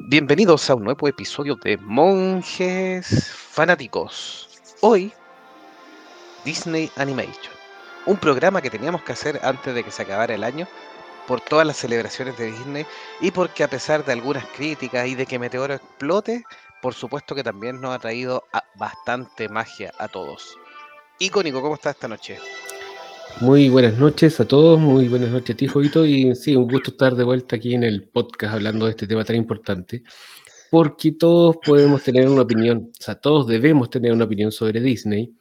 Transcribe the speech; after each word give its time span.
Bienvenidos 0.00 0.70
a 0.70 0.76
un 0.76 0.84
nuevo 0.84 1.08
episodio 1.08 1.56
de 1.56 1.76
Monjes 1.76 3.32
Fanáticos. 3.34 4.48
Hoy, 4.80 5.12
Disney 6.44 6.88
Animation. 6.94 7.52
Un 8.06 8.16
programa 8.16 8.62
que 8.62 8.70
teníamos 8.70 9.02
que 9.02 9.10
hacer 9.10 9.40
antes 9.42 9.74
de 9.74 9.82
que 9.82 9.90
se 9.90 10.02
acabara 10.02 10.36
el 10.36 10.44
año 10.44 10.68
por 11.26 11.40
todas 11.40 11.66
las 11.66 11.78
celebraciones 11.78 12.38
de 12.38 12.52
Disney 12.52 12.86
y 13.20 13.32
porque 13.32 13.64
a 13.64 13.68
pesar 13.68 14.04
de 14.04 14.12
algunas 14.12 14.46
críticas 14.46 15.08
y 15.08 15.16
de 15.16 15.26
que 15.26 15.40
Meteoro 15.40 15.74
explote, 15.74 16.44
por 16.80 16.94
supuesto 16.94 17.34
que 17.34 17.42
también 17.42 17.80
nos 17.80 17.92
ha 17.92 17.98
traído 17.98 18.44
bastante 18.76 19.48
magia 19.48 19.92
a 19.98 20.06
todos. 20.06 20.56
Icónico, 21.18 21.60
¿cómo 21.60 21.74
estás 21.74 21.96
esta 21.96 22.06
noche? 22.06 22.38
Muy 23.40 23.68
buenas 23.68 23.96
noches 23.98 24.40
a 24.40 24.48
todos, 24.48 24.80
muy 24.80 25.06
buenas 25.06 25.30
noches 25.30 25.54
a 25.54 25.56
ti, 25.56 25.68
Jovito, 25.68 26.04
y 26.04 26.34
sí, 26.34 26.56
un 26.56 26.66
gusto 26.66 26.90
estar 26.90 27.14
de 27.14 27.22
vuelta 27.22 27.54
aquí 27.54 27.72
en 27.72 27.84
el 27.84 28.08
podcast 28.08 28.54
hablando 28.54 28.86
de 28.86 28.90
este 28.90 29.06
tema 29.06 29.24
tan 29.24 29.36
importante, 29.36 30.02
porque 30.72 31.12
todos 31.12 31.58
podemos 31.64 32.02
tener 32.02 32.28
una 32.28 32.42
opinión, 32.42 32.90
o 32.90 33.02
sea, 33.02 33.14
todos 33.14 33.46
debemos 33.46 33.90
tener 33.90 34.12
una 34.12 34.24
opinión 34.24 34.50
sobre 34.50 34.80
Disney, 34.80 35.32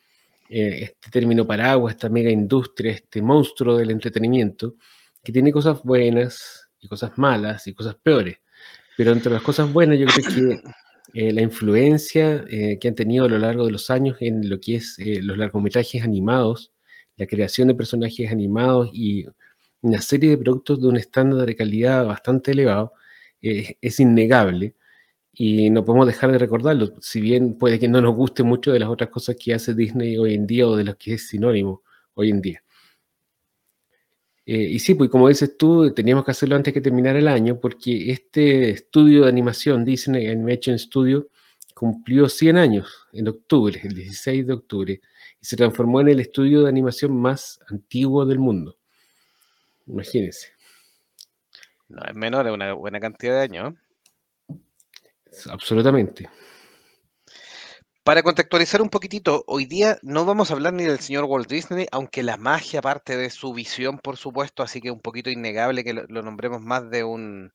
eh, 0.47 0.79
este 0.83 1.09
término 1.09 1.47
paraguas, 1.47 1.95
esta 1.95 2.07
mega 2.07 2.29
industria, 2.29 2.91
este 2.91 3.19
monstruo 3.23 3.77
del 3.77 3.89
entretenimiento, 3.89 4.75
que 5.23 5.31
tiene 5.31 5.51
cosas 5.51 5.81
buenas 5.81 6.69
y 6.79 6.87
cosas 6.87 7.17
malas 7.17 7.65
y 7.65 7.73
cosas 7.73 7.95
peores, 7.95 8.37
pero 8.95 9.11
entre 9.11 9.31
las 9.31 9.41
cosas 9.41 9.73
buenas 9.73 9.97
yo 9.97 10.05
creo 10.05 10.35
que 10.35 10.61
eh, 11.15 11.31
la 11.33 11.41
influencia 11.41 12.45
eh, 12.47 12.77
que 12.79 12.87
han 12.89 12.95
tenido 12.95 13.25
a 13.25 13.29
lo 13.29 13.39
largo 13.39 13.65
de 13.65 13.71
los 13.71 13.89
años 13.89 14.17
en 14.19 14.47
lo 14.47 14.59
que 14.59 14.75
es 14.75 14.97
los 14.99 15.35
largometrajes 15.35 16.03
animados, 16.03 16.71
la 17.17 17.27
creación 17.27 17.67
de 17.67 17.75
personajes 17.75 18.31
animados 18.31 18.89
y 18.93 19.25
una 19.81 20.01
serie 20.01 20.31
de 20.31 20.37
productos 20.37 20.81
de 20.81 20.87
un 20.87 20.97
estándar 20.97 21.45
de 21.45 21.55
calidad 21.55 22.05
bastante 22.05 22.51
elevado 22.51 22.93
eh, 23.41 23.77
es 23.81 23.99
innegable 23.99 24.75
y 25.33 25.69
no 25.69 25.85
podemos 25.85 26.07
dejar 26.07 26.31
de 26.31 26.39
recordarlo, 26.39 26.93
si 27.01 27.21
bien 27.21 27.57
puede 27.57 27.79
que 27.79 27.87
no 27.87 28.01
nos 28.01 28.15
guste 28.15 28.43
mucho 28.43 28.71
de 28.71 28.79
las 28.79 28.89
otras 28.89 29.09
cosas 29.11 29.35
que 29.35 29.53
hace 29.53 29.75
Disney 29.75 30.17
hoy 30.17 30.33
en 30.33 30.47
día 30.47 30.67
o 30.67 30.75
de 30.75 30.83
las 30.83 30.95
que 30.95 31.13
es 31.13 31.27
sinónimo 31.29 31.83
hoy 32.15 32.31
en 32.31 32.41
día. 32.41 32.63
Eh, 34.45 34.63
y 34.63 34.79
sí, 34.79 34.95
pues 34.95 35.09
como 35.09 35.27
dices 35.27 35.57
tú, 35.57 35.93
teníamos 35.93 36.23
que 36.23 36.31
hacerlo 36.31 36.55
antes 36.55 36.73
que 36.73 36.81
terminara 36.81 37.19
el 37.19 37.27
año 37.27 37.59
porque 37.59 38.11
este 38.11 38.69
estudio 38.71 39.23
de 39.23 39.29
animación, 39.29 39.83
Disney 39.83 40.27
Animation 40.27 40.79
Studio, 40.79 41.27
cumplió 41.75 42.29
100 42.29 42.57
años 42.57 42.87
en 43.11 43.27
octubre, 43.27 43.79
el 43.83 43.93
16 43.93 44.47
de 44.47 44.53
octubre, 44.53 45.01
y 45.41 45.45
se 45.45 45.55
transformó 45.55 46.01
en 46.01 46.09
el 46.09 46.19
estudio 46.19 46.63
de 46.63 46.69
animación 46.69 47.15
más 47.15 47.59
antiguo 47.69 48.25
del 48.25 48.39
mundo. 48.39 48.77
Imagínense. 49.85 50.49
No 51.89 52.03
es 52.03 52.15
menor, 52.15 52.47
es 52.47 52.53
una 52.53 52.73
buena 52.73 52.99
cantidad 52.99 53.33
de 53.33 53.41
años. 53.41 53.73
Absolutamente. 55.49 56.29
Para 58.03 58.23
contextualizar 58.23 58.81
un 58.81 58.89
poquitito, 58.89 59.43
hoy 59.47 59.65
día 59.65 59.97
no 60.01 60.23
vamos 60.23 60.49
a 60.49 60.53
hablar 60.53 60.73
ni 60.73 60.85
del 60.85 60.99
señor 60.99 61.25
Walt 61.25 61.49
Disney, 61.49 61.87
aunque 61.91 62.23
la 62.23 62.37
magia 62.37 62.81
parte 62.81 63.17
de 63.17 63.29
su 63.29 63.53
visión, 63.53 63.99
por 63.99 64.15
supuesto, 64.15 64.63
así 64.63 64.79
que 64.79 64.87
es 64.87 64.93
un 64.93 65.01
poquito 65.01 65.29
innegable 65.29 65.83
que 65.83 65.93
lo 65.93 66.21
nombremos 66.21 66.61
más 66.61 66.89
de 66.89 67.03
un, 67.03 67.51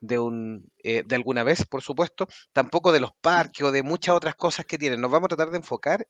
de, 0.00 0.18
un, 0.18 0.70
eh, 0.82 1.02
de 1.06 1.14
alguna 1.14 1.44
vez, 1.44 1.64
por 1.64 1.82
supuesto, 1.82 2.26
tampoco 2.52 2.92
de 2.92 3.00
los 3.00 3.12
parques 3.20 3.62
o 3.62 3.72
de 3.72 3.82
muchas 3.82 4.16
otras 4.16 4.34
cosas 4.34 4.66
que 4.66 4.78
tienen. 4.78 5.00
Nos 5.00 5.10
vamos 5.10 5.26
a 5.26 5.36
tratar 5.36 5.50
de 5.50 5.58
enfocar 5.58 6.06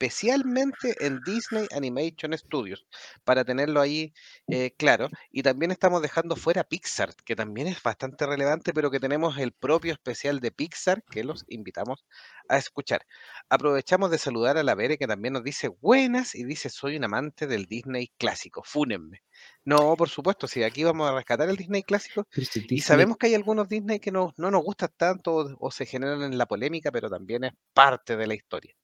especialmente 0.00 0.96
en 1.04 1.20
Disney 1.26 1.66
Animation 1.76 2.32
Studios, 2.36 2.86
para 3.22 3.44
tenerlo 3.44 3.82
ahí 3.82 4.14
eh, 4.48 4.72
claro. 4.78 5.10
Y 5.30 5.42
también 5.42 5.70
estamos 5.70 6.00
dejando 6.00 6.36
fuera 6.36 6.64
Pixar, 6.64 7.14
que 7.24 7.36
también 7.36 7.66
es 7.66 7.82
bastante 7.82 8.26
relevante, 8.26 8.72
pero 8.72 8.90
que 8.90 8.98
tenemos 8.98 9.36
el 9.36 9.52
propio 9.52 9.92
especial 9.92 10.40
de 10.40 10.52
Pixar 10.52 11.04
que 11.10 11.22
los 11.22 11.44
invitamos 11.48 12.06
a 12.48 12.56
escuchar. 12.56 13.04
Aprovechamos 13.50 14.10
de 14.10 14.16
saludar 14.16 14.56
a 14.56 14.62
la 14.62 14.74
Bere, 14.74 14.96
que 14.96 15.06
también 15.06 15.34
nos 15.34 15.44
dice 15.44 15.68
buenas 15.68 16.34
y 16.34 16.44
dice 16.44 16.70
soy 16.70 16.96
un 16.96 17.04
amante 17.04 17.46
del 17.46 17.66
Disney 17.66 18.10
clásico, 18.16 18.62
fúnenme. 18.64 19.22
No, 19.64 19.96
por 19.96 20.08
supuesto, 20.08 20.48
sí, 20.48 20.62
aquí 20.62 20.82
vamos 20.82 21.10
a 21.10 21.14
rescatar 21.14 21.50
el 21.50 21.56
Disney 21.56 21.82
clásico. 21.82 22.26
Y 22.70 22.80
sabemos 22.80 23.18
que 23.18 23.26
hay 23.26 23.34
algunos 23.34 23.68
Disney 23.68 24.00
que 24.00 24.10
no, 24.10 24.32
no 24.38 24.50
nos 24.50 24.64
gustan 24.64 24.90
tanto 24.96 25.56
o, 25.60 25.70
se 25.70 25.84
generan 25.84 26.22
en 26.22 26.38
la 26.38 26.46
polémica, 26.46 26.90
pero 26.90 27.10
también 27.10 27.44
es 27.44 27.52
parte 27.74 28.16
de 28.16 28.26
la 28.26 28.34
historia. 28.34 28.74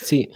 Sí, 0.00 0.30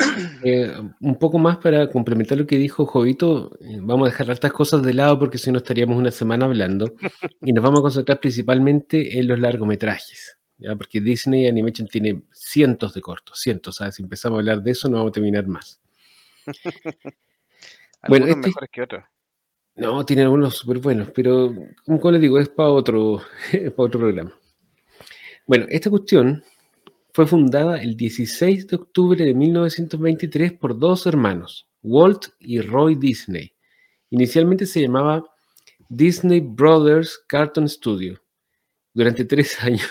eh, 0.45 0.75
un 1.01 1.19
poco 1.19 1.39
más 1.39 1.59
para 1.59 1.89
complementar 1.89 2.37
lo 2.37 2.47
que 2.47 2.59
dijo 2.59 2.85
Jovito, 2.85 3.57
eh, 3.61 3.79
vamos 3.81 4.09
a 4.09 4.11
dejar 4.11 4.31
estas 4.31 4.53
cosas 4.53 4.83
de 4.83 4.93
lado 4.93 5.19
porque 5.19 5.39
si 5.39 5.53
no 5.53 5.59
estaríamos 5.59 5.97
una 5.97 6.11
semana 6.11 6.47
hablando 6.47 6.93
y 7.41 7.53
nos 7.53 7.63
vamos 7.63 7.79
a 7.79 7.83
concentrar 7.83 8.19
principalmente 8.19 9.19
en 9.19 9.29
los 9.29 9.39
largometrajes, 9.39 10.37
¿ya? 10.59 10.75
porque 10.75 11.01
Disney 11.01 11.47
Animation 11.47 11.87
tiene 11.87 12.23
cientos 12.33 12.93
de 12.93 13.01
cortos, 13.01 13.39
cientos, 13.41 13.77
¿sabes? 13.77 13.95
si 13.95 14.03
empezamos 14.03 14.39
a 14.39 14.41
hablar 14.41 14.63
de 14.63 14.73
eso 14.73 14.89
no 14.89 14.97
vamos 14.97 15.11
a 15.11 15.13
terminar 15.13 15.47
más. 15.47 15.81
bueno, 18.09 18.27
este, 18.27 18.49
mejores 18.49 18.71
que 18.71 18.83
otros. 18.83 19.05
No, 19.77 20.05
tiene 20.05 20.23
algunos 20.23 20.57
súper 20.57 20.79
buenos, 20.79 21.11
pero 21.15 21.55
como 21.85 22.11
les 22.11 22.21
digo, 22.21 22.39
es 22.39 22.49
para 22.49 22.69
otro, 22.71 23.23
para 23.53 23.87
otro 23.87 24.01
programa. 24.01 24.35
Bueno, 25.47 25.67
esta 25.69 25.89
cuestión 25.89 26.43
fue 27.13 27.27
fundada 27.27 27.83
el 27.83 27.97
16 27.97 28.67
de 28.67 28.77
octubre 28.77 29.25
de 29.25 29.35
1923 29.35 30.55
por 30.55 30.79
dos 30.79 31.07
hermanos, 31.07 31.69
Walt 31.83 32.27
y 32.41 32.61
Roy 32.61 32.95
Disney. 32.95 33.53
Inicialmente 34.11 34.67
se 34.67 34.83
llamaba 34.83 35.25
Disney 35.89 36.41
Brothers 36.41 37.19
Cartoon 37.27 37.69
Studio. 37.69 38.19
Durante 38.95 39.25
tres 39.25 39.59
años 39.63 39.91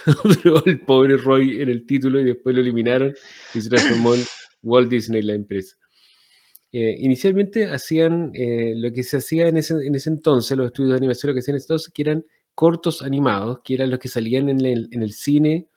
el 0.66 0.82
pobre 0.82 1.18
Roy 1.18 1.62
en 1.62 1.70
el 1.70 1.86
título 1.86 2.20
y 2.20 2.26
después 2.26 2.56
lo 2.56 2.62
eliminaron 2.62 3.14
y 3.54 3.62
se 3.62 3.70
transformó 3.70 4.16
en 4.16 4.22
Walt 4.64 4.90
Disney 4.90 5.22
la 5.22 5.34
empresa. 5.34 5.76
Eh, 6.74 6.96
inicialmente 7.00 7.66
hacían 7.66 8.32
eh, 8.34 8.74
lo 8.78 8.94
que 8.94 9.04
se 9.04 9.18
hacía 9.18 9.48
en 9.50 9.58
ese, 9.58 9.76
entonces, 10.06 10.58
los 10.58 10.68
estudios 10.68 10.92
de 10.92 10.98
animación, 10.98 11.30
lo 11.30 11.34
que 11.34 11.42
hacían 11.42 11.58
entonces, 11.58 11.92
que 11.94 12.02
eran 12.02 12.26
cortos 12.56 13.02
animados, 13.02 13.60
que 13.64 13.74
eran 13.74 13.90
los 13.90 14.00
que 14.00 14.08
salían 14.08 14.50
en 14.50 14.66
el, 14.66 15.14
cine 15.14 15.68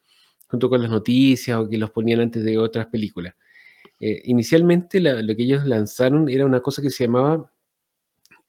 junto 0.49 0.69
con 0.69 0.83
las 0.83 0.91
noticias 0.91 1.59
o 1.59 1.69
que 1.69 1.79
los 1.79 1.91
ponían 1.91 2.21
antes 2.21 2.45
de 2.45 2.59
otras 2.59 2.87
películas. 2.87 3.35
Eh, 4.01 4.23
inicialmente 4.25 5.01
lo 5.01 5.37
que 5.37 5.43
ellos 5.43 5.65
lanzaron 5.67 6.29
era 6.29 6.45
una 6.45 6.61
cosa 6.61 6.83
que 6.83 6.91
se 6.91 7.05
llamaba 7.05 7.51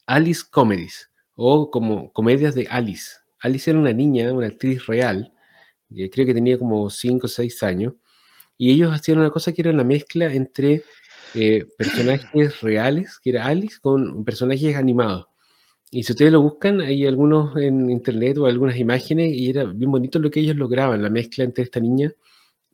Alice 0.05 0.43
Comedies 0.49 1.09
o 1.35 1.69
como 1.69 2.11
comedias 2.11 2.55
de 2.55 2.67
Alice. 2.69 3.17
Alice 3.39 3.69
era 3.69 3.79
una 3.79 3.93
niña, 3.93 4.33
una 4.33 4.47
actriz 4.47 4.85
real, 4.87 5.31
creo 5.89 6.25
que 6.25 6.33
tenía 6.33 6.57
como 6.57 6.89
5 6.89 7.25
o 7.25 7.29
6 7.29 7.63
años, 7.63 7.93
y 8.57 8.71
ellos 8.71 8.93
hacían 8.93 9.19
una 9.19 9.29
cosa 9.29 9.51
que 9.53 9.61
era 9.61 9.71
una 9.71 9.83
mezcla 9.83 10.33
entre 10.33 10.83
eh, 11.33 11.65
personajes 11.77 12.61
reales, 12.61 13.19
que 13.21 13.31
era 13.31 13.45
Alice, 13.45 13.77
con 13.81 14.23
personajes 14.23 14.75
animados. 14.75 15.27
Y 15.91 16.03
si 16.03 16.11
ustedes 16.11 16.31
lo 16.31 16.41
buscan, 16.41 16.81
hay 16.81 17.05
algunos 17.05 17.55
en 17.57 17.89
internet 17.89 18.37
o 18.37 18.47
algunas 18.47 18.77
imágenes 18.77 19.31
y 19.33 19.49
era 19.49 19.63
bien 19.65 19.91
bonito 19.91 20.19
lo 20.19 20.29
que 20.29 20.39
ellos 20.39 20.55
lograban, 20.55 21.01
la 21.01 21.09
mezcla 21.09 21.43
entre 21.43 21.63
esta 21.63 21.79
niña 21.79 22.11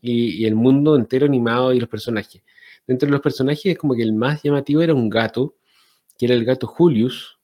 y, 0.02 0.46
el 0.46 0.56
mundo 0.56 0.96
entero 0.96 1.26
animado 1.26 1.74
y 1.74 1.80
los 1.80 1.90
personajes. 1.90 2.42
Dentro 2.88 3.08
de 3.08 3.12
los 3.12 3.22
personajes, 3.22 3.78
como 3.78 3.94
que 3.94 4.02
el 4.02 4.14
más 4.14 4.42
llamativo 4.42 4.82
era 4.82 4.94
un 4.94 5.10
gato, 5.10 5.56
que 6.18 6.26
era 6.26 6.36
el 6.36 6.46
gato 6.46 6.68
Julius, 6.68 7.38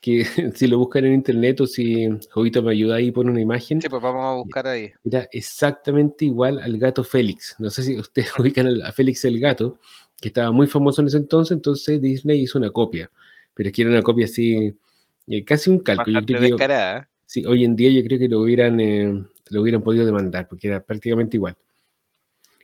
que 0.00 0.24
si 0.54 0.66
lo 0.66 0.78
buscan 0.78 1.04
en 1.04 1.14
internet 1.14 1.60
o 1.60 1.66
si 1.66 2.08
Jovito 2.30 2.62
me 2.62 2.72
ayuda 2.72 2.96
ahí 2.96 3.08
y 3.08 3.12
pone 3.12 3.30
una 3.30 3.40
imagen. 3.40 3.82
Sí, 3.82 3.88
pues 3.88 4.02
vamos 4.02 4.24
a 4.24 4.34
buscar 4.34 4.66
ahí. 4.66 4.90
Era 5.04 5.28
exactamente 5.30 6.24
igual 6.24 6.58
al 6.58 6.78
gato 6.78 7.04
Félix. 7.04 7.54
No 7.58 7.70
sé 7.70 7.82
si 7.82 7.98
ustedes 7.98 8.30
ubican 8.38 8.82
a 8.82 8.92
Félix 8.92 9.24
el 9.24 9.38
gato, 9.38 9.78
que 10.20 10.28
estaba 10.28 10.52
muy 10.52 10.66
famoso 10.66 11.02
en 11.02 11.08
ese 11.08 11.18
entonces, 11.18 11.54
entonces 11.56 12.00
Disney 12.00 12.40
hizo 12.40 12.58
una 12.58 12.70
copia, 12.70 13.10
pero 13.54 13.68
es 13.68 13.74
que 13.74 13.82
era 13.82 13.90
una 13.90 14.02
copia 14.02 14.24
así, 14.26 14.74
eh, 15.32 15.44
casi 15.44 15.70
un 15.70 15.78
cálculo. 15.80 16.20
sí, 17.26 17.44
hoy 17.46 17.64
en 17.64 17.74
día 17.74 17.90
yo 17.90 18.02
creo 18.04 18.18
que 18.18 18.28
lo 18.28 18.40
hubieran, 18.40 18.78
eh, 18.80 19.24
lo 19.50 19.62
hubieran 19.62 19.82
podido 19.82 20.04
demandar, 20.04 20.46
porque 20.48 20.68
era 20.68 20.84
prácticamente 20.84 21.36
igual. 21.36 21.56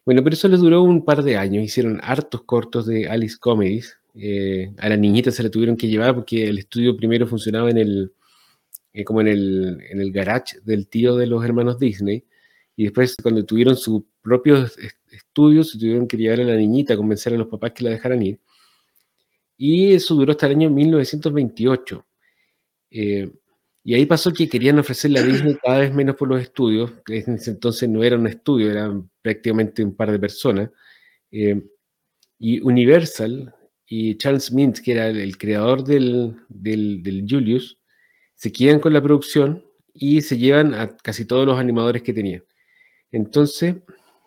Bueno, 0.05 0.23
pero 0.23 0.35
eso 0.35 0.49
les 0.49 0.61
duró 0.61 0.83
un 0.83 1.05
par 1.05 1.23
de 1.23 1.37
años, 1.37 1.65
hicieron 1.65 2.01
hartos 2.03 2.43
cortos 2.43 2.87
de 2.87 3.09
Alice 3.09 3.37
Comedies, 3.39 3.99
eh, 4.15 4.73
a 4.79 4.89
la 4.89 4.97
niñita 4.97 5.31
se 5.31 5.43
la 5.43 5.51
tuvieron 5.51 5.77
que 5.77 5.87
llevar 5.89 6.15
porque 6.15 6.49
el 6.49 6.59
estudio 6.59 6.97
primero 6.97 7.27
funcionaba 7.27 7.71
en 7.71 7.79
el, 7.79 8.13
como 9.05 9.21
en 9.21 9.29
el, 9.29 9.79
en 9.91 10.01
el 10.01 10.13
garage 10.13 10.61
del 10.63 10.89
tío 10.89 11.17
de 11.17 11.27
los 11.27 11.45
hermanos 11.45 11.79
Disney, 11.79 12.25
y 12.77 12.85
después 12.85 13.17
cuando 13.23 13.45
tuvieron 13.45 13.77
su 13.77 14.07
propio 14.23 14.67
estudios 15.11 15.75
y 15.75 15.79
tuvieron 15.79 16.07
que 16.07 16.17
llevar 16.17 16.41
a 16.41 16.45
la 16.45 16.57
niñita, 16.57 16.97
convencer 16.97 17.33
a 17.33 17.39
los 17.39 17.49
papás 17.49 17.73
que 17.73 17.85
la 17.85 17.91
dejaran 17.91 18.23
ir. 18.23 18.41
Y 19.57 19.93
eso 19.93 20.15
duró 20.15 20.33
hasta 20.33 20.47
el 20.47 20.53
año 20.53 20.71
1928. 20.71 22.07
Eh, 22.91 23.31
y 23.85 23.95
ahí 23.95 24.07
pasó 24.07 24.33
que 24.33 24.49
querían 24.49 24.79
ofrecerle 24.79 25.21
a 25.21 25.23
Disney 25.23 25.57
cada 25.63 25.79
vez 25.79 25.95
menos 25.95 26.17
por 26.17 26.29
los 26.29 26.43
estudios, 26.43 26.93
que 27.07 27.21
en 27.21 27.35
ese 27.35 27.53
entonces 27.53 27.89
no 27.89 28.05
era 28.05 28.17
un 28.17 28.27
estudio, 28.27 28.71
eran 28.71 29.11
prácticamente 29.23 29.83
un 29.83 29.95
par 29.95 30.13
de 30.13 30.19
personas. 30.19 30.71
Eh, 31.31 31.63
y 32.39 32.61
Universal 32.61 33.55
y 33.87 34.17
Charles 34.17 34.53
Mintz, 34.53 34.81
que 34.81 34.93
era 34.93 35.09
el, 35.09 35.39
creador 35.39 35.85
del, 35.85 36.37
del, 36.49 37.25
Julius, 37.29 37.79
se 38.35 38.53
quedan 38.53 38.81
con 38.81 38.93
la 38.93 39.03
producción 39.03 39.65
y 39.95 40.21
se 40.21 40.39
llevan 40.39 40.75
a 40.75 40.97
casi 40.99 41.25
todos 41.25 41.47
los 41.47 41.59
animadores 41.59 42.03
que 42.03 42.13
tenían. 42.13 42.45
Entonces, 43.11 43.77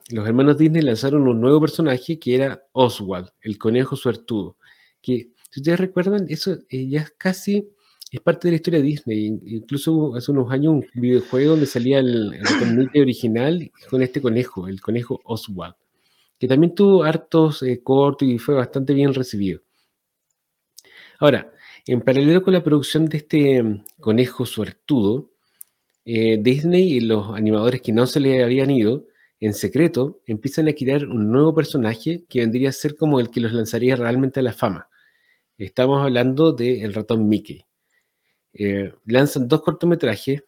los 0.10 0.28
hermanos 0.28 0.58
Disney 0.58 0.82
lanzaron 0.82 1.28
un 1.28 1.40
nuevo 1.40 1.62
personaje 1.62 2.20
que 2.20 2.36
era 2.36 2.64
Oswald, 2.74 3.30
el 3.42 3.58
conejo 3.58 3.96
suertudo, 3.96 4.58
que 5.02 5.32
si 5.52 5.60
ustedes 5.60 5.80
recuerdan, 5.80 6.26
eso 6.30 6.58
eh, 6.70 6.88
ya 6.88 7.02
es 7.02 7.12
casi, 7.12 7.70
es 8.12 8.20
parte 8.20 8.48
de 8.48 8.52
la 8.52 8.56
historia 8.58 8.80
de 8.82 8.86
Disney. 8.86 9.40
Incluso 9.46 10.16
hace 10.16 10.32
unos 10.32 10.52
años 10.52 10.74
un 10.74 10.86
videojuego 10.94 11.52
donde 11.52 11.66
salía 11.66 12.00
el, 12.00 12.34
el 12.94 13.02
original 13.02 13.72
con 13.90 14.02
este 14.04 14.22
conejo, 14.22 14.68
el 14.68 14.82
conejo 14.82 15.22
Oswald, 15.24 15.76
que 16.38 16.48
también 16.48 16.76
tuvo 16.76 17.04
hartos 17.04 17.64
eh, 17.64 17.82
cortos 17.82 18.28
y 18.28 18.38
fue 18.38 18.56
bastante 18.56 18.94
bien 18.94 19.14
recibido. 19.14 19.62
Ahora, 21.20 21.54
en 21.88 22.02
paralelo 22.02 22.44
con 22.44 22.54
la 22.54 22.64
producción 22.64 23.06
de 23.06 23.18
este 23.18 23.64
mm, 23.64 23.86
conejo 24.00 24.46
suertudo, 24.46 25.32
eh, 26.04 26.38
Disney 26.42 26.94
y 26.94 27.00
los 27.00 27.30
animadores 27.36 27.82
que 27.82 27.94
no 27.94 28.08
se 28.08 28.20
le 28.20 28.44
habían 28.44 28.72
ido, 28.72 29.06
en 29.40 29.54
secreto, 29.54 30.20
empiezan 30.28 30.68
a 30.68 30.74
crear 30.74 31.06
un 31.06 31.32
nuevo 31.32 31.56
personaje 31.56 32.26
que 32.28 32.40
vendría 32.42 32.70
a 32.70 32.74
ser 32.74 32.96
como 32.96 33.20
el 33.20 33.30
que 33.30 33.40
los 33.40 33.54
lanzaría 33.54 33.96
realmente 33.96 34.40
a 34.40 34.44
la 34.44 34.54
fama. 34.54 34.90
Estamos 35.58 36.02
hablando 36.02 36.52
del 36.52 36.82
el 36.84 36.94
ratón 36.94 37.30
Mickey. 37.30 37.66
Eh, 38.54 38.94
lanzan 39.06 39.48
dos 39.48 39.62
cortometrajes 39.62 40.44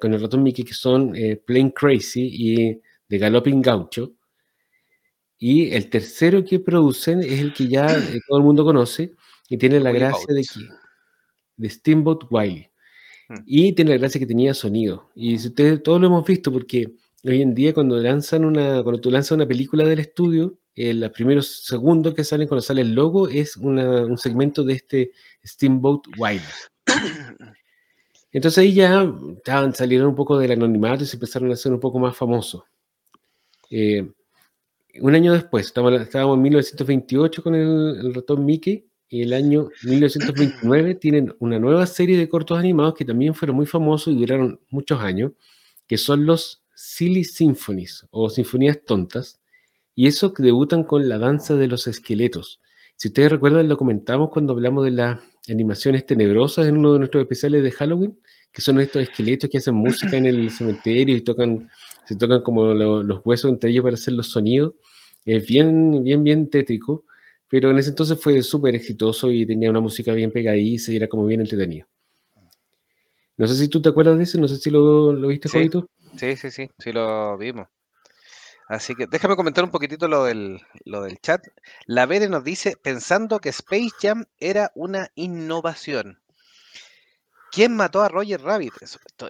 con 0.00 0.14
el 0.14 0.20
ratón 0.20 0.42
Mickey 0.42 0.64
que 0.64 0.74
son 0.74 1.14
eh, 1.14 1.36
Plain 1.36 1.70
Crazy 1.70 2.28
y 2.32 2.80
The 3.08 3.18
Galloping 3.18 3.62
Gaucho. 3.62 4.12
Y 5.38 5.70
el 5.70 5.90
tercero 5.90 6.44
que 6.44 6.60
producen 6.60 7.20
es 7.20 7.40
el 7.40 7.52
que 7.52 7.68
ya 7.68 7.86
eh, 7.86 8.20
todo 8.26 8.38
el 8.38 8.44
mundo 8.44 8.64
conoce 8.64 9.12
y 9.48 9.56
tiene 9.58 9.80
la 9.80 9.92
gracia 9.92 10.34
de, 10.34 10.42
que, 10.42 10.60
de 11.56 11.70
Steamboat 11.70 12.24
Wiley. 12.30 12.68
Hmm. 13.28 13.42
Y 13.46 13.72
tiene 13.72 13.92
la 13.92 13.98
gracia 13.98 14.18
que 14.18 14.26
tenía 14.26 14.54
sonido. 14.54 15.10
Y 15.14 15.38
si 15.38 15.48
ustedes 15.48 15.82
todos 15.82 16.00
lo 16.00 16.08
hemos 16.08 16.24
visto 16.24 16.52
porque 16.52 16.92
hoy 17.24 17.42
en 17.42 17.54
día 17.54 17.74
cuando 17.74 17.96
lanzan 17.98 18.44
una, 18.44 18.82
cuando 18.82 19.00
tú 19.00 19.10
lanzas 19.10 19.32
una 19.32 19.46
película 19.46 19.84
del 19.84 20.00
estudio, 20.00 20.58
eh, 20.74 20.94
los 20.94 21.10
primeros 21.10 21.64
segundos 21.64 22.14
que 22.14 22.24
salen 22.24 22.48
cuando 22.48 22.62
sale 22.62 22.80
el 22.80 22.94
logo 22.94 23.28
es 23.28 23.56
un 23.56 24.16
segmento 24.16 24.64
de 24.64 24.72
este 24.74 25.12
Steamboat 25.44 26.06
Wild. 26.16 26.42
Entonces 28.32 28.58
ahí 28.58 28.74
ya 28.74 29.06
salieron 29.74 30.08
un 30.08 30.14
poco 30.14 30.38
del 30.38 30.52
anonimato 30.52 31.04
y 31.04 31.06
se 31.06 31.16
empezaron 31.16 31.50
a 31.50 31.54
hacer 31.54 31.72
un 31.72 31.80
poco 31.80 31.98
más 31.98 32.16
famosos. 32.16 32.62
Eh, 33.70 34.10
un 35.00 35.14
año 35.14 35.32
después, 35.32 35.66
estábamos, 35.66 36.36
en 36.36 36.42
1928 36.42 37.42
con 37.42 37.54
el, 37.54 38.14
ratón 38.14 38.44
Mickey 38.44 38.86
y 39.08 39.22
el 39.22 39.32
año 39.32 39.68
1929 39.84 40.94
tienen 40.96 41.34
una 41.38 41.58
nueva 41.58 41.86
serie 41.86 42.16
de 42.18 42.28
cortos 42.28 42.58
animados 42.58 42.94
que 42.94 43.04
también 43.04 43.34
fueron 43.34 43.56
muy 43.56 43.66
famosos 43.66 44.14
y 44.14 44.18
duraron 44.18 44.60
muchos 44.70 45.00
años, 45.00 45.32
que 45.86 45.98
son 45.98 46.26
los 46.26 46.62
Silly 46.74 47.24
Symphonies 47.24 48.06
o 48.10 48.30
Sinfonías 48.30 48.80
Tontas, 48.84 49.40
y 49.94 50.06
eso 50.06 50.32
que 50.32 50.42
debutan 50.42 50.84
con 50.84 51.08
la 51.08 51.18
danza 51.18 51.54
de 51.54 51.68
los 51.68 51.86
esqueletos. 51.86 52.60
Si 52.96 53.08
ustedes 53.08 53.32
recuerdan, 53.32 53.68
lo 53.68 53.76
comentamos 53.76 54.30
cuando 54.30 54.52
hablamos 54.52 54.84
de 54.84 54.90
las 54.92 55.20
animaciones 55.48 56.06
tenebrosas 56.06 56.66
en 56.66 56.76
uno 56.76 56.92
de 56.92 57.00
nuestros 57.00 57.22
especiales 57.22 57.62
de 57.62 57.70
Halloween, 57.70 58.18
que 58.52 58.62
son 58.62 58.80
estos 58.80 59.02
esqueletos 59.02 59.50
que 59.50 59.58
hacen 59.58 59.74
música 59.74 60.16
en 60.16 60.26
el 60.26 60.50
cementerio 60.50 61.16
y 61.16 61.22
tocan, 61.22 61.68
se 62.06 62.16
tocan 62.16 62.42
como 62.42 62.74
los 62.74 63.20
huesos 63.24 63.50
entre 63.50 63.70
ellos 63.70 63.82
para 63.82 63.94
hacer 63.94 64.14
los 64.14 64.28
sonidos. 64.28 64.74
Es 65.24 65.46
bien, 65.46 66.02
bien, 66.04 66.22
bien 66.22 66.50
tétrico, 66.50 67.04
pero 67.48 67.70
en 67.70 67.78
ese 67.78 67.90
entonces 67.90 68.20
fue 68.20 68.42
súper 68.42 68.74
exitoso 68.74 69.30
y 69.30 69.46
tenía 69.46 69.70
una 69.70 69.80
música 69.80 70.12
bien 70.12 70.30
pegadiza 70.30 70.92
y 70.92 70.96
era 70.96 71.08
como 71.08 71.26
bien 71.26 71.40
entretenido. 71.40 71.86
No 73.36 73.46
sé 73.46 73.54
si 73.56 73.68
tú 73.68 73.80
te 73.80 73.88
acuerdas 73.88 74.18
de 74.18 74.24
eso, 74.24 74.38
no 74.38 74.48
sé 74.48 74.56
si 74.58 74.70
lo, 74.70 75.12
lo 75.12 75.28
viste, 75.28 75.48
sí. 75.48 75.70
Sí, 76.16 76.36
sí, 76.36 76.50
sí, 76.50 76.68
sí 76.78 76.92
lo 76.92 77.38
vimos. 77.38 77.68
Así 78.68 78.94
que 78.94 79.06
déjame 79.06 79.36
comentar 79.36 79.64
un 79.64 79.70
poquitito 79.70 80.08
lo 80.08 80.24
del, 80.24 80.60
lo 80.84 81.02
del 81.02 81.18
chat. 81.20 81.44
La 81.86 82.06
Vere 82.06 82.28
nos 82.28 82.44
dice, 82.44 82.76
pensando 82.76 83.40
que 83.40 83.50
Space 83.50 83.90
Jam 84.00 84.26
era 84.38 84.72
una 84.74 85.10
innovación. 85.14 86.22
¿Quién 87.50 87.76
mató 87.76 88.00
a 88.00 88.08
Roger 88.08 88.40
Rabbit? 88.40 88.72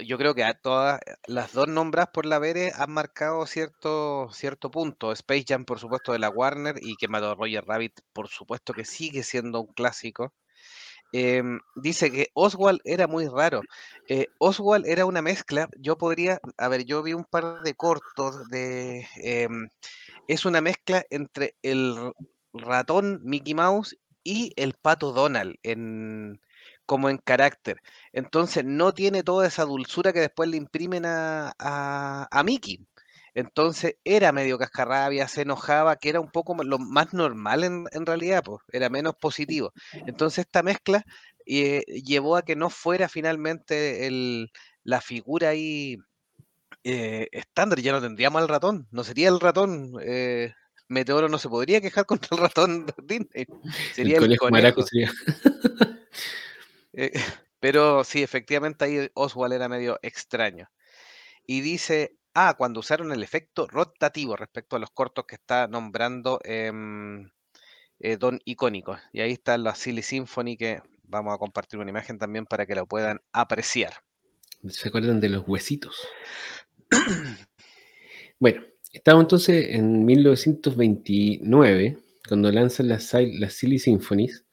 Yo 0.07 0.17
creo 0.17 0.33
que 0.33 0.45
a 0.45 0.55
todas 0.55 1.01
las 1.27 1.53
dos 1.53 1.67
nombras 1.67 2.11
por 2.13 2.25
la 2.25 2.39
Vere 2.39 2.71
han 2.77 2.93
marcado 2.93 3.45
cierto, 3.47 4.29
cierto 4.33 4.71
punto. 4.71 5.11
Space 5.11 5.45
Jam, 5.49 5.65
por 5.65 5.81
supuesto, 5.81 6.13
de 6.13 6.21
la 6.21 6.31
Warner 6.31 6.77
y 6.81 6.95
que 6.95 7.09
mató 7.09 7.33
a 7.33 7.35
Roger 7.35 7.65
Rabbit, 7.67 8.01
por 8.13 8.29
supuesto 8.29 8.75
que 8.75 8.85
sigue 8.85 9.25
siendo 9.25 9.61
un 9.61 9.73
clásico. 9.73 10.33
Em, 11.13 11.61
dice 11.77 12.11
que 12.11 12.29
Oswald 12.35 12.81
era 12.85 13.07
muy 13.07 13.29
raro. 13.29 13.61
Eh, 14.09 14.29
Oswald 14.39 14.87
era 14.87 15.07
una 15.07 15.23
mezcla. 15.23 15.69
Yo 15.79 15.99
podría, 15.99 16.41
a 16.57 16.69
ver, 16.69 16.85
yo 16.85 17.03
vi 17.03 17.13
un 17.15 17.25
par 17.25 17.63
de 17.63 17.75
cortos 17.75 18.49
de. 18.49 19.07
Em, 19.17 19.69
es 20.29 20.45
una 20.47 20.61
mezcla 20.61 21.05
entre 21.11 21.57
el 21.63 22.13
ratón 22.55 23.21
Mickey 23.25 23.55
Mouse 23.55 23.97
y 24.25 24.53
el 24.57 24.75
pato 24.75 25.13
Donald 25.13 25.57
en, 25.63 26.41
como 26.87 27.11
en 27.11 27.19
carácter. 27.19 27.79
Entonces 28.13 28.65
no 28.65 28.93
tiene 28.93 29.23
toda 29.23 29.47
esa 29.47 29.65
dulzura 29.65 30.13
que 30.13 30.21
después 30.21 30.49
le 30.49 30.57
imprimen 30.59 31.05
a, 31.07 31.53
a 31.59 32.43
Mickey. 32.45 32.87
Entonces 33.35 33.97
era 34.05 34.33
medio 34.33 34.59
cascarrabia, 34.59 35.27
se 35.27 35.43
enojaba, 35.43 35.97
que 35.97 36.11
era 36.11 36.21
un 36.21 36.31
poco 36.31 36.55
lo 36.63 36.79
más 36.79 37.15
normal 37.15 37.65
en, 37.65 38.07
realidad, 38.07 38.43
pues, 38.45 38.61
era 38.73 38.91
menos 38.91 39.15
positivo. 39.17 39.73
Entonces 40.07 40.45
esta 40.47 40.63
mezcla 40.63 41.05
eh, 41.47 41.83
llevó 42.05 42.37
a 42.37 42.43
que 42.43 42.57
no 42.57 42.69
fuera 42.69 43.09
finalmente 43.09 44.07
el, 44.07 44.53
la 44.85 45.01
figura 45.01 45.51
ahí 45.51 45.99
eh, 46.85 47.29
estándar, 47.33 47.81
ya 47.81 47.93
no 47.93 48.01
tendríamos 48.01 48.43
al 48.43 48.49
ratón, 48.49 48.87
no 48.91 49.05
sería 49.05 49.29
el 49.29 49.41
ratón. 49.41 49.93
Eh, 50.03 50.53
Meteoro 50.89 51.29
no 51.29 51.39
se 51.39 51.49
podría 51.49 51.81
quejar 51.81 52.05
contra 52.07 52.37
el 52.37 52.43
ratón 52.43 52.87
Disney. 53.03 53.47
Sería 53.95 54.19
el, 54.19 54.37
conejo. 54.37 54.85
pero 57.61 58.05
sí, 58.05 58.23
efectivamente 58.23 58.85
ahí 58.85 59.11
Oswald 59.15 59.55
era 59.55 59.69
medio 59.69 59.99
extraño. 60.03 60.69
Y 61.47 61.61
dice 61.61 62.17
Ah, 62.35 62.55
cuando 62.57 62.81
usaron 62.81 63.13
el 63.13 63.23
efecto 63.23 63.67
rotativo 63.67 64.37
respecto 64.37 64.77
a 64.77 64.79
los 64.79 64.91
cortos 64.91 65.27
que 65.27 65.35
está 65.35 65.69
nombrando 65.69 66.41
em, 66.45 67.31
eh, 68.01 68.17
Don 68.17 68.41
Icónico. 68.45 68.99
Y 69.13 69.21
ahí 69.21 69.33
está 69.33 69.59
la 69.59 69.75
Silly 69.75 70.03
Symphony 70.03 70.57
que 70.57 70.81
vamos 71.05 71.35
a 71.35 71.39
compartir 71.39 71.79
una 71.79 71.91
imagen 71.91 72.19
también 72.19 72.47
para 72.47 72.65
que 72.65 72.75
la 72.75 72.87
puedan 72.87 73.21
apreciar. 73.33 73.93
¿Se 74.69 74.89
acuerdan 74.89 75.21
de 75.21 75.29
los 75.29 75.47
huesitos? 75.47 76.09
bueno, 78.41 78.63
estamos 78.93 79.23
entonces 79.23 79.67
en 79.71 80.05
1929, 80.05 81.99
cuando 82.27 82.51
lanzan 82.51 82.89
las, 82.89 83.13
las 83.13 83.53
Silly 83.53 83.79
Symphonies, 83.79 84.45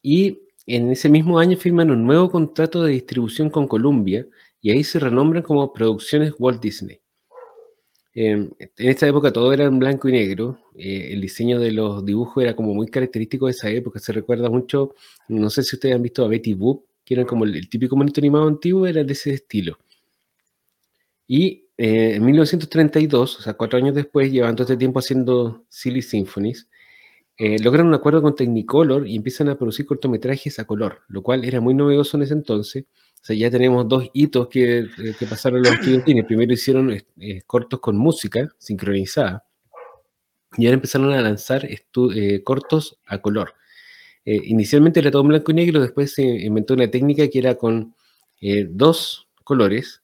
y 0.00 0.40
en 0.66 0.90
ese 0.90 1.10
mismo 1.10 1.38
año 1.38 1.58
firman 1.58 1.90
un 1.90 2.06
nuevo 2.06 2.30
contrato 2.30 2.82
de 2.82 2.92
distribución 2.92 3.50
con 3.50 3.68
Columbia, 3.68 4.26
y 4.62 4.70
ahí 4.70 4.84
se 4.84 4.98
renombran 4.98 5.42
como 5.42 5.72
Producciones 5.72 6.32
Walt 6.38 6.62
Disney. 6.62 7.00
Em, 8.12 8.50
en 8.58 8.88
esta 8.88 9.06
época 9.06 9.32
todo 9.32 9.52
era 9.52 9.64
en 9.64 9.78
blanco 9.78 10.08
y 10.08 10.12
negro. 10.12 10.58
Eh, 10.74 11.10
el 11.12 11.20
diseño 11.20 11.60
de 11.60 11.72
los 11.72 12.04
dibujos 12.04 12.42
era 12.42 12.56
como 12.56 12.74
muy 12.74 12.88
característico 12.88 13.46
de 13.46 13.52
esa 13.52 13.70
época. 13.70 13.98
Se 14.00 14.12
recuerda 14.12 14.50
mucho, 14.50 14.94
no 15.28 15.50
sé 15.50 15.62
si 15.62 15.76
ustedes 15.76 15.94
han 15.94 16.02
visto 16.02 16.24
a 16.24 16.28
Betty 16.28 16.54
Boop, 16.54 16.84
que 17.04 17.14
era 17.14 17.24
como 17.24 17.44
el, 17.44 17.68
típico 17.68 17.96
monito 17.96 18.20
animado 18.20 18.48
antiguo, 18.48 18.86
era 18.86 19.04
de 19.04 19.12
ese 19.12 19.32
estilo. 19.34 19.78
Y 21.26 21.68
eh, 21.76 22.14
en 22.16 22.24
1932, 22.24 23.38
o 23.38 23.42
sea, 23.42 23.54
cuatro 23.54 23.78
años 23.78 23.94
después, 23.94 24.30
llevando 24.32 24.64
este 24.64 24.76
tiempo 24.76 24.98
haciendo 24.98 25.64
Silly 25.68 26.02
Symphonies, 26.02 26.68
eh, 27.36 27.58
logran 27.62 27.86
un 27.86 27.94
acuerdo 27.94 28.20
con 28.22 28.34
Technicolor 28.34 29.06
y 29.08 29.16
empiezan 29.16 29.48
a 29.48 29.56
producir 29.56 29.86
cortometrajes 29.86 30.58
a 30.58 30.66
color, 30.66 31.02
lo 31.08 31.22
cual 31.22 31.44
era 31.44 31.60
muy 31.60 31.74
novedoso 31.74 32.16
en 32.16 32.24
ese 32.24 32.34
entonces 32.34 32.84
o 33.22 33.24
sea, 33.24 33.36
ya 33.36 33.50
tenemos 33.50 33.86
dos 33.86 34.08
hitos 34.14 34.48
que, 34.48 34.78
eh, 34.78 35.14
que 35.18 35.26
pasaron 35.26 35.60
los 35.60 35.72
estudios. 35.72 36.24
Primero 36.26 36.52
hicieron 36.52 36.90
eh, 36.90 37.42
cortos 37.46 37.78
con 37.78 37.96
música 37.96 38.48
sincronizada 38.58 39.44
y 40.56 40.66
ahora 40.66 40.76
empezaron 40.76 41.12
a 41.12 41.20
lanzar 41.20 41.66
eh, 41.66 42.42
cortos 42.42 42.98
a 43.06 43.18
color. 43.18 43.54
inicialmente 44.24 45.00
era 45.00 45.10
todo 45.10 45.22
blanco 45.22 45.52
y 45.52 45.54
negro, 45.54 45.80
después 45.80 46.14
se 46.14 46.22
inventó 46.22 46.74
una 46.74 46.90
técnica 46.90 47.28
que 47.28 47.38
era 47.38 47.54
con 47.56 47.94
dos 48.70 49.28
colores 49.44 50.02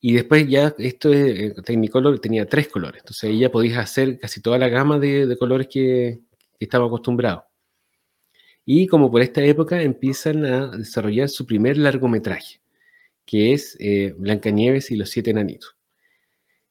y 0.00 0.12
después 0.14 0.48
ya 0.48 0.74
esto 0.78 1.12
es 1.12 1.54
Technicolor 1.64 2.18
tenía 2.20 2.46
tres 2.46 2.68
colores. 2.68 3.00
Entonces 3.02 3.30
ahí 3.30 3.38
ya 3.38 3.50
podías 3.50 3.78
hacer 3.78 4.18
casi 4.18 4.40
toda 4.42 4.58
la 4.58 4.68
gama 4.68 4.98
de, 4.98 5.36
colores 5.38 5.68
que, 5.68 6.20
que 6.58 6.64
estaba 6.64 6.86
acostumbrado. 6.86 7.44
Y 8.66 8.86
como 8.86 9.10
por 9.10 9.20
esta 9.20 9.42
época 9.44 9.82
empiezan 9.82 10.44
a 10.44 10.68
desarrollar 10.68 11.28
su 11.28 11.46
primer 11.46 11.76
largometraje, 11.76 12.60
que 13.26 13.52
es 13.52 13.76
eh, 13.78 14.14
Blancanieves 14.16 14.90
y 14.90 14.96
los 14.96 15.10
siete 15.10 15.30
enanitos. 15.30 15.76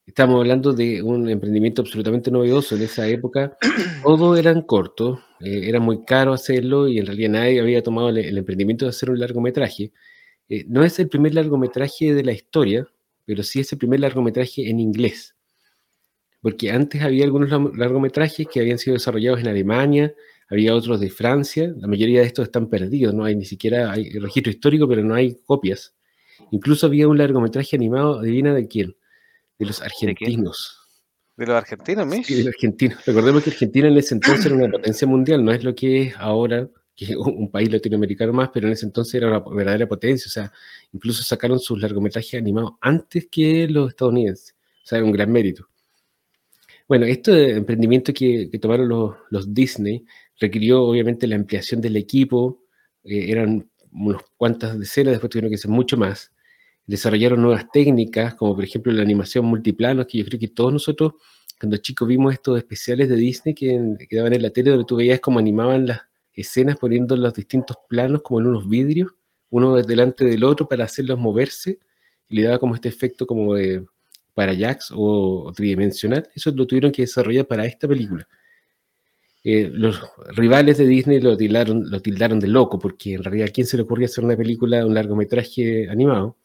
Estamos 0.05 0.35
hablando 0.38 0.73
de 0.73 1.01
un 1.01 1.29
emprendimiento 1.29 1.81
absolutamente 1.81 2.29
novedoso 2.29 2.75
en 2.75 2.81
esa 2.81 3.07
época. 3.07 3.57
Todo 4.03 4.35
eran 4.35 4.63
cortos, 4.63 5.19
eh, 5.39 5.69
era 5.69 5.79
muy 5.79 6.03
caro 6.03 6.33
hacerlo 6.33 6.89
y 6.89 6.97
en 6.97 7.05
realidad 7.05 7.29
nadie 7.29 7.62
había 7.62 7.81
tomado 7.81 8.09
el, 8.09 8.38
emprendimiento 8.38 8.85
de 8.85 8.89
hacer 8.89 9.09
un 9.12 9.19
largometraje. 9.19 9.93
Eh, 10.50 10.65
no 10.67 10.83
es 10.83 11.00
el 11.00 11.07
primer 11.07 11.33
largometraje 11.35 12.13
de 12.13 12.23
la 12.23 12.33
historia, 12.33 12.85
pero 13.25 13.43
sí 13.43 13.62
es 13.62 13.71
el 13.71 13.77
primer 13.77 14.01
largometraje 14.01 14.69
en 14.69 14.81
inglés. 14.81 15.35
Porque 16.41 16.71
antes 16.71 17.01
había 17.01 17.23
algunos 17.23 17.50
largometrajes 17.77 18.47
que 18.47 18.59
habían 18.59 18.79
sido 18.79 18.95
desarrollados 18.95 19.39
en 19.39 19.47
Alemania, 19.47 20.13
había 20.53 20.75
otros 20.75 21.00
de 21.00 21.10
Francia, 21.10 21.74
la 21.77 21.88
mayoría 21.88 22.22
de 22.22 22.27
estos 22.27 22.45
están 22.45 22.69
perdidos, 22.69 23.13
no 23.13 23.25
hay 23.25 23.36
ni 23.36 23.45
siquiera 23.45 23.91
hay 23.91 24.10
registro 24.19 24.51
histórico, 24.51 24.88
pero 24.88 25.03
no 25.03 25.15
hay 25.15 25.38
copias. 25.45 25.95
Incluso 26.51 26.86
había 26.86 27.07
un 27.07 27.17
largometraje 27.17 27.75
animado, 27.75 28.19
adivina 28.19 28.53
de 28.53 28.67
quién, 28.67 28.95
de 29.57 29.65
los 29.65 29.81
argentinos. 29.81 30.79
¿De, 31.36 31.48
los 31.48 31.55
argentinos, 31.55 32.05
Mish? 32.05 32.27
Sí, 32.27 32.36
de 32.36 32.43
los 32.43 32.53
argentinos. 32.53 33.03
Recordemos 33.05 33.43
que 33.43 33.50
Argentina 33.50 33.88
en 33.88 33.98
ese 33.98 34.13
entonces 34.13 34.45
era 34.45 34.55
una 34.55 34.69
potencia 34.69 35.07
mundial, 35.07 35.43
no 35.43 35.51
es 35.51 35.63
lo 35.63 35.74
que 35.74 36.03
es 36.03 36.15
ahora, 36.17 36.69
que 36.95 37.05
es 37.05 37.15
un 37.15 37.50
país 37.50 37.72
latinoamericano 37.72 38.33
más, 38.33 38.50
pero 38.53 38.67
en 38.67 38.74
ese 38.74 38.86
entonces 38.86 39.15
era 39.15 39.27
una 39.27 39.39
verdadera 39.39 39.88
potencia. 39.88 40.27
O 40.27 40.31
sea, 40.31 40.51
incluso 40.91 41.24
sacaron 41.24 41.60
sus 41.60 41.81
largometrajes 41.81 42.39
animados 42.39 42.74
antes 42.79 43.27
que 43.31 43.67
los 43.67 43.89
estadounidenses. 43.89 44.55
O 44.83 44.86
sea, 44.86 45.00
era 45.00 45.05
un 45.05 45.12
gran 45.12 45.31
mérito. 45.31 45.67
Bueno, 46.88 47.05
este 47.05 47.55
emprendimiento 47.55 48.13
que, 48.13 48.50
tomaron 48.62 48.88
los, 49.29 49.53
Disney 49.53 50.05
requirió 50.39 50.83
obviamente 50.83 51.27
la 51.27 51.35
ampliación 51.35 51.81
del 51.81 51.95
equipo, 51.95 52.63
eh, 53.03 53.31
eran 53.31 53.69
unas 53.91 54.21
cuantas 54.37 54.79
decenas, 54.79 55.13
después 55.13 55.29
tuvieron 55.29 55.51
que 55.51 55.57
ser 55.57 55.71
mucho 55.71 55.97
más. 55.97 56.31
Desarrollaron 56.85 57.41
nuevas 57.41 57.65
técnicas, 57.71 58.35
como 58.35 58.55
por 58.55 58.63
ejemplo 58.63 58.91
la 58.91 59.03
animación 59.03 59.45
multiplano, 59.45 60.05
que 60.05 60.17
yo 60.19 60.25
creo 60.25 60.39
que 60.39 60.47
todos 60.49 60.73
nosotros, 60.73 61.13
cuando 61.59 61.77
chicos 61.77 62.07
vimos 62.07 62.33
estos 62.33 62.57
especiales 62.57 63.09
de 63.09 63.15
Disney 63.15 63.53
que, 63.53 63.95
que 64.09 64.15
daban 64.15 64.33
en 64.33 64.41
la 64.41 64.49
tele, 64.49 64.71
donde 64.71 64.85
tú 64.85 64.95
veías 64.97 65.19
cómo 65.19 65.39
animaban 65.39 65.87
las 65.87 66.01
escenas 66.33 66.77
poniendo 66.77 67.15
los 67.15 67.33
distintos 67.33 67.77
planos 67.87 68.21
como 68.21 68.39
en 68.39 68.47
unos 68.47 68.67
vidrios, 68.67 69.11
uno 69.49 69.75
delante 69.81 70.25
del 70.25 70.43
otro 70.43 70.67
para 70.67 70.85
hacerlos 70.85 71.19
moverse, 71.19 71.79
y 72.27 72.35
le 72.37 72.43
daba 72.43 72.59
como 72.59 72.75
este 72.75 72.89
efecto 72.89 73.27
como 73.27 73.53
de 73.53 73.85
parallax 74.33 74.91
o, 74.95 75.51
tridimensional. 75.55 76.27
Eso 76.35 76.51
lo 76.51 76.65
tuvieron 76.65 76.91
que 76.91 77.03
desarrollar 77.03 77.45
para 77.45 77.65
esta 77.65 77.87
película. 77.87 78.27
Eh, 79.45 79.69
los 79.73 80.01
rivales 80.35 80.77
de 80.77 80.88
Disney 80.88 81.19
lo 81.19 81.35
tildaron, 81.35 81.89
lo 81.89 82.01
tildaron 82.01 82.39
de 82.39 82.47
loco, 82.47 82.79
porque 82.79 83.15
en 83.15 83.23
realidad, 83.23 83.50
¿a 83.50 83.51
quién 83.51 83.67
se 83.67 83.75
le 83.75 83.83
ocurría 83.83 84.05
hacer 84.05 84.23
una 84.23 84.38
película, 84.38 84.85
un 84.85 84.93
largometraje 84.93 85.89
animado? 85.89 86.38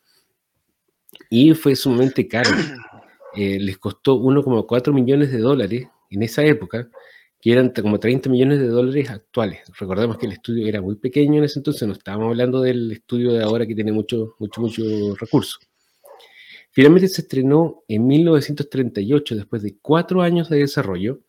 Y 1.31 1.55
fue 1.55 1.76
sumamente 1.76 2.26
caro. 2.26 2.50
Eh, 3.35 3.61
les 3.61 3.78
costó 3.78 4.17
1,4 4.17 4.93
millones 4.93 5.31
de 5.31 5.38
dólares 5.38 5.87
en 6.11 6.23
esa 6.23 6.43
época, 6.45 6.88
que 7.40 7.52
eran 7.52 7.71
como 7.71 8.00
30 8.00 8.28
millones 8.31 8.59
de 8.59 8.67
dólares 8.67 9.11
actuales. 9.11 9.61
Recordemos 9.78 10.19
que 10.19 10.26
el 10.26 10.33
estudio 10.33 10.67
era 10.67 10.81
muy 10.81 10.97
pequeño 10.97 11.37
en 11.37 11.45
ese 11.45 11.61
entonces, 11.61 11.87
no 11.87 11.93
estábamos 11.93 12.31
hablando 12.31 12.62
del 12.62 12.90
estudio 12.90 13.33
de 13.33 13.45
ahora 13.45 13.67
que 13.67 13.75
tiene 13.76 13.93
mucho, 13.93 14.35
mucho, 14.40 14.62
mucho 14.62 14.83
recursos. 15.21 15.61
Finalmente 16.71 17.07
se 17.07 17.21
estrenó 17.21 17.85
en 17.87 18.07
1938, 18.07 19.37
después 19.37 19.62
de 19.62 19.76
cuatro 19.81 20.23
años 20.23 20.49
de 20.49 20.59
desarrollo, 20.59 21.21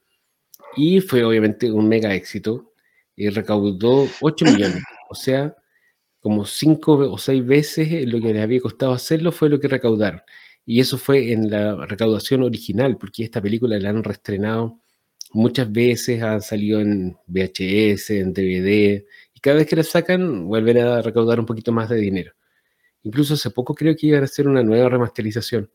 y 0.75 1.01
fue 1.01 1.23
obviamente 1.23 1.71
un 1.71 1.87
mega 1.87 2.13
éxito. 2.13 2.73
Y 3.15 3.29
recaudó 3.29 4.07
8 4.21 4.45
millones, 4.45 4.83
o 5.09 5.15
sea, 5.15 5.55
como 6.19 6.45
cinco 6.45 6.93
o 6.93 7.17
seis 7.17 7.45
veces 7.45 8.07
lo 8.07 8.19
que 8.21 8.33
les 8.33 8.43
había 8.43 8.61
costado 8.61 8.93
hacerlo 8.93 9.31
fue 9.31 9.49
lo 9.49 9.59
que 9.59 9.67
recaudaron. 9.67 10.21
Y 10.65 10.79
eso 10.79 10.97
fue 10.97 11.31
en 11.31 11.49
la 11.49 11.85
recaudación 11.85 12.43
original, 12.43 12.97
porque 12.97 13.23
esta 13.23 13.41
película 13.41 13.79
la 13.79 13.89
han 13.89 14.03
reestrenado 14.03 14.79
muchas 15.31 15.71
veces, 15.71 16.21
ha 16.21 16.39
salido 16.41 16.79
en 16.79 17.17
VHS, 17.27 18.11
en 18.11 18.33
DVD, 18.33 19.05
y 19.33 19.39
cada 19.41 19.57
vez 19.57 19.67
que 19.67 19.75
la 19.75 19.83
sacan 19.83 20.47
vuelven 20.47 20.77
a 20.79 21.01
recaudar 21.01 21.39
un 21.39 21.45
poquito 21.45 21.71
más 21.71 21.89
de 21.89 21.97
dinero. 21.97 22.33
Incluso 23.03 23.35
hace 23.35 23.49
poco 23.51 23.73
creo 23.73 23.95
que 23.95 24.07
iban 24.07 24.21
a 24.21 24.25
hacer 24.25 24.47
una 24.47 24.63
nueva 24.63 24.89
remasterización. 24.89 25.71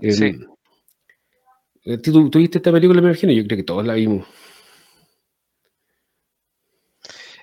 Sí. 0.00 0.24
Eh, 0.24 0.38
¿tú, 2.02 2.30
viste 2.30 2.58
esta 2.58 2.72
película, 2.72 3.00
me 3.00 3.08
imagino? 3.08 3.32
Yo 3.32 3.44
creo 3.44 3.56
que 3.56 3.64
todos 3.64 3.86
la 3.86 3.94
vimos. 3.94 4.26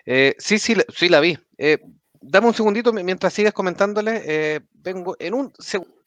Eh, 0.05 0.35
sí, 0.37 0.59
sí, 0.59 0.75
sí 0.93 1.09
la 1.09 1.19
vi. 1.19 1.37
Eh, 1.57 1.77
dame 2.21 2.47
un 2.47 2.53
segundito 2.53 2.91
mientras 2.91 3.33
sigas 3.33 3.53
comentándole. 3.53 4.61
vengo 4.73 5.15
en 5.19 5.33
un 5.33 5.53
segundo. 5.57 6.03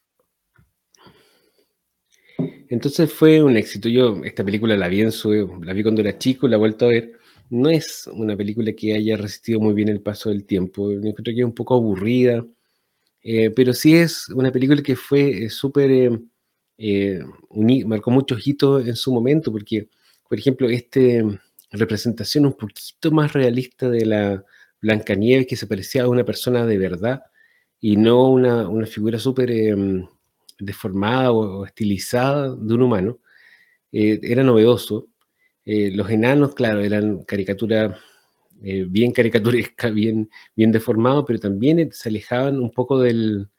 Entonces 2.69 3.11
fue 3.11 3.41
un 3.41 3.57
éxito. 3.57 3.89
Yo 3.89 4.21
esta 4.23 4.43
película 4.43 4.75
la 4.75 4.87
vi 4.87 5.01
en 5.01 5.11
su, 5.11 5.31
la 5.63 5.73
vi 5.73 5.83
cuando 5.83 6.01
era 6.01 6.17
chico, 6.17 6.47
la 6.47 6.55
he 6.55 6.59
vuelto 6.59 6.85
a 6.85 6.89
ver. 6.89 7.13
No 7.49 7.69
es 7.69 8.09
una 8.11 8.35
película 8.35 8.73
que 8.73 8.93
haya 8.93 9.15
resistido 9.17 9.59
muy 9.59 9.73
bien 9.73 9.89
el 9.89 10.01
paso 10.01 10.29
del 10.29 10.45
tiempo. 10.45 10.87
Me 10.87 11.09
encuentro 11.09 11.33
que 11.33 11.39
es 11.39 11.45
un 11.45 11.55
poco 11.55 11.75
aburrida. 11.75 12.45
Eh, 13.23 13.51
pero 13.51 13.73
sí 13.73 13.95
es 13.95 14.29
una 14.29 14.51
película 14.51 14.81
que 14.81 14.95
fue 14.95 15.45
eh, 15.45 15.49
súper, 15.49 16.19
eh, 16.77 17.21
marcó 17.85 18.11
muchos 18.11 18.45
hitos 18.47 18.87
en 18.87 18.95
su 18.95 19.13
momento, 19.13 19.51
porque, 19.51 19.89
por 20.29 20.37
ejemplo, 20.37 20.69
esta 20.69 20.99
representación 21.71 22.45
un 22.45 22.53
poquito 22.53 23.11
más 23.11 23.33
realista 23.33 23.89
de 23.89 24.05
la 24.05 24.43
Blancanieves, 24.81 25.47
que 25.47 25.55
se 25.55 25.67
parecía 25.67 26.03
a 26.03 26.09
una 26.09 26.23
persona 26.23 26.65
de 26.65 26.77
verdad 26.77 27.23
y 27.79 27.97
no 27.97 28.29
una, 28.29 28.67
una 28.69 28.85
figura 28.85 29.19
súper 29.19 29.51
deformada 30.59 31.31
o, 31.31 31.65
estilizada 31.65 32.55
de 32.55 32.73
un 32.73 32.81
humano, 32.81 33.19
era 33.91 34.43
novedoso. 34.43 35.07
los 35.65 36.09
enanos, 36.09 36.55
claro, 36.55 36.81
eran 36.81 37.23
caricaturas 37.23 37.97
eh, 38.63 38.85
bien 38.89 39.11
caricaturesca, 39.11 39.89
bien, 39.89 40.29
bien 40.55 40.71
deformado, 40.71 41.25
pero 41.25 41.39
también 41.39 41.91
se 41.91 42.09
alejaban 42.09 42.59
un 42.59 42.71
poco 42.71 42.99
del, 42.99 43.49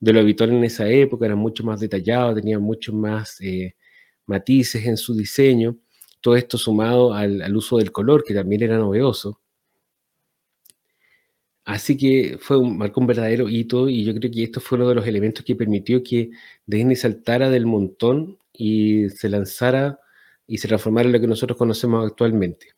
de 0.00 0.12
lo 0.12 0.20
habitual 0.20 0.50
en 0.50 0.64
esa 0.64 0.88
época, 0.88 1.26
eran 1.26 1.38
mucho 1.38 1.64
más 1.64 1.80
detallados, 1.80 2.36
tenían 2.36 2.62
mucho 2.62 2.92
más 2.92 3.40
eh, 3.40 3.74
matices 4.26 4.86
en 4.86 4.96
su 4.96 5.14
diseño, 5.14 5.76
todo 6.20 6.36
esto 6.36 6.58
sumado 6.58 7.14
al, 7.14 7.56
uso 7.56 7.78
del 7.78 7.92
color, 7.92 8.24
que 8.24 8.34
también 8.34 8.62
era 8.62 8.78
novedoso. 8.78 9.40
Así 11.64 11.96
que 11.96 12.38
fue 12.40 12.56
un, 12.56 12.78
marcó 12.78 13.00
un 13.00 13.06
verdadero 13.06 13.48
hito 13.48 13.88
y 13.88 14.04
yo 14.04 14.14
creo 14.14 14.30
que 14.30 14.42
esto 14.44 14.60
fue 14.60 14.78
uno 14.78 14.88
de 14.88 14.94
los 14.94 15.06
elementos 15.06 15.44
que 15.44 15.54
permitió 15.54 16.02
que 16.02 16.30
Disney 16.66 16.96
saltara 16.96 17.50
del 17.50 17.66
montón 17.66 18.38
y 18.52 19.10
se 19.10 19.28
lanzara 19.28 20.00
y 20.46 20.58
se 20.58 20.68
transformara 20.68 21.06
en 21.06 21.12
lo 21.12 21.20
que 21.20 21.26
nosotros 21.26 21.58
conocemos 21.58 22.06
actualmente. 22.06 22.68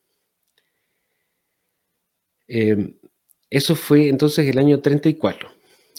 Eh, 2.49 2.97
eso 3.49 3.77
fue 3.77 4.09
entonces 4.09 4.49
el 4.49 4.59
año 4.59 4.81
34. 4.81 5.50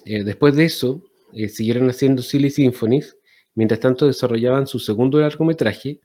Eh, 0.06 0.24
después 0.24 0.56
de 0.56 0.66
eso, 0.66 1.01
eh, 1.33 1.50
siguieron 1.50 1.89
haciendo 1.89 2.21
Silly 2.21 2.50
Symphonies, 2.50 3.17
mientras 3.55 3.79
tanto 3.79 4.07
desarrollaban 4.07 4.67
su 4.67 4.79
segundo 4.79 5.19
largometraje, 5.19 6.00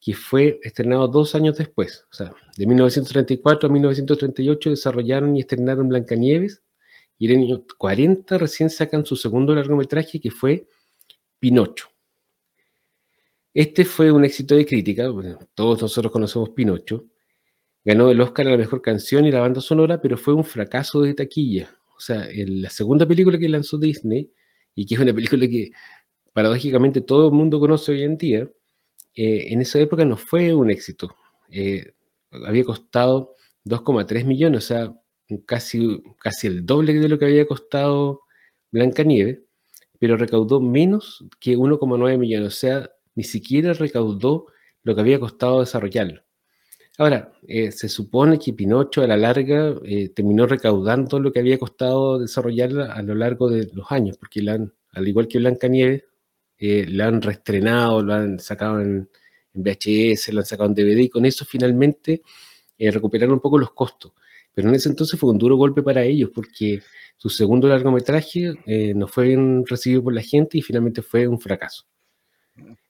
que 0.00 0.14
fue 0.14 0.60
estrenado 0.62 1.08
dos 1.08 1.34
años 1.34 1.56
después. 1.58 2.04
O 2.10 2.14
sea, 2.14 2.32
de 2.56 2.66
1934 2.66 3.68
a 3.68 3.72
1938 3.72 4.70
desarrollaron 4.70 5.36
y 5.36 5.40
estrenaron 5.40 5.88
Blancanieves, 5.88 6.62
y 7.18 7.26
en 7.26 7.40
el 7.40 7.46
año 7.46 7.64
40 7.78 8.38
recién 8.38 8.70
sacan 8.70 9.04
su 9.04 9.16
segundo 9.16 9.54
largometraje, 9.54 10.20
que 10.20 10.30
fue 10.30 10.66
Pinocho. 11.38 11.88
Este 13.52 13.84
fue 13.84 14.12
un 14.12 14.24
éxito 14.24 14.54
de 14.54 14.64
crítica, 14.64 15.10
todos 15.54 15.82
nosotros 15.82 16.12
conocemos 16.12 16.50
Pinocho, 16.50 17.06
ganó 17.84 18.10
el 18.10 18.20
Oscar 18.20 18.46
a 18.46 18.50
la 18.50 18.56
mejor 18.56 18.82
canción 18.82 19.24
y 19.24 19.32
la 19.32 19.40
banda 19.40 19.60
sonora, 19.60 20.00
pero 20.00 20.16
fue 20.16 20.34
un 20.34 20.44
fracaso 20.44 21.02
de 21.02 21.14
taquilla. 21.14 21.74
O 21.96 22.00
sea, 22.00 22.28
la 22.32 22.70
segunda 22.70 23.06
película 23.06 23.38
que 23.38 23.48
lanzó 23.48 23.76
Disney, 23.76 24.30
y 24.78 24.86
que 24.86 24.94
es 24.94 25.00
una 25.00 25.12
película 25.12 25.48
que 25.48 25.72
paradójicamente 26.32 27.00
todo 27.00 27.26
el 27.26 27.34
mundo 27.34 27.58
conoce 27.58 27.90
hoy 27.90 28.04
en 28.04 28.16
día, 28.16 28.48
eh, 29.16 29.46
en 29.50 29.60
esa 29.60 29.80
época 29.80 30.04
no 30.04 30.16
fue 30.16 30.54
un 30.54 30.70
éxito. 30.70 31.16
Eh, 31.50 31.94
había 32.30 32.62
costado 32.62 33.34
2,3 33.64 34.24
millones, 34.24 34.64
o 34.64 34.66
sea, 34.68 34.94
casi, 35.46 36.00
casi 36.20 36.46
el 36.46 36.64
doble 36.64 36.94
de 36.94 37.08
lo 37.08 37.18
que 37.18 37.24
había 37.24 37.44
costado 37.48 38.20
Blancanieves, 38.70 39.40
pero 39.98 40.16
recaudó 40.16 40.60
menos 40.60 41.24
que 41.40 41.56
1,9 41.56 42.16
millones, 42.16 42.46
o 42.46 42.56
sea, 42.56 42.88
ni 43.16 43.24
siquiera 43.24 43.72
recaudó 43.72 44.46
lo 44.84 44.94
que 44.94 45.00
había 45.00 45.18
costado 45.18 45.58
desarrollarlo. 45.58 46.22
Ahora, 46.98 47.32
eh, 47.46 47.70
se 47.70 47.88
supone 47.88 48.40
que 48.40 48.52
Pinocho 48.52 49.02
a 49.02 49.06
la 49.06 49.16
larga 49.16 49.72
eh, 49.84 50.08
terminó 50.08 50.46
recaudando 50.46 51.20
lo 51.20 51.32
que 51.32 51.38
había 51.38 51.56
costado 51.56 52.18
desarrollarla 52.18 52.92
a 52.92 53.02
lo 53.02 53.14
largo 53.14 53.48
de 53.48 53.70
los 53.72 53.92
años, 53.92 54.16
porque 54.18 54.40
al 54.40 55.08
igual 55.08 55.28
que 55.28 55.38
Blancanieves, 55.38 56.02
eh, 56.58 56.86
la 56.88 57.06
han 57.06 57.22
reestrenado, 57.22 58.02
lo 58.02 58.14
han 58.14 58.40
sacado 58.40 58.80
en, 58.80 59.08
VHS, 59.54 60.32
lo 60.32 60.40
han 60.40 60.46
sacado 60.46 60.68
en 60.68 60.74
DVD, 60.74 60.98
y 61.02 61.08
con 61.08 61.24
eso 61.24 61.44
finalmente 61.44 62.22
eh, 62.76 62.90
recuperaron 62.90 63.34
un 63.34 63.40
poco 63.40 63.58
los 63.58 63.72
costos. 63.72 64.12
Pero 64.52 64.68
en 64.68 64.74
ese 64.74 64.88
entonces 64.88 65.18
fue 65.18 65.30
un 65.30 65.38
duro 65.38 65.56
golpe 65.56 65.82
para 65.84 66.02
ellos, 66.02 66.30
porque 66.34 66.82
su 67.16 67.28
segundo 67.28 67.68
largometraje 67.68 68.54
no 68.94 69.06
fue 69.06 69.28
bien 69.28 69.64
recibido 69.66 70.02
por 70.02 70.14
la 70.14 70.22
gente 70.22 70.58
y 70.58 70.62
finalmente 70.62 71.02
fue 71.02 71.28
un 71.28 71.40
fracaso. 71.40 71.84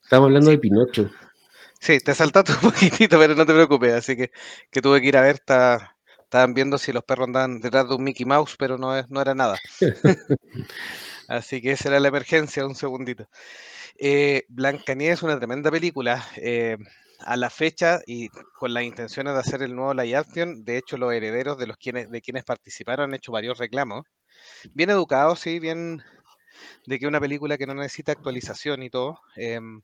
Estamos 0.02 0.26
hablando 0.26 0.50
de 0.50 0.58
Pinocho. 0.58 1.10
Sí, 1.80 2.00
te 2.00 2.14
saltaste 2.14 2.52
un 2.52 2.60
poquitito, 2.72 3.18
pero 3.18 3.34
no 3.34 3.46
te 3.46 3.54
preocupes, 3.54 3.92
así 3.92 4.16
que, 4.16 4.30
que 4.70 4.82
tuve 4.82 5.00
que 5.00 5.08
ir 5.08 5.16
a 5.16 5.22
ver 5.22 5.36
esta 5.36 5.94
estaban 6.28 6.52
viendo 6.52 6.76
si 6.76 6.92
los 6.92 7.04
perros 7.04 7.28
andaban 7.28 7.58
detrás 7.58 7.88
de 7.88 7.94
un 7.94 8.04
Mickey 8.04 8.26
Mouse, 8.26 8.54
pero 8.58 8.76
no, 8.76 9.02
no 9.08 9.22
era 9.22 9.34
nada. 9.34 9.56
Así 11.28 11.62
que 11.62 11.72
esa 11.72 11.88
era 11.88 12.00
la 12.00 12.08
emergencia, 12.08 12.66
un 12.66 12.74
segundito. 12.74 13.28
Eh, 13.98 14.44
Blancanieves 14.48 15.18
es 15.18 15.22
una 15.22 15.38
tremenda 15.38 15.70
película. 15.70 16.26
Eh, 16.36 16.76
a 17.20 17.36
la 17.36 17.50
fecha 17.50 18.00
y 18.06 18.28
con 18.28 18.74
las 18.74 18.84
intenciones 18.84 19.34
de 19.34 19.40
hacer 19.40 19.62
el 19.62 19.74
nuevo 19.74 19.92
live 19.94 20.16
action, 20.16 20.64
de 20.64 20.78
hecho 20.78 20.96
los 20.96 21.12
herederos 21.12 21.58
de 21.58 21.66
los 21.66 21.76
quienes 21.76 22.08
de 22.10 22.20
quienes 22.20 22.44
participaron 22.44 23.10
han 23.10 23.14
hecho 23.14 23.32
varios 23.32 23.58
reclamos. 23.58 24.04
Bien 24.72 24.90
educados, 24.90 25.40
sí, 25.40 25.58
bien 25.58 26.02
de 26.86 26.98
que 26.98 27.06
una 27.06 27.20
película 27.20 27.58
que 27.58 27.66
no 27.66 27.74
necesita 27.74 28.12
actualización 28.12 28.82
y 28.82 28.90
todo. 28.90 29.20
Em, 29.36 29.82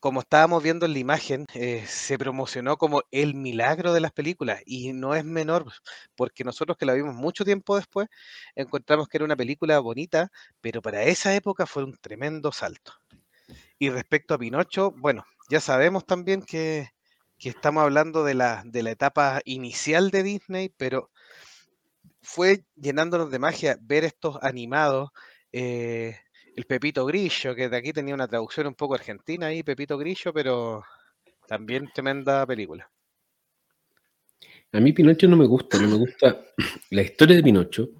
como 0.00 0.20
estábamos 0.20 0.62
viendo 0.62 0.86
en 0.86 0.94
la 0.94 0.98
imagen, 0.98 1.46
eh, 1.54 1.84
se 1.86 2.18
promocionó 2.18 2.78
como 2.78 3.02
el 3.10 3.34
milagro 3.34 3.92
de 3.92 4.00
las 4.00 4.12
películas 4.12 4.62
y 4.64 4.94
no 4.94 5.14
es 5.14 5.24
menor, 5.24 5.66
porque 6.16 6.42
nosotros 6.42 6.78
que 6.78 6.86
la 6.86 6.94
vimos 6.94 7.14
mucho 7.14 7.44
tiempo 7.44 7.76
después, 7.76 8.08
encontramos 8.54 9.08
que 9.08 9.18
era 9.18 9.26
una 9.26 9.36
película 9.36 9.78
bonita, 9.78 10.30
pero 10.60 10.80
para 10.80 11.02
esa 11.04 11.34
época 11.34 11.66
fue 11.66 11.84
un 11.84 11.96
tremendo 11.98 12.50
salto. 12.50 12.94
Y 13.78 13.90
respecto 13.90 14.34
a 14.34 14.38
Pinocho, 14.38 14.92
bueno, 14.92 15.24
ya 15.50 15.60
sabemos 15.60 16.06
también 16.06 16.42
que, 16.42 16.90
estamos 17.38 17.82
hablando 17.82 18.24
de 18.24 18.34
la, 18.34 18.64
etapa 18.72 19.40
inicial 19.44 20.10
de 20.10 20.22
Disney, 20.22 20.70
pero 20.76 21.10
fue 22.22 22.64
llenándonos 22.76 23.30
de 23.30 23.38
magia 23.38 23.78
ver 23.80 24.04
estos 24.04 24.38
animados. 24.42 25.10
Eh, 25.52 26.18
el 26.56 26.64
Pepito 26.64 27.06
Grillo, 27.06 27.54
que 27.54 27.68
de 27.68 27.76
aquí 27.76 27.92
tenía 27.92 28.14
una 28.14 28.28
traducción 28.28 28.66
un 28.66 28.74
poco 28.74 28.94
argentina 28.94 29.46
ahí, 29.46 29.62
Pepito 29.62 29.96
Grillo, 29.98 30.32
pero 30.32 30.82
también 31.46 31.90
tremenda 31.94 32.46
película. 32.46 32.90
A 34.72 34.80
mí 34.80 34.92
Pinocho 34.92 35.26
no 35.26 35.36
me 35.36 35.46
gusta, 35.46 35.80
no 35.80 35.88
me 35.88 35.96
gusta 35.96 36.44
la 36.90 37.02
historia 37.02 37.36
de 37.36 37.42
Pinocho, 37.42 37.90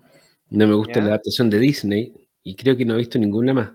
no 0.51 0.67
me 0.67 0.75
gusta 0.75 1.01
la 1.01 1.09
adaptación 1.09 1.51
de 1.51 1.59
Disney 1.59 2.13
y 2.43 2.55
creo 2.55 2.77
que 2.77 2.85
no 2.85 2.95
he 2.95 2.99
visto 2.99 3.19
ninguna 3.19 3.53
más. 3.53 3.71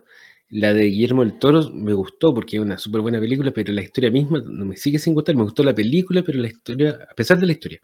La 0.50 0.74
de 0.74 0.86
Guillermo 0.86 1.24
el 1.24 1.40
Toro 1.40 1.70
me 1.72 1.94
gustó 1.94 2.34
porque 2.34 2.58
es 2.58 2.62
una 2.62 2.78
súper 2.78 3.02
buena 3.02 3.20
película, 3.20 3.52
pero 3.52 3.74
la 3.74 3.82
historia 3.82 4.12
misma 4.12 4.42
no 4.46 4.66
me 4.66 4.78
sigue 4.78 5.00
sin 5.00 5.14
gustar. 5.14 5.36
Me 5.36 5.44
gustó 5.44 5.64
la 5.64 5.74
película, 5.74 6.22
pero 6.24 6.40
la 6.40 6.48
historia, 6.48 7.00
a 7.10 7.14
pesar 7.16 7.40
de 7.40 7.48
la 7.48 7.52
historia. 7.52 7.82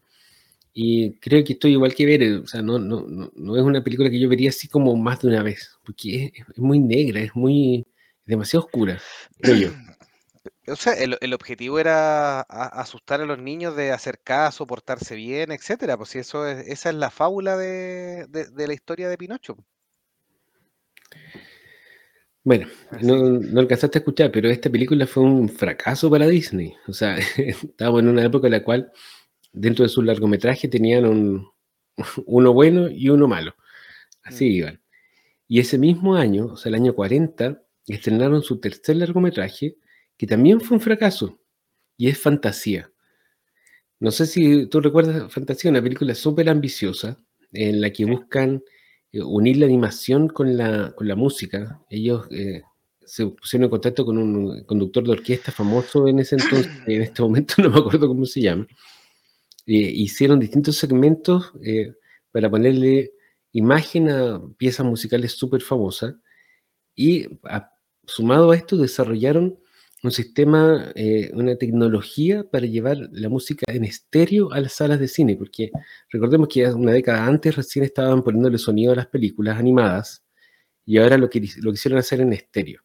Y 0.74 1.14
creo 1.18 1.44
que 1.44 1.52
estoy 1.54 1.72
igual 1.72 1.94
que 1.94 2.06
ver, 2.06 2.40
o 2.40 2.46
sea, 2.46 2.62
no, 2.62 2.78
no, 2.78 3.06
no, 3.34 3.56
es 3.56 3.62
una 3.62 3.84
película 3.84 4.08
que 4.08 4.18
yo 4.18 4.28
vería 4.28 4.48
así 4.50 4.68
como 4.68 4.96
más 4.96 5.20
de 5.20 5.28
una 5.28 5.42
vez, 5.42 5.78
porque 5.84 6.32
es, 6.34 6.58
muy 6.58 6.78
negra, 6.78 7.20
es 7.20 7.34
muy 7.34 7.86
demasiado 8.24 8.64
oscura, 8.64 8.98
creo 9.40 9.56
yo. 9.56 9.68
O 10.68 10.76
sea, 10.76 10.94
el, 10.94 11.34
objetivo 11.34 11.80
era 11.80 12.40
asustar 12.40 13.20
a 13.20 13.26
los 13.26 13.38
niños 13.38 13.74
de 13.76 13.90
hacer 13.90 14.20
caso, 14.20 14.64
portarse 14.64 15.16
bien, 15.16 15.50
etcétera. 15.50 15.96
Pues 15.96 16.10
si 16.10 16.20
eso 16.20 16.46
es, 16.46 16.66
esa 16.68 16.90
es 16.90 16.94
la 16.94 17.10
fábula 17.10 17.56
de, 17.56 18.26
de 18.28 18.66
la 18.66 18.72
historia 18.72 19.08
de 19.08 19.18
Pinocho. 19.18 19.56
Bueno, 22.44 22.66
no, 23.00 23.60
alcanzaste 23.60 23.98
a 23.98 24.00
escuchar, 24.00 24.32
pero 24.32 24.50
esta 24.50 24.68
película 24.68 25.06
fue 25.06 25.22
un 25.22 25.48
fracaso 25.48 26.10
para 26.10 26.26
Disney. 26.26 26.74
O 26.88 26.92
sea, 26.92 27.16
estábamos 27.36 28.00
en 28.02 28.08
una 28.08 28.24
época 28.24 28.48
en 28.48 28.52
la 28.52 28.64
cual 28.64 28.92
dentro 29.52 29.84
de 29.84 29.88
su 29.88 30.02
largometraje 30.02 30.68
tenían 30.68 31.06
un, 31.06 31.48
uno 32.26 32.52
bueno 32.52 32.88
y 32.88 33.08
uno 33.08 33.28
malo. 33.28 33.54
Así 34.22 34.46
mm. 34.46 34.52
iban. 34.52 34.82
Y 35.48 35.60
ese 35.60 35.78
mismo 35.78 36.16
año, 36.16 36.46
o 36.46 36.56
sea, 36.56 36.70
el 36.70 36.76
año 36.76 36.94
40, 36.94 37.62
estrenaron 37.86 38.42
su 38.42 38.58
tercer 38.58 38.96
largometraje, 38.96 39.76
que 40.16 40.26
también 40.26 40.60
fue 40.60 40.76
un 40.76 40.80
fracaso, 40.80 41.40
y 41.96 42.08
es 42.08 42.18
Fantasía. 42.18 42.90
No 44.00 44.10
sé 44.10 44.26
si 44.26 44.66
tú 44.66 44.80
recuerdas 44.80 45.32
Fantasía, 45.32 45.70
una 45.70 45.82
película 45.82 46.14
súper 46.14 46.48
ambiciosa, 46.48 47.22
en 47.52 47.80
la 47.80 47.90
que 47.90 48.04
buscan 48.04 48.62
eh, 49.12 49.22
unir 49.22 49.58
la 49.58 49.66
animación 49.66 50.28
con 50.28 50.56
la, 50.56 50.92
con 50.96 51.06
la 51.06 51.16
música. 51.16 51.80
Ellos 51.90 52.26
eh, 52.30 52.62
se 53.04 53.26
pusieron 53.26 53.64
en 53.64 53.70
contacto 53.70 54.06
con 54.06 54.16
un 54.18 54.64
conductor 54.64 55.04
de 55.04 55.12
orquesta 55.12 55.52
famoso 55.52 56.08
en 56.08 56.20
ese 56.20 56.36
entonces, 56.36 56.72
en 56.86 57.02
este 57.02 57.22
momento 57.22 57.54
no 57.58 57.70
me 57.70 57.78
acuerdo 57.78 58.08
cómo 58.08 58.24
se 58.24 58.40
llama. 58.40 58.66
Eh, 59.66 59.74
hicieron 59.74 60.40
distintos 60.40 60.76
segmentos 60.76 61.52
para 62.32 62.50
ponerle 62.50 63.12
imagen 63.52 64.10
a 64.10 64.40
piezas 64.56 64.84
musicales 64.84 65.32
súper 65.32 65.62
famosas 65.62 66.14
y 66.96 67.26
sumado 68.06 68.50
a 68.50 68.56
esto 68.56 68.76
desarrollaron 68.76 69.58
un 70.02 70.10
sistema, 70.10 70.90
eh, 70.96 71.30
una 71.32 71.56
tecnología 71.56 72.44
para 72.50 72.66
llevar 72.66 72.98
la 73.12 73.28
música 73.28 73.64
en 73.68 73.84
estéreo 73.84 74.52
a 74.52 74.60
las 74.60 74.72
salas 74.72 74.98
de 74.98 75.06
cine, 75.06 75.36
porque 75.36 75.70
recordemos 76.10 76.48
que 76.48 76.66
una 76.66 76.92
década 76.92 77.24
antes 77.24 77.54
recién 77.54 77.84
estaban 77.84 78.22
poniéndole 78.22 78.58
sonido 78.58 78.92
a 78.92 78.96
las 78.96 79.06
películas 79.06 79.58
animadas 79.58 80.24
y 80.84 80.98
ahora 80.98 81.16
lo, 81.18 81.30
que, 81.30 81.40
lo 81.58 81.70
quisieron 81.70 81.98
hacer 82.00 82.20
en 82.20 82.32
estéreo. 82.32 82.82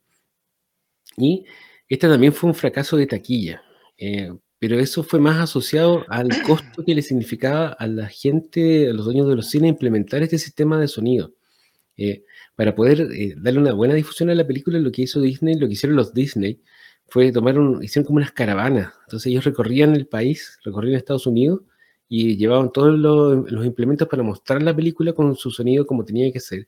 Y 1.17 1.45
este 1.89 2.07
también 2.07 2.33
fue 2.33 2.49
un 2.49 2.55
fracaso 2.55 2.95
de 2.97 3.07
taquilla, 3.07 3.63
eh, 3.97 4.31
pero 4.59 4.79
eso 4.79 5.03
fue 5.03 5.19
más 5.19 5.39
asociado 5.39 6.05
al 6.09 6.29
costo 6.43 6.83
que 6.83 6.95
le 6.95 7.01
significaba 7.01 7.69
a 7.69 7.87
la 7.87 8.07
gente, 8.07 8.89
a 8.89 8.93
los 8.93 9.05
dueños 9.05 9.27
de 9.27 9.35
los 9.35 9.49
cines, 9.49 9.69
implementar 9.69 10.23
este 10.23 10.37
sistema 10.37 10.79
de 10.79 10.87
sonido. 10.87 11.33
Eh, 11.97 12.23
para 12.55 12.75
poder 12.75 13.07
darle 13.37 13.59
una 13.59 13.73
buena 13.73 13.93
difusión 13.95 14.29
a 14.29 14.35
la 14.35 14.45
película, 14.45 14.79
lo 14.79 14.91
que 14.91 15.03
hizo 15.03 15.21
Disney, 15.21 15.55
lo 15.55 15.67
que 15.67 15.73
hicieron 15.73 15.95
los 15.95 16.13
Disney, 16.13 16.61
fue 17.07 17.31
tomar 17.31 17.57
un, 17.59 17.83
hicieron 17.83 18.05
como 18.05 18.17
unas 18.17 18.31
caravanas. 18.31 18.93
Entonces 19.05 19.27
ellos 19.27 19.45
recorrían 19.45 19.95
el 19.95 20.07
país, 20.07 20.59
recorrían 20.63 20.95
Estados 20.95 21.27
Unidos 21.27 21.61
y 22.09 22.37
llevaban 22.37 22.71
todos 22.71 22.97
los, 22.97 23.65
implementos 23.65 24.07
para 24.07 24.23
mostrar 24.23 24.61
la 24.63 24.75
película 24.75 25.13
con 25.13 25.35
su 25.35 25.51
sonido 25.51 25.85
como 25.85 26.05
tenía 26.05 26.31
que 26.31 26.39
ser. 26.39 26.67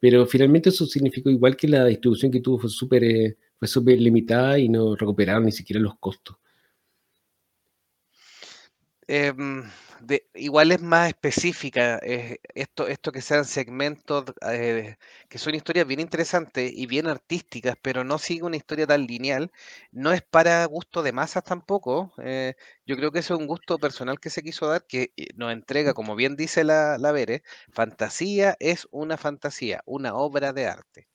Pero 0.00 0.26
finalmente 0.26 0.70
eso 0.70 0.86
significó 0.86 1.30
igual 1.30 1.56
que 1.56 1.68
la 1.68 1.84
distribución 1.86 2.30
que 2.30 2.40
tuvo 2.40 2.58
fue 2.58 2.70
súper 2.70 3.04
eh, 3.04 3.36
fue 3.58 3.68
súper 3.68 4.00
limitada 4.00 4.58
y 4.58 4.68
no 4.68 4.94
recuperaron 4.96 5.44
ni 5.44 5.52
siquiera 5.52 5.80
los 5.80 5.98
costos. 5.98 6.36
Em, 9.08 9.62
igual 10.34 10.72
es 10.72 10.82
más 10.82 11.08
específica, 11.08 11.98
eh, 12.02 12.38
esto, 12.54 12.88
esto 12.88 13.12
que 13.12 13.20
sean 13.22 13.44
segmentos 13.44 14.24
eh, 14.50 14.96
que 15.28 15.38
son 15.38 15.54
historias 15.54 15.86
bien 15.86 16.00
interesantes 16.00 16.72
y 16.74 16.86
bien 16.86 17.06
artísticas, 17.06 17.76
pero 17.80 18.02
no 18.02 18.18
sigue 18.18 18.42
una 18.42 18.56
historia 18.56 18.86
tan 18.86 19.06
lineal, 19.06 19.52
no 19.92 20.12
es 20.12 20.22
para 20.22 20.64
gusto 20.66 21.02
de 21.04 21.12
masas 21.12 21.44
tampoco. 21.44 22.12
Eh, 22.18 22.54
yo 22.84 22.96
creo 22.96 23.12
que 23.12 23.20
eso 23.20 23.34
es 23.34 23.40
un 23.40 23.46
gusto 23.46 23.78
personal 23.78 24.18
que 24.18 24.30
se 24.30 24.42
quiso 24.42 24.66
dar, 24.66 24.84
que 24.86 25.12
nos 25.36 25.52
entrega, 25.52 25.94
como 25.94 26.16
bien 26.16 26.34
dice 26.36 26.64
la, 26.64 26.98
la 26.98 27.12
Vere, 27.12 27.42
fantasía 27.72 28.56
es 28.58 28.88
una 28.90 29.16
fantasía, 29.16 29.82
una 29.86 30.14
obra 30.16 30.52
de 30.52 30.66
arte. 30.66 31.08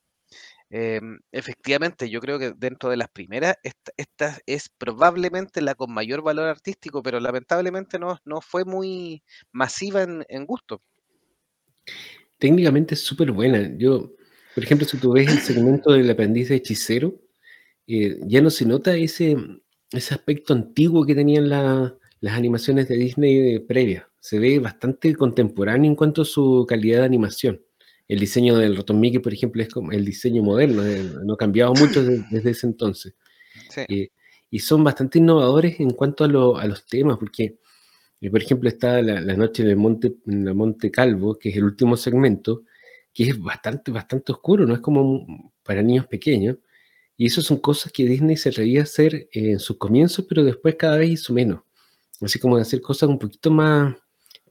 Em, 0.74 1.20
efectivamente, 1.34 2.10
yo 2.10 2.22
creo 2.22 2.40
que 2.40 2.54
dentro 2.56 2.90
de 2.90 2.96
las 2.96 3.10
primeras, 3.10 3.58
esta, 3.98 4.38
es 4.46 4.70
probablemente 4.70 5.62
la 5.62 5.76
con 5.76 5.94
mayor 5.94 6.22
valor 6.22 6.48
artístico, 6.48 7.04
pero 7.04 7.20
lamentablemente 7.20 8.00
no, 8.00 8.18
no 8.24 8.40
fue 8.40 8.64
muy 8.64 9.22
masiva 9.52 10.04
en, 10.04 10.46
gusto. 10.46 10.82
Técnicamente 12.40 12.94
es 12.96 13.02
súper 13.02 13.34
buena. 13.34 13.70
Yo, 13.78 14.14
por 14.56 14.64
ejemplo, 14.64 14.88
si 14.88 14.98
tú 14.98 15.12
ves 15.12 15.30
el 15.30 15.40
segmento 15.40 15.92
del 15.92 16.10
aprendiz 16.10 16.48
de 16.48 16.56
hechicero, 16.56 17.20
eh, 17.86 18.18
ya 18.26 18.42
no 18.42 18.50
se 18.50 18.66
nota 18.66 18.96
ese, 18.96 19.36
ese 19.92 20.14
aspecto 20.14 20.54
antiguo 20.54 21.06
que 21.06 21.16
tenían 21.16 21.50
las 21.50 22.34
animaciones 22.34 22.88
de 22.88 22.96
Disney 22.96 23.60
previas. 23.60 24.06
Se 24.22 24.40
ve 24.40 24.58
bastante 24.60 25.14
contemporáneo 25.16 25.92
en 25.92 25.98
cuanto 25.98 26.22
a 26.22 26.26
su 26.26 26.66
calidad 26.66 27.00
de 27.00 27.06
animación 27.06 27.62
el 28.12 28.20
diseño 28.20 28.58
del 28.58 28.76
ratón 28.76 29.00
Mickey, 29.00 29.20
por 29.20 29.34
ejemplo, 29.34 29.64
es 29.64 29.70
como 29.70 29.94
el 29.94 30.04
diseño 30.04 30.44
moderno, 30.44 30.86
eh, 30.86 31.02
no 31.24 31.36
ha 31.36 31.38
cambiado 31.38 31.74
mucho 31.74 32.04
desde, 32.04 32.52
ese 32.52 32.68
entonces. 32.68 33.16
Eh, 33.88 34.10
y 34.50 34.60
son 34.60 34.84
bastante 34.84 35.20
innovadores 35.20 35.80
en 35.80 35.92
cuanto 35.92 36.26
a, 36.26 36.28
los 36.28 36.86
temas, 36.88 37.18
porque, 37.18 37.58
eh, 38.20 38.30
por 38.30 38.42
ejemplo, 38.42 38.68
está 38.68 39.02
la, 39.02 39.22
noche 39.38 39.64
en 39.64 39.70
el 39.70 39.78
monte, 39.78 40.14
en 40.28 40.46
el 40.46 40.54
monte 40.54 40.92
Calvo, 40.92 41.40
que 41.40 41.52
es 41.52 41.56
el 41.56 41.64
último 41.64 41.96
segmento, 41.96 42.64
que 43.14 43.30
es 43.30 43.40
bastante, 43.40 43.92
bastante 43.92 44.34
oscuro, 44.34 44.66
no 44.66 44.74
es 44.74 44.82
como 44.82 45.26
para 45.64 45.82
niños 45.82 46.06
pequeños. 46.08 46.58
Y 47.16 47.28
eso 47.28 47.42
son 47.42 47.60
cosas 47.60 47.94
que 47.94 48.06
Disney 48.06 48.36
se 48.36 48.50
atrevía 48.50 48.82
a 48.82 48.84
hacer 48.84 49.30
en 49.32 49.58
sus 49.58 49.78
comienzos, 49.78 50.26
pero 50.28 50.44
después 50.44 50.76
cada 50.76 50.98
vez 50.98 51.12
hizo 51.12 51.32
menos. 51.32 51.62
Así 52.20 52.40
como 52.40 52.58
de 52.58 52.64
hacer 52.64 52.82
cosas 52.82 53.08
un 53.08 53.20
poquito 53.20 53.52
más, 53.52 53.96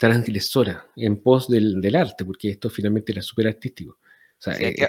transgresora 0.01 0.87
en 0.97 1.23
pos 1.23 1.47
del, 1.47 1.79
del 1.79 1.95
arte, 1.95 2.25
porque 2.25 2.49
esto 2.49 2.71
finalmente 2.71 3.13
era 3.13 3.21
súper 3.21 3.49
artístico. 3.49 3.99
O 4.01 4.43
sea, 4.43 4.55
aquí, 4.55 4.83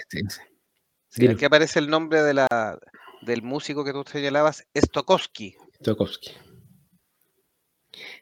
este, 1.09 1.45
aparece 1.45 1.79
el 1.79 1.89
nombre 1.89 2.23
de 2.23 2.33
la, 2.33 2.79
del 3.21 3.41
músico 3.41 3.83
que 3.83 3.91
tú 3.91 4.05
señalabas, 4.09 4.65
Stokowski. 4.73 5.55
Stokowski. 5.81 6.31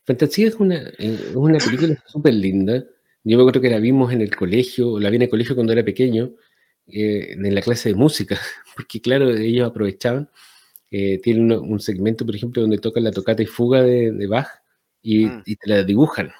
Fantasía 0.03 0.47
es 0.47 0.55
una, 0.55 0.77
eh, 0.97 1.31
una 1.35 1.59
película 1.59 1.95
súper 2.07 2.33
linda. 2.33 2.83
Yo 3.23 3.37
me 3.37 3.43
acuerdo 3.43 3.61
que 3.61 3.69
la 3.69 3.77
vimos 3.77 4.11
en 4.11 4.21
el 4.21 4.35
colegio, 4.35 4.99
la 4.99 5.11
vi 5.11 5.17
en 5.17 5.21
el 5.21 5.29
colegio 5.29 5.53
cuando 5.53 5.73
era 5.73 5.85
pequeño, 5.85 6.33
eh, 6.87 7.33
en 7.33 7.53
la 7.53 7.61
clase 7.61 7.89
de 7.89 7.95
música, 7.95 8.39
porque 8.75 8.99
claro, 8.99 9.29
ellos 9.29 9.69
aprovechaban. 9.69 10.27
Eh, 10.89 11.19
tienen 11.21 11.51
un, 11.51 11.79
segmento, 11.79 12.25
por 12.25 12.35
ejemplo, 12.35 12.63
donde 12.63 12.79
tocan 12.79 13.03
la 13.03 13.11
tocata 13.11 13.43
y 13.43 13.45
fuga 13.45 13.83
de, 13.83 14.25
Bach 14.25 14.47
y, 15.03 15.27
mm. 15.27 15.43
y 15.45 15.55
te 15.55 15.69
la 15.69 15.83
dibujan 15.83 16.31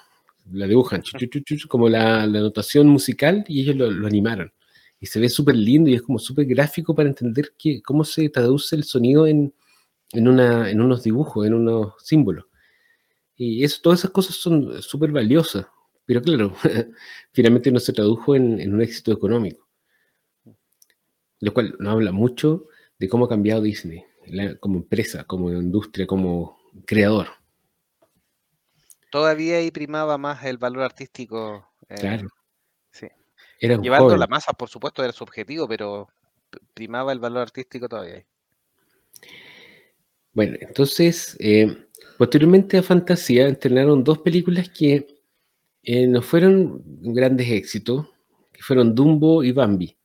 la 0.52 0.66
dibujan, 0.66 1.02
chu, 1.02 1.16
chu, 1.18 1.26
chu, 1.40 1.56
chu, 1.56 1.68
como 1.68 1.88
la, 1.88 2.26
la 2.26 2.40
notación 2.40 2.88
musical, 2.88 3.44
y 3.48 3.60
ellos 3.62 3.76
lo, 3.76 3.90
lo 3.90 4.06
animaron. 4.06 4.52
Y 5.00 5.06
se 5.06 5.20
ve 5.20 5.28
súper 5.28 5.56
lindo 5.56 5.90
y 5.90 5.94
es 5.94 6.02
como 6.02 6.18
súper 6.18 6.46
gráfico 6.46 6.94
para 6.94 7.08
entender 7.08 7.52
que, 7.58 7.80
cómo 7.82 8.04
se 8.04 8.28
traduce 8.28 8.76
el 8.76 8.84
sonido 8.84 9.26
en, 9.26 9.54
en, 10.12 10.28
una, 10.28 10.70
en 10.70 10.80
unos 10.80 11.02
dibujos, 11.02 11.46
en 11.46 11.54
unos 11.54 11.94
símbolos. 12.02 12.46
Y 13.36 13.64
eso, 13.64 13.80
todas 13.82 14.00
esas 14.00 14.10
cosas 14.10 14.36
son 14.36 14.82
súper 14.82 15.12
valiosas, 15.12 15.66
pero 16.06 16.22
claro, 16.22 16.54
finalmente 17.32 17.72
no 17.72 17.80
se 17.80 17.92
tradujo 17.92 18.36
en, 18.36 18.60
en 18.60 18.74
un 18.74 18.82
éxito 18.82 19.12
económico. 19.12 19.68
Lo 21.40 21.52
cual 21.52 21.74
nos 21.78 21.92
habla 21.92 22.12
mucho 22.12 22.66
de 22.98 23.08
cómo 23.08 23.24
ha 23.24 23.28
cambiado 23.28 23.62
Disney 23.62 24.04
la- 24.26 24.56
como 24.56 24.78
empresa, 24.78 25.24
como 25.24 25.50
industria, 25.52 26.06
como 26.06 26.58
creador. 26.86 27.28
Todavía 29.10 29.56
ahí 29.58 29.70
primaba 29.70 30.18
más 30.18 30.44
el 30.44 30.58
valor 30.58 30.84
artístico. 30.84 31.68
eh, 31.88 31.96
Claro. 31.98 32.28
sí. 32.92 33.08
Era 33.58 33.76
Llevando 33.76 34.06
joven. 34.06 34.20
la 34.20 34.26
masa, 34.26 34.52
por 34.52 34.68
supuesto, 34.68 35.02
era 35.02 35.12
su 35.12 35.24
objetivo, 35.24 35.68
pero 35.68 36.08
primaba 36.74 37.12
el 37.12 37.18
valor 37.18 37.42
artístico 37.42 37.88
todavía. 37.88 38.16
ahí. 38.16 38.24
Bueno, 40.32 40.56
entonces, 40.60 41.36
eh, 41.40 41.86
posteriormente 42.16 42.78
a 42.78 42.82
Fantasía 42.82 43.48
estrenaron 43.48 44.04
dos 44.04 44.18
películas 44.18 44.68
que 44.70 45.06
eh, 45.82 46.06
no 46.06 46.22
fueron 46.22 46.82
grandes 46.86 47.50
éxitos, 47.50 48.06
que 48.52 48.62
fueron 48.62 48.94
Dumbo 48.94 49.42
y 49.42 49.52
Bambi. 49.52 49.96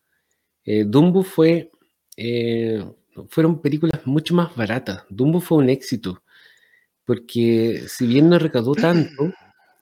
Eh, 0.63 0.83
Dumbo 0.85 1.21
fue, 1.23 1.71
eh, 2.17 2.83
fueron 3.29 3.61
películas 3.61 4.01
mucho 4.05 4.33
más 4.33 4.55
baratas. 4.55 5.03
Dumbo 5.09 5.39
fue 5.39 5.59
un 5.59 5.69
éxito, 5.69 6.23
porque 7.05 7.83
si 7.87 8.07
bien 8.07 8.29
no 8.29 8.39
recaudó 8.39 8.73
tanto, 8.73 9.31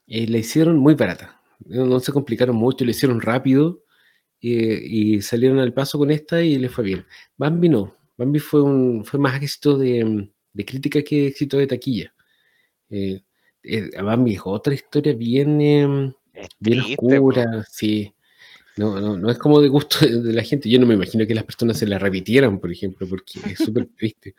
eh, 0.08 0.28
la 0.28 0.38
hicieron 0.38 0.78
muy 0.78 0.94
barata. 0.94 1.42
No, 1.66 2.00
se 2.00 2.12
complicaron 2.12 2.56
mucho, 2.56 2.84
la 2.84 2.92
hicieron 2.92 3.22
rápido 3.22 3.84
eh, 4.42 4.82
y 4.84 5.22
salieron 5.22 5.60
al 5.60 5.74
paso 5.74 5.98
con 5.98 6.12
esta 6.12 6.42
y 6.42 6.58
les 6.58 6.72
fue 6.72 6.84
bien. 6.84 7.06
Bambi 7.38 7.70
no. 7.70 7.96
Bambi 8.18 8.40
fue, 8.40 8.62
un, 8.62 9.06
fue 9.06 9.20
más 9.20 9.42
éxito 9.42 9.78
de, 9.78 10.30
de 10.52 10.66
crítica 10.66 11.02
que 11.02 11.28
éxito 11.28 11.58
de 11.58 11.68
taquilla. 11.68 12.14
Eh, 12.90 13.22
Bambi 14.04 14.36
es 14.36 14.42
otra 14.44 14.74
historia 14.74 15.14
bien, 15.14 15.62
Es 16.34 16.50
bien 16.60 16.82
oscura, 16.82 17.66
sí. 17.70 18.14
No, 18.76 19.00
no, 19.00 19.18
no 19.18 19.30
es 19.30 19.38
como 19.38 19.62
de 19.62 19.70
gusto 19.70 20.06
de, 20.06 20.22
de 20.22 20.34
la 20.34 20.44
gente. 20.44 20.70
Yo 20.70 20.80
no 20.80 20.86
me 20.86 20.96
imagino 20.96 21.26
que 21.26 21.36
las 21.36 21.46
personas 21.46 21.78
se 21.78 21.88
la 21.88 21.98
repitieran, 21.98 22.60
por 22.60 22.72
ejemplo, 22.72 23.08
porque 23.08 23.40
es 23.50 23.60
súper 23.60 23.88
triste. 23.96 24.36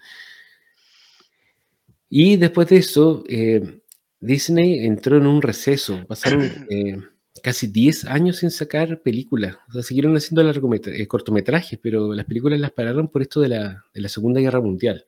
Y 2.17 2.37
después 2.37 2.69
de 2.69 2.77
eso, 2.77 3.25
eh, 3.29 3.81
Disney 4.21 4.87
entró 4.87 5.17
en 5.17 5.27
un 5.27 5.43
receso. 5.43 6.07
Pasaron 6.07 6.43
eh, 6.71 6.97
casi 7.43 7.67
10 7.67 8.05
años 8.05 8.37
sin 8.37 8.53
sacar 8.53 9.03
películas. 9.03 9.57
O 9.69 9.73
sea, 9.73 9.83
siguieron 9.83 10.17
haciendo 10.17 10.49
eh, 10.49 11.09
cortometrajes, 11.09 11.77
pero 11.83 12.15
las 12.15 12.25
películas 12.25 12.61
las 12.61 12.71
pararon 12.71 13.09
por 13.09 13.23
esto 13.23 13.41
de 13.41 13.49
la, 13.49 13.85
de 13.93 14.01
la 14.01 14.09
Segunda 14.09 14.41
Guerra 14.41 14.61
Mundial. 14.61 15.05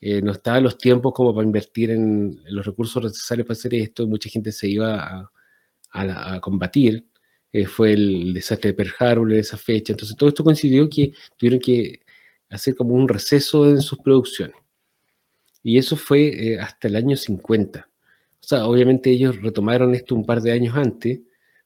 Eh, 0.00 0.22
no 0.22 0.30
estaban 0.30 0.62
los 0.62 0.78
tiempos 0.78 1.12
como 1.12 1.34
para 1.34 1.44
invertir 1.44 1.90
en, 1.90 2.40
los 2.46 2.64
recursos 2.64 3.02
necesarios 3.02 3.48
para 3.48 3.58
hacer 3.58 3.74
esto. 3.74 4.06
Mucha 4.06 4.30
gente 4.30 4.52
se 4.52 4.68
iba 4.68 4.94
a, 5.02 5.32
a 5.90 6.04
la- 6.04 6.34
a 6.34 6.40
combatir. 6.40 7.04
Fue 7.66 7.94
el 7.94 8.32
desastre 8.32 8.70
de 8.70 8.74
Pearl 8.74 8.92
Harbor 9.00 9.32
en 9.32 9.40
esa 9.40 9.56
fecha. 9.56 9.92
Entonces 9.92 10.16
todo 10.16 10.28
esto 10.28 10.44
coincidió 10.44 10.88
que 10.88 11.12
tuvieron 11.36 11.58
que 11.58 12.00
hacer 12.48 12.76
como 12.76 12.94
un 12.94 13.08
receso 13.08 13.68
en 13.68 13.80
sus 13.80 13.98
producciones. 13.98 14.63
Y 15.64 15.78
eso 15.78 15.96
fue 15.96 16.52
eh, 16.52 16.60
hasta 16.60 16.86
el 16.86 16.94
año 16.94 17.16
50. 17.16 17.88
O 17.88 18.46
sea, 18.46 18.66
obviamente 18.66 19.10
ellos 19.10 19.40
retomaron 19.42 19.94
esto 19.94 20.14
un 20.14 20.24
par 20.24 20.40
de 20.42 20.52
años 20.52 20.76
antes 20.76 21.20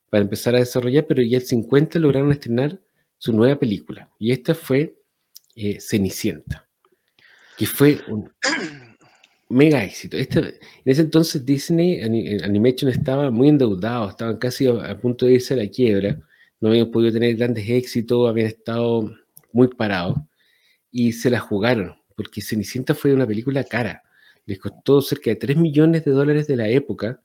para 0.09 0.23
empezar 0.23 0.55
a 0.55 0.59
desarrollar, 0.59 1.05
pero 1.05 1.21
ya 1.21 1.37
el 1.37 1.43
50 1.43 1.99
lograron 1.99 2.31
estrenar 2.31 2.79
su 3.17 3.33
nueva 3.33 3.59
película. 3.59 4.09
Y 4.17 4.31
esta 4.31 4.55
fue 4.55 4.95
eh, 5.55 5.77
Cenicienta, 5.81 6.67
que 7.57 7.65
fue 7.67 7.99
un 8.07 8.31
mega 9.49 9.83
éxito. 9.83 10.17
En 10.17 10.53
ese 10.85 11.01
entonces 11.01 11.45
Disney 11.45 12.01
Ani- 12.01 12.41
Animation 12.41 12.89
estaba 12.89 13.29
muy 13.29 13.49
endeudado, 13.49 14.09
estaban 14.09 14.37
casi 14.37 14.67
a, 14.67 14.91
a 14.91 14.97
punto 14.97 15.25
de 15.25 15.33
irse 15.33 15.53
a 15.53 15.57
la 15.57 15.67
quiebra, 15.67 16.17
no 16.61 16.69
habían 16.69 16.89
podido 16.91 17.11
tener 17.11 17.35
grandes 17.35 17.69
éxitos, 17.69 18.29
habían 18.29 18.47
estado 18.47 19.13
muy 19.51 19.67
parados 19.67 20.17
y 20.91 21.11
se 21.11 21.29
la 21.29 21.39
jugaron, 21.39 21.95
porque 22.19 22.41
Cenicienta 22.41 22.93
fue 22.93 23.13
una 23.13 23.25
película 23.25 23.63
cara, 23.63 24.03
les 24.45 24.59
costó 24.59 25.01
cerca 25.01 25.29
de 25.29 25.37
3 25.37 25.55
millones 25.55 26.03
de 26.03 26.11
dólares 26.11 26.47
de 26.47 26.57
la 26.57 26.67
época 26.67 27.21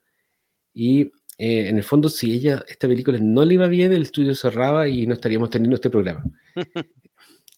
y 0.72 1.00
eh, 1.36 1.68
en 1.68 1.78
el 1.78 1.82
fondo 1.82 2.08
si 2.08 2.32
ella, 2.32 2.64
esta 2.68 2.86
película 2.86 3.18
no 3.20 3.44
le 3.44 3.54
iba 3.54 3.66
bien, 3.66 3.92
el 3.92 4.02
estudio 4.02 4.36
cerraba 4.36 4.86
y 4.86 5.04
no 5.08 5.14
estaríamos 5.14 5.50
teniendo 5.50 5.74
este 5.74 5.90
programa. 5.90 6.22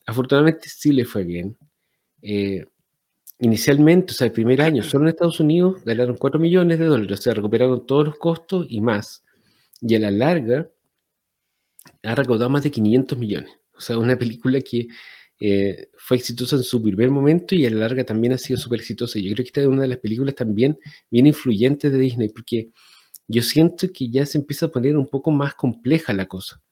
Afortunadamente 0.07 0.67
sí 0.71 0.93
le 0.93 1.05
fue 1.05 1.25
bien. 1.25 1.59
Eh, 2.23 2.65
inicialmente, 3.39 4.15
o 4.15 4.17
sea, 4.17 4.29
el 4.29 4.33
primer 4.33 4.63
año, 4.63 4.83
solo 4.83 5.05
en 5.05 5.11
Estados 5.11 5.39
Unidos 5.39 5.85
ganaron 5.85 6.17
4 6.17 6.41
millones 6.41 6.79
de 6.79 6.87
dólares, 6.87 7.19
o 7.19 7.23
sea, 7.23 7.35
recuperaron 7.35 7.85
todos 7.85 8.07
los 8.07 8.17
costos 8.17 8.67
y 8.71 8.81
más. 8.81 9.23
Y 9.83 9.95
a 9.95 9.99
la 9.99 10.11
larga 10.11 10.71
ha 12.03 12.15
recaudado 12.15 12.49
más 12.49 12.63
de 12.63 12.71
500 12.71 13.19
millones. 13.19 13.51
O 13.77 13.81
sea, 13.83 13.99
una 13.99 14.17
película 14.17 14.59
que 14.63 14.89
eh, 15.39 15.91
fue 15.99 16.17
exitosa 16.17 16.57
en 16.57 16.63
su 16.63 16.83
primer 16.83 17.11
momento 17.11 17.55
y 17.55 17.67
a 17.67 17.71
la 17.71 17.77
larga 17.77 18.05
también 18.05 18.33
ha 18.33 18.39
sido 18.39 18.59
súper 18.59 18.81
exitosa. 18.81 19.19
Yo 19.19 19.33
creo 19.33 19.45
que 19.45 19.49
esta 19.49 19.61
es 19.61 19.67
una 19.67 19.83
de 19.83 19.89
las 19.89 19.99
películas 19.99 20.35
también 20.35 20.79
bien 21.11 21.27
influyentes 21.27 21.93
de 21.93 21.99
Disney, 21.99 22.29
porque 22.31 22.71
yo 23.29 23.43
siento 23.43 23.89
que 23.93 24.09
ya 24.09 24.25
se 24.25 24.39
empieza 24.39 24.67
a 24.67 24.71
poner 24.71 24.97
un 24.97 25.09
poco 25.09 25.31
más 25.31 25.55
compleja 25.55 26.13
la 26.13 26.27
cosa. 26.27 26.63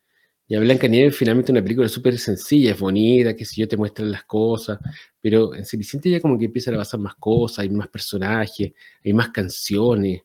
Ya 0.47 0.61
Blancanieves 0.61 1.17
finalmente 1.17 1.51
es 1.51 1.55
una 1.55 1.63
película 1.63 1.89
súper 1.89 2.19
sencilla, 2.19 2.73
es 2.73 2.79
bonita, 2.79 3.35
que 3.35 3.47
si 3.47 3.61
yo 3.61 3.69
te 3.69 3.79
muestran 3.79 4.11
las 4.11 4.25
cosas, 4.25 4.79
pero 5.21 5.55
en 5.55 5.65
Cenicienta 5.65 6.09
ya 6.11 6.21
como 6.21 6.39
que 6.39 6.45
empiezan 6.47 6.75
a 6.75 6.79
pasar 6.79 7.01
más 7.01 7.15
cosas, 7.15 7.61
hay 7.61 7.71
más 7.71 7.89
personajes, 7.89 8.73
hay 9.05 9.13
más 9.13 9.31
canciones. 9.31 10.23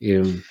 em, 0.00 0.42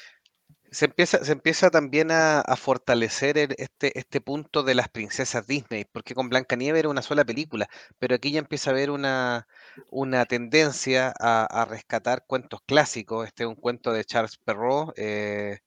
Se 0.76 0.86
empieza, 0.86 1.24
se 1.24 1.32
empieza 1.32 1.70
también 1.72 2.12
a, 2.12 2.42
a 2.42 2.56
fortalecer 2.58 3.38
este, 3.58 3.98
este 3.98 4.20
punto 4.22 4.62
de 4.64 4.76
las 4.76 4.90
princesas 4.90 5.48
Disney, 5.48 5.86
porque 5.86 6.14
con 6.16 6.28
Blancanieves 6.30 6.80
era 6.80 6.90
una 6.90 7.02
sola 7.02 7.24
película, 7.24 7.68
pero 7.98 8.16
aquí 8.16 8.32
ya 8.32 8.40
empieza 8.40 8.70
a 8.72 8.74
haber 8.74 8.92
una, 8.92 9.48
una 9.90 10.26
tendencia 10.26 11.14
a, 11.20 11.46
a 11.46 11.66
rescatar 11.66 12.26
cuentos 12.28 12.60
clásicos. 12.66 13.26
Este 13.26 13.44
es 13.44 13.50
un 13.50 13.56
cuento 13.56 13.94
de 13.94 14.04
Charles 14.04 14.38
Perrault, 14.38 14.92
eh, 14.98 15.60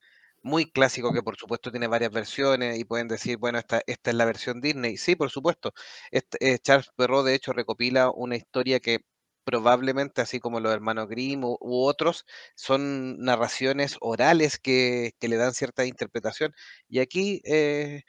muy 0.43 0.71
clásico 0.71 1.11
que 1.11 1.23
por 1.23 1.37
supuesto 1.37 1.71
tiene 1.71 1.87
varias 1.87 2.11
versiones 2.11 2.77
y 2.79 2.85
pueden 2.85 3.07
decir, 3.07 3.37
bueno, 3.37 3.57
esta, 3.59 3.81
esta 3.87 4.11
es 4.11 4.15
la 4.15 4.25
versión 4.25 4.61
Disney. 4.61 4.97
Sí, 4.97 5.15
por 5.15 5.31
supuesto. 5.31 5.73
Este, 6.11 6.53
eh, 6.53 6.59
Charles 6.59 6.89
Perrault 6.95 7.25
de 7.25 7.33
hecho 7.35 7.51
recopila 7.53 8.11
una 8.11 8.35
historia 8.35 8.79
que 8.79 8.99
probablemente, 9.43 10.21
así 10.21 10.39
como 10.39 10.59
los 10.59 10.73
hermanos 10.73 11.07
Grimm 11.09 11.43
u, 11.43 11.57
u 11.59 11.83
otros, 11.83 12.25
son 12.55 13.19
narraciones 13.19 13.97
orales 14.01 14.59
que, 14.59 15.13
que 15.19 15.27
le 15.27 15.37
dan 15.37 15.53
cierta 15.53 15.85
interpretación. 15.85 16.53
Y 16.87 16.99
aquí 16.99 17.41
eh, 17.45 18.03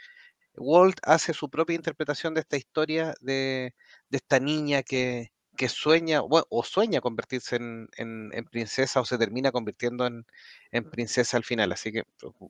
Walt 0.56 0.98
hace 1.02 1.32
su 1.34 1.48
propia 1.48 1.76
interpretación 1.76 2.34
de 2.34 2.40
esta 2.40 2.56
historia 2.56 3.14
de, 3.20 3.74
de 4.08 4.16
esta 4.16 4.38
niña 4.40 4.82
que, 4.82 5.32
que 5.56 5.68
sueña, 5.68 6.20
o 6.22 6.64
sueña 6.64 7.00
convertirse 7.00 7.56
en, 7.56 7.88
en- 7.96 8.30
en 8.32 8.44
princesa 8.44 9.00
o 9.00 9.04
se 9.04 9.18
termina 9.18 9.52
convirtiendo 9.52 10.06
en, 10.06 10.26
en 10.72 10.90
princesa 10.90 11.36
al 11.36 11.44
final. 11.44 11.72
Así 11.72 11.92
que 11.92 12.04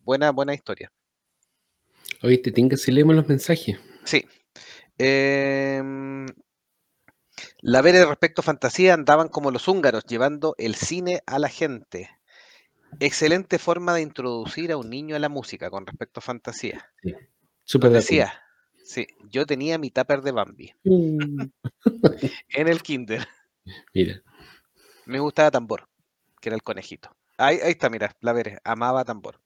buena, 0.04 0.30
buena 0.32 0.54
historia. 0.54 0.92
Oye, 2.22 2.38
te 2.38 2.50
tengo 2.52 2.76
que 2.76 2.92
leemos 2.92 3.14
los 3.16 3.28
mensajes. 3.28 3.78
Sí. 4.04 4.26
Em, 4.98 6.26
la 7.60 7.82
Vere 7.82 8.04
respecto 8.04 8.40
a 8.40 8.44
fantasía 8.44 8.94
andaban 8.94 9.28
como 9.28 9.50
los 9.50 9.68
húngaros, 9.68 10.04
llevando 10.04 10.54
el 10.58 10.74
cine 10.74 11.22
a 11.26 11.38
la 11.38 11.48
gente. 11.48 12.10
Excelente 12.98 13.58
forma 13.58 13.94
de 13.94 14.02
introducir 14.02 14.72
a 14.72 14.76
un 14.76 14.90
niño 14.90 15.16
a 15.16 15.20
la 15.20 15.28
música 15.28 15.70
con 15.70 15.86
respecto 15.86 16.20
a 16.20 16.22
fantasía. 16.22 16.90
Acuerdo. 17.72 17.96
decía, 17.96 18.42
sí, 18.84 19.06
yo 19.30 19.46
tenía 19.46 19.78
mi 19.78 19.90
tupper 19.90 20.22
de 20.22 20.32
Bambi 20.32 20.72
Mm, 20.84 21.42
en 22.48 22.68
el 22.68 22.82
kinder. 22.82 23.26
Mira, 23.94 24.22
Me 25.06 25.20
gustaba 25.20 25.50
tambor, 25.50 25.88
que 26.40 26.48
era 26.48 26.56
el 26.56 26.62
conejito. 26.62 27.14
Ahí, 27.36 27.58
ahí 27.62 27.72
está, 27.72 27.88
mira, 27.90 28.14
la 28.20 28.32
Vere, 28.32 28.58
amaba 28.64 29.04
tambor. 29.04 29.40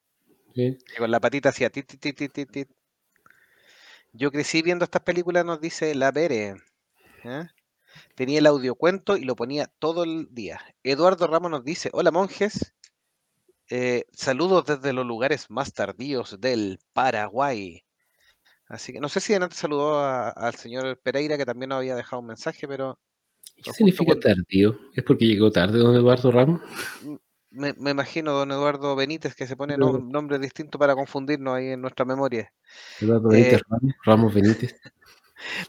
¿eh? 0.54 0.78
Que 0.86 0.96
con 0.98 1.10
la 1.10 1.20
patita 1.20 1.50
hacía 1.50 1.70
tit, 1.70 1.86
tit, 1.86 2.16
tit, 2.16 2.50
tit. 2.50 2.68
Yo 4.12 4.30
crecí 4.30 4.62
viendo 4.62 4.84
estas 4.84 5.02
películas, 5.02 5.44
nos 5.44 5.60
dice 5.60 5.94
la 5.94 6.10
Vere. 6.12 6.56
¿eh? 7.24 7.46
Tenía 8.14 8.38
el 8.38 8.46
audiocuento 8.46 9.16
y 9.16 9.24
lo 9.24 9.36
ponía 9.36 9.66
todo 9.78 10.04
el 10.04 10.28
día. 10.30 10.60
Eduardo 10.82 11.26
Ramos 11.26 11.50
nos 11.50 11.64
dice, 11.64 11.90
hola 11.92 12.10
monjes, 12.10 12.74
eh, 13.70 14.04
saludos 14.12 14.66
desde 14.66 14.92
los 14.92 15.06
lugares 15.06 15.50
más 15.50 15.72
tardíos 15.72 16.38
del 16.40 16.78
Paraguay. 16.92 17.82
Así 18.68 18.92
que 18.92 19.00
no 19.00 19.08
sé 19.08 19.20
si 19.20 19.34
antes 19.34 19.58
saludó 19.58 19.98
a- 20.00 20.30
al 20.30 20.54
señor 20.54 20.98
Pereira, 21.02 21.36
que 21.36 21.46
también 21.46 21.68
nos 21.70 21.78
había 21.78 21.94
dejado 21.96 22.20
un 22.20 22.28
mensaje, 22.28 22.66
pero 22.66 22.98
¿qué 23.62 23.72
significa 23.72 24.06
cuando- 24.14 24.20
tardío? 24.28 24.78
¿Es 24.94 25.04
porque 25.04 25.26
llegó 25.26 25.50
tarde 25.50 25.78
don 25.78 25.94
Eduardo 25.94 26.30
Ramos? 26.30 26.60
me, 27.50 27.72
me 27.74 27.90
imagino 27.92 28.32
don 28.32 28.50
Eduardo 28.50 28.96
Benítez 28.96 29.36
que 29.36 29.46
se 29.46 29.56
pone 29.56 29.78
no- 29.78 29.98
nombres 29.98 30.40
distintos 30.40 30.76
para 30.78 30.94
confundirnos 30.96 31.54
ahí 31.54 31.68
en 31.68 31.80
nuestra 31.80 32.04
memoria. 32.04 32.52
Eduardo 33.00 33.30
Eh, 33.30 33.34
Benítez 33.34 33.60
Ramos, 33.68 33.94
Ramos 34.04 34.34
Benítez. 34.34 34.74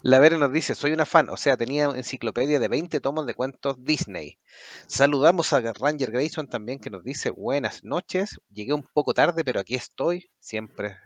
La 0.01 0.19
Vera 0.19 0.37
nos 0.37 0.51
dice, 0.51 0.75
soy 0.75 0.91
una 0.91 1.05
fan, 1.05 1.29
o 1.29 1.37
sea, 1.37 1.57
tenía 1.57 1.85
enciclopedia 1.85 2.59
de 2.59 2.67
20 2.67 2.99
tomos 2.99 3.25
de 3.25 3.33
cuentos 3.33 3.75
Disney. 3.83 4.39
Saludamos 4.87 5.53
a 5.53 5.61
Ranger 5.61 6.11
Grayson 6.11 6.47
también 6.47 6.79
que 6.79 6.89
nos 6.89 7.03
dice, 7.03 7.29
buenas 7.29 7.83
noches, 7.83 8.39
llegué 8.51 8.73
un 8.73 8.83
poco 8.83 9.13
tarde, 9.13 9.43
pero 9.43 9.59
aquí 9.59 9.75
estoy, 9.75 10.29
siempre. 10.39 10.97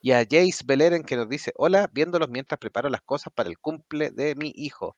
Y 0.00 0.12
a 0.12 0.18
Jace 0.18 0.62
Beleren 0.64 1.02
que 1.02 1.16
nos 1.16 1.28
dice, 1.28 1.52
hola, 1.56 1.90
viéndolos 1.92 2.28
mientras 2.28 2.58
preparo 2.58 2.88
las 2.88 3.02
cosas 3.02 3.32
para 3.34 3.48
el 3.48 3.58
cumple 3.58 4.10
de 4.10 4.34
mi 4.34 4.52
hijo. 4.54 4.96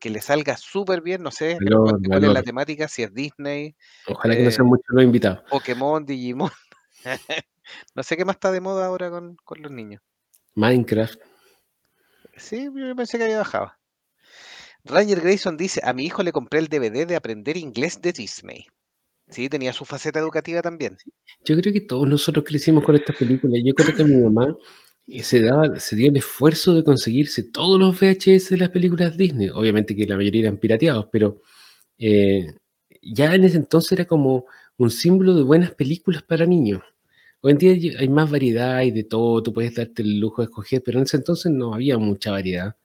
Que 0.00 0.10
le 0.10 0.20
salga 0.20 0.56
súper 0.56 1.02
bien, 1.02 1.22
no 1.22 1.30
sé 1.30 1.58
Valor, 1.60 2.00
cuál, 2.06 2.24
es 2.24 2.32
la 2.32 2.42
temática, 2.42 2.88
si 2.88 3.02
es 3.02 3.12
Disney, 3.12 3.76
Ojalá 4.06 4.36
que 4.36 4.42
no 4.44 4.50
sean 4.50 4.66
eh, 4.66 4.70
muchos 4.70 4.86
los 4.88 5.04
invitados. 5.04 5.40
Pokémon, 5.50 6.04
Digimon. 6.04 6.50
no 7.94 8.02
sé 8.02 8.16
qué 8.16 8.24
más 8.24 8.36
está 8.36 8.52
de 8.52 8.60
moda 8.60 8.86
ahora 8.86 9.10
con, 9.10 9.36
con 9.44 9.62
los 9.62 9.70
niños. 9.70 10.02
Minecraft. 10.54 11.31
Sí, 12.42 12.68
yo 12.74 12.96
pensé 12.96 13.18
que 13.18 13.24
había 13.24 13.38
bajado. 13.38 13.72
Ranger 14.84 15.20
Grayson 15.20 15.56
dice, 15.56 15.80
a 15.84 15.92
mi 15.92 16.04
hijo 16.04 16.22
le 16.22 16.32
compré 16.32 16.58
el 16.58 16.66
DVD 16.66 17.06
de 17.06 17.14
aprender 17.14 17.56
inglés 17.56 18.02
de 18.02 18.12
Disney. 18.12 18.66
Sí, 19.28 19.48
tenía 19.48 19.72
su 19.72 19.84
faceta 19.84 20.18
educativa 20.18 20.60
también. 20.60 20.96
Yo 21.44 21.56
creo 21.56 21.72
que 21.72 21.82
todos 21.82 22.08
nosotros 22.08 22.44
crecimos 22.44 22.84
con 22.84 22.96
estas 22.96 23.16
películas. 23.16 23.62
Yo 23.64 23.72
creo 23.74 23.94
que 23.94 24.04
mi 24.04 24.20
mamá 24.20 24.56
eh, 25.06 25.22
se 25.22 25.40
daba, 25.40 25.78
se 25.78 25.94
dio 25.94 26.10
el 26.10 26.16
esfuerzo 26.16 26.74
de 26.74 26.82
conseguirse 26.82 27.44
todos 27.44 27.78
los 27.78 27.98
VHS 27.98 28.50
de 28.50 28.56
las 28.58 28.70
películas 28.70 29.16
Disney. 29.16 29.48
Obviamente 29.48 29.94
que 29.94 30.06
la 30.06 30.16
mayoría 30.16 30.42
eran 30.42 30.58
pirateados, 30.58 31.06
pero 31.12 31.40
eh, 31.96 32.46
ya 33.00 33.34
en 33.34 33.44
ese 33.44 33.56
entonces 33.56 33.92
era 33.92 34.04
como 34.04 34.46
un 34.76 34.90
símbolo 34.90 35.34
de 35.34 35.44
buenas 35.44 35.70
películas 35.74 36.22
para 36.24 36.44
niños. 36.44 36.82
Hoy 37.44 37.52
en 37.52 37.58
día 37.58 37.98
hay 37.98 38.08
más 38.08 38.30
variedad, 38.30 38.76
hay 38.76 38.92
de 38.92 39.02
todo, 39.04 39.42
tú 39.42 39.52
puedes 39.52 39.74
darte 39.74 40.02
el 40.02 40.20
lujo 40.20 40.42
de 40.42 40.46
escoger, 40.46 40.80
pero 40.84 40.98
en 40.98 41.04
ese 41.04 41.16
entonces 41.16 41.50
no 41.50 41.74
había 41.74 41.98
mucha 41.98 42.30
variedad. 42.30 42.76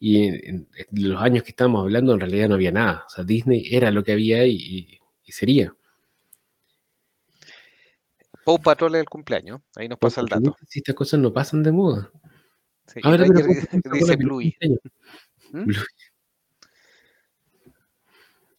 Y 0.00 0.24
en, 0.24 0.68
en 0.74 1.08
los 1.08 1.22
años 1.22 1.44
que 1.44 1.50
estábamos 1.50 1.82
hablando, 1.82 2.14
en 2.14 2.20
realidad 2.20 2.48
no 2.48 2.56
había 2.56 2.72
nada. 2.72 3.04
O 3.06 3.10
sea, 3.10 3.22
Disney 3.22 3.68
era 3.70 3.90
lo 3.90 4.02
que 4.02 4.12
había 4.12 4.44
y, 4.46 4.56
y- 4.56 4.98
y 5.24 5.32
sería. 5.32 5.72
Paw 8.44 8.58
Patrol 8.60 8.94
es 8.96 9.00
el 9.02 9.08
cumpleaños, 9.08 9.60
ahí 9.76 9.88
nos 9.88 9.98
pasa 9.98 10.22
el 10.22 10.26
dato. 10.26 10.56
Si 10.66 10.80
estas 10.80 10.94
cosas 10.96 11.20
no 11.20 11.32
pasan 11.32 11.62
de 11.62 11.70
moda. 11.70 12.10
Sí, 12.88 12.98
Ahora, 13.04 13.24
pero 13.28 13.34
Ranger 13.34 13.46
¿cómo 13.46 13.54
se 13.54 13.66
sacó 13.70 13.88
la 13.88 13.94
dice 14.00 14.16
Bluey. 14.16 14.56
¿Mm? 15.52 15.64
Bluey. 15.66 15.84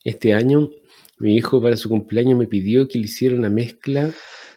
Este 0.03 0.33
año, 0.33 0.69
mi 1.17 1.35
hijo 1.35 1.61
para 1.61 1.75
su 1.75 1.89
cumpleaños 1.89 2.39
me 2.39 2.47
pidió 2.47 2.87
que 2.87 2.97
le 2.99 3.05
hiciera 3.05 3.35
una 3.35 3.49
mezcla 3.49 4.11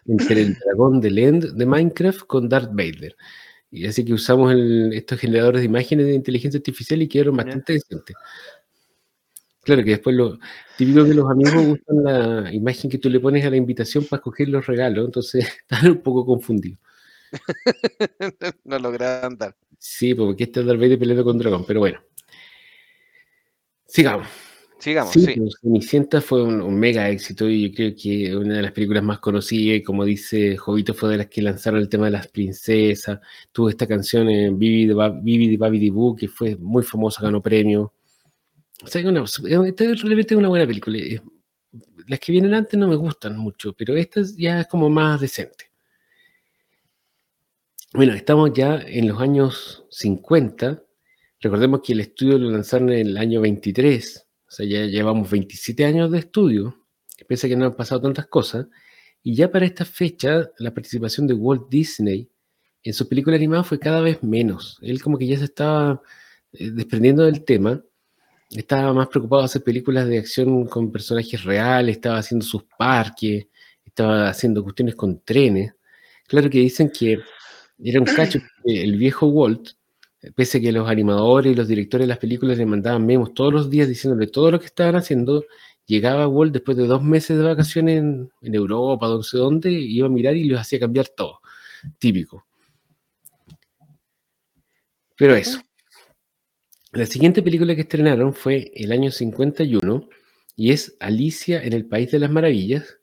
entre 0.07 0.41
el 0.41 0.53
dragón 0.55 1.01
de 1.01 1.09
End 1.09 1.53
de 1.53 1.65
Minecraft 1.65 2.21
con 2.21 2.47
Darth 2.49 2.71
Vader. 2.71 3.15
Y 3.71 3.85
así 3.87 4.05
que 4.05 4.13
usamos 4.13 4.51
el- 4.53 4.93
estos 4.93 5.19
generadores 5.19 5.61
de 5.61 5.65
imágenes 5.65 6.05
de 6.05 6.13
inteligencia 6.13 6.57
artificial 6.57 7.01
y 7.01 7.07
quedaron 7.07 7.35
bastante 7.37 7.73
decentes. 7.73 8.15
Claro 9.61 9.83
que 9.83 9.89
después 9.91 10.15
lo 10.15 10.37
típico 10.77 11.03
que 11.03 11.13
los 11.15 11.29
amigos 11.29 11.53
usan 11.81 12.03
la 12.03 12.53
imagen 12.53 12.89
que 12.89 12.99
tú 12.99 13.09
le 13.09 13.19
pones 13.19 13.43
a 13.43 13.49
la 13.49 13.57
invitación 13.57 14.05
para 14.05 14.19
escoger 14.19 14.47
los 14.49 14.65
regalos, 14.67 15.05
entonces 15.05 15.45
están 15.69 15.91
un 15.91 16.01
poco 16.01 16.25
confundidos. 16.25 16.79
no 18.63 18.79
lograron 18.79 19.37
dar. 19.37 19.55
Sí, 19.77 20.13
porque 20.13 20.45
este 20.45 20.61
es 20.61 20.65
Darth 20.65 20.79
Vader 20.79 20.99
peleando 20.99 21.23
con 21.23 21.37
dragón, 21.37 21.65
pero 21.65 21.79
bueno. 21.79 21.99
Sigamos. 23.87 24.27
Sigamos, 24.77 25.13
Sí, 25.13 25.25
sí. 25.25 25.33
pues, 25.39 25.55
Cenicienta 25.61 26.21
fue 26.21 26.43
un, 26.43 26.61
un 26.61 26.75
mega 26.77 27.09
éxito 27.09 27.49
y 27.49 27.69
yo 27.69 27.75
creo 27.75 27.93
que 27.95 28.35
una 28.35 28.57
de 28.57 28.61
las 28.61 28.71
películas 28.71 29.03
más 29.03 29.19
conocidas 29.19 29.77
y 29.77 29.83
como 29.83 30.03
dice 30.05 30.57
Jovito 30.57 30.93
fue 30.93 31.09
de 31.11 31.17
las 31.17 31.27
que 31.27 31.41
lanzaron 31.41 31.79
el 31.79 31.89
tema 31.89 32.05
de 32.05 32.11
las 32.11 32.27
princesas, 32.27 33.19
tuvo 33.51 33.69
esta 33.69 33.87
canción 33.87 34.29
en 34.29 34.59
Vivi 34.59 34.85
de, 34.85 34.93
Ba- 34.93 35.09
Vivi 35.09 35.49
de 35.49 35.57
Babi 35.57 35.79
Dibu 35.79 36.15
que 36.15 36.27
fue 36.27 36.55
muy 36.57 36.83
famosa, 36.83 37.23
ganó 37.23 37.41
premio. 37.41 37.93
O 38.83 38.87
sea, 38.87 39.07
una, 39.09 39.23
esta 39.23 39.83
es 39.85 40.01
realmente 40.01 40.35
una 40.35 40.49
buena 40.49 40.67
película. 40.67 40.99
Las 42.07 42.19
que 42.19 42.31
vienen 42.33 42.53
antes 42.53 42.77
no 42.79 42.87
me 42.87 42.95
gustan 42.97 43.37
mucho, 43.37 43.73
pero 43.73 43.95
esta 43.95 44.19
es- 44.19 44.35
ya 44.37 44.59
es 44.61 44.67
como 44.67 44.89
más 44.89 45.19
decente. 45.21 45.65
Bueno, 47.93 48.13
estamos 48.13 48.51
ya 48.53 48.81
en 48.85 49.07
los 49.07 49.19
años 49.21 49.85
50. 49.89 50.83
Recordemos 51.39 51.81
que 51.81 51.93
el 51.93 52.01
estudio 52.01 52.37
lo 52.37 52.51
lanzaron 52.51 52.91
en 52.91 53.07
el 53.07 53.17
año 53.17 53.41
23. 53.41 54.24
O 54.55 54.57
sea, 54.57 54.65
ya 54.65 54.85
llevamos 54.85 55.29
27 55.29 55.83
años 55.83 56.09
de 56.09 56.19
estudio. 56.19 56.77
Pese 57.27 57.47
a 57.47 57.49
que 57.49 57.57
no 57.57 57.65
han 57.65 57.75
pasado 57.75 57.99
tantas 57.99 58.27
cosas. 58.27 58.67
Y 59.21 59.35
ya 59.35 59.51
para 59.51 59.65
esta 59.65 59.83
fecha, 59.83 60.49
la 60.59 60.73
participación 60.73 61.27
de 61.27 61.33
Walt 61.33 61.67
Disney 61.69 62.29
en 62.81 62.93
su 62.93 63.05
película 63.09 63.35
animada 63.35 63.65
fue 63.65 63.79
cada 63.79 63.99
vez 63.99 64.23
menos. 64.23 64.77
Él 64.81 65.01
como 65.03 65.17
que 65.17 65.27
ya 65.27 65.37
se 65.37 65.43
estaba 65.43 66.01
eh, 66.53 66.71
desprendiendo 66.71 67.25
del 67.25 67.43
tema. 67.43 67.83
Estaba 68.49 68.93
más 68.93 69.09
preocupado 69.09 69.41
de 69.41 69.47
hacer 69.47 69.61
películas 69.61 70.07
de 70.07 70.19
acción 70.19 70.67
con 70.67 70.89
personajes 70.89 71.43
reales, 71.43 71.97
estaba 71.97 72.19
haciendo 72.19 72.45
sus 72.45 72.63
parques, 72.79 73.47
estaba 73.83 74.29
haciendo 74.29 74.63
cuestiones 74.63 74.95
con 74.95 75.19
trenes. 75.19 75.73
Claro 76.27 76.49
que 76.49 76.59
dicen 76.59 76.89
que 76.97 77.19
era 77.83 77.99
un 77.99 78.05
cacho 78.05 78.39
el 78.63 78.95
viejo 78.95 79.27
Walt, 79.27 79.71
pese 80.33 80.57
a 80.57 80.61
que 80.61 80.71
los 80.71 80.89
animadores 80.89 81.51
y 81.53 81.55
los 81.55 81.67
directores 81.67 82.05
de 82.05 82.09
las 82.09 82.17
películas 82.17 82.57
le 82.57 82.65
mandaban 82.65 83.05
memos 83.05 83.33
todos 83.33 83.53
los 83.53 83.69
días 83.69 83.87
diciéndole 83.87 84.27
todo 84.27 84.51
lo 84.51 84.59
que 84.59 84.65
estaban 84.65 84.95
haciendo, 84.95 85.45
llegaba 85.85 86.27
Walt 86.27 86.53
después 86.53 86.77
de 86.77 86.87
dos 86.87 87.03
meses 87.03 87.37
de 87.37 87.43
vacaciones 87.43 87.99
en, 87.99 88.31
en 88.41 88.55
Europa, 88.55 89.07
no 89.07 89.23
sé 89.23 89.37
dónde, 89.37 89.71
iba 89.71 90.07
a 90.07 90.09
mirar 90.09 90.35
y 90.35 90.45
los 90.45 90.59
hacía 90.59 90.79
cambiar 90.79 91.07
todo. 91.09 91.39
Típico. 91.99 92.45
Pero 95.17 95.35
eso. 95.35 95.59
La 96.91 97.05
siguiente 97.05 97.41
película 97.41 97.75
que 97.75 97.81
estrenaron 97.81 98.33
fue 98.33 98.71
el 98.73 98.91
año 98.91 99.11
51 99.11 100.07
y 100.55 100.71
es 100.71 100.95
Alicia 100.99 101.61
en 101.61 101.73
el 101.73 101.85
País 101.85 102.11
de 102.11 102.19
las 102.19 102.31
Maravillas, 102.31 102.99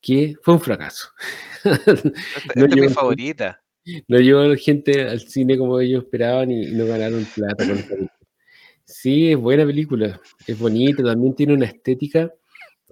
que 0.00 0.36
fue 0.42 0.54
un 0.54 0.60
fracaso. 0.60 1.08
Esta, 1.64 1.94
No 2.54 2.66
esta 2.66 2.76
es 2.76 2.82
mi 2.82 2.88
favorita. 2.88 3.63
No 4.08 4.18
llevó 4.18 4.54
gente 4.56 5.02
al 5.02 5.20
cine 5.20 5.58
como 5.58 5.80
ellos 5.80 6.04
esperaban 6.04 6.50
y, 6.50 6.66
no 6.72 6.86
ganaron 6.86 7.26
plata 7.34 7.66
con 7.66 7.78
esta 7.78 7.94
película. 7.94 8.18
Sí, 8.84 9.32
es 9.32 9.38
buena 9.38 9.64
película, 9.64 10.20
es 10.46 10.58
bonita, 10.58 11.02
también 11.02 11.34
tiene 11.34 11.54
una 11.54 11.66
estética 11.66 12.32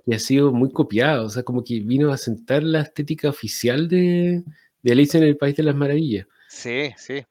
que 0.04 0.14
ha 0.14 0.18
sido 0.18 0.50
muy 0.52 0.72
copiada, 0.72 1.22
o 1.22 1.28
sea, 1.28 1.42
como 1.42 1.62
que 1.62 1.80
vino 1.80 2.12
a 2.12 2.16
sentar 2.16 2.62
la 2.62 2.80
estética 2.80 3.28
oficial 3.28 3.88
de, 3.88 4.42
de 4.82 4.92
Alicia 4.92 5.18
en 5.18 5.24
el 5.24 5.36
País 5.36 5.54
de 5.56 5.62
las 5.62 5.74
Maravillas. 5.74 6.26
Sí, 6.48 6.92
sí. 6.96 7.24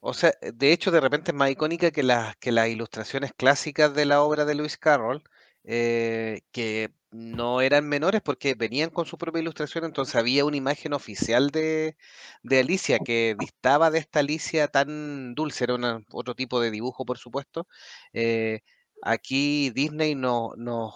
O 0.00 0.12
sea, 0.12 0.34
de 0.42 0.72
hecho, 0.72 0.90
de 0.90 1.00
repente 1.00 1.30
es 1.30 1.34
más 1.34 1.50
icónica 1.50 1.90
que 1.90 2.02
las, 2.02 2.36
que 2.36 2.52
las 2.52 2.68
ilustraciones 2.68 3.32
clásicas 3.32 3.94
de 3.94 4.04
la 4.04 4.20
obra 4.20 4.44
de 4.44 4.54
Lewis 4.54 4.76
Carroll, 4.76 5.22
eh, 5.64 6.42
que 6.52 6.90
no 7.14 7.60
eran 7.60 7.88
menores 7.88 8.22
porque 8.22 8.54
venían 8.54 8.90
con 8.90 9.06
su 9.06 9.18
propia 9.18 9.40
ilustración, 9.42 9.84
entonces 9.84 10.16
había 10.16 10.44
una 10.44 10.56
imagen 10.56 10.92
oficial 10.94 11.50
de, 11.50 11.96
de 12.42 12.60
Alicia 12.60 13.00
que 13.00 13.36
distaba 13.38 13.90
de 13.90 13.98
esta 14.00 14.20
Alicia 14.20 14.68
tan 14.68 15.34
dulce, 15.34 15.64
era 15.64 15.74
una- 15.76 16.00
otro 16.12 16.34
tipo 16.34 16.60
de 16.60 16.70
dibujo, 16.70 17.04
por 17.06 17.18
supuesto. 17.18 17.68
Eh, 18.12 18.60
aquí 19.02 19.70
Disney 19.70 20.14
no, 20.14 20.52
nos 20.56 20.94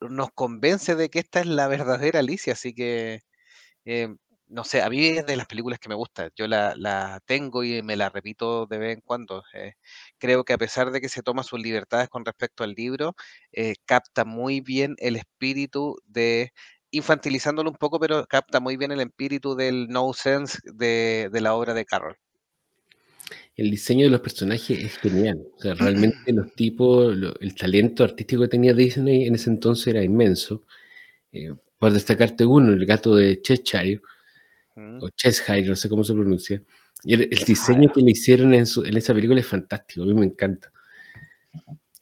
nos 0.00 0.30
convence 0.34 0.94
de 0.94 1.08
que 1.10 1.18
esta 1.20 1.40
es 1.40 1.46
la 1.46 1.68
verdadera 1.68 2.20
Alicia, 2.20 2.52
así 2.52 2.74
que 2.74 3.20
eh, 3.84 4.14
no 4.48 4.64
sé, 4.64 4.82
a 4.82 4.88
mí 4.90 5.04
es 5.06 5.26
de 5.26 5.36
las 5.36 5.46
películas 5.46 5.78
que 5.80 5.88
me 5.88 5.94
gusta. 5.94 6.30
Yo 6.36 6.46
la, 6.48 6.74
la 6.76 7.20
tengo 7.26 7.64
y 7.64 7.82
me 7.82 7.96
la 7.96 8.08
repito 8.10 8.66
de 8.66 8.78
vez 8.78 8.94
en 8.96 9.00
cuando. 9.02 9.42
eh, 9.54 9.74
creo 10.18 10.44
que 10.44 10.52
a 10.52 10.58
pesar 10.58 10.90
de 10.92 11.00
que 11.00 11.08
se 11.08 11.22
toma 11.22 11.42
sus 11.42 11.60
libertades 11.60 12.08
con 12.08 12.24
respecto 12.24 12.64
al 12.64 12.72
libro, 12.74 13.14
eh, 13.52 13.74
capta 13.84 14.24
muy 14.24 14.60
bien 14.60 14.94
el 14.98 15.16
espíritu 15.16 15.96
de, 16.06 16.52
infantilizándolo 16.90 17.70
un 17.70 17.76
poco, 17.76 17.98
pero 18.00 18.26
capta 18.26 18.60
muy 18.60 18.76
bien 18.76 18.92
el 18.92 19.00
espíritu 19.00 19.54
del 19.56 19.88
no 19.88 20.12
sense 20.12 20.58
de, 20.64 21.28
de 21.32 21.40
la 21.40 21.54
obra 21.54 21.74
de 21.74 21.84
Carroll. 21.84 22.16
El 23.56 23.70
diseño 23.70 24.04
de 24.04 24.10
los 24.10 24.20
personajes 24.20 24.78
es 24.84 24.98
genial. 24.98 25.42
O 25.56 25.60
sea, 25.60 25.74
realmente 25.74 26.18
los 26.32 26.54
tipos, 26.54 27.16
lo- 27.16 27.38
el 27.40 27.54
talento 27.54 28.04
artístico 28.04 28.42
que 28.42 28.48
tenía 28.48 28.74
Disney 28.74 29.26
en 29.26 29.34
ese 29.34 29.50
entonces 29.50 29.88
era 29.88 30.02
inmenso. 30.04 30.64
Eh, 31.32 31.54
por 31.78 31.92
destacarte 31.92 32.46
uno, 32.46 32.72
el 32.72 32.86
gato 32.86 33.16
de 33.16 33.40
Cheshire, 33.42 34.00
¿Mm? 34.76 34.98
o 35.02 35.08
Cheshire, 35.10 35.62
no 35.68 35.74
sé 35.76 35.88
cómo 35.88 36.04
se 36.04 36.12
pronuncia. 36.14 36.62
Y 37.04 37.14
el, 37.14 37.22
el 37.22 37.38
diseño 37.44 37.92
que 37.92 38.00
le 38.00 38.10
hicieron 38.12 38.54
en, 38.54 38.66
su- 38.66 38.84
en 38.84 38.96
esa 38.96 39.12
película 39.14 39.40
es 39.40 39.46
fantástico, 39.46 40.02
a 40.02 40.06
mí 40.06 40.14
me 40.14 40.26
encanta. 40.26 40.70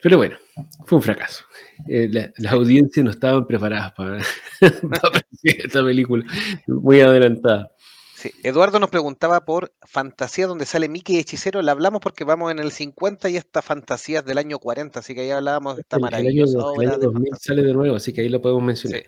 Pero 0.03 0.19
bueno, 0.19 0.37
fue 0.85 0.97
un 0.99 1.03
fracaso. 1.03 1.45
Eh, 1.89 2.09
la- 2.11 2.33
las 2.37 2.53
audiencias 2.53 3.05
no 3.05 3.11
estaban 3.11 3.47
preparadas 3.47 3.93
para, 3.93 4.19
esta 5.43 5.83
película, 5.85 6.25
muy 6.67 7.01
adelantada. 7.01 7.71
Sí, 8.15 8.31
Eduardo 8.43 8.79
nos 8.79 8.89
preguntaba 8.91 9.45
por 9.45 9.73
Fantasía, 9.87 10.47
donde 10.47 10.65
sale 10.67 10.89
Mickey 10.89 11.19
Hechicero. 11.19 11.61
La 11.63 11.73
hablamos 11.73 12.01
porque 12.01 12.25
vamos 12.25 12.51
en 12.53 12.59
el 12.59 12.71
50 12.71 13.29
y 13.29 13.37
esta 13.37 13.61
fantasía 13.61 14.21
es 14.21 14.25
del 14.25 14.39
año 14.39 14.59
40, 14.59 15.01
así 15.01 15.15
que 15.15 15.23
ahí 15.23 15.31
hablábamos 15.31 15.77
de 15.77 15.83
esta 15.83 15.97
El, 15.97 16.03
el 16.05 16.07
año, 16.07 16.15
maravillosa 16.17 16.59
el 16.81 16.89
año 16.89 16.99
de 16.99 17.05
2000 17.07 17.23
fantasía. 17.31 17.47
sale 17.55 17.63
de 17.63 17.75
nuevo, 17.75 17.97
así 17.97 18.13
que 18.13 18.21
ahí 18.23 18.29
lo 18.29 18.41
podemos 18.41 18.63
mencionar. 18.63 19.01
Sí. 19.01 19.07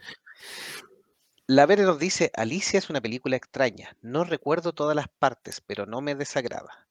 La 1.46 1.66
Vere 1.66 1.84
nos 1.84 1.98
dice, 1.98 2.32
Alicia 2.34 2.78
es 2.78 2.90
una 2.90 3.00
película 3.00 3.36
extraña. 3.36 3.96
No 4.02 4.24
recuerdo 4.24 4.72
todas 4.72 4.96
las 4.96 5.06
partes, 5.08 5.60
pero 5.64 5.86
no 5.86 6.00
me 6.00 6.14
desagrada. 6.14 6.86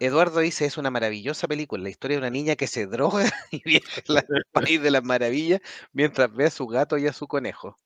Eduardo 0.00 0.40
dice, 0.40 0.64
es 0.64 0.76
una 0.76 0.90
maravillosa 0.90 1.46
película, 1.46 1.82
la 1.82 1.90
historia 1.90 2.16
de 2.16 2.22
una 2.22 2.30
niña 2.30 2.56
que 2.56 2.66
se 2.66 2.86
droga 2.86 3.30
y 3.50 3.62
viaja 3.64 4.02
al 4.08 4.44
país 4.50 4.82
de 4.82 4.90
las 4.90 5.04
maravillas 5.04 5.60
mientras 5.92 6.32
ve 6.32 6.46
a 6.46 6.50
su 6.50 6.66
gato 6.66 6.96
y 6.98 7.06
a 7.06 7.12
su 7.12 7.26
conejo. 7.28 7.76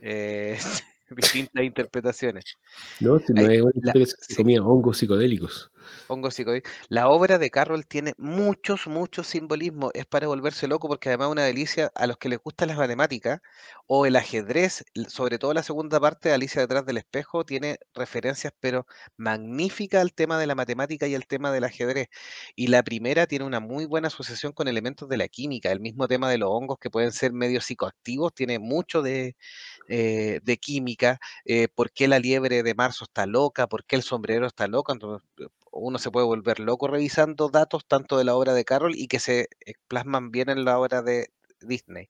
Eh, 0.00 0.58
distintas 1.10 1.64
interpretaciones. 1.64 2.44
No, 3.00 3.18
si 3.18 3.32
no 3.32 3.46
Ahí, 3.46 3.56
es 3.56 3.62
una 3.62 3.72
la- 3.74 3.88
historia 3.88 4.06
que 4.06 4.24
se 4.34 4.36
comía 4.36 4.62
hongos 4.62 4.98
psicodélicos. 4.98 5.70
Hongo 6.06 6.30
psicodélico. 6.30 6.70
La 6.88 7.08
obra 7.08 7.38
de 7.38 7.50
Carroll 7.50 7.86
tiene 7.86 8.14
muchos, 8.16 8.86
muchos 8.86 9.26
simbolismos. 9.26 9.90
Es 9.94 10.06
para 10.06 10.26
volverse 10.26 10.66
loco 10.66 10.88
porque 10.88 11.10
además 11.10 11.28
es 11.28 11.32
una 11.32 11.44
delicia 11.44 11.90
a 11.94 12.06
los 12.06 12.16
que 12.16 12.28
les 12.30 12.38
gustan 12.38 12.68
las 12.68 12.78
matemáticas 12.78 13.40
o 13.86 14.06
el 14.06 14.16
ajedrez, 14.16 14.84
sobre 15.08 15.38
todo 15.38 15.52
la 15.54 15.62
segunda 15.62 16.00
parte 16.00 16.32
Alicia 16.32 16.60
detrás 16.62 16.84
del 16.86 16.98
espejo, 16.98 17.44
tiene 17.44 17.78
referencias 17.94 18.52
pero 18.60 18.86
magníficas 19.16 20.00
al 20.02 20.12
tema 20.14 20.38
de 20.38 20.46
la 20.46 20.54
matemática 20.54 21.06
y 21.06 21.14
al 21.14 21.26
tema 21.26 21.52
del 21.52 21.64
ajedrez. 21.64 22.08
Y 22.56 22.68
la 22.68 22.82
primera 22.82 23.26
tiene 23.26 23.44
una 23.44 23.60
muy 23.60 23.84
buena 23.86 24.08
asociación 24.08 24.52
con 24.52 24.68
elementos 24.68 25.08
de 25.08 25.16
la 25.16 25.28
química. 25.28 25.70
El 25.72 25.80
mismo 25.80 26.08
tema 26.08 26.30
de 26.30 26.38
los 26.38 26.48
hongos 26.50 26.78
que 26.78 26.90
pueden 26.90 27.12
ser 27.12 27.32
medio 27.32 27.60
psicoactivos, 27.60 28.34
tiene 28.34 28.58
mucho 28.58 29.02
de, 29.02 29.36
eh, 29.88 30.40
química. 30.60 31.18
eh, 31.44 31.68
¿Por 31.68 31.92
qué 31.92 32.08
la 32.08 32.18
liebre 32.18 32.62
de 32.62 32.74
marzo 32.74 33.04
está 33.04 33.26
loca? 33.26 33.66
¿Por 33.66 33.84
qué 33.84 33.96
el 33.96 34.02
sombrero 34.02 34.46
está 34.46 34.66
loco? 34.68 34.92
Entonces, 34.92 35.28
uno 35.78 35.98
se 35.98 36.10
puede 36.10 36.26
volver 36.26 36.60
loco 36.60 36.88
revisando 36.88 37.48
datos 37.48 37.86
tanto 37.86 38.18
de 38.18 38.24
la 38.24 38.34
obra 38.34 38.54
de 38.54 38.64
Carroll 38.64 38.94
y 38.96 39.08
que 39.08 39.20
se 39.20 39.48
eh, 39.64 39.74
plasman 39.88 40.30
bien 40.30 40.48
en 40.48 40.64
la 40.64 40.78
obra 40.78 41.02
de 41.02 41.28
Disney. 41.60 42.08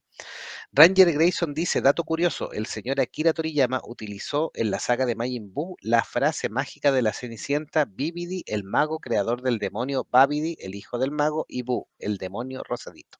Ranger 0.72 1.12
Grayson 1.12 1.54
dice, 1.54 1.80
dato 1.80 2.04
curioso, 2.04 2.52
el 2.52 2.66
señor 2.66 3.00
Akira 3.00 3.32
Toriyama 3.32 3.80
utilizó 3.84 4.50
en 4.54 4.70
la 4.70 4.78
saga 4.78 5.06
de 5.06 5.14
Majin 5.14 5.52
Buu 5.52 5.76
la 5.80 6.04
frase 6.04 6.48
mágica 6.48 6.92
de 6.92 7.02
la 7.02 7.12
Cenicienta 7.12 7.84
Bibidi, 7.86 8.42
el 8.46 8.64
mago 8.64 8.98
creador 8.98 9.42
del 9.42 9.58
demonio 9.58 10.06
Babidi, 10.10 10.56
el 10.60 10.74
hijo 10.74 10.98
del 10.98 11.10
mago, 11.10 11.46
y 11.48 11.62
Buu, 11.62 11.88
el 11.98 12.18
demonio 12.18 12.62
rosadito. 12.62 13.18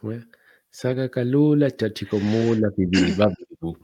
Bueno, 0.00 0.26
Saca 0.70 1.08
calula, 1.08 1.70
chachicomula, 1.70 2.70
pibiribabibú. 2.70 3.78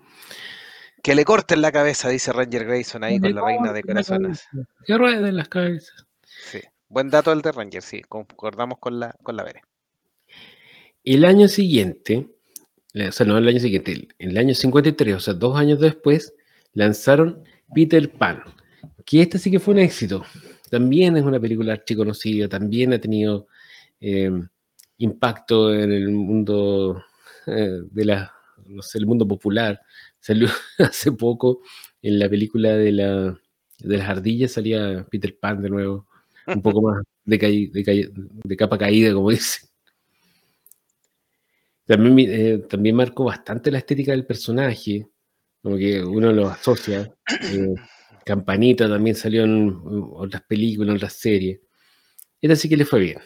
Que 1.03 1.15
le 1.15 1.25
corten 1.25 1.61
la 1.61 1.73
cabeza, 1.73 2.09
dice 2.09 2.33
Ranger 2.33 2.65
Grayson 2.65 3.03
ahí 3.05 3.19
con 3.19 3.35
la 3.35 3.45
reina 3.45 3.73
de 3.73 3.83
corazones. 3.83 4.45
Que 4.87 4.97
rueden 4.97 5.37
las 5.37 5.49
cabezas. 5.49 6.07
Sí. 6.51 6.61
Buen 6.89 7.11
dato 7.11 7.33
el 7.33 7.43
de 7.43 7.53
Ranger, 7.53 7.83
sí, 7.83 8.03
concordamos 8.03 8.79
con 8.79 9.01
la, 9.01 9.15
con 9.23 9.37
la 9.37 9.43
Vere. 9.43 9.63
El 11.05 11.25
año 11.25 11.49
siguiente, 11.49 12.29
o 12.95 13.13
sea, 13.13 13.27
no 13.27 13.37
el 13.37 13.49
año 13.49 13.59
siguiente, 13.59 13.93
el, 13.93 14.09
el 14.19 14.39
año 14.39 14.55
53, 14.55 15.17
o 15.17 15.21
sea, 15.21 15.35
dos 15.35 15.59
años 15.59 15.81
después, 15.81 16.35
lanzaron 16.75 17.43
Peter 17.75 18.11
Pan, 18.13 18.43
que 19.05 19.23
esta 19.23 19.39
sí 19.39 19.51
que 19.51 19.59
fue 19.59 19.75
un 19.75 19.81
éxito. 19.81 20.25
También 20.71 21.17
es 21.17 21.25
una 21.25 21.41
película 21.41 21.73
archiconocida, 21.75 22.49
también 22.49 22.93
ha 22.93 22.99
tenido 22.99 23.47
eh, 24.01 24.31
impacto 24.99 25.73
en 25.75 25.93
el 25.93 26.09
mundo 26.11 27.05
eh, 27.47 27.81
de 27.91 28.05
la, 28.05 28.33
no 28.67 28.83
sé, 28.83 28.99
el 28.99 29.07
mundo 29.07 29.27
popular. 29.27 29.81
Salió 30.23 30.49
hace 30.79 31.13
poco 31.13 31.63
en 32.03 32.19
la 32.21 32.31
película 32.31 32.71
de, 32.79 32.93
la, 32.93 33.39
de 33.81 33.99
las 33.99 34.09
ardillas, 34.09 34.53
salía 34.53 35.07
Peter 35.11 35.37
Pan 35.39 35.63
de 35.63 35.71
nuevo, 35.71 36.07
un 36.47 36.63
poco 36.63 36.83
más 36.91 37.03
de, 37.27 37.39
caí- 37.41 37.71
de, 37.73 37.85
caí- 37.85 38.11
de 38.15 38.57
capa 38.57 38.79
caída, 38.79 39.13
como 39.15 39.31
dice. 39.33 39.69
También, 41.87 42.31
eh, 42.33 42.59
también 42.69 42.97
marcó 42.97 43.25
bastante 43.25 43.71
la 43.71 43.79
estética 43.79 44.13
del 44.13 44.25
personaje, 44.27 45.09
como 45.63 45.77
que 45.77 46.03
uno 46.03 46.33
lo 46.33 46.49
asocia. 46.49 47.13
eh, 47.29 47.75
Campanita 48.25 48.89
también 48.89 49.17
salió 49.17 49.45
en 49.45 49.77
otras 50.15 50.43
películas, 50.45 50.91
en 50.91 50.97
otras 50.97 51.15
series. 51.15 51.61
Esta 52.41 52.57
sí 52.57 52.69
que 52.69 52.77
le 52.77 52.85
fue 52.87 53.01
bien. 53.01 53.19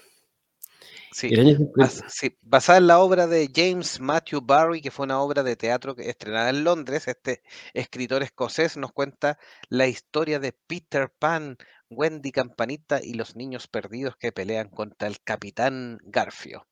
Sí. 1.16 1.29
El 1.31 1.40
año 1.40 1.57
50 1.57 1.83
Bas- 1.83 2.05
sí, 2.09 2.37
basada 2.42 2.76
en 2.76 2.88
la 2.88 2.98
obra 2.98 3.26
de 3.26 3.48
James 3.50 4.00
Matthew 4.00 4.42
Barry, 4.42 4.83
que 4.83 4.90
fue 4.90 5.05
una 5.07 5.18
obra 5.18 5.42
de 5.42 5.57
teatro 5.57 5.94
estrenada 5.96 6.50
en 6.50 6.62
Londres, 6.62 7.09
este 7.09 7.40
escritor 7.72 8.22
escocés 8.22 8.76
nos 8.76 8.92
cuenta 8.92 9.38
la 9.70 9.87
historia 9.88 10.38
de 10.40 10.52
Peter 10.52 11.11
Pan, 11.18 11.57
Wendy 11.88 12.33
Campanita 12.33 13.00
y 13.02 13.14
los 13.14 13.35
niños 13.35 13.66
perdidos 13.66 14.14
que 14.18 14.31
pelean 14.31 14.68
contra 14.68 15.09
el 15.09 15.22
capitán 15.22 16.00
Garfio. 16.02 16.66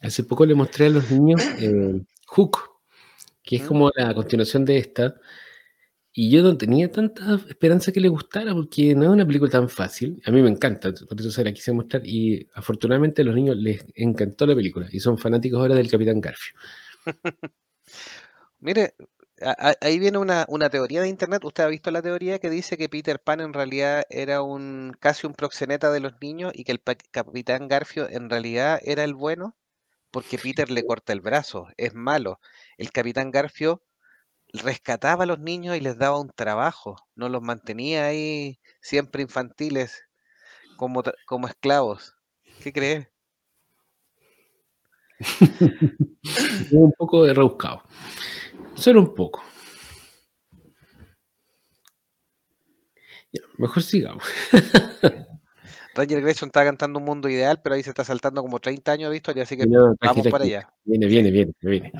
Hace 0.00 0.24
poco 0.24 0.46
le 0.46 0.54
mostré 0.54 0.86
a 0.86 0.88
los 0.88 1.10
niños 1.10 1.42
eh, 1.60 2.00
Hook, 2.28 2.80
que 3.42 3.56
es 3.56 3.62
¿Mm? 3.64 3.66
como 3.66 3.90
la 3.94 4.14
continuación 4.14 4.64
de 4.64 4.78
esta. 4.78 5.16
Y 6.18 6.30
yo 6.30 6.42
no 6.42 6.56
tenía 6.56 6.90
tanta 6.90 7.34
esperanza 7.48 7.92
que 7.92 8.00
le 8.00 8.08
gustara, 8.08 8.54
porque 8.54 8.94
no 8.94 9.04
es 9.04 9.10
una 9.10 9.26
película 9.26 9.50
tan 9.50 9.68
fácil. 9.68 10.20
A 10.24 10.30
mí 10.30 10.40
me 10.42 10.48
encanta, 10.50 10.92
por 11.08 11.20
eso 11.20 11.30
se 11.30 11.44
la 11.44 11.52
quise 11.52 11.72
mostrar. 11.72 12.02
Y 12.06 12.48
afortunadamente 12.54 13.22
a 13.22 13.24
los 13.26 13.34
niños 13.34 13.56
les 13.58 13.84
encantó 13.94 14.46
la 14.46 14.54
película. 14.56 14.88
Y 14.92 15.00
son 15.00 15.18
fanáticos 15.18 15.60
ahora 15.60 15.74
del 15.74 15.90
Capitán 15.90 16.20
Garfio. 16.20 16.54
Mire, 18.60 18.94
a- 19.40 19.70
a- 19.70 19.74
ahí 19.80 19.98
viene 19.98 20.18
una, 20.18 20.44
una 20.48 20.70
teoría 20.70 21.02
de 21.02 21.08
internet. 21.08 21.44
¿Usted 21.44 21.64
ha 21.64 21.68
visto 21.68 21.90
la 21.90 22.02
teoría 22.02 22.38
que 22.38 22.50
dice 22.50 22.76
que 22.76 22.88
Peter 22.88 23.20
Pan 23.20 23.40
en 23.40 23.52
realidad 23.52 24.04
era 24.10 24.42
un 24.42 24.92
casi 25.00 25.26
un 25.26 25.34
proxeneta 25.34 25.90
de 25.90 26.00
los 26.00 26.14
niños 26.20 26.52
y 26.54 26.64
que 26.64 26.72
el 26.72 26.80
capitán 27.10 27.68
Garfio 27.68 28.08
en 28.08 28.30
realidad 28.30 28.80
era 28.82 29.04
el 29.04 29.14
bueno? 29.14 29.56
Porque 30.12 30.38
Peter 30.38 30.70
le 30.70 30.84
corta 30.84 31.12
el 31.14 31.20
brazo, 31.22 31.68
es 31.78 31.94
malo. 31.94 32.40
El 32.78 32.92
capitán 32.92 33.30
Garfio 33.32 33.82
rescataba 34.52 35.24
a 35.24 35.26
los 35.26 35.38
niños 35.38 35.76
y 35.76 35.80
les 35.80 35.98
daba 35.98 36.20
un 36.20 36.30
trabajo, 36.30 36.96
no 37.14 37.28
los 37.28 37.42
mantenía 37.42 38.06
ahí 38.06 38.58
siempre 38.80 39.22
infantiles 39.22 40.04
como, 40.76 41.02
como 41.26 41.48
esclavos. 41.48 42.14
¿Qué 42.62 42.72
crees? 42.72 43.08
Es 46.22 46.72
un 46.72 46.92
poco 46.92 47.24
de 47.24 47.32
rebuscado. 47.32 47.82
Solo 48.74 49.00
un 49.00 49.14
poco. 49.14 49.42
Mejor 53.58 53.82
sigamos. 53.82 54.24
Ranger 55.96 56.20
Grayson 56.20 56.48
está 56.48 56.62
cantando 56.62 56.98
un 56.98 57.06
mundo 57.06 57.28
ideal, 57.28 57.60
pero 57.62 57.74
ahí 57.74 57.82
se 57.82 57.88
está 57.88 58.04
saltando 58.04 58.42
como 58.42 58.60
30 58.60 58.92
años 58.92 59.10
de 59.10 59.16
historia, 59.16 59.44
así 59.44 59.56
que 59.56 59.66
No, 59.66 59.94
vamos 60.00 60.28
para 60.28 60.44
allá. 60.44 60.68
Viene, 60.84 61.06
viene, 61.06 61.30
viene, 61.30 61.52
viene. 61.62 61.92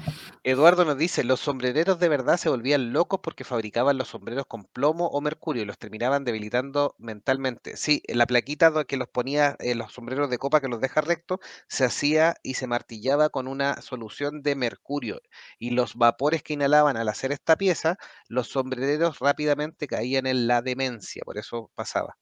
Eduardo 0.45 0.85
nos 0.85 0.99
dice, 0.99 1.25
los 1.25 1.41
sombrereros 1.41 1.99
de 1.99 2.09
verdad 2.09 2.37
se 2.37 2.51
volvían 2.51 2.93
locos 2.93 3.21
porque 3.23 3.43
fabricaban 3.43 3.97
los 3.97 4.09
sombreros 4.09 4.45
con 4.47 4.65
plomo 4.65 5.07
o 5.07 5.21
mercurio 5.23 5.63
y 5.63 5.67
los 5.67 5.79
terminaban 5.79 6.25
debilitando 6.25 6.95
mentalmente. 6.99 7.77
Sí, 7.77 8.03
la 8.07 8.27
plaquita 8.27 8.85
que 8.85 8.99
los 8.99 9.09
ponía 9.09 9.57
en 9.61 9.79
los 9.79 9.93
sombreros 9.93 10.29
de 10.29 10.39
copa 10.39 10.61
que 10.61 10.69
los 10.69 10.81
deja 10.81 11.01
rectos 11.01 11.41
se 11.67 11.87
hacía 11.87 12.35
y 12.43 12.55
se 12.55 12.67
martillaba 12.67 13.31
con 13.31 13.49
una 13.49 13.81
solución 13.81 14.43
de 14.43 14.57
mercurio 14.57 15.21
y 15.59 15.71
los 15.71 15.95
vapores 15.95 16.43
que 16.43 16.53
inhalaban 16.53 16.99
al 16.99 17.09
hacer 17.09 17.33
esta 17.33 17.57
pieza, 17.57 17.97
los 18.29 18.49
sombrereros 18.49 19.19
rápidamente 19.21 19.87
caían 19.87 20.27
en 20.27 20.47
la 20.47 20.61
demencia, 20.61 21.23
por 21.25 21.39
eso 21.39 21.71
pasaba. 21.75 22.17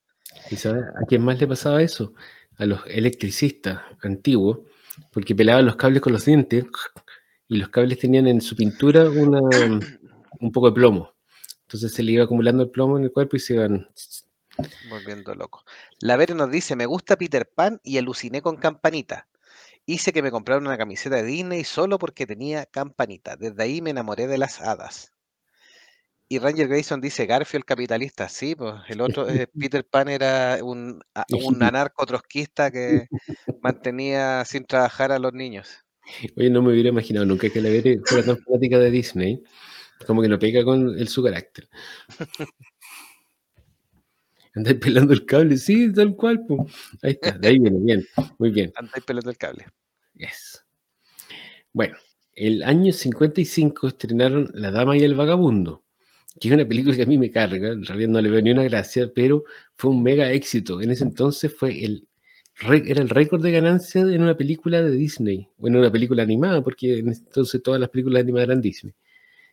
¿Y 0.51 0.69
a 0.69 1.07
quién 1.09 1.23
más 1.23 1.41
le 1.41 1.47
pasaba 1.47 1.83
eso? 1.83 2.13
A 2.57 2.67
los 2.67 2.81
electricistas 2.87 3.81
antiguos, 4.03 4.59
porque 5.11 5.35
pelaban 5.35 5.67
los 5.67 5.77
cables 5.77 6.03
con 6.03 6.13
los 6.13 6.25
dientes 6.25 6.65
y 7.49 7.57
los 7.57 7.69
cables 7.71 7.99
tenían 7.99 8.27
en 8.27 8.41
su 8.41 8.55
pintura 8.55 9.09
un 9.09 10.53
poco 10.53 10.69
de 10.69 10.75
plomo. 10.75 11.15
Entonces 11.63 11.93
se 11.93 12.03
le 12.03 12.13
iba 12.13 12.25
acumulando 12.25 12.63
el 12.63 12.71
plomo 12.71 12.99
en 12.99 13.05
el 13.05 13.13
cuerpo 13.13 13.37
y 13.37 13.41
se 13.41 13.55
iban. 13.55 13.89
Volviendo 14.89 15.35
loco. 15.35 15.65
La 16.01 16.17
Vere 16.17 16.35
nos 16.35 16.51
dice, 16.51 16.77
me 16.77 16.87
gusta 16.87 17.17
Peter 17.17 17.49
Pan 17.49 17.81
y 17.83 17.99
aluciné 17.99 18.43
con 18.43 18.57
Campanita. 18.57 19.27
Hice 19.87 20.13
que 20.13 20.23
me 20.23 20.31
compraran 20.31 20.67
una 20.67 20.79
camiseta 20.79 21.17
de 21.17 21.25
Disney 21.25 21.65
solo 21.65 21.99
porque 21.99 22.27
tenía 22.27 22.67
Campanita. 22.67 23.37
Desde 23.37 23.63
ahí 23.63 23.83
me 23.83 23.91
enamoré 23.91 24.27
de 24.27 24.39
las 24.39 24.61
hadas. 24.61 25.14
Y 26.29 26.39
Ranger 26.39 26.69
Grayson 26.69 27.01
dice, 27.01 27.27
Garfio 27.27 27.59
el 27.59 27.65
capitalista. 27.65 28.29
Sí, 28.29 28.55
pues 28.55 28.75
el 28.89 29.01
otro, 29.01 29.29
eh, 29.29 29.47
Peter 29.59 29.85
Pan 29.85 30.09
era 30.09 30.59
un, 30.63 31.01
a- 31.15 31.25
Un 31.45 31.63
anarco 31.63 32.07
trotskista 32.07 32.71
que 32.71 33.09
mantenía 33.61 34.45
sin 34.45 34.65
trabajar 34.65 35.13
a 35.13 35.19
los 35.19 35.33
niños. 35.33 35.69
Oye, 36.37 36.51
no 36.51 36.61
me 36.63 36.73
hubiera 36.73 36.91
imaginado 36.91 37.25
nunca 37.27 37.49
que 37.51 37.61
la 37.63 37.71
Vere 37.71 37.99
fuera 38.05 38.25
tan 38.27 38.39
fanática 38.39 38.79
de 38.79 38.91
Disney. 38.91 39.43
Como 40.07 40.21
que 40.23 40.29
no 40.29 40.39
pega 40.39 40.65
con 40.65 40.99
el, 40.99 41.09
su 41.09 41.23
carácter. 41.23 41.69
Andáis 44.55 44.79
pelando 44.79 45.13
el 45.13 45.27
cable, 45.27 45.57
sí, 45.57 45.93
tal 45.93 46.15
cual. 46.15 46.45
po. 46.47 46.67
Ahí 47.03 47.13
está, 47.13 47.33
de 47.33 47.49
ahí 47.49 47.59
viene, 47.59 47.79
bien, 47.81 48.07
muy 48.39 48.51
bien. 48.51 48.73
Andáis 48.77 49.05
pelando 49.05 49.31
el 49.31 49.37
cable. 49.37 49.67
Yes. 50.15 50.65
Bueno, 51.73 51.97
el 52.35 52.63
año 52.63 52.93
55 52.93 53.89
estrenaron 53.89 54.51
La 54.55 54.71
Dama 54.71 54.97
y 54.97 55.03
el 55.03 55.15
Vagabundo, 55.15 55.84
que 56.41 56.49
es 56.49 56.55
una 56.55 56.67
película 56.67 56.97
que 56.97 57.03
a 57.03 57.07
mí 57.07 57.19
me 57.19 57.31
carga, 57.31 57.69
en 57.73 57.85
realidad 57.85 58.09
no 58.11 58.21
le 58.21 58.31
veo 58.31 58.43
ni 58.43 58.51
una 58.53 58.65
gracia, 58.65 59.11
pero 59.15 59.45
fue 59.77 59.91
un 59.91 60.03
mega 60.03 60.31
éxito. 60.33 60.81
En 60.83 60.91
ese 60.91 61.05
entonces 61.05 61.55
fue 61.55 61.85
el, 61.85 62.09
era 62.87 63.03
el 63.03 63.09
récord 63.11 63.43
de 63.43 63.53
ganancia 63.53 64.03
en 64.03 64.23
una 64.23 64.37
película 64.37 64.83
de 64.83 64.91
Disney, 64.93 65.49
o 65.59 65.69
en 65.69 65.77
una 65.77 65.91
película 65.93 66.23
animada, 66.25 66.63
porque 66.63 66.99
en 67.01 67.11
ese 67.11 67.23
entonces 67.25 67.63
todas 67.63 67.81
las 67.81 67.91
películas 67.91 68.23
animadas 68.23 68.49
eran 68.49 68.61
Disney. 68.63 68.95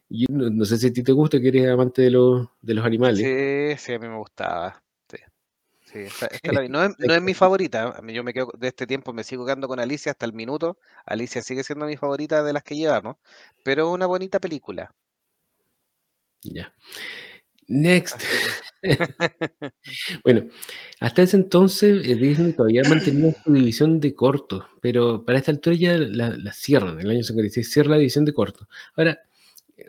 Yo 0.09 0.27
no, 0.31 0.49
no 0.49 0.65
sé 0.65 0.77
si 0.77 0.87
a 0.87 0.93
ti 0.93 1.03
te 1.03 1.11
gusta, 1.13 1.41
que 1.41 1.49
eres 1.49 1.69
amante 1.69 2.03
de 2.03 2.11
los, 2.11 2.47
de 2.61 2.73
los 2.75 2.85
animales. 2.85 3.31
Sí, 3.31 3.75
sí, 3.77 3.93
a 3.93 3.99
mí 3.99 4.07
me 4.07 4.17
gustaba. 4.17 4.83
Sí, 5.09 5.17
sí, 5.85 5.99
esta- 5.99 6.27
esta 6.27 6.53
la. 6.53 6.67
No 6.69 6.83
es, 6.85 6.99
no 6.99 7.13
es 7.15 7.21
mi 7.21 7.33
favorita. 7.33 8.01
Yo 8.09 8.23
me 8.23 8.33
quedo 8.33 8.51
de 8.57 8.69
este 8.69 8.87
tiempo, 8.87 9.13
me 9.13 9.23
sigo 9.25 9.45
quedando 9.45 9.67
con 9.67 9.79
Alicia 9.79 10.11
hasta 10.13 10.25
el 10.27 10.33
minuto. 10.33 10.77
Alicia 11.05 11.41
sigue 11.43 11.63
siendo 11.63 11.85
mi 11.87 11.97
favorita 11.97 12.43
de 12.43 12.53
las 12.53 12.63
que 12.63 12.75
llevamos, 12.77 13.17
pero 13.63 13.91
una 13.91 14.07
bonita 14.07 14.39
película. 14.39 14.93
Ya. 16.43 16.73
Next. 17.67 18.21
Bueno, 20.23 20.47
hasta 20.99 21.21
ese 21.23 21.37
entonces 21.37 22.05
eh, 22.07 22.15
Disney 22.15 22.53
todavía 22.53 22.83
mantenía 22.89 23.33
su 23.43 23.53
división 23.53 23.99
de 23.99 24.15
cortos, 24.15 24.63
pero 24.81 25.23
para 25.25 25.37
esta 25.39 25.51
altura 25.51 25.75
ya 25.75 25.97
la, 25.97 26.29
la 26.37 26.53
cierran, 26.53 26.95
en 26.99 27.05
el 27.05 27.11
año 27.11 27.23
56 27.23 27.71
cierra 27.71 27.91
la 27.91 27.97
división 27.97 28.25
de 28.25 28.33
cortos. 28.33 28.67
Ahora, 28.95 29.19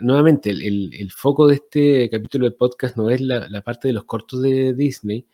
nuevamente, 0.01 0.51
el, 0.51 0.63
el- 0.63 0.95
el 0.95 1.11
foco 1.13 1.47
de 1.49 1.55
este 1.57 2.11
capítulo 2.11 2.45
del 2.47 2.55
podcast 2.55 2.97
no 2.97 3.11
es 3.11 3.21
la, 3.23 3.49
la 3.49 3.63
parte 3.63 3.89
de 3.89 3.95
los 3.95 4.05
cortos 4.05 4.43
de 4.43 4.75
Disney, 4.75 5.27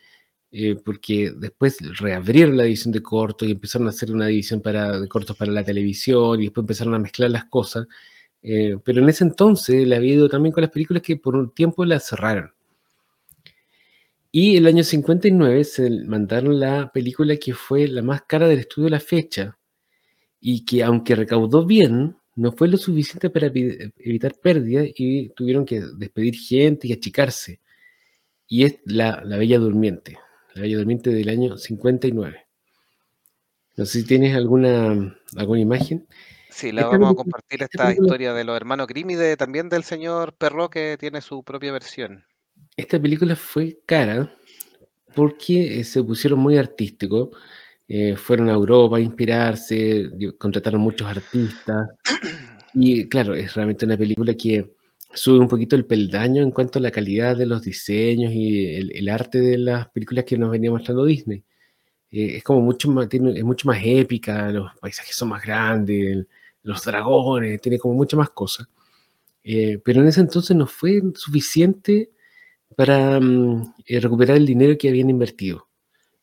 eh, 0.53 0.77
porque 0.85 1.33
después 1.37 1.79
reabrieron 2.01 2.57
la 2.57 2.65
división 2.65 2.93
de 2.93 3.03
cortos 3.03 3.49
y 3.49 3.53
empezaron 3.53 3.89
a 3.89 3.91
hacer 3.91 4.13
una 4.13 4.27
división 4.29 4.61
para, 4.63 5.01
de 5.01 5.09
cortos 5.09 5.37
para 5.37 5.53
la 5.53 5.65
televisión 5.65 6.41
y 6.41 6.45
después 6.45 6.63
empezaron 6.65 6.95
a 6.95 6.99
mezclar 7.01 7.31
las 7.31 7.47
cosas. 7.47 7.87
Eh, 8.43 8.77
pero 8.85 9.03
en 9.03 9.09
ese 9.09 9.25
entonces 9.25 9.87
le 9.87 9.97
había 9.97 10.15
ido 10.15 10.29
también 10.29 10.53
con 10.53 10.63
las 10.63 10.71
películas 10.71 11.03
que 11.03 11.17
por 11.17 11.37
un 11.37 11.51
tiempo 11.53 11.85
las 11.85 12.07
cerraron. 12.09 12.53
Y 14.31 14.57
el 14.57 14.67
año 14.67 14.85
59 14.85 15.65
se 15.65 15.91
mandaron 16.05 16.61
la 16.61 16.91
película 16.93 17.37
que 17.37 17.55
fue 17.55 17.89
la 17.89 18.03
más 18.03 18.23
cara 18.23 18.47
del 18.47 18.61
estudio 18.61 18.85
de 18.87 18.91
la 18.91 19.01
fecha 19.01 19.59
y 20.41 20.65
que 20.65 20.83
aunque 20.85 21.15
recaudó 21.17 21.67
bien, 21.67 22.17
no 22.37 22.53
fue 22.53 22.69
lo 22.69 22.77
suficiente 22.77 23.31
para 23.31 23.49
evi- 23.49 23.93
evitar 23.99 24.35
pérdidas 24.35 24.89
y 24.97 25.31
tuvieron 25.31 25.65
que 25.67 25.83
despedir 25.97 26.37
gente 26.37 26.89
y 26.89 26.93
achicarse. 26.93 27.61
Y 28.49 28.65
es 28.65 28.81
la, 28.87 29.23
la 29.25 29.39
Bella 29.39 29.59
Durmiente, 29.59 30.19
la 30.55 30.63
Bella 30.63 30.79
Durmiente 30.79 31.11
del 31.11 31.29
año 31.31 31.59
59. 31.59 32.47
No 33.77 33.87
sé 33.87 34.01
si 34.01 34.07
tienes 34.07 34.35
alguna, 34.37 35.17
alguna 35.37 35.61
imagen. 35.61 36.07
Sí, 36.51 36.73
la 36.73 36.83
Esta 36.83 36.93
vamos 36.93 37.13
a 37.13 37.15
compartir 37.17 37.63
esta 37.63 37.85
película- 37.89 38.07
historia 38.07 38.33
de 38.35 38.45
los 38.45 38.57
hermanos 38.57 38.87
Grimm 38.87 39.11
y 39.11 39.15
de, 39.17 39.37
también 39.37 39.69
del 39.69 39.85
señor 39.85 40.35
Perro 40.35 40.71
que 40.71 40.97
tiene 40.99 41.21
su 41.21 41.43
propia 41.43 41.73
versión. 41.73 42.25
Esta 42.77 43.01
película 43.01 43.37
fue 43.37 43.79
cara 43.87 44.33
porque 45.15 45.81
eh, 45.81 45.85
se 45.85 46.03
pusieron 46.03 46.39
muy 46.41 46.57
artísticos. 46.57 47.31
eh, 47.91 48.17
fueron 48.17 48.51
a 48.51 48.53
Europa 48.53 48.99
a 48.99 49.01
inspirarse, 49.01 50.11
contrataron 50.37 50.81
muchos 50.83 51.09
artistas. 51.09 51.89
Y 52.75 53.09
claro, 53.09 53.35
es 53.35 53.55
realmente 53.55 53.87
una 53.87 53.97
película 53.97 54.35
que 54.35 54.75
sube 55.15 55.39
un 55.39 55.49
poquito 55.49 55.75
el 55.75 55.87
peldaño 55.87 56.43
en 56.43 56.51
cuanto 56.51 56.79
a 56.79 56.83
la 56.83 56.91
calidad 56.91 57.35
de 57.35 57.47
los 57.47 57.63
diseños 57.63 58.31
y 58.35 58.75
el, 58.77 58.93
el 58.95 59.09
arte 59.09 59.41
de 59.41 59.57
las 59.57 59.89
películas 59.89 60.27
que 60.27 60.37
nos 60.37 60.51
venía 60.51 60.71
mostrando 60.71 61.07
Disney. 61.07 61.43
Eh, 62.11 62.37
es 62.37 62.45
como 62.45 62.61
mucho 62.61 62.91
más, 62.91 63.09
tiene- 63.09 63.39
es 63.39 63.43
mucho 63.43 63.67
más 63.67 63.79
épica, 63.83 64.51
los 64.53 64.71
paisajes 64.81 65.17
son 65.17 65.31
más 65.31 65.43
grandes, 65.43 65.99
el- 66.13 66.29
los 66.69 66.85
dragones, 66.85 67.61
tiene 67.63 67.79
como 67.79 67.95
muchas 67.95 68.19
más 68.19 68.31
cosas. 68.31 68.69
Eh, 69.43 69.81
pero 69.83 70.03
en 70.03 70.09
ese 70.09 70.21
entonces 70.21 70.55
no 70.55 70.67
fue 70.67 71.01
suficiente 71.15 72.11
para 72.77 73.19
mm, 73.19 73.75
eh, 73.87 74.01
recuperar 74.01 74.37
el 74.37 74.45
dinero 74.45 74.77
que 74.77 74.91
habían 74.91 75.09
invertido. 75.09 75.67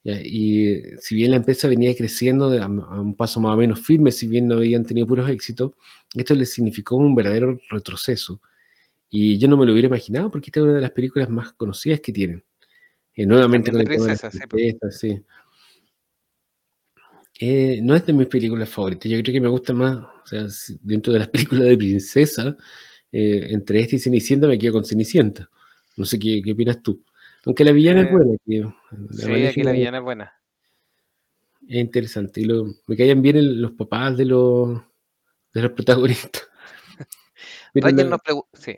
¿ya? 0.03 0.19
Y 0.23 0.67
eh, 0.67 0.95
si 0.99 1.15
bien 1.15 1.31
la 1.31 1.37
empresa 1.37 1.67
venía 1.67 1.95
creciendo 1.95 2.51
a, 2.51 2.63
a 2.63 2.67
un 3.01 3.15
paso 3.15 3.39
más 3.39 3.55
o 3.55 3.57
menos 3.57 3.79
firme, 3.79 4.11
si 4.11 4.27
bien 4.27 4.47
no 4.47 4.55
habían 4.57 4.85
tenido 4.85 5.07
puros 5.07 5.27
éxitos, 5.29 5.71
esto 6.13 6.35
les 6.35 6.53
significó 6.53 6.95
un 6.95 7.15
verdadero 7.15 7.59
retroceso. 7.71 8.39
Y 9.09 9.39
yo 9.39 9.47
no 9.47 9.57
me 9.57 9.65
lo 9.65 9.71
hubiera 9.71 9.87
imaginado 9.87 10.29
porque 10.29 10.49
esta 10.49 10.59
es 10.59 10.65
una 10.65 10.73
de 10.73 10.81
las 10.81 10.91
películas 10.91 11.27
más 11.29 11.53
conocidas 11.53 12.01
que 12.01 12.13
tienen. 12.13 12.43
Eh, 13.15 13.25
nuevamente 13.25 13.71
con 13.71 13.81
el 13.81 13.87
tema 13.87 14.05
de 14.05 14.11
las 14.11 14.21
pues. 14.47 14.99
sí. 14.99 15.23
Eh, 17.39 17.79
no 17.83 17.95
es 17.95 18.05
de 18.05 18.13
mis 18.13 18.27
películas 18.27 18.69
favoritas. 18.69 19.11
Yo 19.11 19.21
creo 19.21 19.33
que 19.33 19.41
me 19.41 19.49
gusta 19.49 19.73
más, 19.73 19.97
o 19.97 20.27
sea, 20.27 20.47
dentro 20.81 21.11
de 21.13 21.19
las 21.19 21.27
películas 21.29 21.65
de 21.65 21.77
princesa, 21.77 22.55
eh, 23.11 23.47
entre 23.51 23.81
esta 23.81 23.95
y 23.95 23.99
Cenicienta 23.99 24.47
me 24.47 24.57
quedo 24.57 24.73
con 24.73 24.85
Cenicienta. 24.85 25.49
No 25.97 26.05
sé 26.05 26.19
qué, 26.19 26.41
qué 26.43 26.51
opinas 26.53 26.81
tú. 26.81 27.03
Aunque 27.45 27.63
la 27.63 27.71
villana 27.71 28.01
es 28.01 28.07
Eh, 28.07 28.11
buena, 28.11 28.37
la 28.47 29.17
Sí, 29.17 29.45
aquí 29.45 29.63
la 29.63 29.71
villana 29.71 29.97
es 29.99 30.03
buena. 30.03 30.33
es 31.67 31.77
interesante. 31.77 32.41
Y 32.41 32.45
lo- 32.45 32.65
me 32.87 32.95
caían 32.95 33.21
bien 33.21 33.37
el- 33.37 33.61
los 33.61 33.71
papás 33.71 34.15
de 34.17 34.25
los, 34.25 34.81
de 35.53 35.61
los 35.61 35.71
protagonistas. 35.71 36.43
Ranger 37.75 38.05
la- 38.05 38.11
nos, 38.11 38.21
sí, 38.53 38.77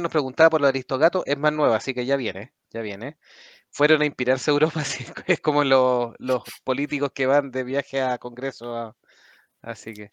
nos 0.00 0.12
preguntaba 0.12 0.50
por 0.50 0.60
los 0.60 0.68
Aristogatos, 0.68 1.24
es 1.26 1.38
más 1.38 1.52
nueva, 1.52 1.76
así 1.76 1.94
que 1.94 2.06
ya 2.06 2.16
viene, 2.16 2.52
ya 2.70 2.82
viene. 2.82 3.18
Fueron 3.74 4.02
a 4.02 4.06
inspirarse 4.06 4.50
a 4.50 4.54
Europa, 4.54 4.80
así 4.80 5.04
es 5.26 5.40
como 5.40 5.64
los, 5.64 6.14
los 6.18 6.42
políticos 6.64 7.10
que 7.14 7.26
van 7.26 7.50
de 7.50 7.64
viaje 7.64 8.00
a 8.00 8.18
congreso. 8.18 8.74
a- 8.76 8.96
así 9.62 9.94
que 9.94 10.10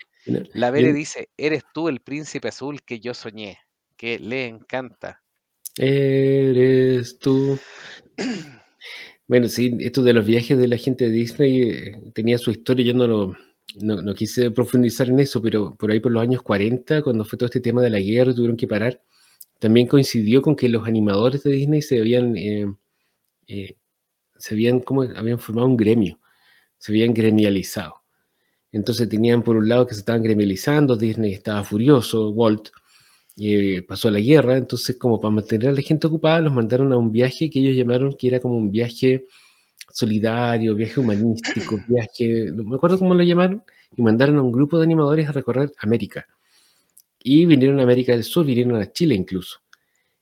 la 0.53 0.71
Bere 0.71 0.89
yo- 0.89 0.95
dice, 0.95 1.29
eres 1.37 1.63
tú 1.73 1.89
el 1.89 2.01
príncipe 2.01 2.49
azul 2.49 2.81
que 2.83 2.99
yo 2.99 3.13
soñé, 3.13 3.59
que 3.97 4.19
le 4.19 4.47
encanta. 4.47 5.21
Eres 5.77 7.19
tú. 7.19 7.59
Bueno, 9.27 9.47
sí, 9.47 9.77
esto 9.79 10.03
de 10.03 10.13
los 10.13 10.25
viajes 10.25 10.57
de 10.57 10.67
la 10.67 10.77
gente 10.77 11.05
de 11.05 11.11
Disney 11.11 11.61
eh, 11.61 12.01
tenía 12.13 12.37
su 12.37 12.51
historia, 12.51 12.85
yo 12.85 12.93
no, 12.93 13.07
lo, 13.07 13.37
no, 13.81 14.01
no 14.01 14.13
quise 14.13 14.51
profundizar 14.51 15.07
en 15.09 15.19
eso, 15.19 15.41
pero 15.41 15.75
por 15.75 15.91
ahí 15.91 15.99
por 15.99 16.11
los 16.11 16.21
años 16.21 16.41
40, 16.41 17.01
cuando 17.01 17.23
fue 17.23 17.37
todo 17.37 17.45
este 17.47 17.61
tema 17.61 17.81
de 17.81 17.89
la 17.89 17.99
guerra, 17.99 18.33
tuvieron 18.33 18.57
que 18.57 18.67
parar, 18.67 19.01
también 19.59 19.87
coincidió 19.87 20.41
con 20.41 20.55
que 20.55 20.69
los 20.69 20.87
animadores 20.87 21.43
de 21.43 21.51
Disney 21.51 21.81
se 21.81 21.99
habían, 21.99 22.35
eh, 22.37 22.67
eh, 23.51 23.75
se 24.37 24.55
habían, 24.55 24.79
como, 24.79 25.03
habían 25.03 25.39
formado 25.39 25.67
un 25.67 25.77
gremio, 25.77 26.19
se 26.77 26.91
habían 26.93 27.13
gremializado. 27.13 27.95
Entonces 28.71 29.09
tenían 29.09 29.43
por 29.43 29.57
un 29.57 29.67
lado 29.67 29.85
que 29.85 29.93
se 29.93 29.99
estaban 29.99 30.23
gremializando, 30.23 30.95
Disney 30.95 31.33
estaba 31.33 31.63
furioso, 31.63 32.29
Walt, 32.29 32.69
eh, 33.37 33.81
pasó 33.87 34.09
la 34.09 34.19
guerra, 34.19 34.57
entonces 34.57 34.95
como 34.97 35.19
para 35.19 35.33
mantener 35.33 35.69
a 35.69 35.73
la 35.73 35.81
gente 35.81 36.07
ocupada 36.07 36.41
los 36.41 36.53
mandaron 36.53 36.93
a 36.93 36.97
un 36.97 37.11
viaje 37.11 37.49
que 37.49 37.59
ellos 37.59 37.75
llamaron 37.75 38.15
que 38.17 38.27
era 38.27 38.39
como 38.39 38.55
un 38.55 38.71
viaje 38.71 39.25
solidario, 39.91 40.75
viaje 40.75 40.99
humanístico, 40.99 41.77
viaje, 41.87 42.51
no 42.53 42.63
me 42.63 42.75
acuerdo 42.75 42.99
cómo 42.99 43.13
lo 43.13 43.23
llamaron, 43.23 43.63
y 43.95 44.01
mandaron 44.01 44.37
a 44.37 44.41
un 44.41 44.51
grupo 44.51 44.77
de 44.77 44.85
animadores 44.85 45.27
a 45.27 45.33
recorrer 45.33 45.71
América. 45.79 46.25
Y 47.19 47.45
vinieron 47.45 47.79
a 47.79 47.83
América 47.83 48.13
del 48.13 48.23
Sur, 48.23 48.45
vinieron 48.45 48.75
a 48.75 48.91
Chile 48.91 49.13
incluso. 49.15 49.59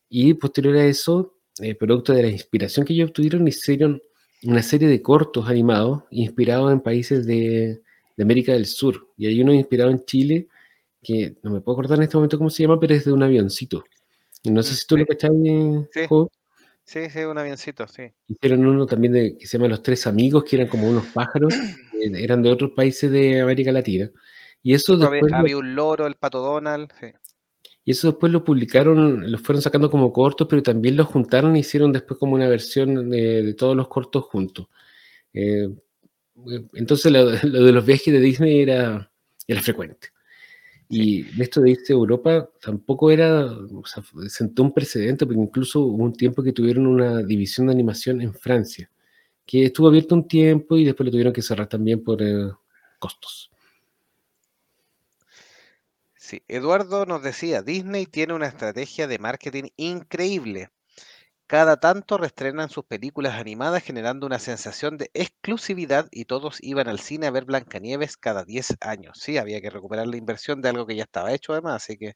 Y 0.10 0.34
posterior 0.34 0.76
a 0.76 0.86
eso, 0.86 1.39
eh, 1.62 1.76
producto 1.76 2.14
de 2.14 2.24
la 2.24 2.30
inspiración 2.30 2.86
que 2.86 2.94
ellos 2.94 3.10
obtuvieron, 3.10 3.48
hicieron 3.48 4.02
una 4.44 4.64
serie 4.64 4.88
de 4.88 5.02
cortos 5.02 5.50
animados 5.50 6.04
inspirados 6.12 6.72
en 6.72 6.80
países 6.80 7.26
de, 7.26 7.82
de 8.16 8.24
América 8.24 8.54
del 8.54 8.66
Sur. 8.66 9.08
Y 9.18 9.28
hay 9.28 9.42
uno 9.42 9.54
inspirado 9.54 9.92
en 9.92 10.04
Chile, 10.06 10.48
que 11.02 11.36
no 11.44 11.52
me 11.52 11.62
puedo 11.62 11.78
acordar 11.78 11.98
en 11.98 12.04
este 12.04 12.18
momento 12.18 12.38
cómo 12.38 12.50
se 12.50 12.64
llama, 12.64 12.80
pero 12.80 12.94
es 12.94 13.06
de 13.06 13.14
un 13.14 13.24
avioncito. 13.24 13.84
No 14.46 14.64
sé 14.64 14.76
si 14.76 14.86
tú 14.86 14.96
sí. 14.96 15.02
lo 15.02 15.08
cachai, 15.08 15.32
Sí. 15.92 16.08
Jo. 16.08 16.32
Sí, 16.84 17.08
sí, 17.10 17.20
un 17.20 17.38
avioncito, 17.38 17.88
sí. 17.88 18.12
Hicieron 18.28 18.66
uno 18.66 18.88
también 18.88 19.14
de, 19.14 19.38
que 19.38 19.46
se 19.46 19.58
llama 19.58 19.70
Los 19.70 19.84
Tres 19.84 20.08
Amigos, 20.08 20.44
que 20.44 20.56
eran 20.56 20.68
como 20.68 20.90
unos 20.90 21.06
pájaros, 21.08 21.54
que 21.92 22.00
eran 22.24 22.42
de 22.42 22.50
otros 22.50 22.72
países 22.76 23.12
de 23.12 23.42
América 23.42 23.72
Latina. 23.72 24.10
Y 24.64 24.74
eso 24.74 24.94
Había, 24.94 25.10
después, 25.10 25.34
había 25.34 25.58
un 25.58 25.76
loro, 25.76 26.08
el 26.08 26.16
pato 26.16 26.40
Donald, 26.40 26.92
sí. 27.00 27.08
Y 27.86 27.92
eso 27.92 28.08
después 28.12 28.32
lo 28.32 28.44
publicaron, 28.44 29.32
los 29.32 29.42
fueron 29.42 29.62
sacando 29.62 29.90
como 29.90 30.14
cortos, 30.14 30.48
pero 30.50 30.62
también 30.64 30.98
los 30.98 31.08
juntaron 31.08 31.56
e 31.56 31.60
hicieron 31.60 31.92
después 31.92 32.20
como 32.20 32.36
una 32.36 32.48
versión 32.48 33.10
de, 33.10 33.44
de 33.44 33.54
todos 33.54 33.76
los 33.76 33.88
cortos 33.88 34.26
juntos. 34.26 34.68
Eh, 35.34 35.70
entonces 36.74 37.12
lo, 37.12 37.32
lo 37.44 37.64
de 37.64 37.72
los 37.72 37.86
viajes 37.86 38.14
de 38.14 38.20
Disney 38.20 38.62
era, 38.62 39.12
era 39.48 39.62
frecuente. 39.62 40.10
Y 40.92 41.40
esto 41.42 41.62
de 41.62 41.72
irse 41.72 41.94
a 41.94 41.98
Europa 41.98 42.50
tampoco 42.62 43.12
era, 43.12 43.46
o 43.46 43.86
sea, 43.86 44.04
sentó 44.28 44.64
un 44.64 44.74
precedente, 44.74 45.26
porque 45.26 45.42
incluso 45.42 45.82
hubo 45.82 46.04
un 46.04 46.14
tiempo 46.14 46.42
que 46.42 46.52
tuvieron 46.52 46.88
una 46.88 47.22
división 47.22 47.68
de 47.68 47.74
animación 47.74 48.22
en 48.22 48.34
Francia, 48.34 48.90
que 49.46 49.66
estuvo 49.66 49.88
abierto 49.88 50.16
un 50.16 50.28
tiempo 50.28 50.78
y 50.78 50.86
después 50.86 51.06
lo 51.06 51.12
tuvieron 51.12 51.34
que 51.34 51.44
cerrar 51.44 51.68
también 51.70 52.04
por 52.04 52.24
eh, 52.24 52.50
costos. 52.98 53.49
Sí, 56.30 56.44
Eduardo 56.48 57.08
nos 57.08 57.24
decía, 57.24 57.64
Disney 57.64 58.06
tiene 58.06 58.36
una 58.36 58.46
estrategia 58.46 59.08
de 59.08 59.18
marketing 59.18 59.70
increíble. 59.78 60.70
Cada 61.48 61.80
tanto 61.80 62.20
reestrenan 62.20 62.70
sus 62.70 62.86
películas 62.86 63.34
animadas 63.34 63.82
generando 63.82 64.28
una 64.28 64.38
sensación 64.38 65.00
de 65.00 65.10
exclusividad 65.16 66.08
y 66.12 66.26
todos 66.26 66.60
iban 66.62 66.88
al 66.88 67.00
cine 67.00 67.26
a 67.26 67.32
ver 67.32 67.46
Blancanieves 67.46 68.16
cada 68.16 68.46
10 68.46 68.78
años. 68.80 69.18
Sí, 69.20 69.40
había 69.40 69.60
que 69.60 69.72
recuperar 69.72 70.06
la 70.06 70.18
inversión 70.18 70.62
de 70.62 70.70
algo 70.70 70.86
que 70.86 70.96
ya 70.96 71.06
estaba 71.06 71.34
hecho 71.34 71.54
además, 71.54 71.78
así 71.78 71.98
que. 71.98 72.14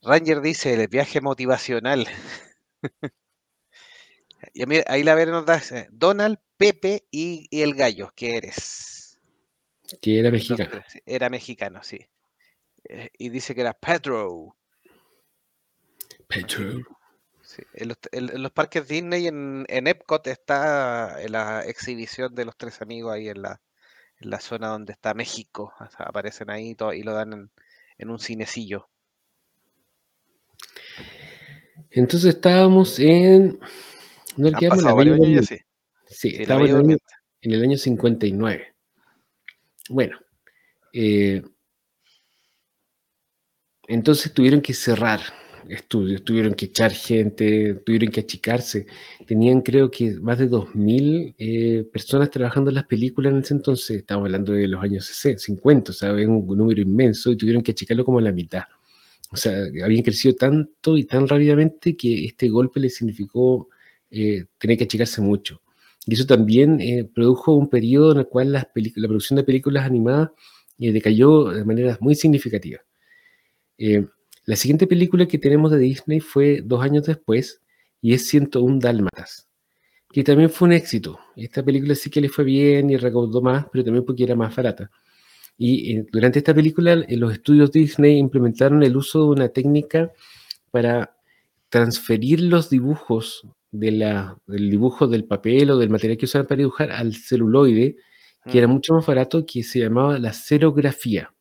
Ranger 0.00 0.40
dice, 0.40 0.72
el 0.72 0.88
viaje 0.88 1.20
motivacional. 1.20 2.08
y 4.54 4.62
a 4.62 4.66
mí, 4.66 4.78
ahí 4.86 5.02
la 5.02 5.14
ver 5.14 5.28
nos 5.28 5.44
da 5.44 5.60
Donald, 5.90 6.38
Pepe 6.56 7.06
y, 7.10 7.48
y 7.50 7.60
el 7.60 7.74
gallo, 7.74 8.14
que 8.16 8.38
eres. 8.38 9.18
Que 10.00 10.20
era 10.20 10.30
mexicano. 10.30 10.70
Era 11.04 11.28
mexicano, 11.28 11.82
sí. 11.82 12.08
Eh, 12.84 13.10
y 13.18 13.28
dice 13.30 13.54
que 13.54 13.62
era 13.62 13.72
Pedro. 13.74 14.56
Pedro. 16.28 16.82
Sí, 17.42 17.62
En, 17.74 17.88
los, 17.88 17.98
en- 18.12 18.30
en 18.30 18.42
los 18.42 18.52
parques 18.52 18.88
Disney, 18.88 19.26
en, 19.26 19.64
en 19.68 19.86
Epcot, 19.86 20.26
está 20.28 21.18
la 21.28 21.64
exhibición 21.64 22.34
de 22.34 22.44
los 22.44 22.56
tres 22.56 22.80
amigos 22.82 23.12
ahí 23.12 23.28
en 23.28 23.42
la, 23.42 23.60
en 24.18 24.30
la 24.30 24.40
zona 24.40 24.68
donde 24.68 24.92
está 24.92 25.14
México. 25.14 25.72
O 25.80 25.90
sea, 25.90 26.06
aparecen 26.06 26.50
ahí 26.50 26.70
y 26.70 26.74
todo- 26.74 26.92
y 26.94 27.02
lo 27.02 27.12
dan 27.14 27.32
en, 27.32 27.50
en 27.98 28.10
un 28.10 28.18
cinecillo. 28.18 28.88
Entonces 31.90 32.34
estábamos 32.34 32.98
en. 32.98 33.58
¿No 34.36 34.48
Han 34.48 34.54
quedamos 34.54 34.78
en 34.78 34.84
la 34.84 34.94
pasado 34.94 34.96
Bella 34.96 35.16
Durmiente? 35.16 35.46
sí. 35.46 35.58
Sí, 36.06 36.28
estábamos 36.38 36.70
en 36.70 36.98
en 37.44 37.50
el 37.52 37.62
año 37.62 37.76
59. 37.76 38.74
Bueno, 39.90 40.18
eh, 40.92 41.42
entonces 43.88 44.32
tuvieron 44.32 44.60
que 44.60 44.74
cerrar 44.74 45.20
estudios, 45.68 46.24
tuvieron 46.24 46.54
que 46.54 46.66
echar 46.66 46.92
gente, 46.92 47.74
tuvieron 47.86 48.10
que 48.10 48.20
achicarse. 48.20 48.86
Tenían, 49.26 49.62
creo 49.62 49.90
que, 49.90 50.12
más 50.20 50.38
de 50.38 50.48
2.000 50.50 51.34
eh, 51.38 51.84
personas 51.92 52.30
trabajando 52.30 52.70
en 52.70 52.76
las 52.76 52.84
películas 52.84 53.32
en 53.32 53.40
ese 53.40 53.54
entonces. 53.54 53.98
Estamos 53.98 54.26
hablando 54.26 54.52
de 54.52 54.68
los 54.68 54.82
años 54.82 55.06
60, 55.06 55.38
50, 55.40 55.92
o 55.92 55.94
sea, 55.94 56.10
había 56.10 56.28
un 56.28 56.46
número 56.46 56.80
inmenso 56.80 57.30
y 57.32 57.36
tuvieron 57.36 57.62
que 57.62 57.72
achicarlo 57.72 58.04
como 58.04 58.18
a 58.18 58.22
la 58.22 58.32
mitad. 58.32 58.64
O 59.32 59.36
sea, 59.36 59.52
habían 59.82 60.02
crecido 60.02 60.34
tanto 60.34 60.96
y 60.98 61.04
tan 61.04 61.26
rápidamente 61.26 61.96
que 61.96 62.26
este 62.26 62.48
golpe 62.48 62.80
les 62.80 62.96
significó 62.96 63.68
eh, 64.10 64.44
tener 64.58 64.76
que 64.76 64.84
achicarse 64.84 65.22
mucho. 65.22 65.62
Y 66.06 66.14
eso 66.14 66.26
también 66.26 66.80
eh, 66.80 67.04
produjo 67.04 67.54
un 67.54 67.68
periodo 67.70 68.12
en 68.12 68.18
el 68.18 68.26
cual 68.26 68.52
las 68.52 68.66
la 68.74 69.08
producción 69.08 69.36
de 69.36 69.44
películas 69.44 69.86
animadas 69.86 70.30
eh, 70.78 70.92
decayó 70.92 71.50
de 71.50 71.64
manera 71.64 71.96
muy 72.00 72.14
significativa. 72.14 72.80
Eh, 73.84 74.06
la 74.44 74.54
siguiente 74.54 74.86
película 74.86 75.26
que 75.26 75.38
tenemos 75.38 75.72
de 75.72 75.78
Disney 75.78 76.20
fue 76.20 76.62
dos 76.62 76.84
años 76.84 77.04
después 77.04 77.60
y 78.00 78.14
es 78.14 78.28
101 78.28 78.78
Dálmatas, 78.78 79.48
que 80.12 80.22
también 80.22 80.50
fue 80.50 80.68
un 80.68 80.74
éxito. 80.74 81.18
Esta 81.34 81.64
película 81.64 81.96
sí 81.96 82.08
que 82.08 82.20
le 82.20 82.28
fue 82.28 82.44
bien 82.44 82.90
y 82.90 82.96
recaudó 82.96 83.42
más, 83.42 83.66
pero 83.72 83.82
también 83.82 84.04
porque 84.04 84.22
era 84.22 84.36
más 84.36 84.54
barata. 84.54 84.88
Y 85.58 85.96
eh, 85.96 86.06
durante 86.12 86.38
esta 86.38 86.54
película, 86.54 86.92
eh, 86.92 87.16
los 87.16 87.32
estudios 87.32 87.72
Disney 87.72 88.18
implementaron 88.18 88.84
el 88.84 88.96
uso 88.96 89.18
de 89.24 89.30
una 89.30 89.48
técnica 89.48 90.12
para 90.70 91.16
transferir 91.68 92.40
los 92.40 92.70
dibujos 92.70 93.44
de 93.72 93.90
la, 93.90 94.38
del 94.46 94.70
dibujo 94.70 95.08
del 95.08 95.24
papel 95.24 95.72
o 95.72 95.76
del 95.76 95.90
material 95.90 96.18
que 96.18 96.26
usaban 96.26 96.46
para 96.46 96.58
dibujar 96.58 96.92
al 96.92 97.16
celuloide, 97.16 97.96
que 98.48 98.58
era 98.58 98.68
Mm, 98.68 98.72
mucho 98.74 98.94
más 98.94 99.06
barato, 99.06 99.44
que 99.44 99.64
se 99.64 99.80
llamaba 99.80 100.20
la 100.20 100.32
serografía. 100.32 101.32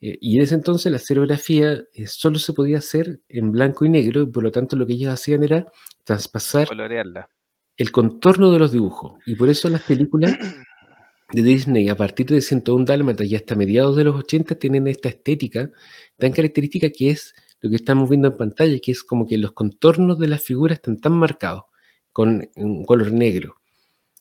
Eh, 0.00 0.18
y 0.20 0.36
en 0.36 0.42
ese 0.42 0.54
entonces 0.54 0.90
la 0.92 0.98
serografía 0.98 1.82
eh, 1.92 2.06
solo 2.06 2.38
se 2.38 2.52
podía 2.52 2.78
hacer 2.78 3.20
en 3.28 3.50
blanco 3.52 3.84
y 3.84 3.88
negro, 3.88 4.22
y 4.22 4.26
por 4.26 4.42
lo 4.42 4.50
tanto 4.50 4.76
lo 4.76 4.86
que 4.86 4.94
ellos 4.94 5.12
hacían 5.12 5.42
era 5.42 5.66
traspasar 6.04 6.68
colorearla. 6.68 7.28
el 7.76 7.90
contorno 7.90 8.52
de 8.52 8.58
los 8.58 8.72
dibujos. 8.72 9.20
Y 9.26 9.34
por 9.34 9.48
eso 9.48 9.68
las 9.68 9.82
películas 9.82 10.36
de 11.32 11.42
Disney 11.42 11.88
a 11.88 11.96
partir 11.96 12.26
de 12.26 12.40
101 12.40 12.84
Dálmatas 12.84 13.26
y 13.26 13.36
hasta 13.36 13.54
mediados 13.54 13.96
de 13.96 14.04
los 14.04 14.16
80 14.16 14.54
tienen 14.54 14.86
esta 14.86 15.08
estética 15.08 15.70
tan 16.16 16.32
característica 16.32 16.90
que 16.90 17.10
es 17.10 17.34
lo 17.60 17.70
que 17.70 17.76
estamos 17.76 18.08
viendo 18.08 18.28
en 18.28 18.36
pantalla, 18.36 18.78
que 18.80 18.92
es 18.92 19.02
como 19.02 19.26
que 19.26 19.36
los 19.36 19.52
contornos 19.52 20.18
de 20.18 20.28
las 20.28 20.42
figuras 20.42 20.78
están 20.78 20.98
tan 20.98 21.12
marcados 21.12 21.64
con 22.12 22.48
un 22.56 22.84
color 22.84 23.12
negro. 23.12 23.56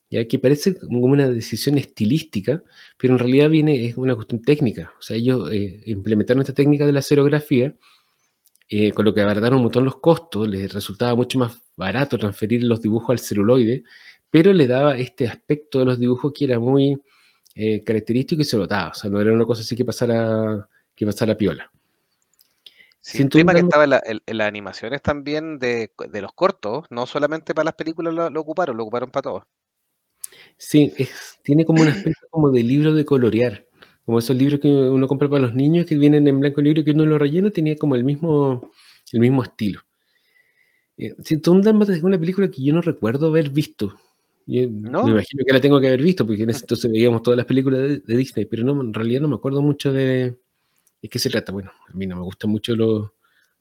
Ya 0.09 0.25
que 0.27 0.39
parece 0.39 0.77
como 0.77 1.01
una 1.01 1.27
decisión 1.29 1.77
estilística, 1.77 2.63
pero 2.97 3.13
en 3.13 3.19
realidad 3.19 3.49
viene, 3.49 3.85
es 3.87 3.97
una 3.97 4.15
cuestión 4.15 4.41
técnica. 4.41 4.93
O 4.97 5.01
sea, 5.01 5.17
ellos 5.17 5.51
eh, 5.51 5.81
implementaron 5.85 6.41
esta 6.41 6.53
técnica 6.53 6.85
de 6.85 6.93
la 6.93 7.01
serografía, 7.01 7.73
eh, 8.69 8.91
con 8.91 9.05
lo 9.05 9.13
que 9.13 9.21
abarataron 9.21 9.57
un 9.57 9.63
montón 9.63 9.85
los 9.85 9.97
costos, 9.97 10.47
les 10.47 10.73
resultaba 10.73 11.15
mucho 11.15 11.39
más 11.39 11.57
barato 11.75 12.17
transferir 12.17 12.63
los 12.63 12.81
dibujos 12.81 13.09
al 13.11 13.19
celuloide, 13.19 13.83
pero 14.29 14.53
le 14.53 14.67
daba 14.67 14.97
este 14.97 15.27
aspecto 15.27 15.79
de 15.79 15.85
los 15.85 15.99
dibujos 15.99 16.31
que 16.33 16.45
era 16.45 16.59
muy 16.59 16.97
eh, 17.55 17.83
característico 17.83 18.41
y 18.41 18.45
se 18.45 18.57
notaba. 18.57 18.89
O 18.89 18.93
sea, 18.93 19.09
no 19.09 19.19
era 19.19 19.33
una 19.33 19.45
cosa 19.45 19.61
así 19.61 19.75
que 19.75 19.83
pasara, 19.85 20.67
que 20.95 21.05
pasara 21.05 21.35
piola. 21.37 21.69
Sí, 22.99 23.19
el 23.19 23.29
101 23.29 23.29
tema 23.29 23.53
que 23.53 23.59
estaba 23.59 23.83
en, 23.85 23.89
la- 23.89 24.03
en- 24.05 24.21
en 24.25 24.37
las 24.37 24.47
animaciones 24.47 25.01
también 25.01 25.59
de, 25.59 25.91
de 26.09 26.21
los 26.21 26.33
cortos, 26.33 26.85
no 26.89 27.05
solamente 27.05 27.53
para 27.55 27.65
las 27.65 27.75
películas 27.75 28.13
lo, 28.13 28.29
lo 28.29 28.41
ocuparon, 28.41 28.75
lo 28.75 28.83
ocuparon 28.83 29.09
para 29.11 29.21
todo. 29.23 29.47
Sí, 30.57 30.93
es- 30.97 31.39
tiene 31.43 31.65
como 31.65 31.81
una 31.81 31.91
especie 31.91 32.27
como 32.29 32.51
de 32.51 32.63
libro 32.63 32.93
de 32.93 33.05
colorear, 33.05 33.65
como 34.05 34.19
esos 34.19 34.35
libros 34.35 34.59
que 34.59 34.67
uno 34.69 35.07
compra 35.07 35.29
para 35.29 35.43
los 35.43 35.53
niños 35.55 35.85
que 35.85 35.97
vienen 35.97 36.27
en 36.27 36.39
blanco 36.39 36.61
y 36.61 36.65
negro 36.65 36.83
que 36.83 36.91
uno 36.91 37.05
lo 37.05 37.17
rellena, 37.17 37.49
tenía 37.51 37.75
como 37.77 37.95
el 37.95 38.03
mismo, 38.03 38.71
el 39.13 39.19
mismo 39.19 39.43
estilo. 39.43 39.81
Eh, 40.97 41.15
101 41.23 41.61
Dálmatas 41.61 41.97
es 41.97 42.03
una 42.03 42.19
película 42.19 42.49
que 42.49 42.63
yo 42.63 42.73
no 42.73 42.81
recuerdo 42.81 43.27
haber 43.27 43.49
visto. 43.49 43.95
Yo 44.45 44.67
¿No? 44.69 45.03
me 45.03 45.11
imagino 45.11 45.43
que 45.45 45.53
la 45.53 45.61
tengo 45.61 45.79
que 45.79 45.87
haber 45.87 46.01
visto, 46.01 46.25
porque 46.25 46.43
en 46.43 46.49
ese 46.49 46.61
entonces 46.61 46.89
veíamos 46.91 47.21
todas 47.21 47.37
las 47.37 47.45
películas 47.45 47.81
de, 47.81 47.99
de 47.99 48.17
Disney, 48.17 48.45
pero 48.45 48.63
no, 48.63 48.81
en 48.81 48.93
realidad 48.93 49.21
no 49.21 49.27
me 49.27 49.35
acuerdo 49.35 49.61
mucho 49.61 49.91
de, 49.91 50.37
de 51.01 51.09
qué 51.09 51.19
se 51.19 51.29
trata. 51.29 51.51
Bueno, 51.51 51.71
a 51.89 51.93
mí 51.93 52.07
no 52.07 52.15
me 52.17 52.23
gusta 52.23 52.47
mucho 52.47 52.75
lo... 52.75 53.15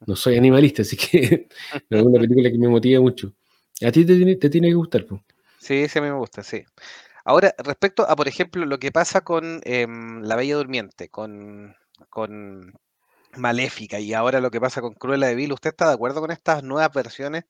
No 0.06 0.16
soy 0.16 0.36
animalista, 0.36 0.82
así 0.82 0.96
que 0.96 1.48
no 1.90 1.98
es 1.98 2.04
una 2.04 2.20
película 2.20 2.50
que 2.50 2.58
me 2.58 2.68
motiva 2.68 3.00
mucho. 3.00 3.34
A 3.84 3.92
ti 3.92 4.04
te 4.04 4.16
tiene, 4.16 4.36
te 4.36 4.50
tiene 4.50 4.68
que 4.68 4.74
gustar, 4.74 5.06
pues. 5.06 5.22
Sí, 5.66 5.88
sí, 5.88 5.98
a 5.98 6.02
mí 6.02 6.08
me 6.08 6.14
gusta, 6.16 6.42
sí. 6.42 6.64
Ahora, 7.24 7.54
respecto 7.58 8.08
a, 8.08 8.16
por 8.16 8.28
ejemplo, 8.28 8.64
lo 8.66 8.78
que 8.78 8.92
pasa 8.92 9.22
con 9.22 9.60
em, 9.64 10.22
La 10.22 10.36
Bella 10.36 10.56
Durmiente, 10.56 11.08
con, 11.10 11.76
con 12.10 12.74
Maléfica 13.36 14.00
y 14.00 14.14
ahora 14.14 14.40
lo 14.40 14.50
que 14.52 14.60
pasa 14.60 14.80
con 14.82 14.94
Cruella 14.94 15.28
de 15.28 15.36
Vil, 15.36 15.52
¿usted 15.52 15.70
está 15.70 15.88
de 15.88 15.94
acuerdo 15.94 16.20
con 16.22 16.32
estas 16.32 16.62
nuevas 16.64 16.92
versiones 16.94 17.44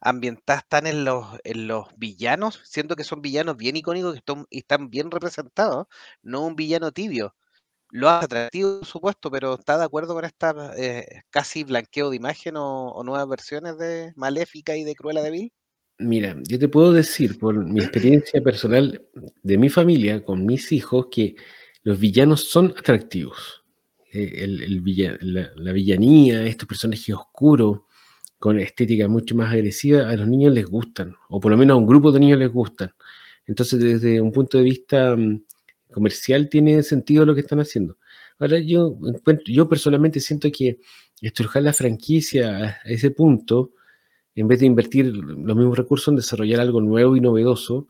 ambientadas 0.00 0.64
tan 0.68 0.86
en 0.88 1.04
los, 1.06 1.26
en 1.44 1.68
los 1.68 1.88
villanos? 1.98 2.60
Siento 2.64 2.96
que 2.96 3.04
son 3.04 3.22
villanos 3.22 3.56
bien 3.58 3.76
icónicos 3.76 4.14
que 4.14 4.22
están, 4.50 4.90
bien 4.90 5.10
representados, 5.10 5.86
no 6.22 6.42
un 6.46 6.56
villano 6.56 6.92
tibio. 6.92 7.36
Lo 7.90 8.08
hace 8.10 8.26
atractivo, 8.26 8.78
por 8.80 8.86
supuesto, 8.88 9.30
pero 9.30 9.54
¿está 9.56 9.78
de 9.78 9.84
acuerdo 9.86 10.14
con 10.14 10.24
esta 10.26 10.54
eh, 10.78 11.22
casi 11.30 11.64
blanqueo 11.64 12.10
de 12.10 12.16
imagen 12.16 12.56
o, 12.58 12.90
o 12.92 13.04
nuevas 13.04 13.28
versiones 13.28 13.78
de 13.78 14.12
Maléfica 14.16 14.76
y 14.76 14.84
de 14.84 14.94
Cruella 14.96 15.22
de 15.22 15.30
Vil? 15.32 15.52
Mira, 16.02 16.36
yo 16.48 16.58
te 16.58 16.68
puedo 16.68 16.92
decir 16.92 17.38
por 17.38 17.64
mi 17.64 17.80
experiencia 17.80 18.42
personal 18.42 19.02
de 19.42 19.58
mi 19.58 19.68
familia 19.68 20.24
con 20.24 20.44
mis 20.44 20.72
hijos 20.72 21.06
que 21.10 21.36
los 21.82 21.98
villanos 21.98 22.44
son 22.44 22.74
atractivos. 22.76 23.64
Eh, 24.12 24.46
la, 25.20 25.50
la 25.56 25.72
villanía, 25.72 26.44
estos 26.44 26.68
personajes 26.68 27.14
oscuros, 27.14 27.80
con 28.38 28.58
estética 28.58 29.06
mucho 29.06 29.36
más 29.36 29.52
agresiva, 29.52 30.10
a 30.10 30.16
los 30.16 30.26
niños 30.26 30.52
les 30.52 30.66
gustan, 30.66 31.14
o 31.28 31.38
por 31.38 31.52
lo 31.52 31.56
menos 31.56 31.74
a 31.74 31.78
un 31.78 31.86
grupo 31.86 32.10
de 32.10 32.20
niños 32.20 32.40
les 32.40 32.52
gustan. 32.52 32.92
Entonces, 33.46 33.78
desde 33.80 34.20
un 34.20 34.32
punto 34.32 34.58
de 34.58 34.64
vista 34.64 35.16
mm, 35.16 35.44
comercial, 35.92 36.48
tiene 36.48 36.82
sentido 36.82 37.24
lo 37.24 37.34
que 37.34 37.42
están 37.42 37.60
haciendo. 37.60 37.98
Ahora, 38.38 38.58
yo, 38.58 38.98
yo 39.46 39.68
personalmente 39.68 40.18
siento 40.18 40.50
que 40.50 40.80
estrujar 41.20 41.62
la 41.62 41.72
franquicia 41.72 42.80
a 42.84 42.90
ese 42.90 43.12
punto 43.12 43.74
en 44.34 44.48
vez 44.48 44.60
de 44.60 44.66
invertir 44.66 45.06
los 45.06 45.56
mismos 45.56 45.76
recursos 45.76 46.08
en 46.08 46.16
desarrollar 46.16 46.60
algo 46.60 46.80
nuevo 46.80 47.16
y 47.16 47.20
novedoso, 47.20 47.88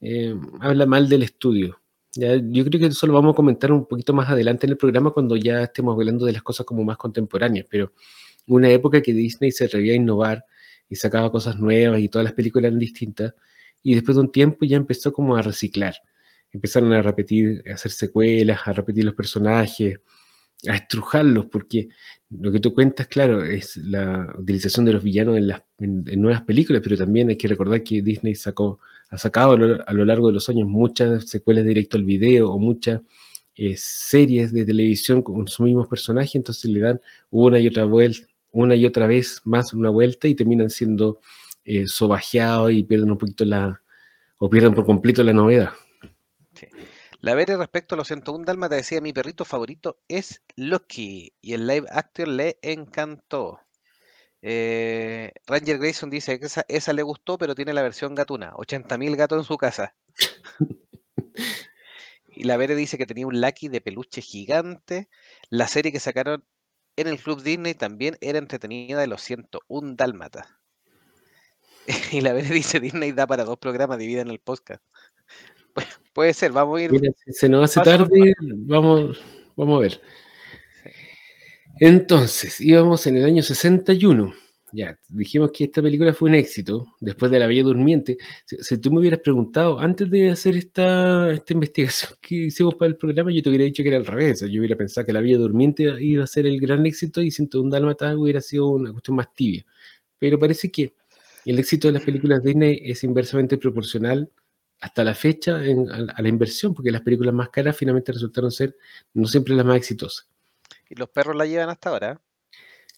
eh, 0.00 0.34
habla 0.60 0.86
mal 0.86 1.08
del 1.08 1.22
estudio. 1.22 1.80
Yo 2.16 2.64
creo 2.64 2.80
que 2.80 2.86
eso 2.86 3.06
lo 3.08 3.12
vamos 3.12 3.32
a 3.32 3.36
comentar 3.36 3.72
un 3.72 3.86
poquito 3.86 4.12
más 4.12 4.28
adelante 4.30 4.66
en 4.66 4.72
el 4.72 4.76
programa 4.76 5.10
cuando 5.10 5.34
ya 5.34 5.64
estemos 5.64 5.94
hablando 5.94 6.26
de 6.26 6.32
las 6.32 6.42
cosas 6.42 6.64
como 6.64 6.84
más 6.84 6.96
contemporáneas, 6.96 7.66
pero 7.68 7.92
una 8.46 8.70
época 8.70 9.02
que 9.02 9.12
Disney 9.12 9.50
se 9.50 9.64
atrevía 9.64 9.94
a 9.94 9.96
innovar 9.96 10.44
y 10.88 10.96
sacaba 10.96 11.32
cosas 11.32 11.58
nuevas 11.58 12.00
y 12.00 12.08
todas 12.08 12.24
las 12.24 12.34
películas 12.34 12.68
eran 12.68 12.78
distintas, 12.78 13.34
y 13.82 13.94
después 13.94 14.16
de 14.16 14.20
un 14.22 14.30
tiempo 14.30 14.64
ya 14.64 14.76
empezó 14.76 15.12
como 15.12 15.36
a 15.36 15.42
reciclar. 15.42 15.94
Empezaron 16.52 16.92
a 16.92 17.02
repetir, 17.02 17.64
a 17.68 17.74
hacer 17.74 17.90
secuelas, 17.90 18.60
a 18.64 18.72
repetir 18.72 19.04
los 19.04 19.14
personajes, 19.14 19.98
a 20.68 20.76
estrujarlos, 20.76 21.46
porque 21.46 21.88
lo 22.30 22.50
que 22.50 22.60
tú 22.60 22.74
cuentas, 22.74 23.06
claro, 23.06 23.44
es 23.44 23.76
la 23.76 24.34
utilización 24.38 24.84
de 24.86 24.92
los 24.92 25.02
villanos 25.02 25.36
en, 25.36 25.48
las, 25.48 25.62
en, 25.78 26.04
nuevas 26.20 26.42
películas, 26.42 26.82
pero 26.82 26.96
también 26.96 27.28
hay 27.28 27.36
que 27.36 27.48
recordar 27.48 27.82
que 27.82 28.02
Disney 28.02 28.34
sacó, 28.34 28.80
ha 29.10 29.18
sacado 29.18 29.52
a 29.86 29.92
lo, 29.92 30.04
largo 30.04 30.28
de 30.28 30.34
los 30.34 30.48
años 30.48 30.66
muchas 30.68 31.28
secuelas 31.28 31.64
directo 31.64 31.96
al 31.96 32.04
video 32.04 32.50
o 32.50 32.58
muchas 32.58 33.02
eh, 33.56 33.76
series 33.76 34.52
de 34.52 34.64
televisión 34.64 35.22
con 35.22 35.46
sus 35.46 35.60
mismos 35.60 35.86
personajes, 35.86 36.34
entonces 36.34 36.70
le 36.70 36.80
dan 36.80 37.00
una 37.30 37.58
y 37.60 37.68
otra 37.68 37.84
vuelta, 37.84 38.26
una 38.50 38.74
y 38.74 38.86
otra 38.86 39.06
vez 39.06 39.40
más 39.44 39.72
una 39.74 39.90
vuelta 39.90 40.28
y 40.28 40.34
terminan 40.34 40.70
siendo 40.70 41.20
eh, 41.64 41.86
sobajeados 41.86 42.72
y 42.72 42.82
pierden 42.82 43.10
un 43.10 43.18
poquito 43.18 43.44
la, 43.44 43.80
o 44.38 44.48
pierden 44.48 44.74
por 44.74 44.86
completo 44.86 45.22
la 45.22 45.32
novedad. 45.32 45.70
La 47.24 47.34
Bere 47.34 47.56
respecto 47.56 47.94
a 47.94 47.96
los 47.96 48.08
101 48.08 48.44
Dálmatas 48.44 48.76
decía, 48.76 49.00
mi 49.00 49.14
perrito 49.14 49.46
favorito 49.46 49.98
es 50.08 50.42
Loki 50.56 51.32
y 51.40 51.54
el 51.54 51.66
live 51.66 51.86
action 51.90 52.36
le 52.36 52.58
encantó. 52.60 53.60
Eh, 54.42 55.32
Ranger 55.46 55.78
Grayson 55.78 56.10
dice 56.10 56.38
que 56.38 56.48
esa, 56.68 56.92
le 56.92 57.02
gustó, 57.02 57.38
pero 57.38 57.54
tiene 57.54 57.72
la 57.72 57.80
versión 57.80 58.14
gatuna, 58.14 58.52
80.000 58.52 59.16
gatos 59.16 59.38
en 59.38 59.44
su 59.44 59.56
casa. 59.56 59.96
y 62.28 62.44
la 62.44 62.58
Bere 62.58 62.74
dice 62.74 62.98
que 62.98 63.06
tenía 63.06 63.26
un 63.26 63.40
Lucky 63.40 63.68
de 63.68 63.80
peluche 63.80 64.20
gigante. 64.20 65.08
La 65.48 65.66
serie 65.66 65.92
que 65.92 66.00
sacaron 66.00 66.44
en 66.96 67.06
el 67.06 67.18
Club 67.18 67.42
Disney 67.42 67.72
también 67.72 68.18
era 68.20 68.38
entretenida 68.38 69.00
de 69.00 69.06
los 69.06 69.22
101 69.22 69.94
Dálmatas. 69.94 70.46
y 72.12 72.20
la 72.20 72.34
vez 72.34 72.50
dice 72.50 72.80
Disney 72.80 73.12
da 73.12 73.26
para 73.26 73.44
dos 73.44 73.56
programas, 73.56 73.98
en 73.98 74.28
el 74.28 74.40
podcast. 74.40 74.82
Puede 76.14 76.32
ser, 76.32 76.52
vamos 76.52 76.78
a 76.80 76.82
ir. 76.84 76.92
Mira, 76.92 77.12
se 77.26 77.48
nos 77.48 77.64
hace 77.64 77.80
tarde, 77.80 78.34
vamos, 78.40 79.20
vamos 79.56 79.76
a 79.76 79.80
ver. 79.80 80.00
Entonces, 81.80 82.60
íbamos 82.60 83.06
en 83.06 83.16
el 83.16 83.24
año 83.24 83.42
61. 83.42 84.32
Ya, 84.72 84.98
dijimos 85.08 85.52
que 85.52 85.64
esta 85.64 85.80
película 85.82 86.12
fue 86.12 86.28
un 86.28 86.34
éxito 86.34 86.86
después 87.00 87.30
de 87.30 87.38
La 87.38 87.46
Bella 87.46 87.62
Durmiente. 87.62 88.16
Si, 88.44 88.78
tú 88.78 88.90
me 88.90 88.98
hubieras 88.98 89.20
preguntado 89.20 89.78
antes 89.78 90.10
de 90.10 90.30
hacer 90.30 90.56
esta, 90.56 91.30
esta 91.32 91.52
investigación 91.52 92.12
que 92.20 92.34
hicimos 92.46 92.74
para 92.74 92.88
el 92.88 92.96
programa, 92.96 93.30
yo 93.32 93.42
te 93.42 93.50
hubiera 93.50 93.64
dicho 93.64 93.82
que 93.82 93.88
era 93.88 93.98
al 93.98 94.06
revés. 94.06 94.40
Yo 94.40 94.60
hubiera 94.60 94.76
pensado 94.76 95.06
que 95.06 95.12
La 95.12 95.20
Bella 95.20 95.38
Durmiente 95.38 95.94
iba 96.00 96.24
a 96.24 96.26
ser 96.26 96.46
el 96.46 96.60
gran 96.60 96.84
éxito 96.86 97.22
y 97.22 97.30
un 97.54 97.70
Dálmata 97.70 98.16
hubiera 98.16 98.40
sido 98.40 98.68
una 98.68 98.90
cuestión 98.90 99.16
más 99.16 99.32
tibia. 99.34 99.64
Pero 100.18 100.38
parece 100.38 100.70
que 100.70 100.94
el 101.44 101.58
éxito 101.58 101.88
de 101.88 101.92
las 101.92 102.02
películas 102.02 102.42
Disney 102.42 102.80
es 102.84 103.04
inversamente 103.04 103.58
proporcional 103.58 104.28
hasta 104.84 105.02
la 105.02 105.14
fecha 105.14 105.56
a, 105.56 106.22
la 106.22 106.28
inversión, 106.28 106.74
porque 106.74 106.90
las 106.90 107.00
películas 107.00 107.32
más 107.32 107.48
caras 107.48 107.74
finalmente 107.74 108.12
resultaron 108.12 108.52
ser 108.52 108.76
no 109.14 109.26
siempre 109.26 109.54
las 109.54 109.64
más 109.64 109.78
exitosas. 109.78 110.28
Y 110.90 110.94
los 110.94 111.08
perros 111.08 111.34
la 111.34 111.46
llevan 111.46 111.70
hasta 111.70 111.88
ahora. 111.88 112.20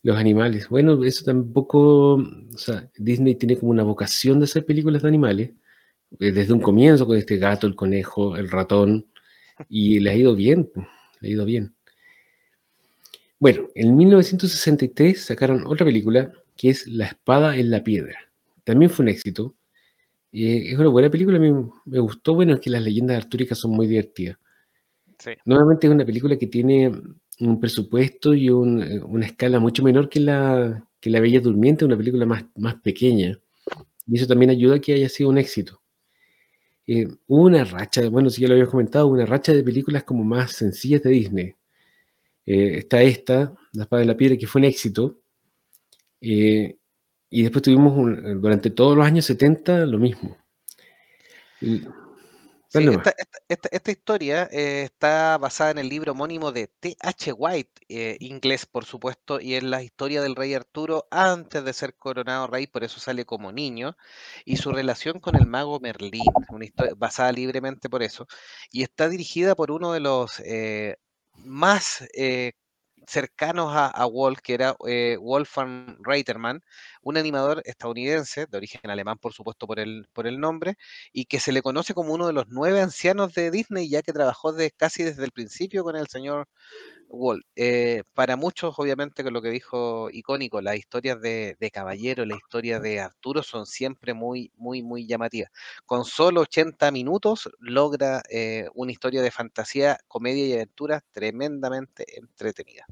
Los 0.02 0.18
animales. 0.18 0.68
Bueno, 0.68 1.04
eso 1.04 1.24
tampoco. 1.24 2.14
O 2.14 2.58
sea, 2.58 2.90
Disney 2.96 3.36
tiene 3.36 3.56
como 3.56 3.70
una 3.70 3.84
vocación 3.84 4.40
de 4.40 4.46
hacer 4.46 4.66
películas 4.66 5.02
de 5.02 5.08
animales. 5.08 5.50
Eh, 6.18 6.32
desde 6.32 6.52
un 6.52 6.60
comienzo 6.60 7.06
con 7.06 7.16
este 7.16 7.36
gato, 7.36 7.68
el 7.68 7.76
conejo, 7.76 8.36
el 8.36 8.50
ratón. 8.50 9.06
Y 9.68 10.00
le 10.00 10.10
ha 10.10 10.14
ido 10.16 10.34
bien. 10.34 10.68
Le 11.20 11.28
ha 11.28 11.30
ido 11.30 11.44
bien. 11.44 11.72
Bueno, 13.38 13.68
en 13.76 13.96
1963 13.96 15.24
sacaron 15.24 15.64
otra 15.68 15.86
película 15.86 16.32
que 16.56 16.70
es 16.70 16.88
La 16.88 17.06
espada 17.06 17.56
en 17.56 17.70
la 17.70 17.84
piedra. 17.84 18.18
También 18.64 18.90
fue 18.90 19.04
un 19.04 19.10
éxito. 19.10 19.54
Y 20.32 20.72
es 20.72 20.78
una 20.78 20.88
buena 20.88 21.10
película, 21.10 21.38
a 21.38 21.40
mí 21.40 21.52
me 21.84 21.98
gustó. 21.98 22.34
Bueno, 22.34 22.54
es 22.54 22.60
que 22.60 22.70
las 22.70 22.82
leyendas 22.82 23.16
artúricas 23.16 23.58
son 23.58 23.72
muy 23.72 23.86
divertidas. 23.86 24.38
Sí. 25.18 25.30
Nuevamente 25.44 25.86
es 25.86 25.92
una 25.92 26.04
película 26.04 26.36
que 26.36 26.46
tiene 26.46 26.92
un 27.40 27.60
presupuesto 27.60 28.34
y 28.34 28.50
una 28.50 29.26
escala 29.26 29.60
mucho 29.60 29.82
menor 29.82 30.08
que 30.08 30.20
la, 30.20 30.86
que 31.00 31.10
la 31.10 31.20
Bella 31.20 31.40
Durmiente, 31.40 31.84
una 31.84 31.96
película 31.96 32.26
más, 32.26 32.44
más 32.56 32.76
pequeña. 32.76 33.38
Y 34.06 34.16
eso 34.16 34.26
también 34.26 34.50
ayuda 34.50 34.76
a 34.76 34.80
que 34.80 34.94
haya 34.94 35.08
sido 35.08 35.30
un 35.30 35.38
éxito. 35.38 35.80
Eh, 36.86 37.08
hubo 37.26 37.42
una 37.44 37.64
racha, 37.64 38.08
bueno, 38.08 38.30
si 38.30 38.42
ya 38.42 38.48
lo 38.48 38.54
había 38.54 38.66
comentado, 38.66 39.08
una 39.08 39.26
racha 39.26 39.52
de 39.52 39.64
películas 39.64 40.04
como 40.04 40.22
más 40.24 40.52
sencillas 40.52 41.02
de 41.02 41.10
Disney. 41.10 41.54
Eh, 42.46 42.78
está 42.78 43.02
esta, 43.02 43.54
La 43.72 43.82
Espada 43.82 44.00
de 44.00 44.06
la 44.06 44.16
Piedra, 44.16 44.36
que 44.36 44.46
fue 44.46 44.60
un 44.60 44.66
éxito. 44.66 45.18
Eh, 46.20 46.76
y 47.36 47.42
después 47.42 47.62
tuvimos 47.62 47.94
durante 48.40 48.70
todos 48.70 48.96
los 48.96 49.04
años 49.04 49.26
70 49.26 49.84
lo 49.84 49.98
mismo 49.98 50.38
esta, 52.70 53.90
historia 53.90 54.48
eh, 54.50 54.84
está 54.84 55.36
basada 55.38 55.70
en 55.72 55.78
el 55.78 55.88
libro 55.88 56.12
homónimo 56.12 56.50
de 56.50 56.66
T.H. 56.66 57.32
White, 57.32 57.82
eh, 57.88 58.16
inglés 58.20 58.64
por 58.66 58.84
supuesto, 58.86 59.40
y 59.40 59.54
es 59.54 59.62
la 59.62 59.82
historia 59.82 60.22
del 60.22 60.34
rey 60.34 60.54
Arturo 60.54 61.06
antes 61.10 61.62
de 61.64 61.72
ser 61.72 61.94
coronado 61.94 62.46
rey, 62.46 62.66
por 62.66 62.84
eso 62.84 63.00
sale 63.00 63.24
como 63.24 63.52
niño, 63.52 63.96
y 64.44 64.56
su 64.56 64.72
relación 64.72 65.20
con 65.20 65.36
el 65.36 65.46
mago 65.46 65.78
Merlín, 65.80 66.24
una 66.50 66.64
historia 66.64 66.94
basada 66.96 67.32
libremente 67.32 67.88
por 67.88 68.02
eso, 68.02 68.26
y 68.70 68.82
está 68.82 69.08
dirigida 69.08 69.54
por 69.54 69.70
uno 69.70 69.92
de 69.92 70.00
los 70.00 70.40
eh, 70.40 70.96
más 71.36 72.04
cercanos 73.06 73.72
a, 73.74 74.06
Walt, 74.06 74.40
que 74.40 74.54
era 74.54 74.76
eh, 74.86 75.16
Wolfgang 75.20 75.96
Reiterman, 76.00 76.62
un 77.02 77.16
animador 77.16 77.62
estadounidense, 77.64 78.46
de 78.46 78.56
origen 78.56 78.90
alemán, 78.90 79.18
por 79.18 79.32
supuesto, 79.32 79.66
por 79.66 79.78
el, 79.78 80.08
por 80.12 80.26
el 80.26 80.40
nombre, 80.40 80.76
y 81.12 81.26
que 81.26 81.40
se 81.40 81.52
le 81.52 81.62
conoce 81.62 81.94
como 81.94 82.12
uno 82.14 82.26
de 82.26 82.32
los 82.32 82.46
nueve 82.48 82.80
ancianos 82.80 83.32
de 83.34 83.50
Disney, 83.50 83.88
ya 83.88 84.02
que 84.02 84.12
trabajó 84.12 84.52
de, 84.52 84.70
casi 84.72 85.02
desde 85.04 85.24
el 85.24 85.32
principio 85.32 85.84
con 85.84 85.96
el 85.96 86.08
señor 86.08 86.48
Eh, 87.54 88.02
para 88.14 88.36
muchos, 88.36 88.74
obviamente, 88.78 89.22
con 89.22 89.32
lo 89.32 89.42
que 89.42 89.50
dijo 89.50 90.08
icónico, 90.10 90.60
las 90.60 90.76
historias 90.76 91.20
de, 91.20 91.56
Caballero, 91.72 92.24
la 92.24 92.36
historia 92.36 92.80
de 92.80 93.00
Arturo 93.00 93.42
son 93.42 93.66
siempre 93.66 94.14
muy, 94.14 94.50
muy, 94.56 94.82
muy 94.82 95.06
llamativas. 95.06 95.50
Con 95.84 96.04
solo 96.04 96.42
80 96.42 96.90
minutos 96.90 97.48
logra 97.58 98.22
eh, 98.30 98.68
una 98.74 98.92
historia 98.92 99.22
de 99.22 99.30
fantasía, 99.30 99.98
comedia 100.08 100.46
y 100.46 100.52
aventura 100.54 101.02
tremendamente 101.12 102.04
entretenida. 102.16 102.86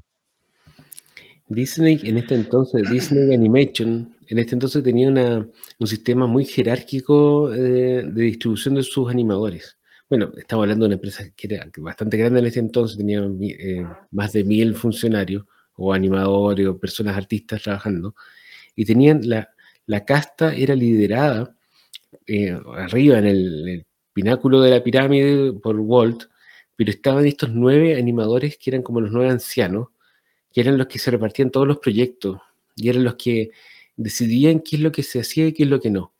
Disney 1.47 1.99
en 2.03 2.17
este 2.17 2.35
entonces, 2.35 2.89
Disney 2.89 3.33
Animation, 3.33 4.15
en 4.27 4.39
este 4.39 4.55
entonces 4.55 4.83
tenía 4.83 5.09
un 5.09 5.87
sistema 5.87 6.25
muy 6.25 6.43
jerárquico 6.43 7.53
eh, 7.53 8.03
de 8.03 8.23
distribución 8.23 8.75
de 8.75 8.83
sus 8.83 9.09
animadores. 9.09 9.77
Bueno, 10.17 10.31
estamos 10.37 10.63
hablando 10.63 10.85
de 10.85 10.87
una 10.87 10.95
empresa 10.95 11.25
que 11.35 11.53
era 11.53 11.69
bastante 11.75 12.15
grande 12.15 12.39
en 12.39 12.45
ese 12.45 12.61
entonces, 12.61 12.97
tenía 12.97 13.19
eh, 13.41 13.85
más 14.11 14.31
de 14.31 14.45
mil 14.45 14.73
funcionarios 14.73 15.43
o 15.75 15.91
animadores 15.91 16.65
o 16.67 16.79
personas 16.79 17.17
artistas 17.17 17.63
trabajando, 17.63 18.15
y 18.77 18.85
tenían 18.85 19.27
la, 19.27 19.49
casta 20.05 20.55
era 20.55 20.73
liderada 20.73 21.53
eh, 22.27 22.57
arriba 22.77 23.19
en 23.19 23.25
el, 23.25 23.85
pináculo 24.13 24.61
de 24.61 24.71
la 24.71 24.81
pirámide 24.81 25.51
por 25.51 25.77
Walt, 25.81 26.29
pero 26.77 26.91
estaban 26.91 27.25
estos 27.25 27.49
nueve 27.51 27.97
animadores 27.97 28.57
que 28.57 28.69
eran 28.69 28.83
como 28.83 29.01
los 29.01 29.11
nueve 29.11 29.29
ancianos, 29.31 29.89
que 30.53 30.61
eran 30.61 30.77
los 30.77 30.87
que 30.87 30.97
se 30.97 31.11
repartían 31.11 31.51
todos 31.51 31.67
los 31.67 31.79
proyectos 31.79 32.39
y 32.73 32.87
eran 32.87 33.03
los 33.03 33.15
que 33.15 33.51
decidían 33.97 34.61
qué 34.61 34.77
es 34.77 34.81
lo 34.81 34.93
que 34.93 35.03
se 35.03 35.19
hacía 35.19 35.47
y 35.47 35.51
qué 35.51 35.63
es 35.63 35.69
lo 35.69 35.81
que 35.81 35.89
no. 35.89 36.14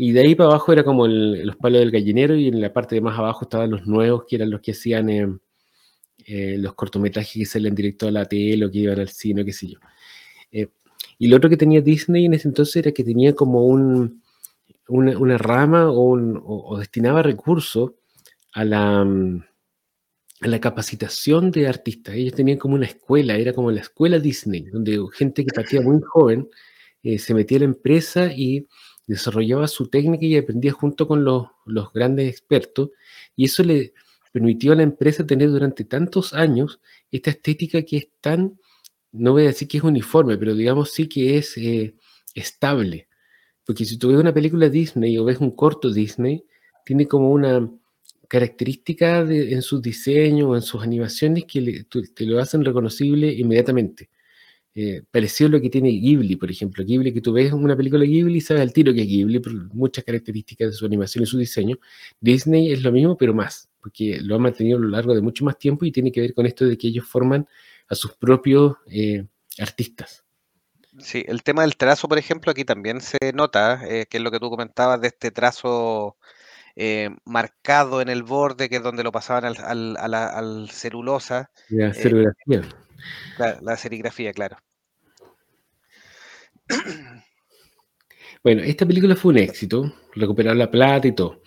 Y 0.00 0.12
de 0.12 0.20
ahí 0.20 0.36
para 0.36 0.50
abajo 0.50 0.72
era 0.72 0.84
como 0.84 1.08
los 1.08 1.56
palos 1.56 1.80
del 1.80 1.90
gallinero 1.90 2.36
y 2.36 2.46
en 2.46 2.60
la 2.60 2.72
parte 2.72 2.94
de 2.94 3.00
más 3.00 3.18
abajo 3.18 3.40
estaban 3.42 3.68
los 3.68 3.84
nuevos, 3.84 4.26
que 4.28 4.36
eran 4.36 4.48
los 4.48 4.60
que 4.60 4.70
hacían 4.70 5.10
eh, 5.10 5.26
eh, 6.24 6.56
los 6.56 6.74
cortometrajes 6.74 7.32
que 7.32 7.44
salían 7.44 7.74
directo 7.74 8.06
a 8.06 8.12
la 8.12 8.24
tele 8.24 8.64
o 8.64 8.70
que 8.70 8.78
iban 8.78 9.00
al 9.00 9.08
cine, 9.08 9.44
qué 9.44 9.52
sé 9.52 9.66
yo. 9.66 9.80
Eh, 10.52 10.68
y 11.18 11.26
lo 11.26 11.36
otro 11.36 11.50
que 11.50 11.56
tenía 11.56 11.80
Disney 11.80 12.26
en 12.26 12.34
ese 12.34 12.46
entonces 12.46 12.76
era 12.76 12.92
que 12.92 13.02
tenía 13.02 13.34
como 13.34 13.66
un, 13.66 14.22
una, 14.86 15.36
rama 15.36 15.90
o, 15.90 16.12
o 16.14 16.78
destinaba 16.78 17.20
recursos 17.24 17.90
a 18.52 18.64
la, 18.64 19.04
mm, 19.04 19.42
la 20.42 20.60
capacitación 20.60 21.50
de 21.50 21.66
artistas. 21.66 22.14
Ellos 22.14 22.34
tenían 22.34 22.58
como 22.58 22.76
una 22.76 22.86
escuela, 22.86 23.34
era 23.34 23.52
como 23.52 23.72
la 23.72 23.80
escuela 23.80 24.20
Disney, 24.20 24.62
donde 24.70 24.96
gente 25.12 25.44
que 25.44 25.52
partía 25.52 25.80
muy 25.80 26.00
joven 26.02 26.48
se 27.16 27.34
metía 27.34 27.56
a 27.56 27.60
la 27.60 27.64
empresa 27.64 28.32
y 28.32 28.66
desarrollaba 29.08 29.66
su 29.66 29.88
técnica 29.88 30.24
y 30.26 30.36
aprendía 30.36 30.72
junto 30.72 31.08
con 31.08 31.24
los, 31.24 31.48
grandes 31.92 32.30
expertos. 32.30 32.90
Y 33.34 33.46
eso 33.46 33.64
le 33.64 33.94
permitió 34.32 34.72
a 34.72 34.76
la 34.76 34.82
empresa 34.84 35.26
tener 35.26 35.50
durante 35.50 35.84
tantos 35.84 36.34
años 36.34 36.80
esta 37.10 37.30
estética 37.30 37.82
que 37.82 37.96
es 37.96 38.08
tan, 38.20 38.60
no 39.10 39.32
voy 39.32 39.44
a 39.44 39.46
decir 39.46 39.66
que 39.66 39.78
es 39.78 39.84
uniforme, 39.84 40.36
pero 40.36 40.54
digamos 40.54 40.92
sí 40.92 41.08
que 41.08 41.38
es 41.38 41.56
eh, 41.56 41.96
estable. 42.34 43.08
Porque 43.64 43.84
si 43.84 43.98
tú 43.98 44.08
ves 44.08 44.18
una 44.18 44.34
película 44.34 44.68
Disney 44.68 45.18
o 45.18 45.24
ves 45.24 45.38
un 45.38 45.50
corto 45.52 45.90
Disney, 45.90 46.44
tiene 46.84 47.08
como 47.08 47.30
una 47.30 47.68
características 48.28 49.30
en 49.30 49.62
sus 49.62 49.80
diseños 49.80 50.48
o 50.48 50.54
en 50.54 50.60
sus 50.62 50.82
animaciones 50.82 51.44
que 51.46 51.86
te 52.14 52.26
lo 52.26 52.38
hacen 52.38 52.62
reconocible 52.62 53.32
inmediatamente. 53.32 54.10
Eh, 54.80 55.02
parecido 55.10 55.48
a 55.48 55.50
lo 55.50 55.60
que 55.60 55.70
tiene 55.70 55.90
Ghibli, 55.90 56.36
por 56.36 56.48
ejemplo. 56.52 56.84
Ghibli, 56.84 57.12
que 57.12 57.20
tú 57.20 57.32
ves 57.32 57.52
una 57.52 57.76
película 57.76 58.02
de 58.02 58.06
Ghibli 58.06 58.38
y 58.38 58.40
sabes 58.40 58.62
al 58.62 58.72
tiro 58.72 58.94
que 58.94 59.00
es 59.02 59.08
Ghibli 59.08 59.40
por 59.40 59.52
muchas 59.74 60.04
características 60.04 60.70
de 60.70 60.72
su 60.74 60.86
animación 60.86 61.24
y 61.24 61.26
su 61.26 61.36
diseño. 61.36 61.78
Disney 62.20 62.70
es 62.70 62.84
lo 62.84 62.92
mismo, 62.92 63.16
pero 63.16 63.34
más, 63.34 63.68
porque 63.80 64.20
lo 64.22 64.36
ha 64.36 64.38
mantenido 64.38 64.78
a 64.78 64.80
lo 64.80 64.86
largo 64.86 65.16
de 65.16 65.20
mucho 65.20 65.44
más 65.44 65.58
tiempo 65.58 65.84
y 65.84 65.90
tiene 65.90 66.12
que 66.12 66.20
ver 66.20 66.32
con 66.32 66.46
esto 66.46 66.64
de 66.64 66.78
que 66.78 66.86
ellos 66.86 67.08
forman 67.08 67.48
a 67.88 67.96
sus 67.96 68.12
propios 68.12 68.76
eh, 68.86 69.26
artistas. 69.58 70.22
Sí, 71.00 71.24
el 71.26 71.42
tema 71.42 71.62
del 71.62 71.76
trazo, 71.76 72.06
por 72.06 72.18
ejemplo, 72.18 72.52
aquí 72.52 72.64
también 72.64 73.00
se 73.00 73.18
nota, 73.34 73.80
eh, 73.84 74.06
que 74.08 74.18
es 74.18 74.22
lo 74.22 74.30
que 74.30 74.38
tú 74.38 74.48
comentabas 74.48 75.00
de 75.00 75.08
este 75.08 75.32
trazo 75.32 76.16
eh, 76.76 77.10
marcado 77.24 78.00
en 78.00 78.08
el 78.10 78.22
borde, 78.22 78.68
que 78.68 78.76
es 78.76 78.82
donde 78.84 79.02
lo 79.02 79.10
pasaban 79.10 79.44
al, 79.44 79.96
al, 79.96 80.70
celulosa. 80.70 81.50
La 81.68 81.88
eh, 81.88 81.94
serigrafía. 81.94 82.62
la, 83.60 83.76
serigrafía, 83.76 84.32
claro. 84.32 84.56
Bueno, 88.44 88.62
esta 88.62 88.86
película 88.86 89.16
fue 89.16 89.32
un 89.32 89.38
éxito, 89.38 89.92
recuperar 90.14 90.56
la 90.56 90.70
plata 90.70 91.08
y 91.08 91.12
todo. 91.12 91.42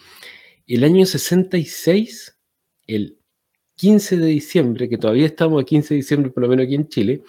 El 0.68 0.84
año 0.84 1.06
66, 1.06 2.38
el 2.86 3.18
15 3.76 4.18
de 4.18 4.26
diciembre, 4.26 4.90
que 4.90 4.98
todavía 4.98 5.26
estamos 5.26 5.62
a 5.62 5.66
15 5.66 5.94
de 5.94 5.96
diciembre, 5.96 6.32
por 6.32 6.44
lo 6.44 6.50
menos 6.50 6.66
aquí 6.66 6.76
en 6.76 6.90
Chile, 6.90 7.24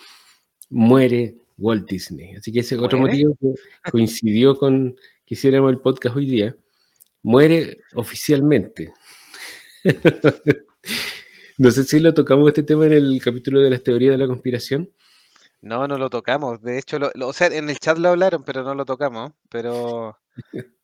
muere 0.68 1.36
Walt 1.56 1.88
Disney. 1.88 2.34
Así 2.34 2.52
que 2.52 2.60
ese 2.60 2.74
es 2.74 2.80
otro 2.80 2.98
motivo 2.98 3.36
que 3.40 3.54
coincidió 3.90 4.58
con 4.58 4.96
que 5.24 5.34
hiciéramos 5.34 5.70
el 5.70 5.78
podcast 5.78 6.16
hoy 6.16 6.26
día 6.26 6.56
muere 7.22 7.78
oficialmente. 7.94 8.92
no 11.58 11.70
sé 11.70 11.84
si 11.84 12.00
lo 12.00 12.12
tocamos 12.12 12.48
este 12.48 12.64
tema 12.64 12.86
en 12.86 12.92
el 12.92 13.20
capítulo 13.22 13.60
de 13.60 13.70
las 13.70 13.82
teorías 13.82 14.12
de 14.12 14.18
la 14.18 14.26
conspiración. 14.26 14.90
No, 15.62 15.88
no 15.88 15.96
lo 15.96 16.10
tocamos. 16.10 16.60
De 16.60 16.78
hecho, 16.78 16.98
lo, 16.98 17.10
lo- 17.14 17.28
o 17.28 17.32
sea, 17.32 17.46
en 17.46 17.70
el 17.70 17.78
chat 17.78 17.96
lo 17.96 18.10
hablaron, 18.10 18.42
pero 18.44 18.62
no 18.62 18.74
lo 18.74 18.84
tocamos. 18.84 19.32
Pero 19.48 20.18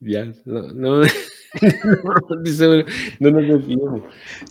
Ya, 0.00 0.24
no, 0.44 0.60
no, 0.74 1.00
no, 1.02 1.06
nos 3.30 3.48
desviemos. 3.48 4.02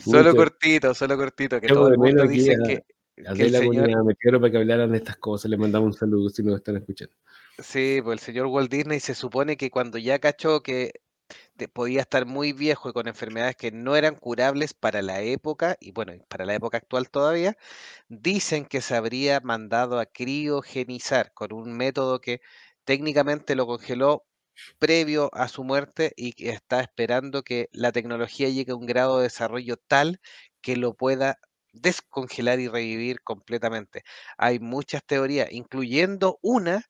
solo 0.03 0.35
cortito, 0.35 0.93
solo 0.95 1.15
cortito, 1.17 1.61
que 1.61 1.67
todo 1.67 1.89
el 1.89 1.97
mundo 1.99 2.27
dice 2.27 2.55
a- 2.55 2.67
que, 2.67 2.83
A 3.27 3.33
que 3.35 3.43
el 3.43 3.51
señor, 3.51 3.85
Cuña 3.85 4.03
Meteoro 4.03 4.39
para 4.41 4.51
que 4.51 4.57
hablaran 4.57 4.91
de 4.91 4.97
estas 4.97 5.17
cosas. 5.17 5.51
Le 5.51 5.57
mandamos 5.57 5.85
un 5.87 5.93
saludo 5.93 6.29
si 6.29 6.41
nos 6.43 6.55
están 6.55 6.77
escuchando. 6.77 7.13
sí, 7.59 7.99
pues 8.03 8.19
el 8.19 8.25
señor 8.25 8.47
Walt 8.47 8.71
Disney 8.71 8.99
se 8.99 9.13
supone 9.13 9.55
que 9.55 9.69
cuando 9.69 9.99
ya 9.99 10.17
cachó 10.19 10.61
que 10.61 10.93
podía 11.73 12.01
estar 12.01 12.25
muy 12.25 12.53
viejo 12.53 12.89
y 12.89 12.93
con 12.93 13.07
enfermedades 13.07 13.55
que 13.55 13.71
no 13.71 13.95
eran 13.95 14.15
curables 14.15 14.73
para 14.73 15.01
la 15.01 15.21
época, 15.21 15.77
y 15.79 15.91
bueno, 15.91 16.13
para 16.29 16.45
la 16.45 16.55
época 16.55 16.77
actual 16.77 17.09
todavía, 17.09 17.57
dicen 18.09 18.65
que 18.65 18.81
se 18.81 18.95
habría 18.95 19.39
mandado 19.41 19.99
a 19.99 20.05
criogenizar 20.05 21.33
con 21.33 21.53
un 21.53 21.75
método 21.77 22.21
que 22.21 22.41
técnicamente 22.85 23.55
lo 23.55 23.67
congeló 23.67 24.25
previo 24.79 25.29
a 25.33 25.47
su 25.49 25.63
muerte 25.63 26.13
y 26.15 26.33
que 26.33 26.49
está 26.51 26.81
esperando 26.81 27.43
que 27.43 27.69
la 27.73 27.91
tecnología 27.91 28.49
llegue 28.49 28.71
a 28.73 28.75
un 28.75 28.85
grado 28.85 29.17
de 29.17 29.23
desarrollo 29.23 29.77
tal 29.77 30.19
que 30.61 30.77
lo 30.77 30.93
pueda 30.95 31.39
descongelar 31.73 32.59
y 32.59 32.67
revivir 32.69 33.21
completamente. 33.21 34.03
Hay 34.37 34.59
muchas 34.59 35.03
teorías, 35.05 35.51
incluyendo 35.51 36.39
una 36.41 36.85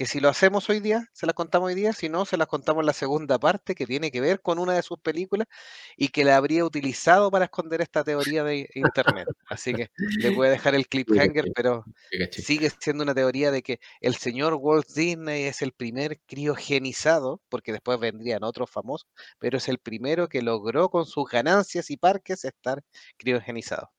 que 0.00 0.06
si 0.06 0.18
lo 0.18 0.30
hacemos 0.30 0.70
hoy 0.70 0.80
día, 0.80 1.10
se 1.12 1.26
las 1.26 1.34
contamos 1.34 1.66
hoy 1.66 1.74
día, 1.74 1.92
si 1.92 2.08
no, 2.08 2.24
se 2.24 2.38
las 2.38 2.48
contamos 2.48 2.80
en 2.80 2.86
la 2.86 2.94
segunda 2.94 3.38
parte 3.38 3.74
que 3.74 3.84
tiene 3.84 4.10
que 4.10 4.22
ver 4.22 4.40
con 4.40 4.58
una 4.58 4.72
de 4.72 4.82
sus 4.82 4.98
películas 4.98 5.46
y 5.94 6.08
que 6.08 6.24
la 6.24 6.38
habría 6.38 6.64
utilizado 6.64 7.30
para 7.30 7.44
esconder 7.44 7.82
esta 7.82 8.02
teoría 8.02 8.42
de 8.42 8.66
internet. 8.74 9.28
Así 9.50 9.74
que 9.74 9.90
le 10.16 10.30
voy 10.30 10.46
a 10.46 10.52
dejar 10.52 10.74
el 10.74 10.88
cliffhanger, 10.88 11.48
pero 11.54 11.84
sigue 12.30 12.70
siendo 12.80 13.02
una 13.02 13.14
teoría 13.14 13.50
de 13.50 13.60
que 13.60 13.78
el 14.00 14.14
señor 14.14 14.54
Walt 14.54 14.88
Disney 14.88 15.44
es 15.44 15.60
el 15.60 15.72
primer 15.72 16.18
criogenizado, 16.26 17.42
porque 17.50 17.70
después 17.70 18.00
vendrían 18.00 18.42
otros 18.42 18.70
famosos, 18.70 19.06
pero 19.38 19.58
es 19.58 19.68
el 19.68 19.80
primero 19.80 20.30
que 20.30 20.40
logró 20.40 20.88
con 20.88 21.04
sus 21.04 21.28
ganancias 21.28 21.90
y 21.90 21.98
parques 21.98 22.46
estar 22.46 22.82
criogenizado. 23.18 23.90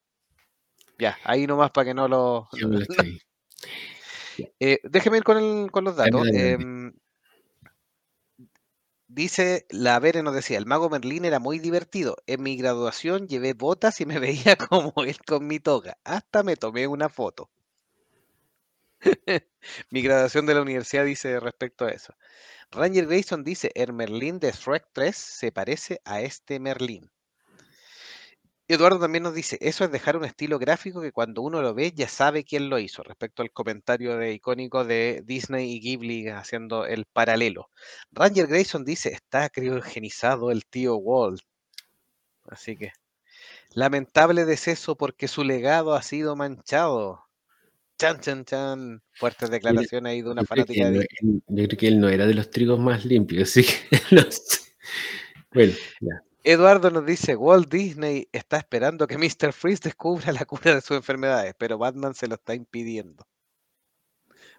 Ya, 0.98 1.20
ahí 1.26 1.46
nomás 1.46 1.70
para 1.70 1.86
que 1.86 1.94
no 1.94 2.08
lo... 2.08 2.50
Eh, 4.60 4.80
déjeme 4.84 5.18
ir 5.18 5.24
con, 5.24 5.38
el- 5.38 5.72
con 5.72 5.84
los 5.84 5.96
datos. 5.96 6.28
Em, 6.32 6.94
dice, 9.08 9.68
la 9.70 10.00
Vere 10.00 10.24
nos 10.24 10.34
decía, 10.34 10.58
el 10.58 10.66
mago 10.66 10.90
Merlín 10.90 11.24
era 11.24 11.38
muy 11.38 11.60
divertido. 11.60 12.18
En 12.26 12.42
mi 12.42 12.58
graduación 12.58 13.28
llevé 13.28 13.54
botas 13.54 14.02
y 14.02 14.08
me 14.08 14.18
veía 14.20 14.56
como 14.56 14.92
él 15.06 15.20
con 15.24 15.46
mi 15.46 15.60
toga. 15.60 16.00
Hasta 16.04 16.42
me 16.42 16.56
tomé 16.56 16.88
una 16.88 17.08
foto. 17.08 17.52
mi 19.92 20.02
graduación 20.02 20.46
de 20.46 20.54
la 20.56 20.62
universidad 20.62 21.06
dice 21.06 21.40
respecto 21.40 21.86
a 21.86 21.92
eso. 21.92 22.14
Ranger 22.72 23.08
Grayson 23.08 23.44
dice, 23.44 23.72
el 23.76 23.94
Merlín 23.94 24.40
de 24.40 24.52
Shrek 24.52 24.88
3 24.94 25.18
se 25.18 25.52
parece 25.52 26.02
a 26.06 26.22
este 26.22 26.60
Merlín. 26.60 27.12
Eduardo 28.74 29.00
también 29.00 29.24
nos 29.24 29.34
dice, 29.34 29.58
eso 29.62 29.84
es 29.84 29.92
dejar 29.92 30.18
un 30.18 30.26
estilo 30.26 30.60
gráfico 30.60 31.02
que 31.02 31.12
cuando 31.12 31.42
uno 31.42 31.62
lo 31.62 31.74
ve 31.74 31.92
ya 31.94 32.08
sabe 32.08 32.44
quién 32.44 32.70
lo 32.70 32.80
hizo, 32.80 33.04
respecto 33.04 33.42
al 33.42 33.52
comentario 33.52 34.18
de 34.18 34.34
icónico 34.34 34.86
de 34.86 35.24
Disney 35.26 35.72
y 35.72 35.80
Ghibli 35.80 36.28
haciendo 36.30 36.86
el 36.86 37.06
paralelo. 37.06 37.70
Ranger 38.12 38.48
Grayson 38.48 38.86
dice, 38.86 39.10
está 39.10 39.50
criogenizado 39.50 40.52
el 40.52 40.66
tío 40.66 40.96
Walt. 40.96 41.42
Así 42.46 42.76
que, 42.78 42.92
lamentable 43.74 44.46
deceso 44.46 44.96
porque 44.96 45.28
su 45.28 45.44
legado 45.44 45.94
ha 45.94 46.02
sido 46.02 46.36
manchado. 46.36 47.26
Chan, 47.98 48.20
chan, 48.20 48.46
chan. 48.46 49.04
Fuertes 49.14 49.50
declaraciones 49.50 50.12
ahí 50.12 50.22
de 50.22 50.32
una 50.32 50.42
Yo 50.42 50.48
creo, 50.48 50.66
que 50.66 50.74
fanática 50.74 50.92
de 50.92 51.08
no, 51.22 51.42
yo 51.48 51.68
creo 51.68 51.78
que 51.78 51.88
él 51.88 52.00
no 52.00 52.10
era 52.10 52.26
de 52.26 52.34
los 52.34 52.50
trigos 52.50 52.80
más 52.80 53.06
limpios, 53.06 53.50
así 53.50 53.64
que 53.64 53.72
no 54.16 54.32
sé. 54.32 54.60
Bueno, 55.54 55.74
ya. 56.00 56.24
Eduardo 56.44 56.90
nos 56.90 57.06
dice, 57.06 57.36
Walt 57.36 57.70
Disney 57.72 58.28
está 58.32 58.58
esperando 58.58 59.06
que 59.08 59.18
Mr. 59.18 59.54
Freeze 59.54 59.82
descubra 59.84 60.32
la 60.32 60.46
cura 60.46 60.76
de 60.76 60.82
sus 60.82 60.98
enfermedades, 60.98 61.54
pero 61.58 61.78
Batman 61.78 62.16
se 62.16 62.28
lo 62.28 62.36
está 62.36 62.56
impidiendo. 62.56 63.26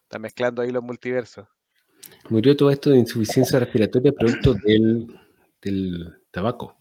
Está 0.02 0.18
mezclando 0.18 0.62
ahí 0.62 0.70
los 0.70 0.82
multiversos. 0.82 1.48
Murió 2.28 2.56
todo 2.56 2.70
esto 2.70 2.90
de 2.90 2.98
insuficiencia 2.98 3.58
respiratoria 3.58 4.12
producto 4.12 4.54
del, 4.54 5.18
del 5.60 6.22
tabaco. 6.30 6.76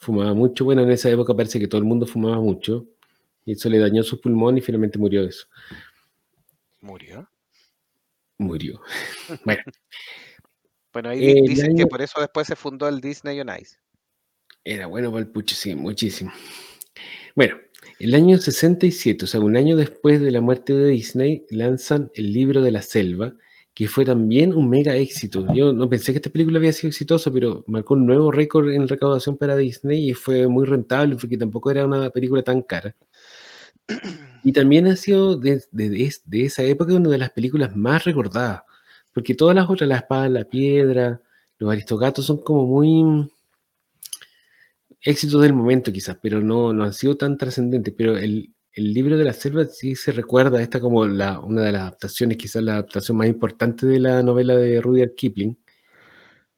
Fumaba 0.00 0.34
mucho, 0.34 0.64
bueno, 0.64 0.82
en 0.82 0.90
esa 0.90 1.08
época 1.10 1.34
parece 1.34 1.60
que 1.60 1.68
todo 1.68 1.78
el 1.78 1.86
mundo 1.86 2.06
fumaba 2.06 2.40
mucho 2.40 2.86
y 3.44 3.52
eso 3.52 3.68
le 3.68 3.78
dañó 3.78 4.02
su 4.02 4.20
pulmón 4.20 4.58
y 4.58 4.60
finalmente 4.60 4.98
murió 4.98 5.22
de 5.22 5.28
eso. 5.28 5.46
¿Murió? 6.80 7.28
Murió. 8.38 8.80
Bueno, 9.44 9.62
Bueno, 10.92 11.08
ahí 11.10 11.20
di- 11.20 11.48
dicen 11.48 11.76
que 11.76 11.86
por 11.86 12.02
eso 12.02 12.20
después 12.20 12.46
se 12.46 12.56
fundó 12.56 12.88
el 12.88 13.00
Disney 13.00 13.40
on 13.40 13.50
Ice. 13.60 13.78
Era 14.64 14.86
bueno 14.86 15.10
pucho, 15.32 15.54
sí, 15.54 15.74
muchísimo. 15.74 16.32
Bueno, 17.34 17.56
el 17.98 18.14
año 18.14 18.38
67, 18.38 19.24
o 19.24 19.28
sea, 19.28 19.40
un 19.40 19.56
año 19.56 19.76
después 19.76 20.20
de 20.20 20.30
la 20.30 20.40
muerte 20.40 20.74
de 20.74 20.88
Disney, 20.90 21.44
lanzan 21.50 22.10
El 22.14 22.32
libro 22.32 22.62
de 22.62 22.70
la 22.70 22.82
selva, 22.82 23.34
que 23.74 23.88
fue 23.88 24.04
también 24.04 24.52
un 24.54 24.68
mega 24.68 24.96
éxito. 24.96 25.46
Yo 25.54 25.72
no 25.72 25.88
pensé 25.88 26.12
que 26.12 26.18
esta 26.18 26.30
película 26.30 26.58
había 26.58 26.72
sido 26.72 26.88
exitosa, 26.90 27.32
pero 27.32 27.64
marcó 27.66 27.94
un 27.94 28.06
nuevo 28.06 28.30
récord 28.30 28.70
en 28.70 28.86
recaudación 28.86 29.36
para 29.38 29.56
Disney 29.56 30.10
y 30.10 30.14
fue 30.14 30.46
muy 30.46 30.66
rentable 30.66 31.16
porque 31.16 31.38
tampoco 31.38 31.70
era 31.70 31.86
una 31.86 32.10
película 32.10 32.42
tan 32.42 32.62
cara. 32.62 32.94
Y 34.44 34.52
también 34.52 34.86
ha 34.88 34.96
sido 34.96 35.36
de, 35.36 35.62
de- 35.70 35.90
de- 36.24 36.44
esa 36.44 36.62
época 36.64 36.94
una 36.94 37.10
de 37.10 37.18
las 37.18 37.30
películas 37.30 37.74
más 37.76 38.04
recordadas, 38.04 38.62
porque 39.12 39.34
todas 39.34 39.54
las 39.54 39.68
otras, 39.70 39.88
La 39.88 39.96
espada 39.98 40.28
la 40.28 40.44
piedra, 40.44 41.20
Los 41.58 41.70
aristogatos, 41.72 42.26
son 42.26 42.38
como 42.42 42.66
muy 42.66 43.30
éxitos 45.02 45.42
del 45.42 45.52
momento 45.54 45.92
quizás, 45.92 46.18
pero 46.22 46.40
no, 46.40 46.72
no 46.72 46.84
han 46.84 46.92
sido 46.92 47.16
tan 47.16 47.36
trascendentes. 47.38 47.94
Pero 47.96 48.16
el, 48.18 48.52
el 48.72 48.94
libro 48.94 49.16
de 49.18 49.24
la 49.24 49.32
selva 49.32 49.64
sí 49.66 49.94
se 49.96 50.12
recuerda, 50.12 50.62
esta 50.62 50.80
como 50.80 51.06
la, 51.06 51.40
una 51.40 51.62
de 51.62 51.72
las 51.72 51.82
adaptaciones, 51.82 52.36
quizás 52.38 52.62
la 52.62 52.74
adaptación 52.74 53.16
más 53.18 53.28
importante 53.28 53.86
de 53.86 54.00
la 54.00 54.22
novela 54.22 54.56
de 54.56 54.80
Rudyard 54.80 55.14
Kipling. 55.14 55.56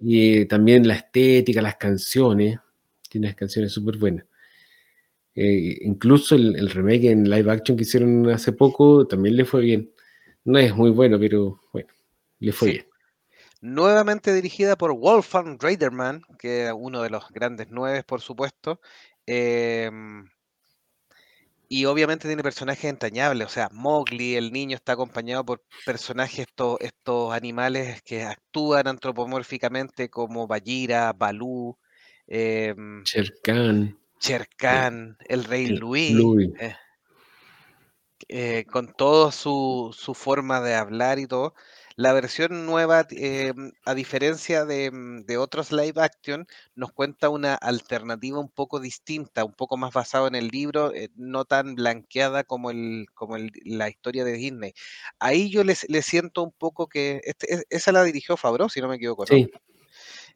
Y 0.00 0.38
eh, 0.38 0.46
también 0.46 0.86
la 0.86 0.94
estética, 0.94 1.62
las 1.62 1.76
canciones, 1.76 2.58
tiene 3.08 3.28
unas 3.28 3.36
canciones 3.36 3.72
súper 3.72 3.96
buenas. 3.96 4.26
Eh, 5.36 5.78
incluso 5.82 6.36
el, 6.36 6.54
el 6.56 6.70
remake 6.70 7.10
en 7.10 7.28
live 7.28 7.50
action 7.50 7.76
que 7.76 7.82
hicieron 7.82 8.28
hace 8.30 8.52
poco 8.52 9.06
también 9.06 9.36
le 9.36 9.44
fue 9.44 9.62
bien. 9.62 9.90
No 10.44 10.58
es 10.58 10.74
muy 10.76 10.90
bueno, 10.90 11.18
pero 11.18 11.62
bueno, 11.72 11.88
le 12.40 12.52
fue 12.52 12.68
Sí. 12.68 12.74
bien. 12.74 12.86
Nuevamente 13.64 14.34
dirigida 14.34 14.76
por 14.76 14.92
Wolfgang 14.92 15.56
Reiterman, 15.58 16.20
que 16.38 16.60
era 16.64 16.74
uno 16.74 17.00
de 17.00 17.08
los 17.08 17.30
grandes 17.30 17.68
nueve, 17.70 18.04
por 18.04 18.20
supuesto. 18.20 18.78
em, 19.26 20.28
y 21.66 21.86
obviamente 21.86 22.28
tiene 22.28 22.42
personajes 22.42 22.84
entrañables. 22.84 23.46
O 23.46 23.50
sea, 23.50 23.70
Mowgli, 23.72 24.36
el 24.36 24.52
niño, 24.52 24.76
está 24.76 24.92
acompañado 24.92 25.46
por 25.46 25.62
personajes, 25.86 26.40
estos, 26.40 26.76
estos 26.80 27.32
animales 27.32 28.02
que 28.02 28.22
actúan 28.24 28.86
antropomórficamente 28.86 30.10
como 30.10 30.46
Bagheera, 30.46 31.14
Balú, 31.14 31.78
em, 32.26 33.02
Khan, 33.42 33.98
Shere 34.20 34.46
Khan, 34.58 35.16
el 35.26 35.44
Rey 35.44 35.64
el 35.64 35.76
Louis. 35.76 36.14
eh, 36.60 36.74
eh, 38.28 38.66
con 38.70 38.92
toda 38.92 39.32
su, 39.32 39.94
su 39.96 40.12
forma 40.12 40.60
de 40.60 40.74
hablar 40.74 41.18
y 41.18 41.26
todo. 41.26 41.54
La 41.96 42.12
versión 42.12 42.66
nueva, 42.66 43.06
eh, 43.10 43.52
a 43.84 43.94
diferencia 43.94 44.64
de, 44.64 44.90
mm, 44.90 45.26
de 45.26 45.36
otros 45.38 45.70
live 45.72 46.00
action, 46.02 46.46
nos 46.74 46.92
cuenta 46.92 47.28
una 47.30 47.54
alternativa 47.54 48.38
un 48.40 48.48
poco 48.50 48.80
distinta, 48.80 49.44
un 49.44 49.52
poco 49.54 49.76
más 49.76 49.92
basado 49.92 50.26
en 50.26 50.34
el 50.34 50.48
libro, 50.48 50.92
eh, 50.94 51.10
no 51.14 51.44
tan 51.44 51.74
blanqueada 51.76 52.42
como, 52.44 52.70
el, 52.70 53.06
como 53.14 53.36
el- 53.36 53.52
la 53.64 53.88
historia 53.88 54.24
de 54.24 54.32
Disney. 54.32 54.72
Ahí 55.20 55.50
yo 55.50 55.62
le 55.64 55.74
le 55.88 56.02
siento 56.02 56.42
un 56.42 56.52
poco 56.52 56.88
que, 56.88 57.20
este- 57.24 57.52
es- 57.54 57.64
esa 57.70 57.92
la 57.92 58.02
dirigió 58.04 58.36
Favreau, 58.36 58.68
si 58.68 58.80
no 58.80 58.88
me 58.88 58.96
equivoco, 58.96 59.26
¿no? 59.26 59.40
Sí, 59.40 59.50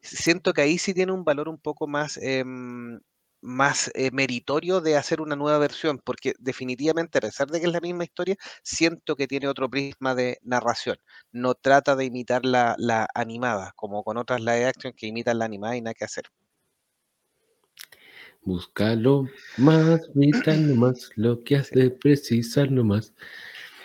siento 0.03 0.53
que 0.53 0.63
ahí 0.63 0.79
sí 0.79 0.95
tiene 0.95 1.13
un 1.13 1.25
valor 1.25 1.49
un 1.49 1.59
poco 1.59 1.87
más, 1.87 2.17
em, 2.19 3.01
más 3.41 3.91
eh, 3.95 4.11
meritorio 4.13 4.81
de 4.81 4.97
hacer 4.97 5.21
una 5.21 5.37
nueva 5.37 5.59
versión, 5.59 5.99
porque 5.99 6.35
definitivamente, 6.39 7.19
a 7.19 7.21
pesar 7.23 7.49
de 7.49 7.61
que 7.61 7.67
es 7.67 7.73
la 7.73 7.81
misma 7.81 8.05
historia, 8.05 8.37
siento 8.63 9.17
que 9.17 9.27
tiene 9.27 9.49
otro 9.49 9.69
prisma 9.69 10.15
de 10.15 10.39
narración. 10.43 10.99
No 11.33 11.55
trata 11.55 11.97
de 11.97 12.07
imitar 12.07 12.45
la, 12.45 12.75
la 12.79 13.09
animada, 13.15 13.73
como 13.77 14.03
con 14.03 14.17
otras 14.17 14.41
live 14.41 14.67
action 14.67 14.93
que 14.93 15.07
imitan 15.07 15.39
la 15.39 15.45
animada 15.45 15.77
y 15.77 15.81
nada 15.81 15.95
que 15.95 16.05
hacer. 16.05 16.25
búscalo 18.43 19.29
más, 19.59 20.01
gritando 20.15 20.75
más, 20.75 21.11
lo 21.17 21.43
que 21.45 21.57
has 21.57 21.71
de 21.71 21.91
precisar 21.91 22.71
nomás. 22.71 23.13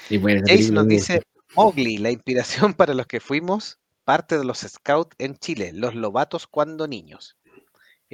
Y 0.09 0.17
bueno, 0.17 0.41
Jace 0.47 0.71
nos 0.71 0.87
dice, 0.87 1.21
Mowgli, 1.55 1.97
la 1.97 2.11
inspiración 2.11 2.73
para 2.73 2.93
los 2.93 3.05
que 3.07 3.19
fuimos 3.19 3.79
parte 4.03 4.37
de 4.37 4.45
los 4.45 4.59
scouts 4.59 5.15
en 5.17 5.35
Chile, 5.37 5.71
los 5.73 5.95
lobatos 5.95 6.47
cuando 6.47 6.87
niños. 6.87 7.37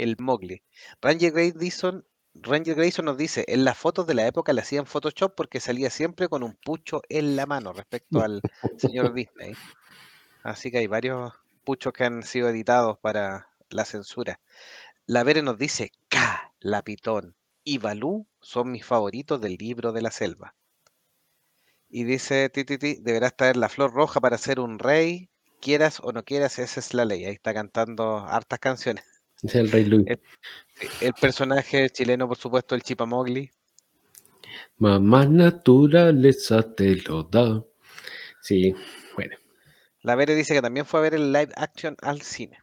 El 0.03 0.15
Mowgli. 0.17 0.63
Ranger 1.01 1.31
Grayson, 1.31 2.05
Ranger 2.33 2.75
Grayson 2.75 3.05
nos 3.05 3.17
dice, 3.17 3.43
en 3.47 3.65
las 3.65 3.77
fotos 3.77 4.07
de 4.07 4.13
la 4.13 4.25
época 4.25 4.53
le 4.53 4.61
hacían 4.61 4.85
Photoshop 4.85 5.35
porque 5.35 5.59
salía 5.59 5.89
siempre 5.89 6.29
con 6.29 6.43
un 6.43 6.55
pucho 6.55 7.01
en 7.09 7.35
la 7.35 7.45
mano 7.45 7.73
respecto 7.73 8.21
al 8.21 8.41
señor 8.77 9.13
Disney. 9.13 9.55
Así 10.43 10.71
que 10.71 10.77
hay 10.77 10.87
varios 10.87 11.33
puchos 11.65 11.91
que 11.93 12.05
han 12.05 12.23
sido 12.23 12.49
editados 12.49 12.97
para 12.99 13.49
la 13.69 13.85
censura. 13.85 14.39
La 15.05 15.23
Vere 15.23 15.41
nos 15.41 15.57
dice, 15.57 15.91
K, 16.07 16.53
Lapitón 16.59 17.35
y 17.63 17.77
Balú 17.77 18.27
son 18.39 18.71
mis 18.71 18.85
favoritos 18.85 19.41
del 19.41 19.55
libro 19.55 19.91
de 19.91 20.01
la 20.01 20.11
selva. 20.11 20.55
Y 21.89 22.03
dice 22.03 22.49
Tititi, 22.49 22.95
deberás 23.01 23.35
traer 23.35 23.57
la 23.57 23.67
flor 23.67 23.93
roja 23.93 24.21
para 24.21 24.37
ser 24.37 24.59
un 24.59 24.79
rey, 24.79 25.29
quieras 25.59 25.99
o 26.01 26.11
no 26.11 26.23
quieras, 26.23 26.59
esa 26.59 26.79
es 26.79 26.93
la 26.93 27.05
ley. 27.05 27.25
Ahí 27.25 27.33
está 27.33 27.53
cantando 27.53 28.17
hartas 28.19 28.59
canciones. 28.59 29.03
Es 29.43 29.55
el 29.55 29.71
Rey 29.71 29.85
Luis. 29.85 30.05
El, 30.07 30.19
el 31.01 31.13
personaje 31.13 31.89
chileno, 31.89 32.27
por 32.27 32.37
supuesto, 32.37 32.75
el 32.75 32.83
Chipamogli. 32.83 33.49
Mamá 34.77 35.25
naturaleza 35.25 36.63
te 36.75 36.95
lo 36.97 37.23
da. 37.23 37.63
Sí, 38.41 38.73
bueno. 39.15 39.35
La 40.01 40.15
Vere 40.15 40.35
dice 40.35 40.53
que 40.53 40.61
también 40.61 40.85
fue 40.85 40.99
a 41.01 41.03
ver 41.03 41.13
el 41.15 41.31
live 41.33 41.51
action 41.55 41.95
al 42.01 42.21
cine. 42.21 42.59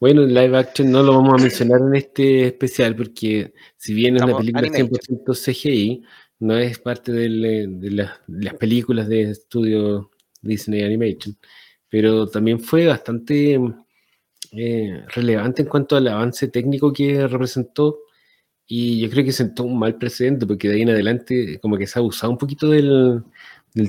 Bueno, 0.00 0.22
el 0.22 0.34
live 0.34 0.56
action 0.56 0.90
no 0.90 1.02
lo 1.02 1.14
vamos 1.14 1.34
a 1.40 1.42
mencionar 1.42 1.80
en 1.80 1.94
este 1.96 2.46
especial 2.46 2.94
porque 2.96 3.52
si 3.76 3.94
bien 3.94 4.16
es 4.16 4.22
una 4.22 4.36
película 4.36 4.66
animation. 4.66 4.88
100% 4.90 5.34
CGI, 5.34 6.02
no 6.40 6.56
es 6.56 6.78
parte 6.78 7.12
del, 7.12 7.44
eh, 7.44 7.66
de, 7.68 7.90
la- 7.90 8.20
de 8.26 8.44
las 8.44 8.54
películas 8.54 9.08
de 9.08 9.22
estudio 9.30 10.10
Disney 10.40 10.82
Animation, 10.82 11.36
pero 11.88 12.28
también 12.28 12.58
fue 12.60 12.86
bastante 12.86 13.58
eh, 14.52 15.02
relevante 15.08 15.62
en 15.62 15.68
cuanto 15.68 15.96
al 15.96 16.08
avance 16.08 16.48
técnico 16.48 16.92
que 16.92 17.26
representó 17.26 18.00
y 18.66 19.00
yo 19.00 19.10
creo 19.10 19.24
que 19.24 19.32
sentó 19.32 19.64
un 19.64 19.78
mal 19.78 19.96
precedente 19.96 20.46
porque 20.46 20.68
de 20.68 20.74
ahí 20.74 20.82
en 20.82 20.90
adelante 20.90 21.58
como 21.60 21.76
que 21.78 21.86
se 21.86 21.98
ha 21.98 22.00
abusado 22.00 22.32
un 22.32 22.38
poquito 22.38 22.68
del, 22.68 23.24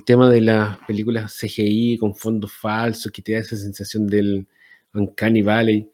tema 0.05 0.29
de 0.29 0.41
las 0.41 0.77
películas 0.87 1.37
CGI 1.37 1.97
con 1.97 2.15
fondos 2.15 2.53
falsos 2.53 3.11
que 3.11 3.21
te 3.21 3.33
da 3.33 3.39
esa 3.39 3.57
sensación 3.57 4.07
del 4.07 4.47
Uncanny 4.93 5.41
Valley. 5.41 5.89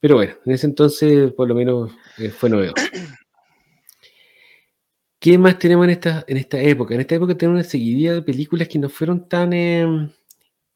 Pero 0.00 0.16
bueno, 0.16 0.34
en 0.46 0.52
ese 0.52 0.66
entonces 0.66 1.32
por 1.32 1.48
lo 1.48 1.54
menos 1.54 1.92
eh, 2.18 2.30
fue 2.30 2.50
novedoso. 2.50 2.82
¿Qué 5.18 5.36
más 5.36 5.58
tenemos 5.58 5.84
en 5.84 5.90
esta, 5.90 6.24
en 6.26 6.38
esta 6.38 6.58
época? 6.58 6.94
En 6.94 7.00
esta 7.00 7.14
época 7.16 7.36
tenemos 7.36 7.60
una 7.60 7.68
seguidilla 7.68 8.14
de 8.14 8.22
películas 8.22 8.68
que 8.68 8.78
no 8.78 8.88
fueron 8.88 9.28
tan, 9.28 9.52
eh, 9.52 10.10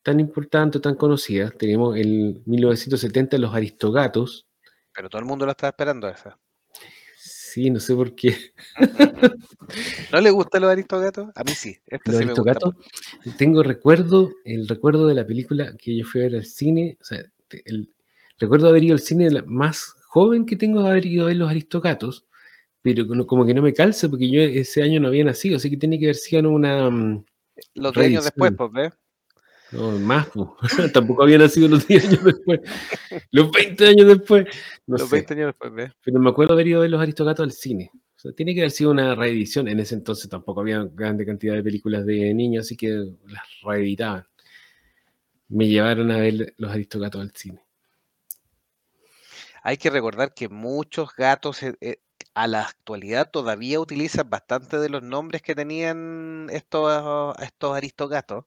tan 0.05 0.21
importantes, 0.21 0.81
tan 0.81 0.95
conocidas. 0.95 1.53
Tenemos 1.59 1.97
el 1.97 2.43
1970 2.47 3.39
Los 3.39 3.55
Aristogatos. 3.55 4.47
Pero 4.95 5.09
todo 5.09 5.19
el 5.21 5.25
mundo 5.27 5.45
lo 5.47 5.51
estaba 5.51 5.71
esperando 5.71 6.07
esa. 6.09 6.39
Sí, 7.19 7.71
no 7.71 7.81
sé 7.81 7.95
por 7.95 8.15
qué. 8.15 8.37
¿No 10.13 10.21
le 10.21 10.31
gustan 10.31 10.63
los 10.63 10.71
aristogatos? 10.71 11.31
A 11.35 11.43
mí 11.43 11.53
sí. 11.53 11.79
Este 11.87 12.11
Los 12.11 12.19
sí. 12.19 12.25
Aristogatos. 12.25 12.75
Tengo 13.39 13.63
recuerdo, 13.63 14.31
el 14.45 14.69
recuerdo 14.69 15.07
de 15.07 15.15
la 15.15 15.27
película 15.27 15.75
que 15.77 15.97
yo 15.97 16.05
fui 16.05 16.21
a 16.21 16.25
ver 16.25 16.37
al 16.37 16.45
cine. 16.45 16.99
O 17.01 17.05
sea, 17.05 17.25
el, 17.65 17.93
recuerdo 18.39 18.69
haber 18.69 18.85
ido 18.85 18.95
al 18.95 19.01
cine 19.01 19.31
la- 19.31 19.43
más 19.47 19.95
joven 20.09 20.45
que 20.47 20.57
tengo 20.57 20.83
de 20.83 20.91
haber 20.91 21.07
ido 21.07 21.25
a 21.25 21.29
ver 21.29 21.37
Los 21.37 21.51
Aristogatos. 21.51 22.27
Pero 22.83 23.07
como- 23.27 23.47
que 23.47 23.55
no 23.55 23.63
me 23.63 23.73
calza 23.73 24.09
porque 24.09 24.29
yo 24.31 24.43
ese 24.43 24.83
año 24.83 25.01
no 25.01 25.09
había 25.09 25.25
nacido, 25.25 25.57
así 25.57 25.71
que 25.71 25.77
tiene 25.79 25.99
que 25.99 26.07
haber 26.07 26.17
sido 26.17 26.51
una. 26.51 26.91
mm, 26.91 27.25
Los 27.75 27.95
10 27.95 28.07
años 28.07 28.25
después, 28.25 28.53
pues, 28.57 28.71
¿ves? 28.73 28.93
No, 29.75 29.91
más, 29.99 30.29
po. 30.29 30.57
tampoco 30.93 31.25
había 31.25 31.39
nacido 31.39 31.69
los 31.69 31.87
10 31.87 32.07
años 32.07 32.25
después. 32.25 32.61
Los 33.33 33.51
20 33.51 33.87
años 33.87 34.07
después. 34.07 34.47
No 34.87 34.97
Los 34.99 35.09
sé. 35.09 35.17
20 35.17 35.35
años 35.35 35.47
después, 35.47 35.73
¿ves? 35.75 35.93
Pero 36.03 36.21
me 36.21 36.31
acuerdo 36.31 36.55
haber 36.55 36.69
ido 36.69 36.79
a 36.79 36.83
ver 36.83 36.91
Los 36.91 37.01
Aristogatos 37.01 37.45
al 37.45 37.53
cine. 37.53 37.91
O 37.95 38.19
sea, 38.19 38.33
tiene 38.33 38.55
que 38.55 38.61
haber 38.61 38.71
sido 38.71 38.93
una 38.93 39.15
reedición. 39.15 39.67
En 39.67 39.81
ese 39.81 39.97
entonces 39.97 40.31
tampoco 40.31 40.61
había 40.61 40.85
grande 40.85 41.27
cantidad 41.27 41.55
de 41.55 41.63
películas 41.63 42.07
de 42.07 42.33
niños, 42.33 42.67
así 42.67 42.77
que 42.77 42.89
las 43.27 43.43
reeditaban. 43.65 44.25
Me 45.49 45.69
llevaron 45.69 46.11
a 46.13 46.19
ver 46.19 46.55
Los 46.57 46.71
Aristogatos 46.71 47.21
al 47.21 47.33
cine. 47.33 47.61
Hay 49.63 49.77
que 49.77 49.91
recordar 49.91 50.35
que 50.35 50.49
muchos 50.49 51.15
gatos 51.17 51.63
eh, 51.63 51.75
eh, 51.81 51.97
a 52.35 52.47
la 52.47 52.63
actualidad 52.63 53.31
todavía 53.31 53.81
utilizan 53.81 54.29
bastante 54.29 54.79
de 54.79 54.89
los 54.89 55.03
nombres 55.03 55.43
que 55.43 55.55
tenían 55.55 56.49
estos, 56.51 57.35
estos 57.41 57.77
aristogatos. 57.77 58.45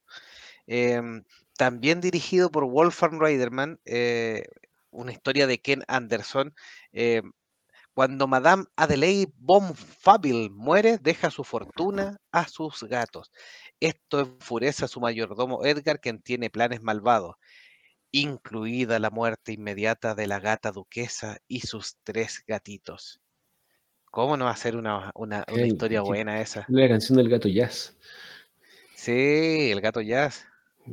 Em, 0.67 1.23
también 1.57 2.01
dirigido 2.01 2.51
por 2.51 2.65
Wolfgang 2.65 3.19
Reiderman, 3.21 3.79
eh, 3.85 4.43
una 4.91 5.11
historia 5.13 5.47
de 5.47 5.59
Ken 5.59 5.83
Anderson. 5.87 6.53
em, 6.93 7.33
cuando 7.93 8.27
Madame 8.27 8.65
Adelaide 8.77 9.33
von 9.37 9.75
Fabil 9.75 10.51
muere, 10.51 10.99
deja 10.99 11.31
su 11.31 11.43
fortuna 11.43 12.17
a 12.31 12.47
sus 12.47 12.83
gatos. 12.83 13.31
Esto 13.81 14.19
enfurece 14.21 14.85
a 14.85 14.87
su 14.87 15.01
mayordomo 15.01 15.65
Edgar, 15.65 15.99
quien 15.99 16.21
tiene 16.21 16.49
planes 16.49 16.81
malvados, 16.81 17.35
incluida 18.11 18.99
la 18.99 19.09
muerte 19.11 19.53
inmediata 19.53 20.15
de 20.15 20.27
la 20.27 20.39
gata 20.39 20.71
duquesa 20.71 21.37
y 21.47 21.61
sus 21.61 21.97
tres 22.03 22.43
gatitos. 22.47 23.21
¿Cómo 24.11 24.37
no 24.37 24.45
va 24.45 24.51
a 24.51 24.57
ser 24.57 24.75
una, 24.77 25.11
una- 25.15 25.45
historia 25.65 26.01
buena 26.01 26.41
esa? 26.41 26.67
La 26.69 26.87
canción 26.87 27.17
del 27.17 27.29
gato 27.29 27.47
jazz. 27.49 27.95
Sí, 28.95 29.71
el 29.71 29.81
gato 29.81 30.01
jazz. 30.01 30.46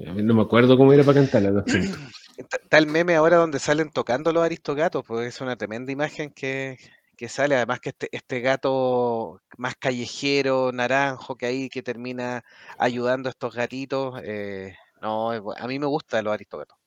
A 0.07 0.13
mí 0.13 0.23
No 0.23 0.35
me 0.35 0.43
acuerdo 0.43 0.77
cómo 0.77 0.93
era 0.93 1.05
para 1.05 1.21
cantarla. 1.21 1.51
lo 1.51 1.65
siento. 1.65 1.99
Está 2.37 2.79
el 2.79 2.87
meme 2.87 3.15
ahora 3.15 3.37
donde 3.37 3.61
salen 3.61 3.91
tocando 3.91 4.33
los 4.33 4.43
aristogatos, 4.43 5.05
pues 5.07 5.29
es 5.29 5.41
una 5.41 5.57
tremenda 5.57 5.93
imagen 5.93 6.31
que, 6.31 6.79
que 7.17 7.29
sale. 7.29 7.55
Además 7.55 7.81
que 7.81 7.91
este, 7.91 8.09
este 8.11 8.41
gato 8.41 9.41
más 9.57 9.77
callejero, 9.77 10.73
naranjo, 10.73 11.37
que 11.37 11.47
ahí 11.47 11.69
que 11.69 11.83
termina 11.83 12.45
ayudando 12.79 13.29
a 13.29 13.31
estos 13.31 13.55
gatitos. 13.55 14.21
eh, 14.25 14.75
no, 15.01 15.31
a 15.31 15.67
mí 15.69 15.79
me 15.79 15.87
gustan 15.87 16.25
los 16.25 16.33
aristogatos. 16.33 16.79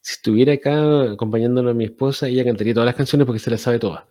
Si 0.00 0.14
estuviera 0.14 0.52
acá 0.54 1.12
acompañándolo 1.12 1.70
a 1.70 1.74
mi 1.74 1.84
esposa, 1.84 2.28
ella 2.28 2.44
cantaría 2.44 2.74
todas 2.74 2.86
las 2.86 2.96
canciones 2.96 3.26
porque 3.26 3.38
se 3.38 3.50
las 3.50 3.60
sabe 3.60 3.78
todas. 3.78 4.04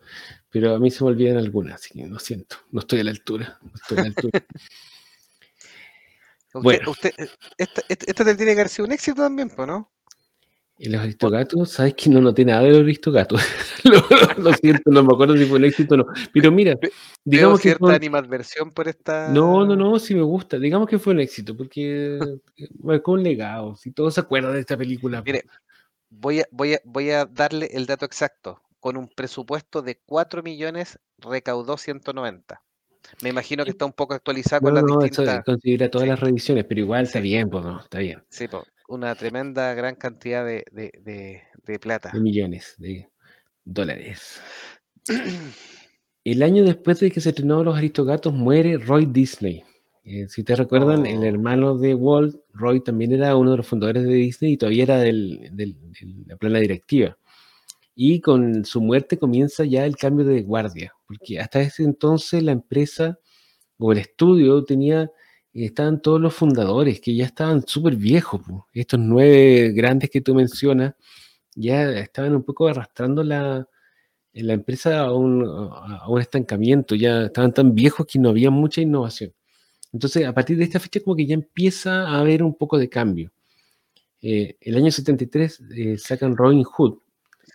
Pero 0.50 0.76
a 0.76 0.80
mí 0.80 0.92
se 0.92 1.04
me 1.04 1.10
olvidan 1.10 1.38
algunas, 1.38 1.76
así 1.76 1.94
que 1.94 2.08
lo 2.08 2.20
siento. 2.20 2.58
No 2.72 2.82
estoy 2.82 3.00
a 3.00 3.04
la 3.06 3.12
altura. 3.12 3.60
No 3.62 3.72
estoy 3.76 3.98
a 3.98 4.02
la 4.02 4.08
altura. 4.08 4.40
Usted, 6.54 6.62
Bueno. 6.64 6.92
usted, 6.92 7.12
eh, 7.18 7.28
esta, 7.58 7.82
esta- 7.88 8.06
esta 8.08 8.24
tiene 8.26 8.54
que 8.54 8.60
haber 8.60 8.70
sido 8.70 8.86
un 8.86 8.92
éxito 8.92 9.22
también, 9.22 9.52
¿no? 9.58 9.90
Y 10.78 10.90
los 10.90 11.00
aristogatos, 11.02 11.72
¿sabes 11.74 11.94
que 11.94 12.10
no 12.10 12.20
noté 12.22 12.44
nada 12.44 12.64
de 12.64 12.72
los 12.72 12.80
aristogatos? 12.80 13.40
lo, 14.38 14.52
siento, 14.56 14.90
no 14.90 15.04
me 15.04 15.14
acuerdo 15.14 15.38
si 15.38 15.46
fue 15.46 15.60
un 15.60 15.66
éxito 15.66 15.94
o 15.94 15.98
no. 15.98 16.06
Pero 16.34 16.52
mira, 16.52 16.74
Ve- 16.74 16.90
Veo 16.90 16.92
digamos 17.24 17.60
que 17.60 17.70
cierta 17.70 17.94
animadversión 17.94 18.72
por 18.72 18.88
esta. 18.88 19.28
No, 19.30 19.64
no, 19.64 19.76
no, 19.76 20.00
sí 20.00 20.16
me 20.16 20.24
gusta. 20.24 20.58
Digamos 20.58 20.90
que 20.90 20.98
fue 20.98 21.14
un 21.14 21.20
éxito, 21.20 21.56
porque 21.56 22.18
eh, 22.58 22.68
marcó 22.82 23.12
un 23.12 23.22
legado. 23.22 23.76
Si 23.76 23.92
todos 23.92 24.16
se 24.16 24.22
acuerdan 24.22 24.54
de 24.54 24.62
esta 24.62 24.76
película. 24.76 25.22
Mire, 25.22 25.44
voy 26.10 26.40
a, 26.40 26.46
voy, 26.50 26.74
a, 26.74 26.82
voy 26.84 27.12
a 27.12 27.26
darle 27.26 27.70
el 27.74 27.86
dato 27.86 28.06
exacto. 28.06 28.64
Con 28.80 28.98
un 28.98 29.08
presupuesto 29.08 29.84
de 29.84 30.00
4 30.04 30.42
millones, 30.42 30.98
recaudó 31.20 31.78
190. 31.78 32.60
Me 33.22 33.30
imagino 33.30 33.64
que 33.64 33.72
está 33.72 33.86
un 33.86 33.94
poco 33.94 34.14
actualizada 34.14 34.60
no, 34.60 34.66
con 34.66 34.74
las 34.76 34.84
no, 34.84 34.90
eso 35.00 35.22
distintas. 35.22 35.44
considera 35.44 35.90
todas 35.90 36.06
sí. 36.06 36.10
las 36.10 36.20
reediciones, 36.20 36.66
pero 36.66 36.82
igual 36.82 37.04
está 37.04 37.20
Sí. 37.20 37.24
bien, 37.24 37.50
pues 37.50 37.64
no, 37.64 37.80
está 37.82 38.00
bien. 38.00 38.24
Sí, 38.30 38.48
po, 38.48 38.64
una 38.88 39.14
tremenda 39.16 39.74
gran 39.74 39.96
cantidad 39.96 40.46
de, 40.46 40.66
de, 40.72 40.92
de- 41.04 41.42
de 41.66 41.80
plata. 41.80 42.12
De 42.14 42.20
millones 42.20 42.76
de 42.78 43.10
dólares. 43.64 44.42
El 46.24 46.44
año 46.44 46.64
después 46.64 47.00
de 47.00 47.10
que 47.12 47.20
se 47.22 47.30
estrenó 47.30 47.64
Los 47.64 47.78
Aristogatos 47.78 48.34
muere 48.34 48.78
Roy 48.78 49.06
Disney. 49.08 49.64
Eh, 50.04 50.28
si 50.30 50.44
te 50.44 50.56
recuerdan, 50.56 51.06
el 51.06 51.20
Oh. 51.20 51.24
hermano 51.24 51.78
de 51.78 51.94
Walt, 51.96 52.36
Roy, 52.54 52.82
también 52.84 53.12
era 53.14 53.36
uno 53.36 53.52
de 53.52 53.58
los 53.58 53.68
fundadores 53.68 54.04
de 54.04 54.14
Disney 54.14 54.54
y 54.54 54.58
todavía 54.58 54.84
era 54.84 55.00
del- 55.00 55.50
del- 55.52 55.76
de 55.92 56.14
la 56.28 56.38
plana 56.38 56.60
directiva. 56.60 57.18
Y 57.96 58.22
con 58.22 58.66
su 58.66 58.82
muerte 58.82 59.18
comienza 59.18 59.66
ya 59.66 59.86
el 59.86 59.98
cambio 59.98 60.26
de 60.26 60.42
guardia, 60.44 60.94
porque 61.08 61.40
hasta 61.40 61.62
ese 61.62 61.84
entonces 61.84 62.42
la 62.44 62.54
empresa 62.54 63.20
o 63.78 63.92
el 63.92 64.00
estudio 64.00 64.64
tenía, 64.64 65.12
estaban 65.54 66.02
todos 66.02 66.22
los 66.22 66.34
fundadores 66.34 67.02
que 67.02 67.16
ya 67.16 67.26
estaban 67.26 67.66
súper 67.68 67.96
viejos. 67.96 68.42
Estos 68.74 69.00
nueve 69.00 69.72
grandes 69.74 70.10
que 70.10 70.22
tú 70.22 70.36
mencionas 70.36 70.94
ya 71.56 71.92
estaban 72.00 72.36
un 72.36 72.44
poco 72.44 72.68
arrastrando 72.68 73.24
la, 73.24 73.68
la 74.34 74.54
empresa 74.54 75.02
a 75.02 75.14
un, 75.14 75.44
a 75.46 76.08
un 76.10 76.22
estancamiento, 76.22 76.96
ya 76.96 77.26
estaban 77.26 77.54
tan 77.54 77.76
viejos 77.76 78.06
que 78.08 78.20
no 78.20 78.30
había 78.30 78.52
mucha 78.52 78.82
innovación. 78.82 79.34
Entonces, 79.94 80.26
a 80.26 80.34
partir 80.34 80.58
de 80.58 80.64
esta 80.64 80.80
fecha, 80.80 81.02
como 81.02 81.16
que 81.16 81.26
ya 81.26 81.34
empieza 81.34 82.08
a 82.08 82.20
haber 82.20 82.44
un 82.44 82.56
poco 82.56 82.78
de 82.78 82.90
cambio. 82.90 83.32
Eh, 84.22 84.58
el 84.62 84.78
año 84.78 84.92
73 84.92 85.62
eh, 85.76 85.98
sacan 85.98 86.38
Robin 86.38 86.64
Hood. 86.64 87.00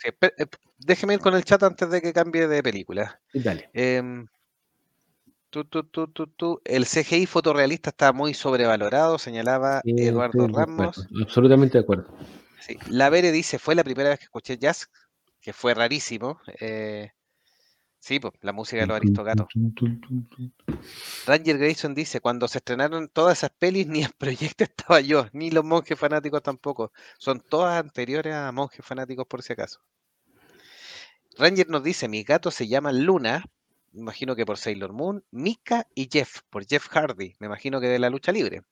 Eh, 0.06 0.46
déjeme 0.78 1.14
ir 1.14 1.20
con 1.20 1.34
el 1.34 1.44
chat 1.44 1.62
antes 1.62 1.90
de 1.90 2.00
que 2.00 2.12
cambie 2.12 2.46
de 2.46 2.62
película. 2.62 3.20
Dale. 3.32 3.70
Em, 3.72 4.26
tú, 5.50 5.64
tú, 5.64 5.84
tú, 5.84 6.08
tú, 6.08 6.26
tú. 6.28 6.60
El 6.64 6.86
CGI 6.86 7.26
fotorrealista 7.26 7.90
está 7.90 8.12
muy 8.12 8.34
sobrevalorado, 8.34 9.18
señalaba 9.18 9.80
Eh, 9.84 10.08
Eduardo 10.08 10.44
estoy 10.44 10.54
de 10.54 10.62
acuerdo, 10.62 10.82
Ramos. 10.82 11.08
absolutamente 11.22 11.78
de 11.78 11.82
acuerdo. 11.84 12.16
Sí. 12.60 12.76
La 12.88 13.10
Vere 13.10 13.32
dice, 13.32 13.58
fue 13.58 13.74
la 13.74 13.84
primera 13.84 14.10
vez 14.10 14.18
que 14.18 14.24
escuché 14.24 14.58
jazz, 14.58 14.90
que 15.40 15.52
fue 15.52 15.74
rarísimo. 15.74 16.40
eh, 16.60 17.10
Sí, 18.06 18.20
pues, 18.20 18.34
la 18.40 18.52
música 18.52 18.82
de 18.82 18.86
los 18.86 18.96
Aristogatos. 18.98 19.48
Ranger 21.26 21.58
Grayson 21.58 21.92
dice, 21.92 22.20
cuando 22.20 22.46
se 22.46 22.58
estrenaron 22.58 23.08
todas 23.08 23.38
esas 23.38 23.50
pelis, 23.50 23.88
ni 23.88 24.04
en 24.04 24.12
proyecto 24.16 24.62
estaba 24.64 25.00
yo, 25.00 25.26
ni 25.32 25.50
los 25.50 25.64
monjes 25.64 25.98
fanáticos 25.98 26.40
tampoco. 26.40 26.92
Son 27.18 27.40
todas 27.40 27.80
anteriores 27.80 28.32
a 28.32 28.52
monjes 28.52 28.86
fanáticos 28.86 29.26
por 29.26 29.42
si 29.42 29.54
acaso. 29.54 29.80
Ranger 31.36 31.68
nos 31.68 31.82
dice, 31.82 32.08
mis 32.08 32.24
gatos 32.24 32.54
se 32.54 32.68
llaman 32.68 33.04
Luna, 33.04 33.44
me 33.92 34.00
imagino 34.00 34.36
que 34.36 34.46
por 34.46 34.58
Sailor 34.58 34.92
Moon, 34.92 35.24
Mika 35.30 35.86
y 35.94 36.08
Jeff, 36.10 36.40
por 36.50 36.66
Jeff 36.66 36.88
Hardy, 36.88 37.34
me 37.38 37.46
imagino 37.46 37.80
que 37.80 37.88
de 37.88 37.98
la 37.98 38.10
lucha 38.10 38.32
libre. 38.32 38.62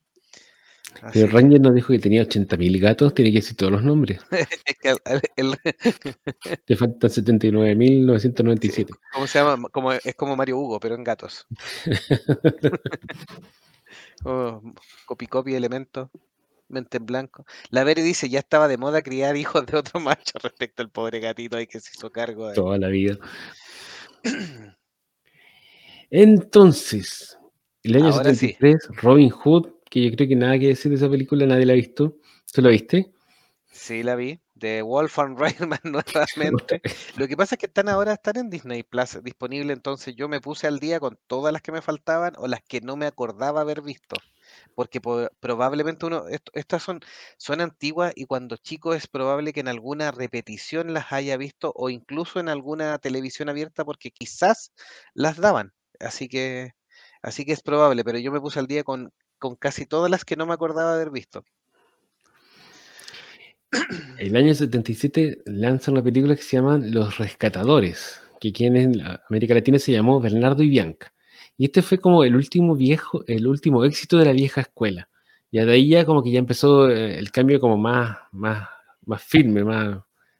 Pero 1.12 1.26
Ranger 1.28 1.60
nos 1.60 1.74
dijo 1.74 1.88
que 1.88 1.98
tenía 1.98 2.22
80.000 2.22 2.80
gatos, 2.80 3.14
tiene 3.14 3.32
que 3.32 3.38
decir 3.38 3.56
todos 3.56 3.72
los 3.72 3.82
nombres. 3.82 4.20
el, 5.36 5.56
Te 6.66 6.76
faltan 6.76 7.10
79.997. 7.10 8.90
¿Cómo 9.12 9.26
se 9.26 9.38
llama? 9.38 9.68
Como, 9.70 9.92
es 9.92 10.14
como 10.14 10.36
Mario 10.36 10.58
Hugo, 10.58 10.78
pero 10.78 10.94
en 10.94 11.04
gatos. 11.04 11.46
oh, 14.24 14.62
copy 15.06 15.26
copy 15.26 15.54
elemento, 15.54 16.10
mente 16.74 16.98
en 16.98 17.06
blanco. 17.06 17.46
La 17.70 17.84
Vere 17.84 18.02
dice, 18.02 18.28
ya 18.28 18.40
estaba 18.40 18.68
de 18.68 18.76
moda 18.76 19.00
criar 19.00 19.36
hijos 19.36 19.64
de 19.64 19.78
otro 19.78 20.00
macho 20.00 20.38
respecto 20.42 20.82
al 20.82 20.90
pobre 20.90 21.20
gatito 21.20 21.56
ahí 21.56 21.66
que 21.66 21.80
se 21.80 21.92
hizo 21.96 22.10
cargo. 22.10 22.48
De... 22.48 22.54
Toda 22.54 22.76
la 22.76 22.88
vida. 22.88 23.16
Entonces, 26.10 27.38
el 27.82 27.96
año 27.96 28.12
73, 28.12 28.88
Robin 29.00 29.30
Hood 29.30 29.74
que 29.94 30.02
yo 30.02 30.16
creo 30.16 30.28
que 30.28 30.34
nada 30.34 30.58
que 30.58 30.66
decir 30.66 30.90
de 30.90 30.96
esa 30.96 31.08
película, 31.08 31.46
nadie 31.46 31.66
la 31.66 31.72
ha 31.72 31.76
visto. 31.76 32.16
¿Tú 32.52 32.60
la 32.62 32.70
viste? 32.70 33.12
Sí, 33.70 34.02
la 34.02 34.16
vi. 34.16 34.40
De 34.52 34.82
Wolfgang 34.82 35.38
Reitman 35.38 35.78
nuevamente. 35.84 36.80
Lo 37.16 37.28
que 37.28 37.36
pasa 37.36 37.54
es 37.54 37.60
que 37.60 37.66
están 37.66 37.88
ahora, 37.88 38.14
están 38.14 38.36
en 38.38 38.50
Disney 38.50 38.82
Plus 38.82 39.22
disponible, 39.22 39.72
entonces 39.72 40.16
yo 40.16 40.28
me 40.28 40.40
puse 40.40 40.66
al 40.66 40.80
día 40.80 40.98
con 40.98 41.16
todas 41.28 41.52
las 41.52 41.62
que 41.62 41.70
me 41.70 41.80
faltaban 41.80 42.32
o 42.38 42.48
las 42.48 42.60
que 42.64 42.80
no 42.80 42.96
me 42.96 43.06
acordaba 43.06 43.60
haber 43.60 43.82
visto. 43.82 44.16
Porque 44.74 45.00
probablemente 45.40 46.06
uno, 46.06 46.24
estas 46.52 46.82
son, 46.82 47.00
son 47.38 47.60
antiguas 47.60 48.12
y 48.16 48.26
cuando 48.26 48.56
chico 48.56 48.94
es 48.94 49.06
probable 49.06 49.52
que 49.52 49.60
en 49.60 49.68
alguna 49.68 50.10
repetición 50.10 50.92
las 50.92 51.12
haya 51.12 51.36
visto 51.36 51.72
o 51.76 51.90
incluso 51.90 52.40
en 52.40 52.48
alguna 52.48 52.98
televisión 52.98 53.48
abierta 53.48 53.84
porque 53.84 54.10
quizás 54.10 54.72
las 55.14 55.36
daban. 55.38 55.72
Así 56.00 56.28
que, 56.28 56.72
así 57.22 57.44
que 57.44 57.52
es 57.52 57.62
probable, 57.62 58.04
pero 58.04 58.18
yo 58.18 58.32
me 58.32 58.40
puse 58.40 58.58
al 58.58 58.66
día 58.66 58.84
con 58.84 59.12
con 59.44 59.56
casi 59.56 59.84
todas 59.86 60.10
las 60.10 60.24
que 60.24 60.36
no 60.36 60.46
me 60.46 60.54
acordaba 60.54 60.94
haber 60.94 61.10
visto. 61.10 61.44
El 64.18 64.36
año 64.36 64.54
77 64.54 65.42
lanza 65.46 65.90
una 65.90 66.02
película 66.02 66.36
que 66.36 66.42
se 66.42 66.56
llama 66.56 66.78
Los 66.78 67.18
Rescatadores, 67.18 68.22
que 68.40 68.48
aquí 68.48 68.66
en 68.66 69.02
América 69.28 69.52
Latina 69.52 69.78
se 69.78 69.92
llamó 69.92 70.20
Bernardo 70.20 70.62
y 70.62 70.70
Bianca. 70.70 71.12
Y 71.56 71.66
este 71.66 71.82
fue 71.82 71.98
como 71.98 72.24
el 72.24 72.34
último 72.34 72.74
viejo, 72.74 73.24
el 73.26 73.46
último 73.46 73.84
éxito 73.84 74.18
de 74.18 74.24
la 74.24 74.32
vieja 74.32 74.62
escuela. 74.62 75.08
Y 75.50 75.60
de 75.60 75.72
ahí 75.72 75.88
ya 75.88 76.04
como 76.04 76.22
que 76.22 76.32
ya 76.32 76.40
empezó 76.40 76.90
eh, 76.90 77.18
el 77.18 77.30
cambio 77.30 77.60
como 77.60 77.76
más, 77.76 78.18
más, 78.32 78.68
más 79.06 79.22
firme, 79.22 79.62
más, 79.62 79.98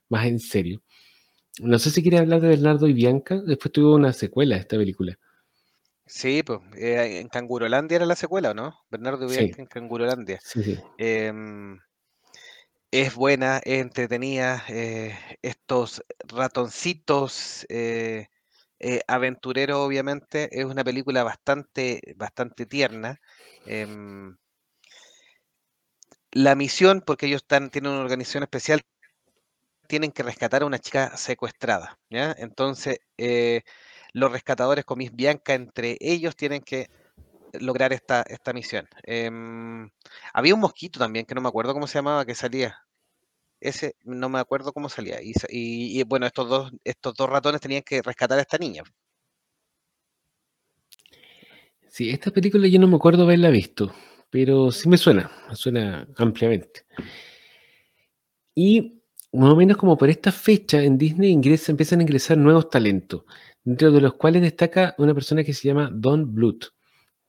más 0.08 0.26
en 0.26 0.40
serio. 0.40 0.82
No 1.60 1.78
sé 1.78 1.90
si 1.90 2.02
quiere 2.02 2.18
hablar 2.18 2.40
de 2.40 2.48
Bernardo 2.48 2.88
y 2.88 2.92
Bianca. 2.92 3.40
Después 3.46 3.70
tuvo 3.70 3.94
una 3.94 4.12
secuela 4.12 4.56
de 4.56 4.62
esta 4.62 4.76
película. 4.76 5.16
Sí, 6.06 6.42
pues, 6.42 6.60
en 6.74 7.28
Cangurolandia 7.28 7.96
era 7.96 8.06
la 8.06 8.16
secuela, 8.16 8.52
no? 8.52 8.76
Bernardo 8.90 9.26
Bianca 9.26 9.62
en 9.62 9.66
Cangurolandia. 9.66 10.38
Sí, 10.42 10.78
em, 10.98 11.78
es 12.90 13.14
buena, 13.14 13.58
es 13.64 13.80
entretenida, 13.80 14.64
eh, 14.68 15.16
estos 15.42 16.04
ratoncitos 16.28 17.66
eh, 17.68 18.28
eh, 18.81 19.01
aventureros, 19.09 19.79
obviamente, 19.79 20.49
es 20.59 20.64
una 20.64 20.85
película 20.85 21.25
bastante, 21.25 22.14
bastante 22.16 22.66
tierna. 22.66 23.20
Em, 23.66 24.37
la 26.33 26.55
misión, 26.55 27.03
porque 27.07 27.27
ellos 27.27 27.45
tienen 27.47 27.87
una 27.87 28.01
organización 28.01 28.43
especial, 28.43 28.83
tienen 29.89 30.12
que 30.12 30.22
rescatar 30.22 30.62
a 30.62 30.66
una 30.66 30.79
chica 30.79 31.16
secuestrada, 31.16 31.99
¿ya? 32.11 32.35
Entonces, 32.39 32.99
los 34.12 34.33
rescatadores 34.33 34.85
con 34.85 34.99
Miss 34.99 35.14
Bianca 35.14 35.55
entre 35.55 35.97
ellos 36.01 36.37
tienen 36.37 36.62
que 36.62 36.89
lograr 37.61 37.93
esta, 37.93 38.22
esta 38.22 38.53
misión. 38.53 38.89
Em, 39.05 39.91
había 40.33 40.55
un 40.55 40.61
mosquito 40.61 40.99
también, 40.99 41.27
que 41.27 41.35
no 41.35 41.41
me 41.41 41.49
acuerdo 41.49 41.75
cómo 41.75 41.87
se 41.87 41.99
llamaba, 41.99 42.25
que 42.25 42.35
salía. 42.35 42.84
Ese 43.64 43.96
no 44.04 44.28
me 44.28 44.38
acuerdo 44.38 44.74
cómo 44.74 44.90
salía. 44.90 45.20
Y, 45.22 46.02
bueno, 46.04 46.26
estos 46.26 46.46
dos, 46.46 46.72
estos 46.84 47.14
dos 47.14 47.30
ratones 47.30 47.62
tenían 47.62 47.82
que 47.82 48.02
rescatar 48.02 48.38
a 48.38 48.42
esta 48.42 48.58
niña. 48.58 48.82
Sí, 51.88 52.10
esta 52.10 52.30
película 52.30 52.68
yo 52.68 52.78
no 52.78 52.86
me 52.86 52.96
acuerdo 52.96 53.22
haberla 53.22 53.48
visto, 53.48 53.90
pero 54.28 54.70
sí 54.70 54.86
me 54.86 54.98
suena, 54.98 55.30
me 55.48 55.56
suena 55.56 56.06
ampliamente. 56.18 56.84
Y 58.54 59.02
más 59.32 59.52
o 59.54 59.56
menos 59.56 59.78
como 59.78 59.96
por 59.96 60.10
esta 60.10 60.30
fecha 60.30 60.82
en 60.82 60.98
Disney 60.98 61.30
ingresa, 61.30 61.72
empiezan 61.72 62.00
a 62.00 62.02
ingresar 62.02 62.36
nuevos 62.36 62.68
talentos 62.68 63.22
dentro 63.64 63.90
de 63.92 64.02
los 64.02 64.12
cuales 64.14 64.42
destaca 64.42 64.94
una 64.98 65.14
persona 65.14 65.42
que 65.42 65.54
se 65.54 65.68
llama 65.68 65.88
Don 65.90 66.34
Bluth, 66.34 66.74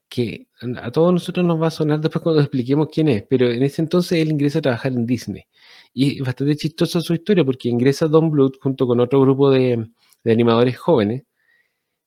que 0.08 0.48
a 0.80 0.90
todos 0.90 1.12
nosotros 1.12 1.44
nos 1.44 1.60
va 1.60 1.68
a 1.68 1.70
sonar 1.70 2.00
después 2.00 2.22
cuando 2.22 2.40
expliquemos 2.40 2.88
quién 2.92 3.08
es, 3.08 3.24
pero 3.28 3.50
en 3.50 3.62
ese 3.62 3.82
entonces 3.82 4.18
él 4.18 4.30
ingresa 4.30 4.60
a 4.60 4.62
trabajar 4.62 4.92
en 4.92 5.06
Disney. 5.06 5.44
Y 5.92 6.20
es 6.20 6.26
bastante 6.26 6.56
chistosa 6.56 7.00
su 7.00 7.14
historia 7.14 7.44
porque 7.44 7.68
ingresa 7.68 8.06
Don 8.06 8.30
Bluth 8.30 8.56
junto 8.60 8.86
con 8.86 9.00
otro 9.00 9.20
grupo 9.20 9.50
de, 9.50 9.88
animadores 10.24 10.76
jóvenes, 10.78 11.24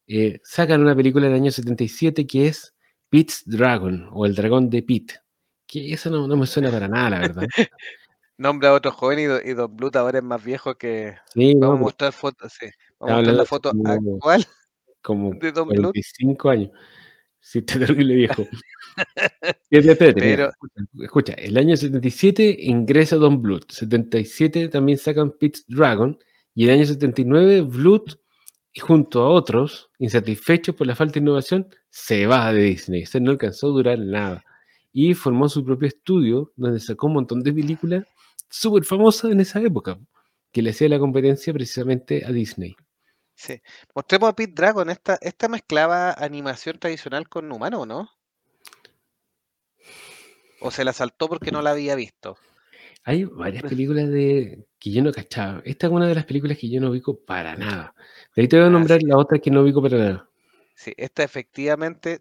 eh, 0.08 0.40
sacan 0.44 0.82
una 0.82 0.96
película 0.96 1.28
del 1.28 1.36
año 1.36 1.52
77 1.52 2.28
que 2.28 2.48
es 2.48 2.76
Pete's 3.10 3.44
Dragon 3.46 4.10
o 4.12 4.26
El 4.26 4.36
Dragón 4.36 4.70
de 4.70 4.84
Pete, 4.84 5.16
que 5.66 5.94
eso 5.94 6.10
no, 6.10 6.28
me 6.36 6.48
suena 6.48 6.72
para 6.72 6.88
nada, 6.88 7.10
la 7.10 7.20
verdad. 7.20 7.44
Nombra 8.38 8.70
a 8.70 8.74
otro 8.74 8.92
joven 8.92 9.20
y, 9.44 9.54
Don 9.54 9.76
Bluth 9.76 9.96
ahora 9.98 10.20
es 10.20 10.24
más 10.24 10.44
viejo 10.44 10.76
que... 10.76 11.16
Sí, 11.34 11.54
Vamos 11.56 11.68
a 11.68 11.70
pues. 11.72 11.82
mostrar 11.82 12.14
fotos, 12.14 12.54
sí. 12.58 12.68
Vamos 13.00 13.28
a 13.28 13.32
la 13.32 13.46
foto 13.46 13.70
actual 13.70 14.46
como 15.02 15.34
de 15.34 15.52
Don 15.52 15.68
45 15.68 16.50
años. 16.50 16.72
Sí, 17.42 17.60
está 17.60 17.80
terrible 17.80 18.16
viejo. 18.16 18.48
Pero, 19.70 20.52
escucha, 21.02 21.34
el 21.34 21.58
año 21.58 21.78
77 21.78 22.58
ingresa 22.60 23.16
Don 23.16 23.42
Bluth, 23.42 23.72
77 23.72 24.70
también 24.70 24.98
sacan 24.98 25.32
Pitch 25.32 25.64
Dragon, 25.68 26.18
y 26.54 26.66
el 26.66 26.72
año 26.72 26.86
79 26.86 27.62
Bluth, 27.62 28.20
junto 28.82 29.22
a 29.22 29.30
otros, 29.30 29.90
insatisfechos 30.00 30.76
por 30.76 30.88
la 30.88 30.96
falta 30.96 31.14
de 31.14 31.20
innovación, 31.22 31.68
se 31.90 32.28
va 32.28 32.52
de 32.52 32.64
Disney. 32.64 33.06
Se 33.06 33.20
no 33.20 33.32
alcanzó 33.32 33.68
a 33.68 33.72
durar 33.72 34.00
nada. 34.00 34.44
Y 34.92 35.14
formó 35.14 35.48
su 35.48 35.64
propio 35.64 35.88
estudio, 35.88 36.52
donde 36.56 36.80
sacó 36.80 37.08
un 37.08 37.14
montón 37.14 37.42
de 37.42 37.54
películas 37.54 38.06
súper 38.50 38.84
famosas 38.84 39.32
en 39.32 39.40
esa 39.40 39.62
época, 39.62 40.00
que 40.52 40.62
le 40.62 40.72
hacía 40.72 40.90
la 40.90 41.00
competencia 41.00 41.54
precisamente 41.54 42.26
a 42.26 42.32
Disney. 42.32 42.76
Sí. 43.40 43.62
Mostremos 43.96 44.30
a 44.30 44.36
Pete 44.36 44.52
Dragon. 44.54 44.90
Esta, 44.90 45.18
esta 45.22 45.48
mezclaba 45.48 46.12
animación 46.12 46.78
tradicional 46.78 47.30
con 47.30 47.50
humano, 47.50 47.86
¿no? 47.86 48.10
¿O 50.60 50.72
se 50.72 50.84
la 50.84 50.92
saltó 50.92 51.30
porque 51.30 51.50
no 51.50 51.62
la 51.62 51.72
había 51.72 51.96
visto? 51.96 52.36
Hay 53.06 53.24
varias 53.24 53.64
películas 53.64 54.10
de 54.10 54.68
que 54.78 54.92
yo 54.92 55.02
no 55.02 55.14
cachaba. 55.14 55.62
Esta 55.64 55.88
es 55.88 55.94
una 55.94 56.08
de 56.08 56.16
las 56.16 56.26
películas 56.26 56.58
que 56.58 56.70
yo 56.70 56.82
no 56.82 56.90
ubico 56.90 57.18
para 57.18 57.56
nada. 57.56 57.96
De 58.36 58.42
ahí 58.42 58.50
te 58.50 58.58
voy 58.58 58.66
a 58.66 58.68
ah, 58.68 58.72
nombrar 58.72 59.02
la 59.04 59.18
otra 59.18 59.40
que 59.40 59.50
no 59.50 59.62
ubico 59.62 59.82
para 59.82 59.98
nada. 59.98 60.30
Sí, 60.76 60.94
esta 60.98 61.24
efectivamente, 61.24 62.20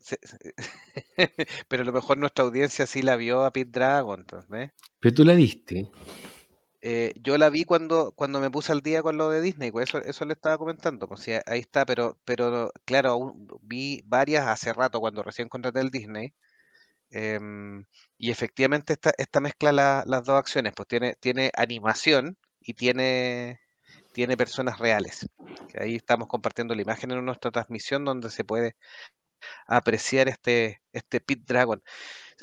pero 1.69 1.83
a 1.83 1.87
lo 1.87 1.93
mejor 1.93 2.19
nuestra 2.19 2.45
audiencia 2.45 2.87
sí 2.87 3.03
la 3.03 3.16
vio 3.16 3.45
a 3.45 3.53
Pete 3.53 3.73
Dragon, 3.73 4.25
¿ves? 4.49 4.71
Pero 5.01 5.14
tú 5.14 5.25
la 5.25 5.35
viste. 5.35 5.91
Eh, 6.81 7.12
yo 7.20 7.39
la 7.39 7.51
vi 7.51 7.64
cuando, 7.64 8.12
cuando 8.12 8.41
me 8.41 8.51
puse 8.51 8.70
al 8.72 8.83
día 8.83 9.03
con 9.03 9.16
lo 9.16 9.31
de 9.31 9.41
Disney, 9.41 9.72
pues 9.72 9.89
eso, 9.89 9.99
eso 9.99 10.24
le 10.24 10.35
estaba 10.35 10.59
comentando, 10.59 11.09
pues 11.09 11.26
ahí 11.47 11.61
está, 11.61 11.85
pero, 11.85 12.18
pero 12.24 12.70
claro, 12.85 13.35
vi 13.62 14.03
varias 14.07 14.47
hace 14.47 14.72
rato 14.72 15.01
cuando 15.01 15.22
recién 15.24 15.49
contraté 15.49 15.81
el 15.81 15.91
Disney, 15.91 16.35
em, 17.11 17.85
y 18.18 18.31
efectivamente 18.31 18.95
esta, 18.95 19.12
esta 19.18 19.41
mezcla 19.41 19.72
las 19.72 20.24
dos 20.24 20.39
acciones, 20.39 20.72
pues 20.76 20.89
tiene, 20.89 21.16
tiene 21.20 21.51
animación 21.57 22.39
y 22.61 22.74
tiene, 22.74 23.61
tiene 24.12 24.37
personas 24.37 24.79
reales. 24.79 25.26
ahí 25.81 25.97
estamos 25.97 26.29
compartiendo 26.29 26.74
la 26.74 26.83
imagen 26.83 27.11
en 27.12 27.24
nuestra 27.24 27.51
transmisión 27.51 28.05
donde 28.05 28.31
se 28.31 28.45
puede 28.45 28.76
apreciar 29.66 30.28
este, 30.28 30.82
este 30.93 31.20
Pit 31.20 31.45
Dragon 31.47 31.82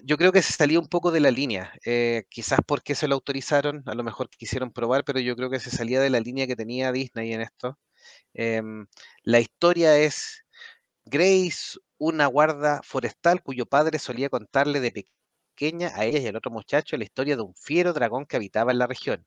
yo 0.04 0.18
creo 0.18 0.32
que 0.32 0.41
se 0.41 0.54
salía 0.54 0.80
un 0.80 0.88
poco 0.88 1.12
de 1.12 1.20
la 1.20 1.32
línea. 1.32 1.74
Eh, 1.86 2.24
quizás 2.30 2.60
porque 2.66 2.96
se 2.96 3.08
lo 3.08 3.16
autorizaron, 3.16 3.84
a 3.86 3.93
lo 3.96 4.04
mejor 4.04 4.30
quisieron 4.30 4.72
probar, 4.72 5.04
pero 5.06 5.20
yo 5.20 5.36
creo 5.36 5.50
que 5.50 5.60
se 5.60 5.72
salía 5.72 6.02
de 6.02 6.10
la 6.10 6.20
línea 6.20 6.48
que 6.48 6.56
tenía 6.56 6.91
Disney 6.91 7.34
en 7.34 7.41
esto. 7.41 7.78
Em, 8.34 8.88
la 9.24 9.39
historia 9.39 9.98
es 10.00 10.46
Grace, 11.06 11.80
una 11.98 12.28
guarda 12.28 12.82
forestal 12.84 13.41
cuyo 13.43 13.66
padre 13.66 14.00
solía 14.00 14.30
contarle 14.30 14.80
de 14.82 15.08
pequeña 15.56 15.91
a 15.96 16.06
ella 16.06 16.20
y 16.20 16.28
al 16.28 16.36
otro 16.38 16.52
muchacho 16.52 16.98
la 16.98 17.04
historia 17.06 17.36
de 17.36 17.43
un 17.43 17.56
fiero 17.56 17.93
dragón 17.93 18.26
que 18.26 18.38
habitaba 18.38 18.72
en 18.72 18.80
la 18.80 18.88
región. 18.88 19.26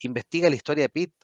Investiga 0.00 0.50
la 0.50 0.56
historia 0.56 0.84
de 0.84 0.88
Pete, 0.90 1.14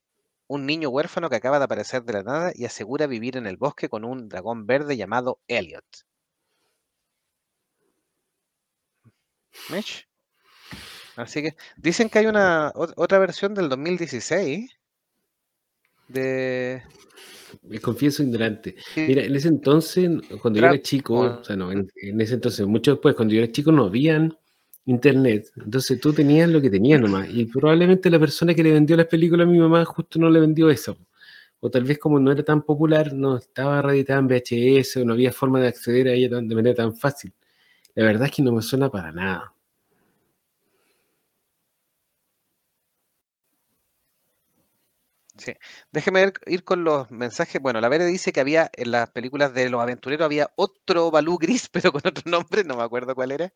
un 0.48 0.66
niño 0.66 0.90
huérfano 0.90 1.28
que 1.30 1.36
acaba 1.36 1.58
de 1.58 1.64
aparecer 1.64 2.04
de 2.04 2.12
la 2.14 2.22
nada 2.22 2.52
y 2.54 2.64
asegura 2.64 3.06
vivir 3.06 3.36
en 3.36 3.46
el 3.46 3.56
bosque 3.56 3.88
con 3.88 4.04
un 4.04 4.28
dragón 4.28 4.66
verde 4.66 4.96
llamado 4.96 5.40
Elliot. 5.48 5.84
¿Mesh? 9.70 10.06
Así 11.16 11.42
que 11.42 11.56
dicen 11.76 12.08
que 12.10 12.18
hay 12.20 12.26
una 12.26 12.72
otra 12.74 13.18
versión 13.18 13.54
del 13.54 13.68
2016 13.68 14.78
de 16.08 16.82
me 17.62 17.80
confieso 17.80 18.22
ignorante. 18.22 18.76
Mira, 18.96 19.22
en 19.24 19.34
ese 19.34 19.48
entonces, 19.48 20.10
cuando 20.40 20.60
yo 20.60 20.66
era 20.66 20.80
chico, 20.80 21.20
o 21.40 21.44
sea, 21.44 21.56
no, 21.56 21.72
en, 21.72 21.90
ese 22.20 22.34
entonces, 22.34 22.66
mucho 22.66 22.92
después, 22.92 23.14
cuando 23.14 23.34
yo 23.34 23.42
era 23.42 23.52
chico, 23.52 23.72
no 23.72 23.84
habían 23.84 24.36
internet. 24.86 25.52
Entonces 25.56 26.00
tú 26.00 26.12
tenías 26.12 26.48
lo 26.48 26.60
que 26.60 26.70
tenías 26.70 27.00
nomás. 27.00 27.28
Y 27.30 27.44
probablemente 27.46 28.10
la 28.10 28.18
persona 28.18 28.54
que 28.54 28.62
le 28.62 28.72
vendió 28.72 28.96
las 28.96 29.06
películas 29.06 29.46
a 29.46 29.50
mi 29.50 29.58
mamá 29.58 29.84
justo 29.84 30.18
no 30.18 30.30
le 30.30 30.40
vendió 30.40 30.70
eso. 30.70 30.96
O 31.60 31.70
tal 31.70 31.84
vez 31.84 31.98
como 31.98 32.18
no 32.20 32.32
era 32.32 32.44
tan 32.44 32.62
popular, 32.62 33.12
no 33.12 33.36
estaba 33.38 33.82
reeditada 33.82 34.20
en 34.20 34.28
VHS 34.28 34.98
o 34.98 35.04
no 35.04 35.14
había 35.14 35.32
forma 35.32 35.60
de 35.60 35.68
acceder 35.68 36.08
a 36.08 36.12
ella 36.12 36.28
de 36.40 36.54
manera 36.54 36.74
tan 36.74 36.96
fácil. 36.96 37.32
La 37.94 38.04
verdad 38.04 38.26
es 38.26 38.32
que 38.32 38.42
no 38.42 38.52
me 38.52 38.62
suena 38.62 38.90
para 38.90 39.12
nada. 39.12 39.52
Sí. 45.38 45.52
Déjeme 45.92 46.32
ir 46.46 46.64
con 46.64 46.84
los 46.84 47.10
mensajes. 47.10 47.60
Bueno, 47.60 47.80
la 47.80 47.88
Vere 47.88 48.06
dice 48.06 48.32
que 48.32 48.40
había 48.40 48.70
en 48.74 48.90
las 48.90 49.10
películas 49.10 49.52
de 49.52 49.68
los 49.68 49.82
aventureros 49.82 50.24
había 50.24 50.50
otro 50.56 51.10
Balú 51.10 51.36
gris, 51.38 51.68
pero 51.72 51.92
con 51.92 52.02
otro 52.04 52.30
nombre, 52.30 52.64
no 52.64 52.76
me 52.76 52.82
acuerdo 52.82 53.14
cuál 53.14 53.32
era. 53.32 53.52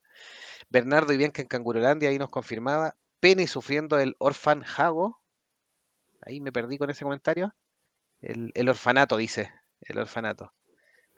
Bernardo 0.71 1.13
y 1.13 1.17
Bianca 1.17 1.43
en 1.43 1.49
Cangurolandia, 1.49 2.09
ahí 2.11 2.19
nos 2.19 2.31
confirmaba. 2.31 2.97
Penny 3.21 3.47
sufriendo 3.47 3.99
el 3.99 4.17
orfan 4.19 4.63
Jago. 4.63 5.21
Ahí 6.23 6.41
me 6.41 6.53
perdí 6.53 6.79
con 6.79 6.91
ese 6.91 7.05
comentario. 7.05 7.55
El, 8.21 8.53
el 8.55 8.69
orfanato, 8.69 9.17
dice. 9.17 9.53
El 9.83 9.99
orfanato. 9.99 10.53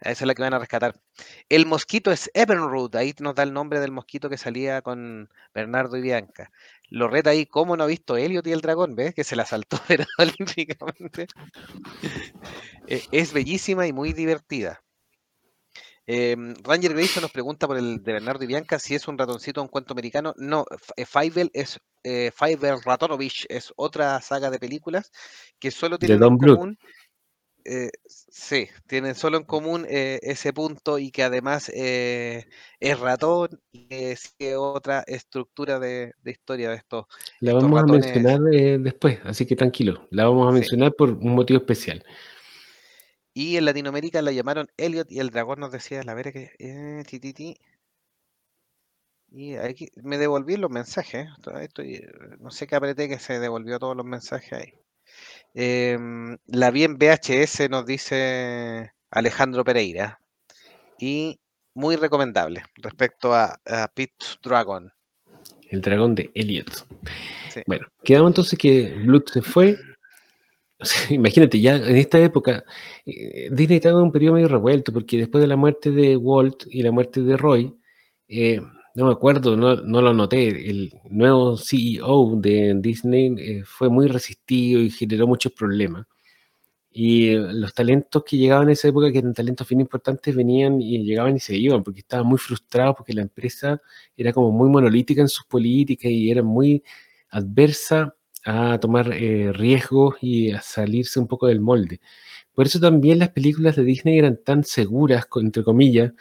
Esa 0.03 0.25
es 0.25 0.27
la 0.27 0.35
que 0.35 0.43
van 0.43 0.55
a 0.55 0.59
rescatar. 0.59 1.01
El 1.49 1.67
mosquito 1.67 2.11
es 2.11 2.31
Ebenroot. 2.35 2.95
Ahí 2.97 3.15
nos 3.21 3.35
da 3.37 3.45
el 3.45 3.53
nombre 3.53 3.79
del 3.79 3.93
mosquito 3.93 4.29
que 4.29 4.37
salía 4.37 4.83
con 4.83 5.29
Bernardo 5.55 5.97
y 5.97 6.03
Bianca. 6.03 6.51
Lo 6.89 7.09
reta 7.09 7.31
ahí, 7.31 7.47
¿cómo 7.47 7.77
no 7.77 7.85
ha 7.85 7.87
visto 7.87 8.17
Elliot 8.17 8.47
y 8.47 8.53
el 8.53 8.63
dragón? 8.63 8.97
¿Ves? 8.97 9.15
Que 9.15 9.25
se 9.25 9.37
la 9.37 9.47
saltó 9.47 9.79
olímpicamente. 10.19 11.27
Eh, 12.87 13.03
es 13.13 13.33
bellísima 13.33 13.87
y 13.87 13.93
muy 13.93 14.13
divertida. 14.13 14.83
Em, 16.07 16.55
Ranger 16.65 16.95
Grayson 16.95 17.23
nos 17.23 17.31
pregunta 17.31 17.67
por 17.67 17.77
el 17.77 18.03
de 18.03 18.13
Bernardo 18.13 18.43
y 18.45 18.47
Bianca 18.47 18.79
si 18.79 18.95
es 18.95 19.07
un 19.09 19.19
ratoncito 19.19 19.61
o 19.61 19.65
un 19.65 19.69
cuento 19.69 19.93
americano. 19.93 20.35
No, 20.37 20.65
eh, 20.97 21.07
Fievel 21.07 21.51
es 21.53 21.79
eh, 22.05 22.31
Ratonovich, 22.85 23.47
es 23.49 23.73
otra 23.77 24.21
saga 24.21 24.51
de 24.51 24.59
películas 24.59 25.11
que 25.59 25.71
solo 25.71 25.99
tiene 25.99 26.15
en 26.15 26.39
común 26.39 26.79
eh, 27.65 27.91
sí, 28.07 28.67
tienen 28.89 29.15
solo 29.15 29.37
en 29.37 29.45
común 29.45 29.87
eh, 29.89 30.19
ese 30.23 30.53
punto 30.53 30.99
y 30.99 31.11
que 31.13 31.23
además 31.23 31.71
eh, 31.75 32.47
es 32.81 32.99
ratón 32.99 33.51
y 33.71 33.87
es 33.89 34.35
otra 34.57 35.05
estructura 35.07 35.79
de, 35.79 36.13
historia 36.25 36.71
de 36.71 36.77
estos. 36.77 37.05
La 37.41 37.55
vamos 37.55 37.81
a 37.81 37.87
mencionar 37.87 38.41
después, 38.41 39.21
así 39.25 39.47
que 39.47 39.55
tranquilo, 39.55 40.09
la 40.11 40.25
vamos 40.25 40.49
a 40.49 40.53
mencionar 40.53 40.95
por 40.95 41.11
un 41.11 41.35
motivo 41.35 41.61
especial. 41.61 42.05
Y 43.35 43.57
en 43.57 43.65
Latinoamérica 43.65 44.21
la 44.23 44.33
llamaron 44.33 44.69
Elliot 44.77 45.11
y 45.11 45.21
el 45.21 45.31
dragón 45.31 45.61
nos 45.61 45.73
decía, 45.73 46.03
la 46.03 46.15
ver 46.15 46.33
que... 46.33 46.51
y 49.31 49.55
aquí 49.57 49.89
me 50.03 50.19
devolví 50.19 50.57
los 50.57 50.71
mensajes, 50.71 51.29
no 52.39 52.51
sé 52.51 52.67
qué 52.67 52.77
apreté 52.77 53.09
que 53.09 53.19
se 53.19 53.39
devolvió 53.41 53.79
todos 53.79 53.97
los 53.97 54.05
mensajes 54.05 54.53
ahí. 54.53 54.75
Em, 55.55 56.37
la 56.47 56.71
vi 56.71 56.85
en 56.85 56.99
VHS, 56.99 57.71
nos 57.71 57.87
dice 57.87 58.93
Alejandro 59.11 59.65
Pereira. 59.65 60.21
Y 60.99 61.41
muy 61.75 61.97
recomendable 61.97 62.63
respecto 62.77 63.35
a, 63.35 63.59
Pit 63.95 64.13
Dragon. 64.43 64.93
El 65.71 65.81
dragón 65.81 66.15
de 66.15 66.31
Elliot. 66.35 66.87
Bueno, 67.67 67.87
quedamos 68.05 68.31
entonces 68.31 68.59
que 68.59 68.95
Blood 69.05 69.25
se 69.33 69.43
fue. 69.43 69.79
imagínate, 71.11 71.61
ya 71.61 71.77
en 71.77 71.97
esta 71.97 72.19
época, 72.19 72.65
eh, 73.07 73.49
Disney 73.53 73.77
estaba 73.77 73.99
en 73.99 74.07
un 74.07 74.13
periodo 74.13 74.35
medio 74.35 74.49
revuelto, 74.49 74.93
porque 74.93 75.19
después 75.19 75.43
de 75.43 75.49
la 75.49 75.57
muerte 75.57 75.91
de 75.91 76.17
Walt 76.17 76.65
y 76.71 76.83
la 76.83 76.93
muerte 76.93 77.23
de 77.23 77.37
Roy, 77.37 77.75
eh, 78.29 78.61
no 78.95 79.07
me 79.07 79.13
acuerdo, 79.13 79.57
no, 79.57 79.75
lo 79.77 80.15
noté. 80.15 80.49
El 80.49 80.93
nuevo 81.11 81.57
CEO 81.57 82.37
de 82.37 82.75
Disney 82.77 83.35
eh, 83.39 83.63
fue 83.65 83.89
muy 83.89 84.07
resistido 84.09 84.81
y 84.81 84.91
generó 84.91 85.27
muchos 85.27 85.53
problemas. 85.53 86.07
Y 86.91 87.33
los 87.35 87.73
talentos 87.75 88.23
que 88.25 88.37
llegaban 88.37 88.69
en 88.69 88.73
esa 88.73 88.89
época, 88.89 89.11
que 89.11 89.19
eran 89.19 89.33
talentos 89.35 89.67
bien 89.69 89.81
importantes, 89.81 90.35
venían 90.37 90.81
y 90.83 91.03
llegaban 91.05 91.37
y 91.37 91.41
se 91.41 91.57
iban, 91.57 91.83
porque 91.83 92.01
estaban 92.01 92.27
muy 92.27 92.39
frustrados, 92.39 92.97
porque 92.97 93.15
la 93.15 93.23
empresa 93.23 93.81
era 94.17 94.33
como 94.33 94.53
muy 94.53 94.69
monolítica 94.69 95.23
en 95.23 95.29
sus 95.29 95.47
políticas 95.47 96.11
y 96.11 96.31
era 96.31 96.43
muy 96.43 96.83
adversa 97.31 98.15
a 98.45 98.79
tomar 98.79 99.13
eh, 99.13 99.53
riesgos 99.53 100.17
y 100.21 100.53
a 100.53 100.61
salirse 100.61 101.21
un 101.21 101.27
poco 101.27 101.47
del 101.47 101.61
molde. 101.61 102.01
Por 102.55 102.67
eso 102.67 102.81
también 102.81 103.19
las 103.19 103.31
películas 103.31 103.77
de 103.77 103.85
Disney 103.85 104.19
eran 104.19 104.39
tan 104.43 104.65
seguras, 104.65 105.27
entre 105.37 105.65
comillas, 105.65 106.13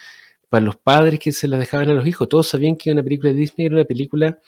para 0.49 0.65
los 0.65 0.77
padres 0.77 1.19
que 1.19 1.31
se 1.31 1.47
las 1.47 1.59
dejaban 1.59 1.89
a 1.89 1.93
los 1.93 2.07
hijos. 2.07 2.29
Todos 2.29 2.47
sabían 2.47 2.75
que 2.75 2.91
una 2.91 3.03
película 3.03 3.31
de 3.31 3.39
Disney 3.39 3.67
era 3.67 3.75
una 3.75 3.85
película 3.85 4.39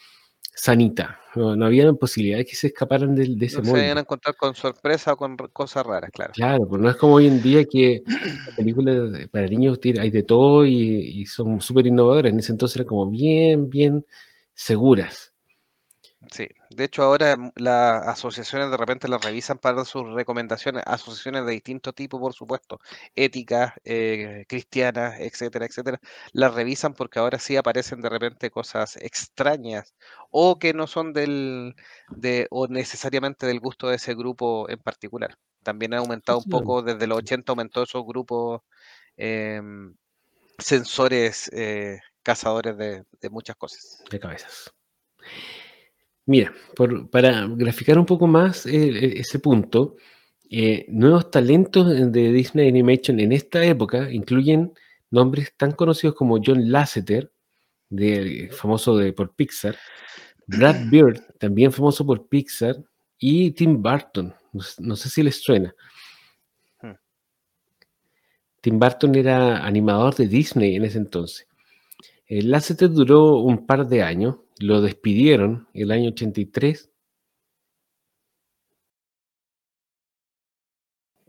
sanita. 0.56 1.20
No, 1.36 1.66
había 1.66 1.92
posibilidad 1.94 2.38
de 2.38 2.46
que 2.46 2.56
se 2.56 2.68
escaparan 2.68 3.16
de, 3.16 3.24
ese 3.46 3.58
mundo. 3.58 3.80
Se 3.80 3.86
iban 3.86 3.98
a 3.98 4.02
encontrar 4.02 4.36
con 4.36 4.54
sorpresa 4.54 5.14
o 5.14 5.18
con 5.18 5.36
cosas 5.52 5.86
raras, 5.86 6.12
claro. 6.12 6.32
Claro, 6.34 6.68
pues 6.68 6.82
no 6.82 6.90
es 6.90 6.96
como 6.96 7.16
hoy 7.16 7.28
en 7.28 7.42
día 7.42 7.66
que 7.66 8.04
las 8.06 8.56
películas 8.56 9.28
para 9.32 9.48
niños 9.48 9.80
hay 10.00 10.12
de 10.12 10.24
todo 10.24 10.66
y, 10.66 10.74
y 10.74 11.26
son 11.26 11.60
súper 11.60 11.88
innovadoras. 11.88 12.32
En 12.32 12.40
ese 12.40 12.52
entonces 12.52 12.76
eran 12.78 12.88
como 12.88 13.10
bien, 13.10 13.70
bien 13.70 14.06
seguras. 14.54 15.33
Sí, 16.32 16.48
de 16.70 16.86
hecho 16.86 17.04
ahora 17.04 17.36
mm, 17.36 17.52
las 17.56 18.08
asociaciones 18.08 18.72
de 18.72 18.78
repente 18.78 19.08
las 19.08 19.24
revisan 19.24 19.58
para 19.58 19.84
sus 19.86 20.14
recomendaciones, 20.14 20.84
asociaciones 20.86 21.46
de 21.46 21.52
distinto 21.52 21.94
tipo, 21.94 22.20
por 22.20 22.34
supuesto, 22.34 22.80
éticas, 23.16 23.74
eh, 23.84 24.46
cristianas, 24.48 25.20
etcétera, 25.20 25.66
etcétera, 25.66 26.00
las 26.32 26.54
revisan 26.54 26.94
porque 26.94 27.20
ahora 27.20 27.40
sí 27.40 27.58
aparecen 27.58 28.02
de 28.02 28.10
repente 28.10 28.52
cosas 28.52 28.96
extrañas 28.98 29.94
o 30.32 30.60
que 30.60 30.74
no 30.74 30.88
son 30.88 31.14
del, 31.14 31.76
de, 32.10 32.48
o 32.52 32.68
necesariamente 32.68 33.46
del 33.46 33.60
gusto 33.60 33.90
de 33.90 33.98
ese 33.98 34.16
grupo 34.16 34.70
en 34.70 34.80
particular. 34.80 35.38
También 35.64 35.94
ha 35.94 36.00
aumentado 36.00 36.40
un 36.40 36.50
poco, 36.50 36.82
desde 36.82 37.08
los 37.08 37.20
80 37.20 37.52
aumentó 37.52 37.84
esos 37.84 38.06
grupos 38.06 38.62
em, 39.18 39.96
sensores, 40.58 41.50
eh, 41.54 42.00
cazadores 42.22 42.78
de, 42.78 43.04
de 43.22 43.30
muchas 43.30 43.56
cosas. 43.56 44.04
De 44.10 44.20
cabezas. 44.20 44.74
Mira, 46.26 46.54
para 47.12 47.48
graficar 47.48 48.00
un 48.00 48.06
poco 48.06 48.28
más 48.28 48.66
eh, 48.66 48.72
eh, 48.72 49.14
ese 49.18 49.40
punto, 49.40 49.98
eh, 50.50 50.86
nuevos 50.88 51.30
talentos 51.30 52.12
de 52.12 52.32
Disney 52.32 52.70
Animation 52.70 53.20
en 53.20 53.34
esta 53.34 53.64
época 53.66 54.10
incluyen 54.12 54.74
nombres 55.12 55.54
tan 55.58 55.74
conocidos 55.74 56.16
como 56.16 56.40
John 56.44 56.72
Lasseter, 56.72 57.32
de, 57.90 58.50
famoso 58.54 58.98
de, 58.98 59.12
por 59.12 59.36
Pixar, 59.36 59.76
Brad 60.48 60.86
Bird, 60.90 61.22
también 61.40 61.74
famoso 61.74 62.06
por 62.06 62.28
Pixar, 62.28 62.78
y 63.18 63.52
Tim 63.52 63.82
Burton, 63.82 64.34
no, 64.80 64.96
sé 64.96 65.10
si 65.10 65.24
les 65.24 65.42
suena. 65.42 65.76
Hmm. 66.82 66.96
Tim 68.62 68.80
Burton 68.80 69.16
era 69.16 69.66
animador 69.66 70.16
de 70.16 70.28
Disney 70.28 70.76
en 70.76 70.86
ese 70.86 71.00
entonces. 71.00 71.48
Lasseter 72.30 72.90
duró 72.90 73.38
un 73.40 73.66
par 73.66 73.88
de 73.88 74.02
años, 74.02 74.38
lo 74.64 74.82
despidieron 74.82 75.68
el 75.74 75.92
año 75.92 76.10
83. 76.10 76.90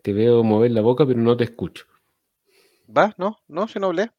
Te 0.03 0.13
veo 0.13 0.45
mover 0.45 0.71
la 0.71 0.83
boca, 0.83 1.05
pero 1.05 1.19
no 1.21 1.37
te 1.37 1.45
escucho. 1.45 1.87
¿Va? 2.97 3.15
No, 3.19 3.39
no, 3.49 3.67
si 3.67 3.81
no 3.81 3.87
hablé. 3.87 4.11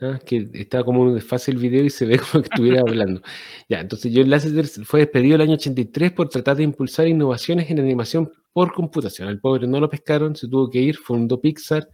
Ah, 0.00 0.18
que 0.26 0.50
está 0.54 0.82
como 0.82 1.02
un 1.02 1.20
fácil 1.20 1.56
video 1.58 1.84
y 1.84 1.90
se 1.90 2.04
ve 2.04 2.18
como 2.18 2.42
que 2.42 2.48
estuviera 2.52 2.80
hablando. 2.86 3.22
Ya, 3.68 3.80
entonces 3.80 4.10
John 4.12 4.28
Lasseter 4.28 4.66
fue 4.66 5.00
despedido 5.00 5.36
el 5.36 5.42
año 5.42 5.54
83 5.54 6.10
por 6.10 6.28
tratar 6.28 6.56
de 6.56 6.64
impulsar 6.64 7.06
innovaciones 7.06 7.70
en 7.70 7.78
animación 7.78 8.32
por 8.52 8.72
computación. 8.72 9.28
Al 9.28 9.38
pobre 9.38 9.68
no 9.68 9.78
lo 9.78 9.88
pescaron, 9.88 10.34
se 10.34 10.48
tuvo 10.48 10.68
que 10.68 10.80
ir, 10.80 10.96
fundó 10.96 11.40
Pixar 11.40 11.88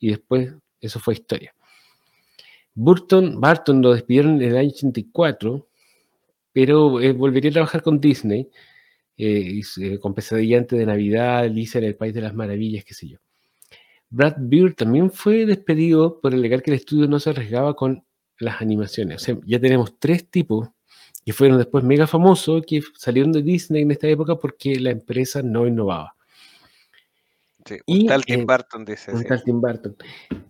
y 0.00 0.08
después 0.08 0.52
eso 0.80 0.98
fue 0.98 1.14
historia. 1.14 1.54
Burton, 2.74 3.40
Barton 3.40 3.80
lo 3.80 3.92
despidieron 3.92 4.42
en 4.42 4.50
el 4.50 4.56
año 4.56 4.70
84 4.70 5.68
pero 6.54 7.00
eh, 7.00 7.12
volvería 7.12 7.50
a 7.50 7.54
trabajar 7.54 7.82
con 7.82 8.00
Disney, 8.00 8.48
eh, 9.18 9.60
con 10.00 10.14
Pesadillante 10.14 10.76
de 10.76 10.86
Navidad, 10.86 11.40
Alicia 11.40 11.78
en 11.78 11.84
el 11.84 11.96
País 11.96 12.14
de 12.14 12.20
las 12.20 12.32
Maravillas, 12.32 12.84
qué 12.84 12.94
sé 12.94 13.08
yo. 13.08 13.18
Brad 14.08 14.36
Beard 14.38 14.76
también 14.76 15.10
fue 15.10 15.46
despedido 15.46 16.20
por 16.20 16.32
alegar 16.32 16.62
que 16.62 16.70
el 16.70 16.76
estudio 16.76 17.08
no 17.08 17.18
se 17.18 17.30
arriesgaba 17.30 17.74
con 17.74 18.04
las 18.38 18.62
animaciones. 18.62 19.20
O 19.20 19.24
sea, 19.24 19.36
ya 19.44 19.58
tenemos 19.58 19.98
tres 19.98 20.30
tipos 20.30 20.68
que 21.26 21.32
fueron 21.32 21.58
después 21.58 21.82
mega 21.82 22.06
famosos, 22.06 22.62
que 22.64 22.80
salieron 22.96 23.32
de 23.32 23.42
Disney 23.42 23.82
en 23.82 23.90
esta 23.90 24.06
época 24.06 24.36
porque 24.36 24.78
la 24.78 24.90
empresa 24.90 25.42
no 25.42 25.66
innovaba. 25.66 26.14
Sí, 27.66 27.74
un 27.74 27.96
Y, 27.96 28.06
tal 28.06 28.24
Tim 28.24 28.40
eh, 28.40 28.44
Burton, 28.44 28.84
dice, 28.84 29.10
un 29.10 29.22
sí. 29.22 29.24
tal 29.26 29.42
Tim 29.42 29.60
Burton. 29.60 29.96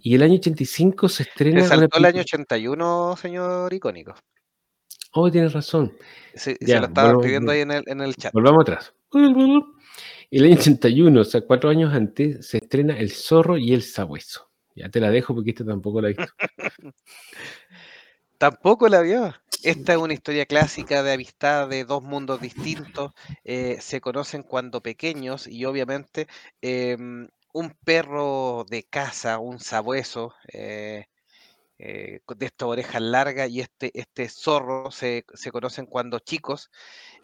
Y 0.02 0.16
el 0.16 0.22
año 0.22 0.34
85 0.34 1.08
se 1.08 1.16
Se 1.16 1.30
estrena 1.30 1.60
una 1.60 1.68
saltó 1.68 1.96
el 1.96 2.04
año 2.04 2.14
película 2.16 2.20
81, 2.20 3.16
señor 3.16 3.72
Icónico. 3.72 4.14
Oh, 5.14 5.30
tienes 5.30 5.52
razón. 5.52 5.92
Sí, 6.34 6.56
se 6.66 6.66
Ya, 6.66 6.80
lo 6.80 6.86
estaban 6.86 7.12
volvamos, 7.12 7.26
pidiendo 7.26 7.52
ahí 7.52 7.60
en 7.60 7.70
el, 7.70 7.82
en 7.86 8.00
el 8.00 8.14
chat. 8.16 8.32
volvamos 8.32 8.62
atrás. 8.62 8.94
El 10.30 10.44
año 10.44 10.54
81, 10.56 11.20
o 11.20 11.24
sea, 11.24 11.40
cuatro 11.42 11.70
años 11.70 11.92
antes, 11.94 12.46
se 12.48 12.58
estrena 12.58 12.98
El 12.98 13.10
zorro 13.12 13.56
y 13.56 13.72
el 13.72 13.82
sabueso. 13.82 14.50
Ya 14.74 14.88
te 14.88 14.98
la 15.00 15.10
dejo 15.10 15.34
porque 15.34 15.50
esta 15.50 15.64
tampoco 15.64 16.00
la 16.00 16.08
he 16.10 16.14
visto. 16.14 16.32
Tampoco 18.38 18.88
la 18.88 19.00
vio. 19.00 19.34
Esta 19.62 19.92
es 19.92 19.98
una 19.98 20.12
historia 20.12 20.44
clásica 20.46 21.02
de 21.02 21.12
amistad 21.14 21.68
de 21.68 21.84
dos 21.84 22.02
mundos 22.02 22.40
distintos. 22.40 23.12
eh, 23.44 23.78
se 23.80 24.00
conocen 24.00 24.42
cuando 24.42 24.82
pequeños 24.82 25.46
y 25.46 25.64
obviamente 25.64 26.26
em, 26.60 27.28
un 27.52 27.70
perro 27.84 28.64
de 28.68 28.82
casa, 28.84 29.38
un 29.38 29.60
sabueso, 29.60 30.34
eh, 30.52 31.06
eh, 31.84 32.20
de 32.36 32.46
estas 32.46 32.66
orejas 32.66 33.02
largas 33.02 33.50
y 33.50 33.60
este, 33.60 33.90
este 33.92 34.28
zorro 34.30 34.90
se, 34.90 35.26
se 35.34 35.50
conocen 35.50 35.84
cuando 35.84 36.18
chicos 36.18 36.70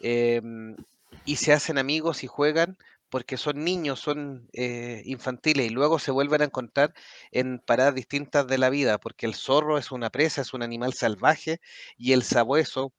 em, 0.01 0.77
y 1.25 1.37
se 1.37 1.55
hacen 1.55 1.79
amigos 1.79 2.25
y 2.25 2.27
juegan 2.27 2.77
porque 3.09 3.39
son 3.39 3.65
niños, 3.65 4.01
son 4.01 4.49
eh, 4.53 5.03
infantiles 5.07 5.67
y 5.67 5.71
luego 5.71 5.99
se 5.99 6.11
vuelven 6.11 6.43
a 6.43 6.45
encontrar 6.45 6.95
en 7.33 7.59
paradas 7.59 7.95
distintas 7.95 8.47
de 8.47 8.59
la 8.59 8.71
vida, 8.71 8.99
porque 8.99 9.27
el 9.27 9.35
zorro 9.35 9.79
es 9.79 9.91
una 9.91 10.11
presa, 10.11 10.43
es 10.43 10.55
un 10.55 10.63
animal 10.63 10.93
salvaje 10.93 11.61
y 11.97 12.13
el 12.13 12.23
sabueso 12.23 12.93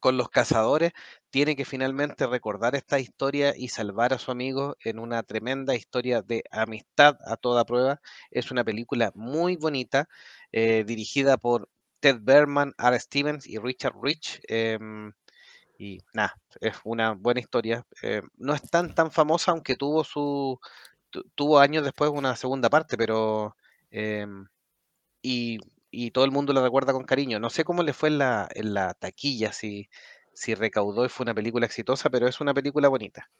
con 0.00 0.16
los 0.16 0.28
cazadores 0.30 0.92
tiene 1.30 1.56
que 1.56 1.64
finalmente 1.64 2.26
recordar 2.26 2.74
esta 2.74 2.98
historia 3.00 3.54
y 3.56 3.68
salvar 3.68 4.12
a 4.14 4.18
su 4.18 4.30
amigo 4.30 4.76
en 4.84 4.98
una 4.98 5.22
tremenda 5.22 5.74
historia 5.74 6.22
de 6.22 6.44
amistad 6.50 7.16
a 7.26 7.36
toda 7.36 7.64
prueba. 7.64 8.00
Es 8.30 8.50
una 8.50 8.64
película 8.64 9.12
muy 9.14 9.56
bonita, 9.56 10.08
eh, 10.52 10.84
dirigida 10.86 11.36
por 11.38 11.68
Ted 12.00 12.18
Berman, 12.22 12.74
R. 12.78 12.98
Stevens 13.00 13.46
y 13.46 13.58
Richard 13.58 13.94
Rich. 14.02 14.40
em, 14.48 15.12
y 15.78 15.98
nada, 16.12 16.34
es 16.60 16.76
una 16.84 17.12
buena 17.14 17.40
historia. 17.40 17.86
eh, 18.02 18.22
no 18.36 18.54
es 18.54 18.62
tan 18.70 18.94
tan 18.94 19.10
famosa, 19.10 19.52
aunque 19.52 19.76
tuvo 19.76 20.04
su 20.04 20.58
tu- 21.10 21.24
tuvo 21.36 21.58
años 21.60 21.84
después 21.84 22.10
una 22.12 22.36
segunda 22.36 22.70
parte, 22.70 22.96
pero 22.98 23.56
em, 23.90 24.46
y, 25.22 25.58
y 25.90 26.10
todo 26.10 26.24
el 26.24 26.30
mundo 26.30 26.52
la 26.52 26.62
recuerda 26.62 26.92
con 26.92 27.04
cariño. 27.04 27.40
No 27.40 27.50
sé 27.50 27.64
cómo 27.64 27.82
le 27.82 27.92
fue 27.92 28.08
en 28.08 28.18
la, 28.18 28.48
en 28.54 28.74
la 28.74 28.94
taquilla, 28.94 29.52
si, 29.52 29.88
si 30.32 30.54
recaudó 30.54 31.04
y 31.04 31.08
fue 31.08 31.24
una 31.24 31.34
película 31.34 31.66
exitosa, 31.66 32.10
pero 32.10 32.28
es 32.28 32.40
una 32.40 32.54
película 32.54 32.88
bonita. 32.88 33.30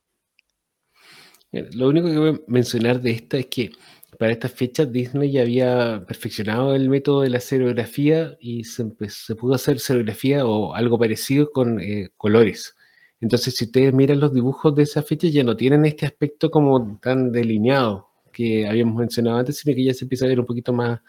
Lo 1.52 1.88
único 1.88 2.06
que 2.08 2.18
voy 2.18 2.30
a 2.30 2.40
mencionar 2.46 3.00
de 3.00 3.10
esta 3.10 3.36
es 3.36 3.46
que 3.46 3.72
para 4.18 4.32
estas 4.32 4.52
fechas 4.52 4.92
Disney 4.92 5.32
ya 5.32 5.42
había 5.42 6.04
perfeccionado 6.06 6.74
el 6.74 6.88
método 6.88 7.22
de 7.22 7.30
la 7.30 7.40
serigrafía 7.40 8.36
y 8.40 8.64
se, 8.64 8.86
se 9.08 9.34
pudo 9.34 9.54
hacer 9.54 9.80
serigrafía 9.80 10.46
o 10.46 10.74
algo 10.74 10.98
parecido 10.98 11.50
con 11.50 11.80
eh, 11.80 12.10
colores. 12.16 12.76
Entonces, 13.20 13.54
si 13.56 13.64
ustedes 13.66 13.92
miran 13.92 14.20
los 14.20 14.32
dibujos 14.32 14.74
de 14.74 14.84
esa 14.84 15.02
fecha, 15.02 15.28
ya 15.28 15.44
no 15.44 15.56
tienen 15.56 15.84
este 15.84 16.06
aspecto 16.06 16.50
como 16.50 16.98
tan 17.00 17.32
delineado 17.32 18.08
que 18.32 18.66
habíamos 18.66 18.96
mencionado 18.96 19.38
antes, 19.38 19.58
sino 19.58 19.74
que 19.74 19.84
ya 19.84 19.94
se 19.94 20.04
empieza 20.04 20.24
a 20.24 20.28
ver 20.28 20.40
un 20.40 20.46
poquito 20.46 20.72
más, 20.72 21.00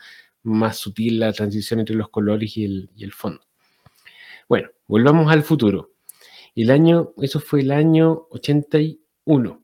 más 0.44 0.78
sutil 0.78 1.20
la 1.20 1.34
transición 1.34 1.80
entre 1.80 1.96
los 1.96 2.10
colores 2.10 2.58
y 2.58 2.66
el, 2.66 2.90
y 2.96 3.04
el 3.04 3.14
fondo. 3.14 3.42
Bueno, 4.48 4.70
volvamos 4.88 5.32
al 5.32 5.44
futuro. 5.44 5.92
El 6.56 6.72
año, 6.72 7.14
eso 7.22 7.40
fue 7.40 7.62
el 7.62 7.72
año 7.72 8.28
81. 8.32 9.64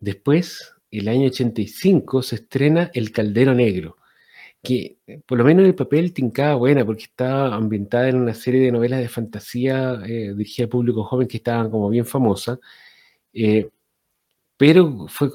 Después, 0.00 0.72
el 0.90 1.08
año 1.08 1.28
85, 1.28 2.22
se 2.22 2.36
estrena 2.36 2.90
El 2.94 3.12
Caldero 3.12 3.54
Negro, 3.54 3.96
que 4.62 4.98
eh, 5.06 5.20
por 5.26 5.38
lo 5.38 5.44
menos 5.44 5.62
en 5.62 5.68
el 5.68 5.74
papel 5.74 6.12
tincaba 6.12 6.54
buena, 6.54 6.84
porque 6.84 7.04
estaba 7.04 7.54
ambientada 7.54 8.08
en 8.08 8.16
una 8.16 8.34
serie 8.34 8.62
de 8.62 8.72
novelas 8.72 9.00
de 9.00 9.08
fantasía 9.08 10.02
eh, 10.06 10.34
dirigida 10.34 10.64
al 10.64 10.70
público 10.70 11.04
joven 11.04 11.28
que 11.28 11.38
estaban 11.38 11.70
como 11.70 11.88
bien 11.88 12.06
famosas, 12.06 12.58
eh, 13.32 13.70
pero 14.56 15.06
fue 15.08 15.30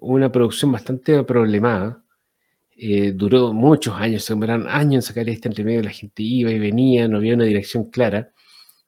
una 0.00 0.32
producción 0.32 0.72
bastante 0.72 1.22
problemada. 1.24 2.03
Eh, 2.76 3.12
duró 3.12 3.52
muchos 3.52 3.94
años, 3.96 4.24
se 4.24 4.34
demoraron 4.34 4.68
años 4.68 4.96
en 4.96 5.02
sacar 5.02 5.28
esta 5.28 5.48
entre 5.48 5.64
medio, 5.64 5.82
la 5.82 5.90
gente 5.90 6.22
iba 6.22 6.50
y 6.50 6.58
venía, 6.58 7.08
no 7.08 7.18
había 7.18 7.34
una 7.34 7.44
dirección 7.44 7.90
clara. 7.90 8.32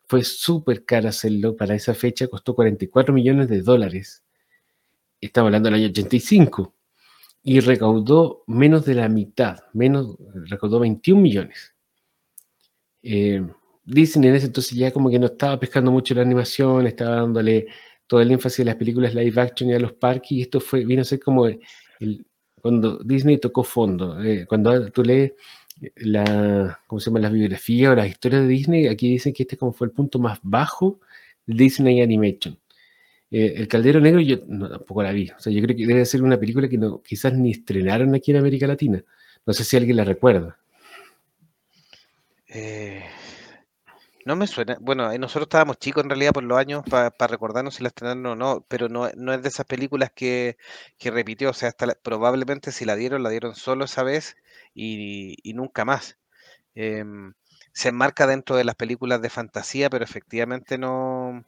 Fue 0.08 0.24
súper 0.24 0.84
caro 0.84 1.08
hacerlo 1.08 1.56
para 1.56 1.74
esa 1.74 1.94
fecha, 1.94 2.28
costó 2.28 2.54
44 2.54 3.14
millones 3.14 3.48
de 3.48 3.62
dólares. 3.62 4.24
Estamos 5.20 5.48
hablando 5.48 5.68
del 5.68 5.80
año 5.80 5.88
85. 5.88 6.74
Y 7.42 7.60
recaudó 7.60 8.42
menos 8.48 8.84
de 8.84 8.94
la 8.94 9.08
mitad, 9.08 9.58
menos, 9.72 10.16
recaudó 10.48 10.80
21 10.80 11.22
millones. 11.22 11.74
Eh, 13.02 13.46
Disney 13.84 14.28
en 14.28 14.34
ese 14.34 14.46
entonces 14.46 14.76
ya 14.76 14.90
como 14.92 15.10
que 15.10 15.18
no 15.18 15.26
estaba 15.26 15.60
pescando 15.60 15.92
mucho 15.92 16.14
la 16.14 16.22
animación, 16.22 16.86
estaba 16.88 17.16
dándole 17.16 17.66
todo 18.08 18.20
el 18.20 18.30
énfasis 18.32 18.60
a 18.60 18.64
las 18.64 18.76
películas 18.76 19.14
live 19.14 19.40
action 19.40 19.70
y 19.70 19.74
a 19.74 19.78
los 19.78 19.92
parques, 19.92 20.32
y 20.32 20.42
esto 20.42 20.60
fue, 20.60 20.84
vino 20.84 21.02
a 21.02 21.04
ser 21.04 21.20
como 21.20 21.46
el- 21.46 21.60
cuando 22.66 22.98
Disney 22.98 23.38
tocó 23.38 23.62
fondo. 23.62 24.20
Eh, 24.24 24.44
cuando 24.44 24.90
tú 24.90 25.04
lees 25.04 25.34
la, 25.94 26.80
¿cómo 26.88 26.98
se 26.98 27.10
llama? 27.10 27.20
las 27.20 27.32
biografías 27.32 27.92
o 27.92 27.94
las 27.94 28.08
historias 28.08 28.42
de 28.42 28.48
Disney, 28.48 28.88
aquí 28.88 29.08
dicen 29.08 29.32
que 29.32 29.44
este 29.44 29.56
como 29.56 29.72
fue 29.72 29.86
el 29.86 29.92
punto 29.92 30.18
más 30.18 30.40
bajo 30.42 30.98
de 31.46 31.54
Disney 31.54 32.00
Animation. 32.00 32.58
Eh, 33.30 33.54
el 33.56 33.68
Caldero 33.68 34.00
Negro 34.00 34.20
yo 34.20 34.40
tampoco 34.40 35.00
la 35.04 35.12
vi. 35.12 35.30
O 35.30 35.38
sea, 35.38 35.52
yo 35.52 35.62
creo 35.62 35.76
que 35.76 35.86
debe 35.86 36.04
ser 36.06 36.24
una 36.24 36.40
película 36.40 36.68
que 36.68 36.76
quizás 37.06 37.34
ni 37.34 37.52
estrenaron 37.52 38.12
aquí 38.16 38.32
en 38.32 38.38
América 38.38 38.66
Latina. 38.66 39.00
No 39.46 39.52
sé 39.52 39.62
si 39.62 39.76
alguien 39.76 39.96
la 39.98 40.04
recuerda. 40.04 40.58
Eh, 42.48 43.04
no 44.26 44.36
me 44.36 44.46
suena. 44.46 44.76
Bueno, 44.80 45.10
eh, 45.12 45.18
nosotros 45.18 45.44
estábamos 45.46 45.78
chicos 45.78 46.04
en 46.04 46.10
realidad 46.10 46.32
por 46.32 46.42
los 46.44 46.58
años 46.58 46.82
para 46.90 47.10
recordarnos 47.28 47.76
si 47.76 47.82
la 47.82 47.88
estrenaron 47.88 48.26
o 48.26 48.36
no, 48.36 48.66
pero 48.68 48.88
no, 48.88 49.08
no 49.16 49.32
es 49.32 49.42
de 49.42 49.48
esas 49.48 49.66
películas 49.66 50.10
que, 50.14 50.58
que 50.98 51.10
repitió. 51.10 51.50
O 51.50 51.52
sea, 51.54 51.68
hasta 51.70 51.86
probablemente 52.02 52.72
si 52.72 52.84
la 52.84 52.96
dieron, 52.96 53.22
la 53.22 53.30
dieron 53.30 53.54
solo 53.54 53.84
esa 53.86 54.02
vez 54.02 54.36
y, 54.74 55.36
y 55.48 55.54
nunca 55.54 55.84
más. 55.86 56.18
Em, 56.74 57.34
se 57.74 57.90
enmarca 57.90 58.26
dentro 58.26 58.56
de 58.56 58.64
las 58.64 58.76
películas 58.76 59.22
de 59.22 59.30
fantasía, 59.30 59.90
pero 59.90 60.04
efectivamente 60.04 60.78
no 60.78 61.44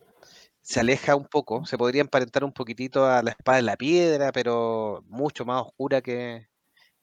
se 0.63 0.81
aleja 0.81 1.17
un 1.17 1.27
poco. 1.27 1.65
Se 1.67 1.79
podría 1.79 2.03
emparentar 2.03 2.45
un 2.45 2.53
poquitito 2.53 3.07
a 3.07 3.23
La 3.23 3.33
Espada 3.33 3.57
de 3.59 3.63
la 3.65 3.77
Piedra, 3.77 4.33
pero 4.33 5.05
mucho 5.09 5.45
más 5.45 5.63
oscura 5.63 6.03
que, 6.03 6.49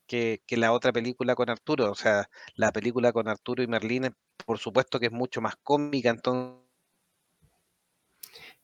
que, 0.07 0.41
que 0.47 0.57
la 0.57 0.71
otra 0.73 0.91
película 0.93 1.35
con 1.35 1.49
Arturo. 1.49 1.91
O 1.91 1.95
sea, 1.95 2.29
la 2.55 2.71
película 2.71 3.11
con 3.13 3.27
Arturo 3.27 3.63
y 3.63 3.67
Merlín, 3.67 4.15
por 4.45 4.57
supuesto 4.59 4.99
que 4.99 5.07
es 5.07 5.11
mucho 5.11 5.41
más 5.41 5.55
cómica, 5.57 6.09
entonces 6.09 6.65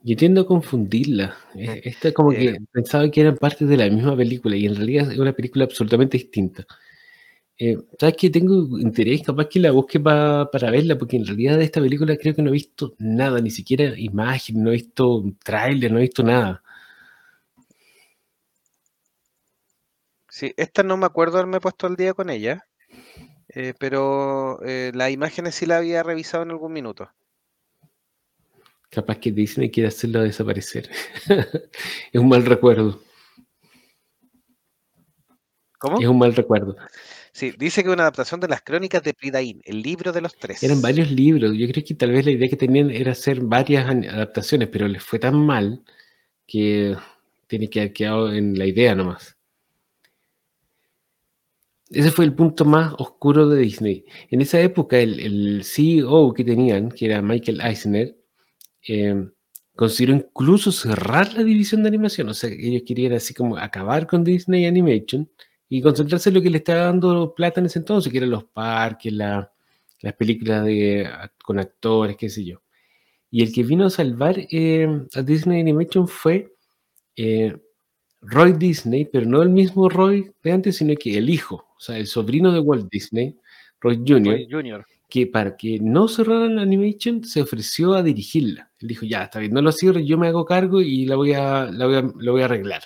Yo 0.03 0.15
tiendo 0.17 0.41
a 0.41 0.47
confundirla. 0.47 1.35
Eh, 1.55 1.81
Esta 1.85 2.11
como 2.11 2.35
que 2.35 2.49
eh, 2.49 2.57
pensaba 2.71 3.09
que 3.11 3.21
eran 3.21 3.37
partes 3.37 3.67
de 3.69 3.77
la 3.77 3.89
misma 3.89 4.15
película 4.17 4.55
y 4.55 4.65
en 4.65 4.75
realidad 4.75 5.11
es 5.11 5.17
una 5.19 5.33
película 5.33 5.65
absolutamente 5.65 6.17
distinta. 6.17 6.65
Eh, 7.57 7.77
¿Sabes 7.99 8.15
que 8.17 8.29
Tengo 8.31 8.79
interés, 8.79 9.23
capaz 9.23 9.47
que 9.49 9.59
la 9.59 9.71
busque 9.71 9.99
pa- 9.99 10.49
para 10.51 10.71
verla, 10.71 10.97
porque 10.97 11.17
en 11.17 11.25
realidad 11.27 11.57
de 11.57 11.65
esta 11.65 11.81
película 11.81 12.17
creo 12.17 12.35
que 12.35 12.41
no 12.43 12.49
he 12.49 12.53
visto 12.53 12.95
nada, 12.99 13.39
ni 13.41 13.51
siquiera 13.51 13.93
imagen, 13.99 14.63
no 14.63 14.69
he 14.71 14.73
visto 14.73 15.23
tráiler, 15.43 15.91
no 15.91 15.99
he 15.99 16.03
visto 16.03 16.23
nada. 16.23 16.63
sí, 20.29 20.51
esta 20.57 20.81
no 20.81 20.97
me 20.97 21.05
acuerdo 21.05 21.37
haberme 21.37 21.59
puesto 21.61 21.85
al 21.85 21.95
día 21.95 22.15
con 22.15 22.31
ella, 22.31 22.67
eh, 23.53 23.73
pero 23.77 24.59
eh, 24.63 24.91
las 24.93 25.11
imágenes 25.11 25.55
sí 25.55 25.65
la 25.65 25.77
había 25.77 26.03
revisado 26.03 26.43
en 26.43 26.51
algún 26.51 26.73
minuto. 26.73 27.09
Capaz 28.89 29.19
que 29.19 29.31
Disney 29.31 29.71
quiere 29.71 29.87
hacerlo 29.87 30.21
desaparecer. 30.21 30.89
Es 32.11 32.19
un 32.19 32.27
mal 32.27 32.45
recuerdo, 32.45 33.01
¿Cómo? 35.77 35.99
es 35.99 36.07
un 36.07 36.17
mal 36.17 36.35
recuerdo. 36.35 36.75
Sí, 37.33 37.53
dice 37.57 37.81
que 37.81 37.89
es 37.89 37.93
una 37.93 38.03
adaptación 38.03 38.39
de 38.39 38.49
las 38.49 38.61
crónicas 38.61 39.01
de 39.03 39.13
Pridain, 39.13 39.61
el 39.63 39.81
libro 39.81 40.11
de 40.11 40.21
los 40.21 40.35
tres. 40.37 40.61
Eran 40.61 40.81
varios 40.81 41.09
libros. 41.09 41.53
Yo 41.57 41.67
creo 41.69 41.83
que 41.85 41.95
tal 41.95 42.11
vez 42.11 42.25
la 42.25 42.31
idea 42.31 42.49
que 42.49 42.57
tenían 42.57 42.91
era 42.91 43.13
hacer 43.13 43.39
varias 43.41 43.89
adaptaciones, 43.89 44.67
pero 44.67 44.87
les 44.87 45.01
fue 45.01 45.17
tan 45.17 45.35
mal 45.35 45.83
que 46.45 46.95
tiene 47.47 47.69
que 47.69 47.79
haber 47.79 47.93
quedado 47.93 48.33
en 48.33 48.59
la 48.59 48.65
idea 48.65 48.93
nomás. 48.93 49.37
Ese 51.91 52.11
fue 52.11 52.25
el 52.25 52.33
punto 52.33 52.63
más 52.65 52.93
oscuro 52.97 53.47
de 53.49 53.61
Disney. 53.61 54.05
En 54.29 54.41
esa 54.41 54.59
época, 54.61 54.97
el, 54.99 55.61
CEO 55.63 56.33
que 56.33 56.43
tenían, 56.45 56.89
que 56.89 57.05
era 57.07 57.21
Michael 57.21 57.59
Eisner, 57.61 58.15
eh, 58.87 59.29
consideró 59.75 60.15
incluso 60.15 60.71
cerrar 60.71 61.33
la 61.33 61.43
división 61.43 61.83
de 61.83 61.89
animación. 61.89 62.29
O 62.29 62.33
sea, 62.33 62.49
ellos 62.51 62.83
querían 62.85 63.13
así 63.13 63.33
como 63.33 63.57
acabar 63.57 64.07
con 64.07 64.23
Disney 64.23 64.65
Animation 64.65 65.29
y 65.69 65.81
concentrarse 65.81 66.29
en 66.29 66.35
lo 66.35 66.41
que 66.41 66.49
le 66.49 66.57
estaba 66.59 66.81
dando 66.85 67.33
plata 67.35 67.59
en 67.59 67.67
ese 67.67 67.79
entonces, 67.79 68.11
que 68.11 68.19
eran 68.19 68.31
los 68.31 68.45
parques, 68.45 69.13
la- 69.13 69.51
las 70.01 70.13
películas 70.15 70.65
de, 70.65 71.09
con 71.43 71.59
actores, 71.59 72.17
qué 72.17 72.29
sé 72.29 72.43
yo. 72.45 72.61
Y 73.31 73.43
el 73.43 73.53
que 73.53 73.63
vino 73.63 73.85
a 73.85 73.89
salvar 73.89 74.35
eh, 74.51 74.87
a 75.15 75.21
Disney 75.23 75.61
Animation 75.61 76.07
fue 76.07 76.53
eh, 77.15 77.55
Roy 78.21 78.53
Disney, 78.53 79.05
pero 79.05 79.25
no 79.25 79.41
el 79.41 79.49
mismo 79.49 79.89
Roy 79.89 80.31
de 80.43 80.51
antes, 80.51 80.77
sino 80.77 80.95
que 80.95 81.17
el 81.17 81.29
hijo, 81.29 81.67
o 81.75 81.79
sea, 81.79 81.97
el 81.97 82.07
sobrino 82.07 82.51
de 82.51 82.59
Walt 82.59 82.87
Disney, 82.91 83.35
Roy 83.79 83.97
Jr., 83.97 84.33
Roy 84.33 84.47
Jr. 84.49 84.85
que 85.09 85.27
para 85.27 85.57
que 85.57 85.79
no 85.79 86.07
cerraran 86.07 86.55
la 86.55 86.61
animation 86.61 87.23
se 87.23 87.41
ofreció 87.41 87.93
a 87.93 88.03
dirigirla. 88.03 88.71
Él 88.79 88.87
dijo, 88.87 89.05
ya, 89.05 89.23
está 89.23 89.39
bien, 89.39 89.53
no 89.53 89.61
lo 89.61 89.71
cierre, 89.71 90.05
yo 90.05 90.17
me 90.17 90.27
hago 90.27 90.45
cargo 90.45 90.81
y 90.81 91.05
la 91.05 91.15
voy 91.15 91.33
a, 91.33 91.65
la 91.65 91.85
voy 91.85 91.95
a, 91.95 92.01
lo 92.01 92.31
voy 92.31 92.41
a 92.41 92.45
arreglar. 92.45 92.83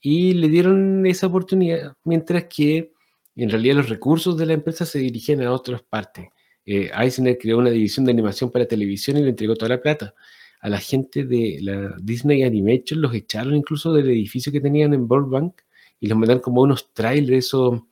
Y 0.00 0.32
le 0.34 0.48
dieron 0.48 1.06
esa 1.06 1.26
oportunidad, 1.26 1.94
mientras 2.04 2.44
que 2.44 2.92
en 3.36 3.50
realidad 3.50 3.76
los 3.76 3.88
recursos 3.88 4.36
de 4.36 4.46
la 4.46 4.54
empresa 4.54 4.84
se 4.84 4.98
dirigían 4.98 5.42
a 5.42 5.52
otras 5.52 5.82
partes. 5.82 6.28
Eh, 6.64 6.90
Eisner 6.96 7.38
creó 7.38 7.58
una 7.58 7.70
división 7.70 8.06
de 8.06 8.12
animación 8.12 8.50
para 8.50 8.66
televisión 8.66 9.16
y 9.16 9.22
le 9.22 9.30
entregó 9.30 9.54
toda 9.54 9.70
la 9.70 9.80
plata. 9.80 10.14
A 10.62 10.68
la 10.68 10.78
gente 10.78 11.24
de 11.24 11.58
la 11.60 11.94
Disney 12.00 12.42
Animation 12.42 13.02
los 13.02 13.14
echaron 13.14 13.54
incluso 13.54 13.92
del 13.92 14.08
edificio 14.08 14.50
que 14.50 14.60
tenían 14.60 14.94
en 14.94 15.06
Burbank 15.06 15.60
y 16.00 16.06
los 16.06 16.16
mandaron 16.16 16.40
como 16.40 16.62
unos 16.62 16.92
trailers, 16.94 17.46
esos 17.46 17.82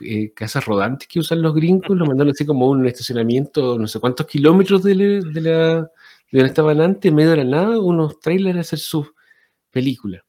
eh, 0.00 0.32
casas 0.34 0.66
rodantes 0.66 1.08
que 1.08 1.20
usan 1.20 1.40
los 1.40 1.54
gringos, 1.54 1.96
los 1.96 2.06
mandaron 2.06 2.32
así 2.32 2.44
como 2.44 2.68
un 2.68 2.86
estacionamiento, 2.86 3.78
no 3.78 3.86
sé 3.86 3.98
cuántos 3.98 4.26
kilómetros 4.26 4.82
de, 4.82 4.94
la, 4.94 5.04
de, 5.04 5.40
la, 5.40 5.74
de 5.80 5.88
donde 6.32 6.48
estaban 6.48 6.80
antes, 6.80 7.12
medio 7.12 7.30
de 7.30 7.38
la 7.38 7.44
nada, 7.44 7.80
unos 7.80 8.20
trailers 8.20 8.58
a 8.58 8.60
hacer 8.60 8.78
sus 8.78 9.06
películas. 9.70 10.22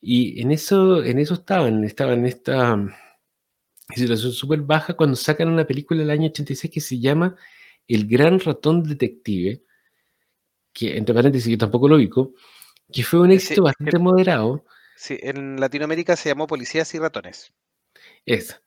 Y 0.00 0.40
en 0.40 0.52
eso, 0.52 1.02
en 1.02 1.18
eso 1.18 1.34
estaban, 1.34 1.84
estaban 1.84 2.20
en 2.20 2.26
esta 2.26 2.78
situación 3.94 4.32
súper 4.32 4.60
baja 4.60 4.94
cuando 4.94 5.16
sacan 5.16 5.48
una 5.48 5.66
película 5.66 6.00
del 6.00 6.10
año 6.10 6.28
86 6.28 6.72
que 6.72 6.80
se 6.80 6.98
llama 6.98 7.34
El 7.86 8.06
Gran 8.06 8.40
Ratón 8.40 8.82
Detective, 8.82 9.62
que 10.76 10.94
entre 10.98 11.14
paréntesis 11.14 11.50
yo 11.50 11.56
tampoco 11.56 11.88
lo 11.88 11.96
ubico, 11.96 12.34
que 12.92 13.02
fue 13.02 13.20
un 13.20 13.32
éxito 13.32 13.62
bastante 13.62 13.98
moderado. 13.98 14.62
Sí, 14.94 15.18
en 15.22 15.58
Latinoamérica 15.58 16.16
se 16.16 16.28
llamó 16.28 16.46
Policías 16.46 16.94
y 16.94 16.98
Ratones. 16.98 17.52
Esa. 18.26 18.60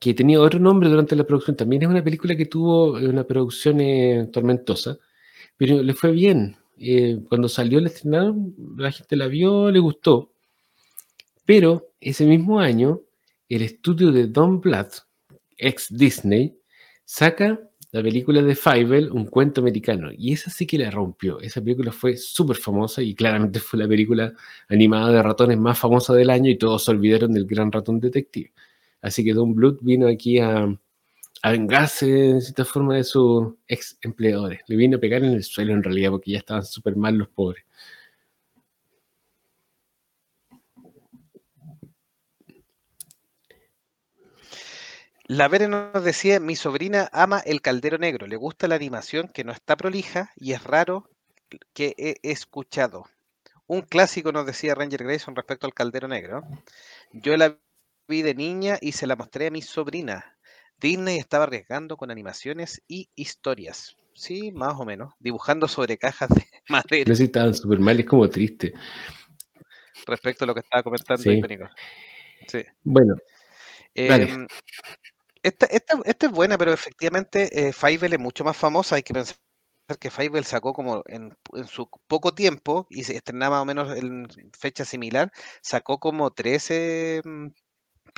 Que 0.00 0.14
tenía 0.14 0.40
otro 0.40 0.58
nombre 0.58 0.88
durante 0.88 1.14
la 1.14 1.24
producción. 1.24 1.56
También 1.56 1.82
es 1.82 1.88
una 1.88 2.02
película 2.02 2.36
que 2.36 2.46
tuvo 2.46 2.92
una 2.92 3.24
producción 3.24 3.80
eh, 3.80 4.28
tormentosa, 4.32 4.98
pero 5.56 5.80
le 5.80 5.94
fue 5.94 6.10
bien. 6.10 6.56
Eh, 6.76 7.20
cuando 7.28 7.48
salió 7.48 7.78
el 7.78 7.86
estrenaron, 7.86 8.54
la 8.76 8.90
gente 8.90 9.14
la 9.14 9.28
vio, 9.28 9.70
le 9.70 9.78
gustó. 9.78 10.32
Pero 11.44 11.92
ese 12.00 12.24
mismo 12.24 12.58
año 12.58 13.02
el 13.48 13.62
estudio 13.62 14.10
de 14.12 14.26
Don 14.26 14.60
Blatt, 14.60 14.92
ex 15.56 15.86
Disney, 15.90 16.58
saca 17.04 17.60
la 17.90 18.02
película 18.02 18.42
de 18.42 18.54
Fievel, 18.54 19.10
un 19.10 19.26
cuento 19.26 19.60
americano. 19.60 20.10
Y 20.16 20.32
esa 20.32 20.50
sí 20.50 20.66
que 20.66 20.78
la 20.78 20.90
rompió. 20.90 21.40
Esa 21.40 21.62
película 21.62 21.90
fue 21.92 22.16
súper 22.16 22.56
famosa 22.56 23.02
y 23.02 23.14
claramente 23.14 23.60
fue 23.60 23.78
la 23.78 23.88
película 23.88 24.32
animada 24.68 25.10
de 25.10 25.22
ratones 25.22 25.58
más 25.58 25.78
famosa 25.78 26.14
del 26.14 26.30
año 26.30 26.50
y 26.50 26.58
todos 26.58 26.84
se 26.84 26.90
olvidaron 26.90 27.32
del 27.32 27.46
gran 27.46 27.72
ratón 27.72 27.98
detective. 28.00 28.52
Así 29.00 29.24
que 29.24 29.32
Don 29.32 29.54
Bluth 29.54 29.78
vino 29.82 30.06
aquí 30.08 30.38
a, 30.38 30.68
a 31.42 31.50
vengarse 31.50 32.30
en 32.30 32.42
cierta 32.42 32.64
forma 32.64 32.96
de 32.96 33.04
sus 33.04 33.54
ex 33.66 33.98
empleadores. 34.02 34.60
Le 34.66 34.76
vino 34.76 34.98
a 34.98 35.00
pegar 35.00 35.24
en 35.24 35.32
el 35.32 35.44
suelo 35.44 35.72
en 35.72 35.82
realidad 35.82 36.10
porque 36.10 36.32
ya 36.32 36.38
estaban 36.38 36.64
súper 36.64 36.96
mal 36.96 37.16
los 37.16 37.28
pobres. 37.28 37.64
La 45.30 45.46
Vere 45.46 45.68
nos 45.68 46.02
decía, 46.02 46.40
mi 46.40 46.56
sobrina 46.56 47.10
ama 47.12 47.40
el 47.40 47.60
caldero 47.60 47.98
negro, 47.98 48.26
le 48.26 48.36
gusta 48.36 48.66
la 48.66 48.76
animación 48.76 49.28
que 49.28 49.44
no 49.44 49.52
está 49.52 49.76
prolija 49.76 50.32
y 50.36 50.52
es 50.52 50.64
raro 50.64 51.10
que 51.74 51.94
he 51.98 52.16
escuchado. 52.22 53.04
Un 53.66 53.82
clásico 53.82 54.32
nos 54.32 54.46
decía 54.46 54.74
Ranger 54.74 55.04
Grayson 55.04 55.36
respecto 55.36 55.66
al 55.66 55.74
caldero 55.74 56.08
negro. 56.08 56.44
Yo 57.12 57.36
la 57.36 57.58
vi 58.08 58.22
de 58.22 58.34
niña 58.34 58.78
y 58.80 58.92
se 58.92 59.06
la 59.06 59.16
mostré 59.16 59.48
a 59.48 59.50
mi 59.50 59.60
sobrina. 59.60 60.38
Disney 60.80 61.18
estaba 61.18 61.44
arriesgando 61.44 61.98
con 61.98 62.10
animaciones 62.10 62.80
y 62.88 63.10
historias. 63.14 63.96
Sí, 64.14 64.50
más 64.50 64.80
o 64.80 64.86
menos. 64.86 65.12
Dibujando 65.18 65.68
sobre 65.68 65.98
cajas 65.98 66.30
de 66.30 66.46
madera. 66.70 67.04
No 67.06 67.14
sé 67.14 67.16
si 67.16 67.24
estaban 67.24 67.52
súper 67.52 67.80
mal, 67.80 68.00
es 68.00 68.06
como 68.06 68.30
triste. 68.30 68.72
Respecto 70.06 70.44
a 70.44 70.46
lo 70.46 70.54
que 70.54 70.60
estaba 70.60 70.82
comentando 70.82 71.22
sí. 71.22 71.42
Sí. 72.46 72.64
Bueno. 72.82 73.14
Eh, 73.94 74.46
esta, 75.42 75.66
esta, 75.66 76.00
esta, 76.04 76.26
es 76.26 76.32
buena, 76.32 76.58
pero 76.58 76.72
efectivamente 76.72 77.68
eh, 77.68 77.72
es 77.72 78.18
mucho 78.18 78.44
más 78.44 78.56
famosa. 78.56 78.96
Hay 78.96 79.02
que 79.02 79.14
pensar 79.14 79.36
que 80.00 80.10
Fievel 80.10 80.44
sacó 80.44 80.72
como 80.72 81.02
en, 81.06 81.36
en, 81.54 81.66
su 81.66 81.88
poco 82.06 82.34
tiempo 82.34 82.86
y 82.90 83.04
se 83.04 83.16
estrenaba 83.16 83.56
más 83.56 83.62
o 83.62 83.64
menos 83.66 83.96
en 83.96 84.28
fecha 84.58 84.84
similar, 84.84 85.32
sacó 85.62 85.98
como 85.98 86.30
13 86.32 87.22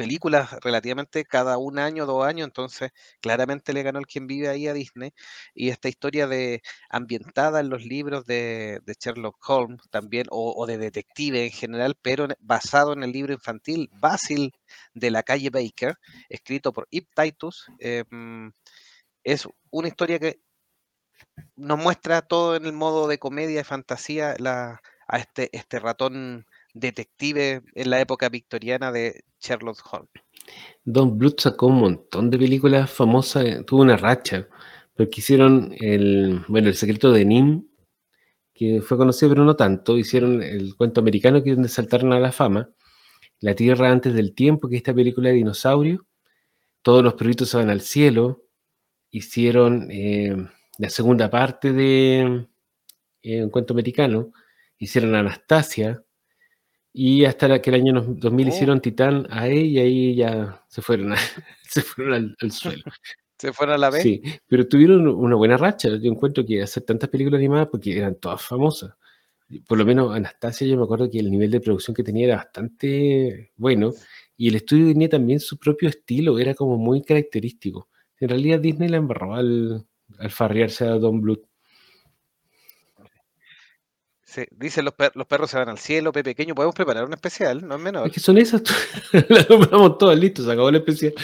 películas 0.01 0.51
relativamente 0.63 1.27
cada 1.27 1.59
un 1.59 1.79
año, 1.79 2.07
dos 2.07 2.25
años, 2.25 2.47
entonces 2.47 2.91
claramente 3.21 3.75
le 3.75 3.83
ganó 3.83 3.99
el 3.99 4.07
quien 4.07 4.27
vive 4.27 4.49
ahí 4.49 4.67
a 4.67 4.73
Disney. 4.73 5.13
Y 5.55 5.69
esta 5.69 5.91
historia 5.91 6.27
de 6.27 6.63
ambientada 6.89 7.61
en 7.61 7.69
los 7.69 7.85
libros 7.85 8.25
de, 8.25 8.81
Sherlock 8.99 9.37
Holmes 9.47 9.83
también, 9.91 10.27
o, 10.31 10.65
de 10.67 10.79
detective 10.79 11.45
en 11.45 11.51
general, 11.51 11.99
pero 12.01 12.29
basado 12.39 12.95
en 12.95 13.03
el 13.03 13.13
libro 13.13 13.35
infantil 13.35 13.91
Basil 13.93 14.55
de 14.95 15.11
la 15.11 15.23
calle 15.23 15.51
Baker, 15.51 15.99
escrito 16.31 16.73
por 16.73 16.89
Ip 16.91 17.11
Titus, 17.15 17.67
eh, 17.79 18.05
es 19.23 19.47
una 19.71 19.89
historia 19.89 20.19
que 20.19 20.41
nos 21.57 21.79
muestra 21.79 22.23
todo 22.23 22.57
en 22.57 22.65
el 22.65 22.73
modo 22.73 23.07
de 23.07 23.19
comedia 23.19 23.61
y 23.61 23.65
fantasía 23.65 24.35
a 25.09 25.19
este, 25.19 25.51
este 25.53 25.79
ratón 25.79 26.47
detective 26.75 27.63
en 27.75 27.91
la 27.91 28.01
época 28.01 28.29
victoriana 28.29 28.93
de 28.93 29.25
Sherlock 29.41 29.81
Holmes. 29.93 30.11
Don 30.85 31.19
Bluth 31.19 31.41
sacó 31.41 31.67
un 31.67 31.81
montón 31.81 32.31
de 32.31 32.39
películas 32.39 32.91
famosas, 32.91 33.45
eh, 33.45 33.65
tuvo 33.67 33.83
una 33.83 33.97
racha, 33.97 34.49
porque 34.95 35.21
hicieron 35.21 35.75
el, 35.79 36.43
bueno, 36.49 36.69
el 36.69 36.75
secreto 36.75 37.13
de 37.13 37.25
Nim, 37.25 37.67
que 38.55 38.83
fue 38.83 38.99
conocido 38.99 39.31
pero 39.31 39.45
no 39.45 39.57
tanto, 39.57 39.97
hicieron 39.97 40.43
el 40.43 40.77
cuento 40.77 41.01
americano 41.01 41.43
que 41.43 41.51
es 41.51 41.57
donde 41.57 41.69
saltaron 41.69 42.13
a 42.13 42.21
la 42.21 42.33
fama, 42.33 42.71
La 43.41 43.55
Tierra 43.55 43.91
antes 43.91 44.15
del 44.15 44.35
tiempo, 44.35 44.69
que 44.69 44.77
es 44.77 44.81
esta 44.81 44.95
película 44.95 45.31
de 45.31 45.37
dinosaurio, 45.37 46.07
todos 46.83 47.03
los 47.03 47.15
perritos 47.15 47.49
se 47.51 47.57
van 47.57 47.71
al 47.71 47.81
cielo, 47.81 48.45
hicieron 49.11 49.89
eh, 49.91 50.37
la 50.79 50.91
segunda 50.91 51.31
parte 51.31 51.73
de 51.73 52.47
eh, 53.23 53.45
un 53.45 53.51
cuento 53.51 53.75
americano, 53.75 54.33
hicieron 54.79 55.15
Anastasia, 55.15 56.03
y 56.93 57.25
hasta 57.25 57.61
que 57.61 57.71
el 57.71 57.77
año 57.77 58.03
2000 58.03 58.47
oh. 58.47 58.49
hicieron 58.49 58.81
Titán 58.81 59.27
a 59.31 59.49
y 59.49 59.79
ahí 59.79 60.15
ya 60.17 60.65
se 60.69 60.83
fueron, 60.83 61.13
a, 61.13 61.17
se 61.69 61.83
fueron 61.83 62.15
al, 62.15 62.37
al, 62.41 62.51
suelo. 62.53 62.83
¿Se 63.39 63.53
fueron 63.53 63.75
a 63.75 63.79
la 63.79 63.91
B? 63.91 64.03
Sí, 64.03 64.23
pero 64.47 64.69
tuvieron 64.69 65.09
una 65.09 65.35
buena 65.35 65.57
racha. 65.57 65.89
Yo 65.89 66.11
encuentro 66.11 66.45
que 66.45 66.63
hacer 66.63 66.83
tantas 66.83 67.09
películas 67.09 67.39
animadas 67.39 67.69
porque 67.71 67.97
eran 67.97 68.17
todas 68.17 68.43
famosas. 68.43 68.93
Por 69.67 69.79
lo 69.79 69.87
menos 69.87 70.15
Anastasia, 70.15 70.67
yo 70.67 70.77
me 70.77 70.85
acuerdo 70.85 71.11
que 71.11 71.19
el 71.19 71.31
nivel 71.31 71.51
de 71.51 71.61
producción 71.61 71.95
que 71.95 72.05
tenía 72.05 72.27
era 72.27 72.37
bastante 72.37 73.53
bueno 73.57 73.93
y 74.37 74.49
el 74.49 74.57
estudio 74.57 74.89
tenía 74.89 75.09
también 75.09 75.41
su 75.41 75.59
propio 75.59 75.89
estilo, 75.89 76.39
era 76.39 76.55
como 76.55 76.77
muy 76.77 77.03
característico. 77.03 77.89
En 78.19 78.29
realidad 78.29 78.61
Disney 78.61 78.89
la 78.89 78.99
embarró 78.99 79.35
al, 79.35 79.87
al 80.19 80.31
farrearse 80.31 80.85
a 80.85 80.99
Don 80.99 81.21
Bluth. 81.21 81.45
Sí, 84.31 84.45
dicen 84.53 84.85
los, 84.85 84.95
per 84.95 85.11
los, 85.17 85.27
perros 85.27 85.51
se 85.51 85.59
van 85.59 85.71
al 85.71 85.79
cielo, 85.79 86.13
Pepe 86.13 86.31
Pequeño. 86.31 86.55
Podemos 86.55 86.73
preparar 86.73 87.05
un 87.05 87.13
especial, 87.13 87.67
no 87.67 87.75
es 87.75 87.81
menor. 87.81 88.07
Es 88.07 88.13
que 88.13 88.21
son 88.21 88.39
esas, 88.39 88.63
las 89.29 89.51
nombramos 89.51 89.99
todas, 89.99 90.17
listo, 90.17 90.45
se 90.45 90.53
acabó 90.53 90.69
el 90.69 90.77
especial. 90.77 91.15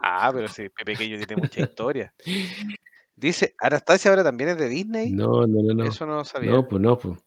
Ah, 0.00 0.30
pero 0.32 0.48
sí, 0.48 0.70
Pepe 0.70 0.92
Pequeño 0.92 1.18
tiene 1.18 1.36
mucha 1.36 1.60
historia. 1.60 2.14
Dice, 3.14 3.54
¿Anastasia 3.58 4.10
ahora 4.10 4.24
también 4.24 4.48
es 4.48 4.56
de 4.56 4.70
Disney? 4.70 5.10
No, 5.10 5.46
no, 5.46 5.62
no. 5.62 5.74
no. 5.74 5.84
Eso 5.84 6.06
no 6.06 6.14
lo 6.14 6.24
sabía. 6.24 6.50
No, 6.50 6.66
pues 6.66 6.80
no, 6.80 6.98
pues. 6.98 7.18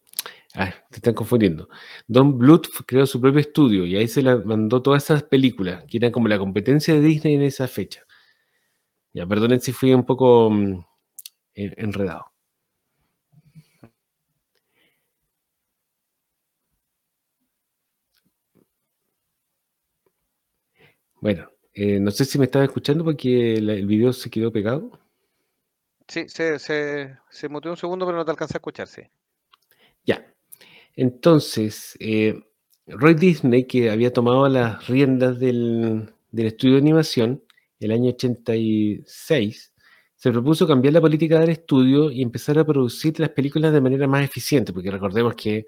Ah, 0.55 0.73
te 0.89 0.95
están 0.95 1.13
confundiendo. 1.13 1.69
Don 2.07 2.35
Bluth 2.35 2.69
creó 2.87 3.05
su 3.05 3.21
propio 3.21 3.39
estudio 3.39 3.85
y 3.85 3.95
ahí 3.97 4.07
se 4.07 4.23
le 4.23 4.35
mandó 4.37 4.81
todas 4.81 5.03
esas 5.03 5.21
películas, 5.21 5.83
que 5.87 5.97
eran 5.97 6.11
como 6.11 6.27
la 6.27 6.39
competencia 6.39 6.95
de 6.95 7.01
Disney 7.01 7.35
en 7.35 7.43
esa 7.43 7.67
fecha. 7.67 8.01
Ya, 9.13 9.27
perdonen 9.27 9.61
si 9.61 9.73
fui 9.73 9.93
un 9.93 10.07
poco 10.07 10.47
um, 10.47 10.83
enredado. 11.53 12.32
Bueno, 21.23 21.49
eh, 21.73 22.01
no 22.01 22.11
sé 22.11 22.25
si 22.25 22.37
me 22.37 22.43
estaba 22.43 22.65
escuchando 22.65 23.05
porque 23.05 23.53
el 23.53 23.87
video 23.87 24.11
se 24.11 24.29
quedó 24.29 24.51
pegado. 24.51 24.99
Sí, 26.05 26.27
se, 26.27 26.59
se, 26.59 27.17
se 27.29 27.47
muteó 27.47 27.71
un 27.71 27.77
segundo, 27.77 28.05
pero 28.05 28.17
no 28.17 28.25
te 28.25 28.31
alcancé 28.31 28.57
a 28.57 28.59
escuchar, 28.59 28.89
sí. 28.89 29.03
Ya. 30.05 30.27
Entonces, 30.97 31.95
eh, 32.01 32.43
Roy 32.87 33.13
Disney, 33.13 33.63
que 33.63 33.89
había 33.89 34.11
tomado 34.11 34.49
las 34.49 34.85
riendas 34.87 35.39
del, 35.39 36.13
del 36.29 36.47
estudio 36.47 36.73
de 36.73 36.81
animación 36.81 37.41
el 37.79 37.93
año 37.93 38.09
86, 38.09 39.73
se 40.17 40.31
propuso 40.33 40.67
cambiar 40.67 40.93
la 40.93 40.99
política 40.99 41.39
del 41.39 41.51
estudio 41.51 42.11
y 42.11 42.21
empezar 42.21 42.59
a 42.59 42.65
producir 42.65 43.17
las 43.21 43.29
películas 43.29 43.71
de 43.71 43.79
manera 43.79 44.07
más 44.07 44.25
eficiente, 44.25 44.73
porque 44.73 44.91
recordemos 44.91 45.35
que 45.35 45.67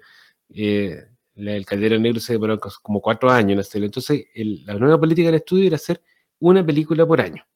eh, 0.50 1.15
el 1.36 1.66
Caldero 1.66 1.98
Negro 1.98 2.20
se 2.20 2.32
demoró 2.32 2.58
como 2.58 3.00
cuatro 3.00 3.30
años 3.30 3.52
en 3.52 3.58
hacerlo. 3.60 3.86
Entonces, 3.86 4.26
la 4.34 4.74
nueva 4.74 4.98
política 4.98 5.26
del 5.26 5.36
estudio 5.36 5.66
era 5.66 5.76
hacer 5.76 6.02
una 6.38 6.64
película 6.64 7.06
por 7.06 7.20
año. 7.20 7.46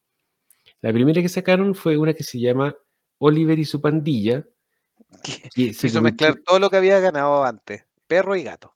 La 0.83 0.93
primera 0.93 1.21
que 1.21 1.29
sacaron 1.29 1.75
fue 1.75 1.97
una 1.97 2.15
que 2.15 2.23
se 2.23 2.39
llama 2.39 2.75
Oliver 3.19 3.59
y 3.59 3.65
su 3.65 3.81
pandilla. 3.81 4.45
Que 5.55 5.73
se 5.75 5.87
hizo 5.87 6.03
mezclar 6.03 6.37
todo 6.45 6.59
lo 6.59 6.71
que 6.71 6.77
había 6.77 7.01
ganado 7.01 7.45
antes, 7.45 7.85
perro 8.07 8.37
y 8.37 8.43
gato. 8.43 8.75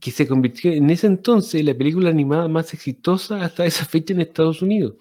Que 0.00 0.10
se 0.10 0.26
convirtió 0.26 0.72
en 0.72 0.90
ese 0.90 1.06
entonces 1.06 1.60
en 1.60 1.66
la 1.66 1.74
película 1.74 2.10
animada 2.10 2.48
más 2.48 2.74
exitosa 2.74 3.42
hasta 3.42 3.64
esa 3.64 3.84
fecha 3.84 4.12
en 4.12 4.20
Estados 4.20 4.60
Unidos. 4.60 4.94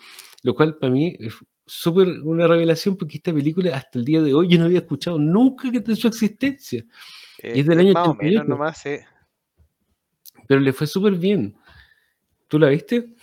Lo 0.43 0.55
cual 0.55 0.77
para 0.77 0.91
mí 0.91 1.15
es 1.19 1.33
súper 1.65 2.07
una 2.23 2.47
revelación 2.47 2.97
porque 2.97 3.17
esta 3.17 3.33
película 3.33 3.75
hasta 3.75 3.97
el 3.97 4.05
día 4.05 4.21
de 4.21 4.33
hoy 4.33 4.49
yo 4.49 4.59
no 4.59 4.65
había 4.65 4.79
escuchado 4.79 5.17
nunca 5.17 5.71
que 5.71 5.79
de 5.79 5.95
su 5.95 6.07
existencia. 6.07 6.85
Y 7.43 7.59
es 7.59 7.67
del 7.67 7.79
año 7.79 7.93
más 7.93 8.07
o 8.07 8.15
menos 8.15 8.47
nomás, 8.47 8.83
Pero 10.47 10.59
le 10.59 10.73
fue 10.73 10.87
súper 10.87 11.13
bien. 11.13 11.57
¿Tú 12.53 12.59
la 12.59 12.69
viste? 12.69 13.15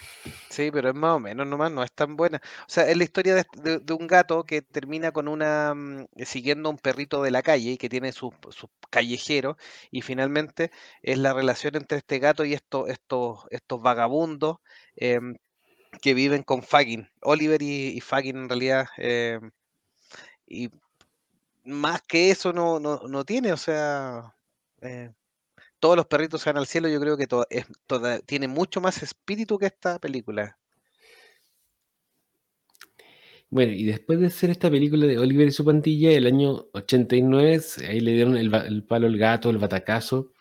Sí, 0.48 0.70
pero 0.72 0.88
es 0.88 0.94
más 0.96 1.14
o 1.14 1.20
menos 1.20 1.46
nomás, 1.46 1.70
no 1.70 1.84
es 1.84 1.92
tan 1.92 2.16
buena. 2.16 2.42
O 2.62 2.68
sea, 2.68 2.90
es 2.90 2.96
la 2.96 3.04
historia 3.04 3.46
de, 3.54 3.94
un 3.94 4.08
gato 4.08 4.42
que 4.42 4.60
termina 4.60 5.12
con 5.12 5.28
una. 5.28 5.72
Mm, 5.72 6.06
siguiendo 6.24 6.68
a 6.68 6.72
un 6.72 6.78
perrito 6.78 7.22
de 7.22 7.30
la 7.30 7.40
calle 7.42 7.70
y 7.70 7.78
que 7.78 7.88
tiene 7.88 8.10
sus 8.10 8.34
su 8.50 8.68
callejeros, 8.90 9.56
y 9.92 10.02
finalmente 10.02 10.72
es 11.02 11.16
la 11.18 11.32
relación 11.32 11.76
entre 11.76 11.98
este 11.98 12.18
gato 12.18 12.44
y 12.44 12.54
estos, 12.54 12.88
estos, 12.88 13.46
estos 13.50 13.80
vagabundos 13.80 14.56
em, 14.96 15.36
que 16.02 16.14
viven 16.14 16.42
con 16.42 16.62
Fagin. 16.64 17.08
Oliver 17.22 17.62
y, 17.62 17.96
y 17.96 18.00
Fagin 18.00 18.36
en 18.36 18.48
realidad. 18.48 18.88
Em, 18.96 19.52
y 20.46 20.70
más 21.64 22.02
que 22.02 22.30
eso 22.30 22.52
no, 22.52 22.80
no, 22.80 23.00
no 23.08 23.24
tiene, 23.24 23.52
o 23.52 23.56
sea. 23.56 24.34
Eh, 24.82 25.10
todos 25.80 25.96
los 25.96 26.06
perritos 26.06 26.42
se 26.42 26.50
van 26.50 26.58
al 26.58 26.66
cielo, 26.66 26.88
yo 26.88 27.00
creo 27.00 27.16
que 27.16 27.26
es, 27.48 27.66
tiene 28.26 28.48
mucho 28.48 28.80
más 28.80 29.02
espíritu 29.02 29.58
que 29.58 29.66
esta 29.66 29.98
película. 29.98 30.58
Bueno, 33.48 33.72
y 33.72 33.84
después 33.84 34.20
de 34.20 34.26
hacer 34.26 34.50
esta 34.50 34.70
película 34.70 35.06
de 35.06 35.18
Oliver 35.18 35.48
y 35.48 35.50
su 35.50 35.64
pantilla, 35.64 36.12
el 36.12 36.26
año 36.26 36.68
89, 36.72 37.60
ahí 37.88 38.00
le 38.00 38.12
dieron 38.12 38.36
el, 38.36 38.84
palo 38.84 39.08
al 39.08 39.18
gato, 39.18 39.50
el 39.50 39.58
batacazo, 39.58 40.32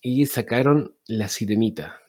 y 0.00 0.26
sacaron 0.26 0.94
La 1.06 1.28
Sirenita, 1.28 2.00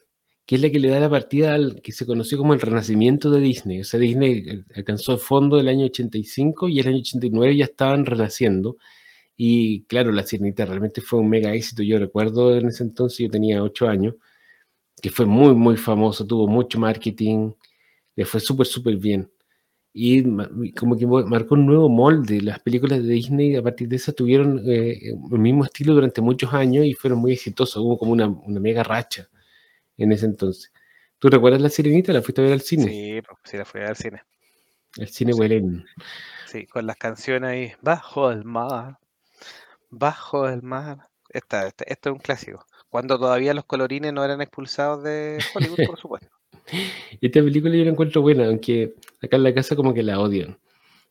que 0.46 0.54
es 0.54 0.60
la 0.62 0.70
que 0.70 0.78
le 0.78 0.88
da 0.88 1.00
la 1.00 1.10
partida 1.10 1.54
al 1.54 1.82
que 1.82 1.92
se 1.92 2.06
conoció 2.06 2.38
como 2.38 2.54
el 2.54 2.60
renacimiento 2.60 3.30
de 3.30 3.40
Disney. 3.40 3.80
O 3.80 3.84
sea, 3.84 3.98
Disney 3.98 4.44
eh, 4.48 4.64
alcanzó 4.76 5.12
el 5.14 5.18
fondo 5.18 5.56
del 5.56 5.68
año 5.68 5.86
85 5.86 6.68
y 6.68 6.80
el 6.80 6.88
año 6.88 6.98
89 6.98 7.56
ya 7.56 7.64
estaban 7.64 8.06
renaciendo. 8.06 8.76
Y 9.36 9.82
claro, 9.84 10.12
La 10.12 10.22
Sirenita 10.24 10.64
realmente 10.64 11.00
fue 11.00 11.20
un 11.20 11.28
mega 11.28 11.52
éxito. 11.52 11.82
Yo 11.82 11.98
recuerdo 11.98 12.56
en 12.56 12.68
ese 12.68 12.84
entonces, 12.84 13.18
yo 13.18 13.30
tenía 13.30 13.62
ocho 13.62 13.88
años, 13.88 14.14
que 15.02 15.10
fue 15.10 15.26
muy, 15.26 15.54
muy 15.54 15.76
famoso, 15.76 16.26
tuvo 16.26 16.48
mucho 16.48 16.78
marketing, 16.80 17.52
le 18.16 18.24
fue 18.24 18.40
súper, 18.40 18.66
súper 18.66 18.96
bien. 18.96 19.30
Y 19.92 20.22
como 20.74 20.96
que 20.96 21.06
marcó 21.06 21.54
un 21.54 21.66
nuevo 21.66 21.88
molde. 21.88 22.40
Las 22.42 22.60
películas 22.60 23.02
de 23.02 23.08
Disney 23.08 23.56
a 23.56 23.62
partir 23.62 23.88
de 23.88 23.96
eso 23.96 24.12
tuvieron 24.12 24.62
eh, 24.66 24.98
el 25.32 25.38
mismo 25.38 25.64
estilo 25.64 25.94
durante 25.94 26.20
muchos 26.20 26.52
años 26.54 26.84
y 26.86 26.94
fueron 26.94 27.20
muy 27.20 27.32
exitosas. 27.32 27.78
Hubo 27.78 27.98
como 27.98 28.12
una, 28.12 28.28
mega 28.60 28.82
racha 28.82 29.28
en 29.96 30.12
ese 30.12 30.26
entonces. 30.26 30.72
¿Tú 31.18 31.28
recuerdas 31.28 31.60
La 31.60 31.70
Sirenita? 31.70 32.12
¿La 32.12 32.22
fuiste 32.22 32.40
a 32.40 32.44
ver 32.44 32.52
al 32.52 32.60
cine? 32.60 32.84
Sí, 32.84 33.20
sí 33.44 33.56
la 33.56 33.64
fui 33.64 33.80
a 33.80 33.82
ver 33.82 33.90
al 33.90 33.96
cine. 33.96 34.22
El 34.96 35.08
cine 35.08 35.32
sí. 35.32 35.84
Sí, 36.46 36.66
con 36.66 36.86
las 36.86 36.96
canciones 36.96 37.50
ahí, 37.50 37.72
bajo 37.82 38.30
el 38.30 38.44
mar. 38.44 38.98
Bajo 39.90 40.48
el 40.48 40.62
mar. 40.62 41.08
Esta, 41.28 41.66
este, 41.66 41.90
esto 41.92 42.10
es 42.10 42.14
un 42.14 42.20
clásico. 42.20 42.64
Cuando 42.88 43.18
todavía 43.18 43.52
los 43.52 43.64
colorines 43.64 44.12
no 44.12 44.24
eran 44.24 44.40
expulsados 44.40 45.02
de 45.02 45.38
Hollywood, 45.54 45.86
por 45.86 45.98
supuesto. 45.98 46.30
Esta 47.20 47.42
película 47.42 47.74
yo 47.74 47.84
la 47.84 47.90
encuentro 47.90 48.22
buena, 48.22 48.46
aunque 48.46 48.94
acá 49.20 49.36
en 49.36 49.42
la 49.42 49.54
casa 49.54 49.76
como 49.76 49.92
que 49.92 50.02
la 50.02 50.18
odian. 50.18 50.58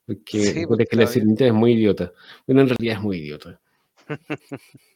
Porque, 0.06 0.66
porque 0.68 0.96
la 0.96 1.08
sirenita 1.08 1.46
es 1.46 1.54
muy 1.54 1.74
idiota. 1.74 2.12
Bueno, 2.46 2.62
en 2.62 2.70
realidad 2.70 2.98
es 2.98 3.02
muy 3.02 3.18
idiota. 3.18 3.60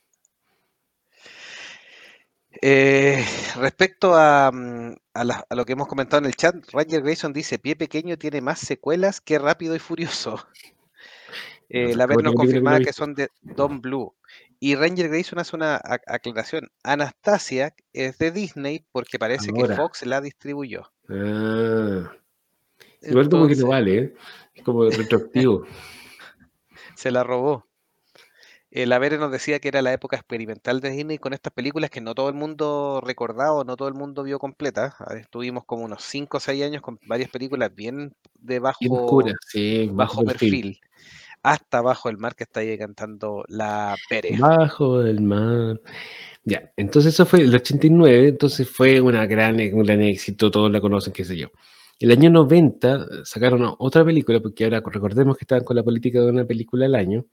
Eh, 2.61 3.23
respecto 3.57 4.15
a, 4.15 4.51
mm, 4.51 4.95
a, 5.13 5.21
a, 5.49 5.55
lo 5.55 5.65
que 5.65 5.73
hemos 5.73 5.88
comentado 5.88 6.19
en 6.19 6.26
el 6.26 6.35
chat, 6.35 6.55
Ranger 6.71 7.01
Grayson 7.01 7.34
dice, 7.34 7.59
pie 7.59 7.76
pequeño 7.76 8.17
tiene 8.17 8.41
más 8.41 8.59
secuelas 8.59 9.21
que 9.21 9.39
rápido 9.39 9.76
y 9.76 9.80
furioso. 9.80 10.45
Eh, 11.71 11.95
la 11.95 12.07
vez 12.07 12.17
nos 12.23 12.34
confirmaba 12.34 12.80
que 12.80 12.91
son 12.91 13.13
de 13.13 13.30
Don 13.43 13.80
Blue. 13.80 14.15
Y 14.59 14.73
Ranger 14.73 15.07
Grayson 15.07 15.38
hace 15.38 15.55
una 15.55 15.80
aclaración. 15.84 16.71
Anastasia 16.84 17.76
es 17.93 18.17
de 18.17 18.31
Disney 18.31 18.84
porque 18.91 19.19
parece 19.19 19.53
que 19.53 19.76
Fox 19.76 20.03
la 20.03 20.19
distribuyó. 20.19 20.91
Ah. 21.09 22.11
Igual 23.01 23.30
como 23.30 23.47
que 23.47 23.55
no 23.55 23.67
vale, 23.67 23.97
¿eh? 23.97 24.15
es 24.55 24.63
como 24.63 24.89
retroactivo. 24.89 25.65
se 26.95 27.11
la 27.11 27.23
robó. 27.23 27.68
El 28.71 28.91
Avere 28.93 29.17
nos 29.17 29.31
decía 29.31 29.59
que 29.59 29.67
era 29.67 29.81
la 29.81 29.93
época 29.93 30.15
experimental 30.15 30.79
de 30.79 30.91
Disney 30.91 31.17
con 31.17 31.33
estas 31.33 31.51
películas 31.51 31.89
que 31.89 32.01
no 32.01 32.13
todo 32.13 32.29
el 32.29 32.35
mundo 32.35 33.01
recordaba, 33.03 33.63
no 33.63 33.75
todo 33.75 33.87
el 33.87 33.95
mundo 33.95 34.23
vio 34.23 34.37
completa. 34.37 34.95
Estuvimos 35.19 35.65
como 35.65 35.83
unos 35.85 36.03
5 36.03 36.37
o 36.37 36.39
6 36.39 36.63
años 36.63 36.81
con 36.81 36.99
varias 37.07 37.29
películas 37.29 37.73
bien 37.73 38.13
de 38.35 38.59
bajo, 38.59 38.79
bajo, 39.91 40.23
perfil 40.23 40.79
hasta 41.43 41.81
Bajo 41.81 42.09
el 42.09 42.17
Mar, 42.17 42.35
que 42.35 42.43
está 42.43 42.59
ahí 42.59 42.77
cantando 42.77 43.43
la 43.47 43.95
Pérez. 44.09 44.39
Bajo 44.39 45.01
el 45.01 45.21
Mar. 45.21 45.79
Ya, 46.43 46.71
entonces 46.75 47.13
eso 47.13 47.25
fue 47.25 47.41
el 47.41 47.53
89, 47.53 48.29
entonces 48.29 48.69
fue 48.69 48.99
una 49.01 49.25
gran, 49.25 49.55
un 49.55 49.83
gran 49.83 50.01
éxito, 50.01 50.49
todos 50.49 50.71
la 50.71 50.81
conocen, 50.81 51.13
qué 51.13 51.23
sé 51.23 51.37
yo. 51.37 51.49
El 51.99 52.11
año 52.11 52.29
90 52.29 53.25
sacaron 53.25 53.75
otra 53.77 54.05
película, 54.05 54.39
porque 54.39 54.63
ahora 54.63 54.81
recordemos 54.85 55.37
que 55.37 55.43
estaban 55.43 55.63
con 55.63 55.75
la 55.75 55.83
política 55.83 56.21
de 56.21 56.29
una 56.29 56.45
película 56.45 56.85
al 56.85 56.95
año, 56.95 57.25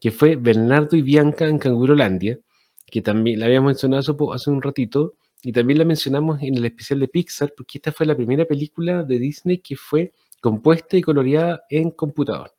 que 0.00 0.10
fue 0.10 0.36
Bernardo 0.36 0.96
y 0.96 1.02
Bianca 1.02 1.46
en 1.46 1.58
Cangurolandia, 1.58 2.38
que 2.86 3.02
también 3.02 3.40
la 3.40 3.46
habíamos 3.46 3.68
mencionado 3.68 4.32
hace 4.32 4.50
un 4.50 4.62
ratito, 4.62 5.14
y 5.42 5.52
también 5.52 5.78
la 5.78 5.84
mencionamos 5.84 6.42
en 6.42 6.56
el 6.56 6.64
especial 6.64 7.00
de 7.00 7.08
Pixar, 7.08 7.52
porque 7.56 7.78
esta 7.78 7.92
fue 7.92 8.06
la 8.06 8.16
primera 8.16 8.44
película 8.44 9.04
de 9.04 9.18
Disney 9.18 9.58
que 9.58 9.76
fue 9.76 10.12
compuesta 10.40 10.96
y 10.96 11.02
coloreada 11.02 11.62
en 11.70 11.90
computador. 11.90 12.54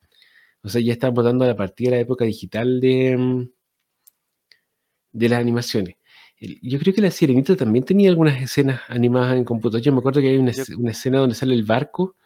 O 0.62 0.68
sea, 0.68 0.80
ya 0.80 0.92
estamos 0.92 1.24
dando 1.24 1.46
la 1.46 1.56
partida 1.56 1.90
de 1.90 1.96
la 1.96 2.02
época 2.02 2.24
digital 2.24 2.80
de, 2.80 3.16
mm, 3.16 3.50
de 5.12 5.28
las 5.28 5.40
animaciones. 5.40 5.96
Yo 6.62 6.78
creo 6.78 6.94
que 6.94 7.02
la 7.02 7.10
Sirenita 7.10 7.54
también 7.54 7.84
tenía 7.84 8.08
algunas 8.08 8.40
escenas 8.40 8.80
animadas 8.88 9.36
en 9.36 9.44
computador. 9.44 9.82
Yo 9.82 9.92
me 9.92 9.98
acuerdo 9.98 10.22
que 10.22 10.28
hay 10.30 10.38
una, 10.38 10.52
escena 10.90 11.18
donde 11.18 11.34
sale 11.34 11.54
el 11.54 11.64
barco, 11.64 12.16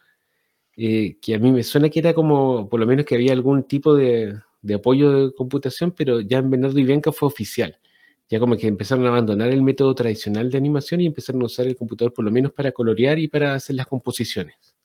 eh, 0.77 1.17
que 1.21 1.35
a 1.35 1.39
mí 1.39 1.51
me 1.51 1.63
suena 1.63 1.89
que 1.89 1.99
era 1.99 2.13
como, 2.13 2.69
por 2.69 2.79
lo 2.79 2.85
menos 2.85 3.05
que 3.05 3.15
había 3.15 3.33
algún 3.33 3.63
tipo 3.63 3.93
de, 3.93 4.39
apoyo 4.73 5.27
de 5.27 5.33
computación, 5.33 5.91
pero 5.91 6.21
ya 6.21 6.39
en 6.39 6.49
Bernardo 6.49 6.79
y 6.79 6.83
Bianca 6.83 7.11
fue 7.11 7.27
oficial. 7.27 7.79
Ya 8.27 8.39
como 8.39 8.57
que 8.57 8.67
empezaron 8.67 9.05
a 9.05 9.09
abandonar 9.09 9.49
el 9.49 9.61
método 9.61 9.93
tradicional 9.93 10.49
de 10.49 10.57
animación 10.57 11.01
y 11.01 11.05
empezaron 11.05 11.43
a 11.43 11.45
usar 11.45 11.67
el 11.67 11.75
computador 11.75 12.11
por 12.11 12.25
lo 12.25 12.31
menos 12.31 12.51
para 12.51 12.71
colorear 12.71 13.19
y 13.19 13.27
para 13.27 13.53
hacer 13.53 13.75
las 13.75 13.85
composiciones. 13.85 14.75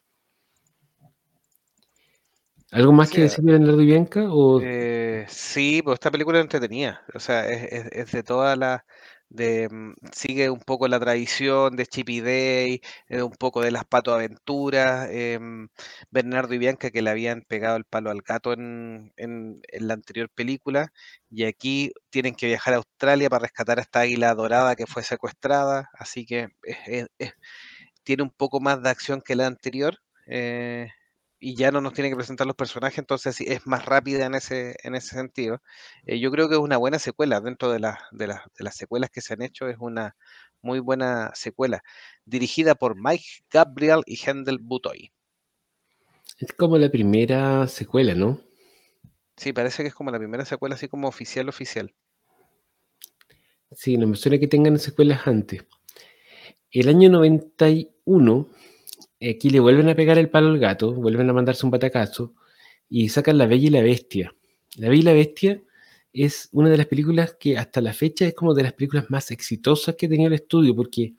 ¿Algo 2.73 2.93
más 2.93 3.11
que 3.11 3.23
decir 3.23 3.43
de 3.43 3.53
Leonardo 3.53 3.83
y 3.83 3.87
Bianca? 3.87 4.33
O... 4.33 4.61
Eh, 4.63 5.25
sí, 5.29 5.83
pues 5.83 5.95
esta 5.95 6.11
película 6.11 6.39
es 6.39 6.45
entretenida. 6.45 7.03
O 7.15 7.19
sea, 7.19 7.49
es, 7.49 8.13
de 8.13 8.23
todas 8.23 8.57
las. 8.57 8.83
De, 9.31 9.69
mm, 9.71 9.95
sigue 10.13 10.51
un 10.51 10.61
poco 10.61 10.89
la 10.89 11.01
tradición 11.01 11.77
de 11.77 11.87
Chippy 11.87 12.21
Day, 12.21 12.81
eh, 13.09 13.23
un 13.23 13.33
poco 13.33 13.63
de 13.63 13.71
las 13.71 13.85
Pato 13.85 14.13
Aventuras, 14.13 15.09
em, 15.11 15.69
Bernardo 16.11 16.55
y 16.55 16.59
Bianca 16.59 16.91
que 16.91 17.01
le 17.03 17.11
habían 17.11 17.43
pegado 17.43 17.77
el 17.77 17.85
palo 17.85 18.11
al 18.11 18.23
gato 18.23 18.53
en, 18.53 19.13
en, 19.17 19.63
la 19.73 19.95
anterior 19.95 20.29
película, 20.35 20.93
y 21.31 21.45
aquí 21.45 21.93
tienen 22.11 22.35
que 22.35 22.47
viajar 22.47 22.75
a 22.75 22.79
Australia 22.79 23.31
para 23.31 23.43
rescatar 23.45 23.79
a 23.79 23.83
esta 23.83 24.01
águila 24.01 24.35
dorada 24.35 24.77
que 24.77 24.87
fue 24.87 25.03
secuestrada, 25.05 25.91
así 25.95 26.27
que 26.27 26.49
tiene 28.05 28.23
un 28.23 28.31
poco 28.31 28.61
más 28.61 28.83
de 28.83 28.91
acción 28.91 29.21
que 29.23 29.37
la 29.37 29.47
anterior. 29.47 29.99
Eh, 30.27 30.89
y 31.41 31.57
ya 31.57 31.73
no 31.73 31.81
nos 31.81 31.95
tiene 31.95 32.11
que 32.11 32.17
presentar 32.17 32.47
los 32.47 32.55
personajes, 32.55 32.99
entonces 32.99 33.41
es 33.41 33.67
más 33.67 33.87
rápida 33.87 34.27
en 34.27 34.35
ese, 34.35 34.77
en 34.85 34.95
ese 34.95 35.17
sentido. 35.17 35.63
Eh, 36.05 36.21
yo 36.21 36.31
creo 36.31 36.49
que 36.49 36.55
es 36.55 36.61
una 36.61 36.77
buena 36.77 36.99
secuela, 36.99 37.41
dentro 37.41 37.73
de, 37.73 37.79
de, 38.13 38.27
de, 38.27 38.65
las 38.65 38.77
secuelas 38.77 39.11
que 39.11 39.23
se 39.23 39.33
han 39.33 39.43
hecho, 39.43 39.69
es 39.69 39.79
una 39.81 40.17
muy 40.61 40.81
buena 40.81 41.33
secuela, 41.35 41.83
dirigida 42.27 42.75
por 42.75 42.95
Mike 42.95 43.25
Gabriel 43.51 44.03
y 44.05 44.21
Hendel 44.23 44.59
Butoy. 44.59 45.11
Es 46.39 46.53
como 46.53 46.77
la 46.77 46.91
primera 46.91 47.67
secuela, 47.67 48.15
¿no? 48.15 48.41
Sí, 49.37 49.55
parece 49.55 49.83
que 49.83 49.89
es 49.89 49.95
como 49.95 50.11
la 50.11 50.19
primera 50.19 50.45
secuela, 50.45 50.75
así 50.75 50.89
como 50.89 51.09
oficial, 51.09 51.49
oficial. 51.49 51.95
Sí, 53.73 53.97
no 53.97 54.07
me 54.07 54.17
suena 54.17 54.39
que 54.39 54.49
tengan 54.49 54.79
secuelas 54.79 55.27
antes. 55.27 55.65
El 56.71 56.89
año 56.89 57.09
91 57.09 58.51
aquí 59.21 59.51
le 59.51 59.61
vuelven 59.61 59.89
a 59.89 59.95
pegar 59.95 60.19
el 60.19 60.31
palo 60.31 60.49
al 60.49 60.59
gato, 60.59 60.93
vuelven 60.95 61.29
a 61.29 61.33
mandarse 61.33 61.67
un 61.67 61.71
batacazo 61.71 62.35
y 62.89 63.09
sacan 63.09 63.39
La 63.39 63.47
Bella 63.47 63.67
y 63.69 63.71
la 63.71 63.83
Bestia. 63.83 64.35
La 64.77 64.89
Bella 64.89 65.01
y 65.01 65.05
la 65.05 65.13
Bestia 65.13 65.63
es 66.13 66.49
una 66.53 66.71
de 66.71 66.77
las 66.77 66.87
películas 66.87 67.37
que 67.39 67.57
hasta 67.59 67.81
la 67.81 67.93
fecha 67.93 68.27
es 68.27 68.35
como 68.35 68.55
de 68.55 68.65
las 68.65 68.73
películas 68.73 69.11
más 69.11 69.31
exitosas 69.31 69.95
que 69.97 70.09
tenía 70.09 70.27
el 70.29 70.35
estudio, 70.35 70.75
porque 70.75 71.15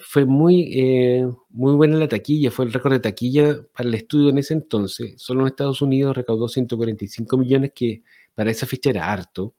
fue 0.00 0.24
muy, 0.24 0.72
eh, 0.74 1.26
muy 1.50 1.74
buena 1.74 1.96
la 1.96 2.08
taquilla, 2.08 2.50
fue 2.50 2.66
el 2.66 2.72
récord 2.72 2.92
de 2.94 3.00
taquilla 3.00 3.62
para 3.72 3.88
el 3.88 3.94
estudio 3.94 4.30
en 4.30 4.38
ese 4.38 4.54
entonces. 4.54 5.14
Solo 5.16 5.42
en 5.42 5.48
Estados 5.48 5.80
Unidos 5.82 6.16
recaudó 6.16 6.48
145 6.48 7.36
millones, 7.38 7.72
que 7.74 8.02
para 8.34 8.50
esa 8.50 8.66
fecha 8.66 8.90
era 8.90 9.12
harto. 9.12 9.54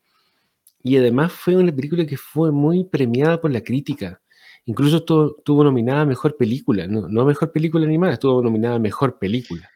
Y 0.83 0.97
además 0.97 1.31
fue 1.33 1.55
una 1.55 1.75
película 1.75 2.05
que 2.05 2.17
fue 2.17 2.51
muy 2.51 2.83
premiada 2.85 3.41
por 3.41 3.51
la 3.51 3.61
crítica. 3.61 4.21
Incluso 4.65 4.97
estuvo, 4.97 5.63
nominada 5.63 6.01
a 6.01 6.05
Mejor 6.05 6.35
Película, 6.37 6.87
no, 6.87 7.25
Mejor 7.25 7.51
Película 7.51 7.85
Animada, 7.85 8.13
estuvo 8.13 8.41
nominada 8.41 8.79
Mejor 8.79 9.19
Película. 9.19 9.69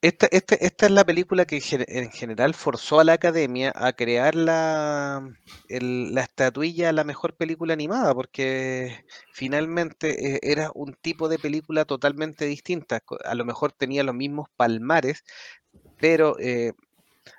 Esta, 0.00 0.28
esta, 0.30 0.54
esta, 0.54 0.86
es 0.86 0.92
la 0.92 1.04
película 1.04 1.44
que 1.44 1.60
en 1.88 2.10
general 2.10 2.54
forzó 2.54 3.00
a 3.00 3.04
la 3.04 3.12
academia 3.12 3.70
a 3.74 3.92
crear 3.92 4.34
la, 4.34 5.28
la 5.68 6.20
estatuilla 6.22 6.90
la 6.92 7.04
mejor 7.04 7.36
película 7.36 7.74
animada, 7.74 8.14
porque 8.14 9.04
finalmente 9.32 10.36
eh, 10.36 10.40
era 10.42 10.70
un 10.74 10.94
tipo 10.94 11.28
de 11.28 11.38
película 11.38 11.84
totalmente 11.84 12.46
distinta. 12.46 13.02
A 13.24 13.34
lo 13.34 13.44
mejor 13.44 13.72
tenía 13.72 14.02
los 14.02 14.14
mismos 14.14 14.48
palmares, 14.56 15.22
pero 15.98 16.38
eh, 16.38 16.72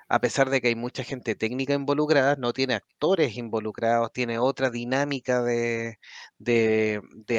a 0.08 0.20
pesar 0.20 0.50
de 0.50 0.60
que 0.60 0.68
hay 0.68 0.74
mucha 0.74 1.04
gente 1.04 1.34
técnica 1.34 1.74
involucrada, 1.74 2.36
no 2.36 2.52
tiene 2.52 2.74
actores 2.74 3.36
involucrados, 3.36 4.12
tiene 4.12 4.38
otra 4.38 4.70
dinámica 4.70 5.42
de, 5.42 5.98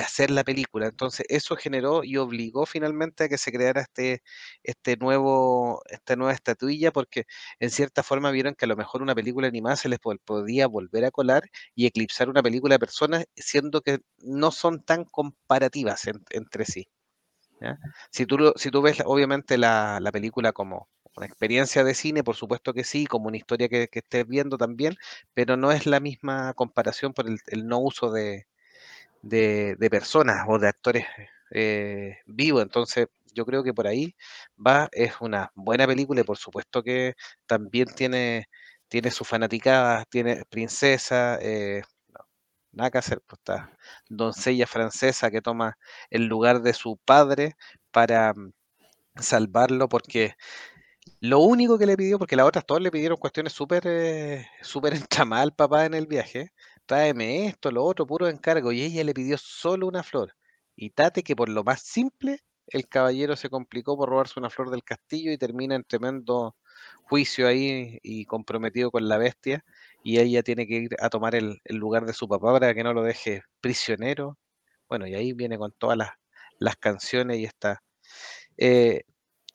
hacer 0.02 0.32
la 0.32 0.44
película. 0.44 0.88
Entonces, 0.88 1.26
eso 1.30 1.56
generó 1.56 2.04
y 2.04 2.18
obligó 2.18 2.66
finalmente 2.66 3.26
a 3.26 3.30
que 3.30 3.38
se 3.38 3.52
creara 3.52 3.82
este, 3.82 4.24
este 4.64 4.98
nuevo, 4.98 5.82
esta 5.90 6.16
nueva 6.16 6.34
estatuilla, 6.34 6.92
porque 6.92 7.26
en 7.60 7.70
cierta 7.72 8.04
forma 8.04 8.32
vieron 8.32 8.56
que 8.56 8.66
a 8.66 8.68
lo 8.68 8.76
mejor 8.76 9.02
una 9.02 9.16
película 9.16 9.48
animada 9.48 9.76
se 9.76 9.90
les 9.90 10.00
podía 10.00 10.68
volver 10.68 11.06
a 11.06 11.12
colar 11.12 11.50
y 11.76 11.86
eclipsar 11.88 12.30
una 12.30 12.44
película 12.44 12.76
de 12.76 12.80
personas, 12.80 13.26
siendo 13.36 13.82
que 13.82 14.00
no 14.18 14.52
son 14.52 14.84
tan 14.84 15.06
comparativas 15.06 16.04
entre 16.30 16.66
sí. 16.66 16.88
Si, 18.12 18.26
tú, 18.26 18.54
si 18.56 18.70
tú 18.72 18.82
ves, 18.82 19.02
obviamente, 19.06 19.58
la, 19.58 20.00
la 20.02 20.12
película 20.12 20.52
como 20.52 20.90
una 21.16 21.26
experiencia 21.28 21.84
de 21.84 21.94
cine, 21.94 22.24
por 22.24 22.36
supuesto 22.36 22.74
que 22.74 22.84
sí, 22.84 23.06
como 23.06 23.28
una 23.28 23.38
historia 23.38 23.70
que, 23.70 23.90
estés 23.92 24.28
viendo 24.28 24.58
también, 24.58 24.96
pero 25.34 25.58
no 25.58 25.72
es 25.72 25.86
la 25.86 26.00
misma 26.00 26.54
comparación 26.54 27.14
por 27.14 27.28
el, 27.28 27.68
no 27.68 27.80
uso 27.80 28.12
de, 28.12 28.48
personas 29.90 30.46
o 30.48 30.60
de 30.60 30.68
actores 30.68 31.06
eh, 31.52 32.18
vivos. 32.26 32.64
Entonces, 32.64 33.08
yo 33.34 33.46
creo 33.46 33.64
que 33.64 33.74
por 33.74 33.88
ahí 33.88 34.16
va, 34.66 34.90
es 34.92 35.14
una 35.22 35.52
buena 35.56 35.88
película 35.88 36.22
y 36.22 36.24
por 36.24 36.38
supuesto 36.38 36.84
que 36.84 37.16
también 37.46 37.88
tiene, 37.96 38.48
tiene 38.88 39.12
su 39.12 39.26
fanaticada, 39.26 40.06
tiene 40.06 40.44
princesa, 40.50 41.38
eh, 41.42 41.84
nada 42.76 42.92
que 42.92 42.98
hacer, 43.00 43.22
pues 43.26 43.40
está 43.40 43.78
doncella 44.10 44.68
francesa 44.68 45.32
que 45.32 45.42
toma 45.42 45.78
el 46.10 46.26
lugar 46.28 46.62
de 46.62 46.74
su 46.74 46.98
padre 46.98 47.56
para 47.92 48.34
mm, 48.34 48.52
salvarlo 49.18 49.90
porque 49.90 50.36
lo 51.22 51.40
único 51.40 51.78
que 51.78 51.86
le 51.86 51.98
pidió, 51.98 52.20
porque 52.20 52.36
las 52.36 52.48
otras 52.48 52.66
todas 52.66 52.84
le 52.84 52.92
pidieron 52.92 53.18
cuestiones 53.18 53.54
súper 53.54 53.84
eh, 53.86 54.48
súper 54.62 54.94
entramadas 54.94 55.44
al 55.44 55.54
papá 55.54 55.86
en 55.86 55.94
el 55.94 56.08
viaje, 56.08 56.52
tráeme 56.86 57.48
esto, 57.48 57.72
lo 57.72 57.84
otro, 57.84 58.06
puro 58.06 58.28
encargo, 58.28 58.72
y 58.72 58.82
ella 58.82 59.04
le 59.04 59.14
pidió 59.14 59.38
solo 59.38 59.88
una 59.88 60.04
flor. 60.04 60.36
Y 60.76 60.92
tate 60.92 61.24
que 61.24 61.36
por 61.36 61.50
lo 61.50 61.64
más 61.64 61.82
simple, 61.82 62.40
el 62.68 62.88
caballero 62.88 63.36
se 63.36 63.50
complicó 63.50 63.98
por 63.98 64.10
robarse 64.10 64.40
una 64.40 64.50
flor 64.50 64.70
del 64.72 64.84
castillo 64.84 65.32
y 65.32 65.38
termina 65.38 65.76
en 65.76 65.84
tremendo 65.84 66.56
juicio 67.04 67.48
ahí 67.48 68.00
y 68.04 68.26
comprometido 68.26 68.92
con 68.92 69.08
la 69.08 69.18
bestia, 69.18 69.64
y 70.04 70.20
ella 70.20 70.44
tiene 70.44 70.68
que 70.68 70.76
ir 70.76 70.96
a 71.00 71.10
tomar 71.10 71.36
el, 71.36 71.62
lugar 71.70 72.06
de 72.06 72.14
su 72.14 72.28
papá 72.28 72.54
para 72.54 72.74
que 72.74 72.84
no 72.84 72.94
lo 72.94 73.04
deje 73.04 73.44
prisionero. 73.62 74.38
Bueno, 74.90 75.08
y 75.08 75.16
ahí 75.16 75.34
viene 75.34 75.58
con 75.58 75.72
todas 75.74 75.98
las, 75.98 76.12
las 76.60 76.76
canciones 76.78 77.40
y 77.40 77.46
está. 77.46 77.82
Eh, 78.58 79.04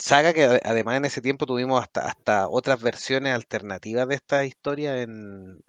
saga 0.00 0.32
que 0.32 0.60
además 0.64 0.96
en 0.96 1.04
ese 1.04 1.20
tiempo 1.20 1.46
tuvimos 1.46 1.82
hasta, 1.82 2.06
hasta 2.06 2.48
otras 2.48 2.82
versiones 2.82 3.34
alternativas 3.34 4.08
de 4.08 4.14
esta 4.14 4.44
historia 4.44 5.02
en, 5.02 5.62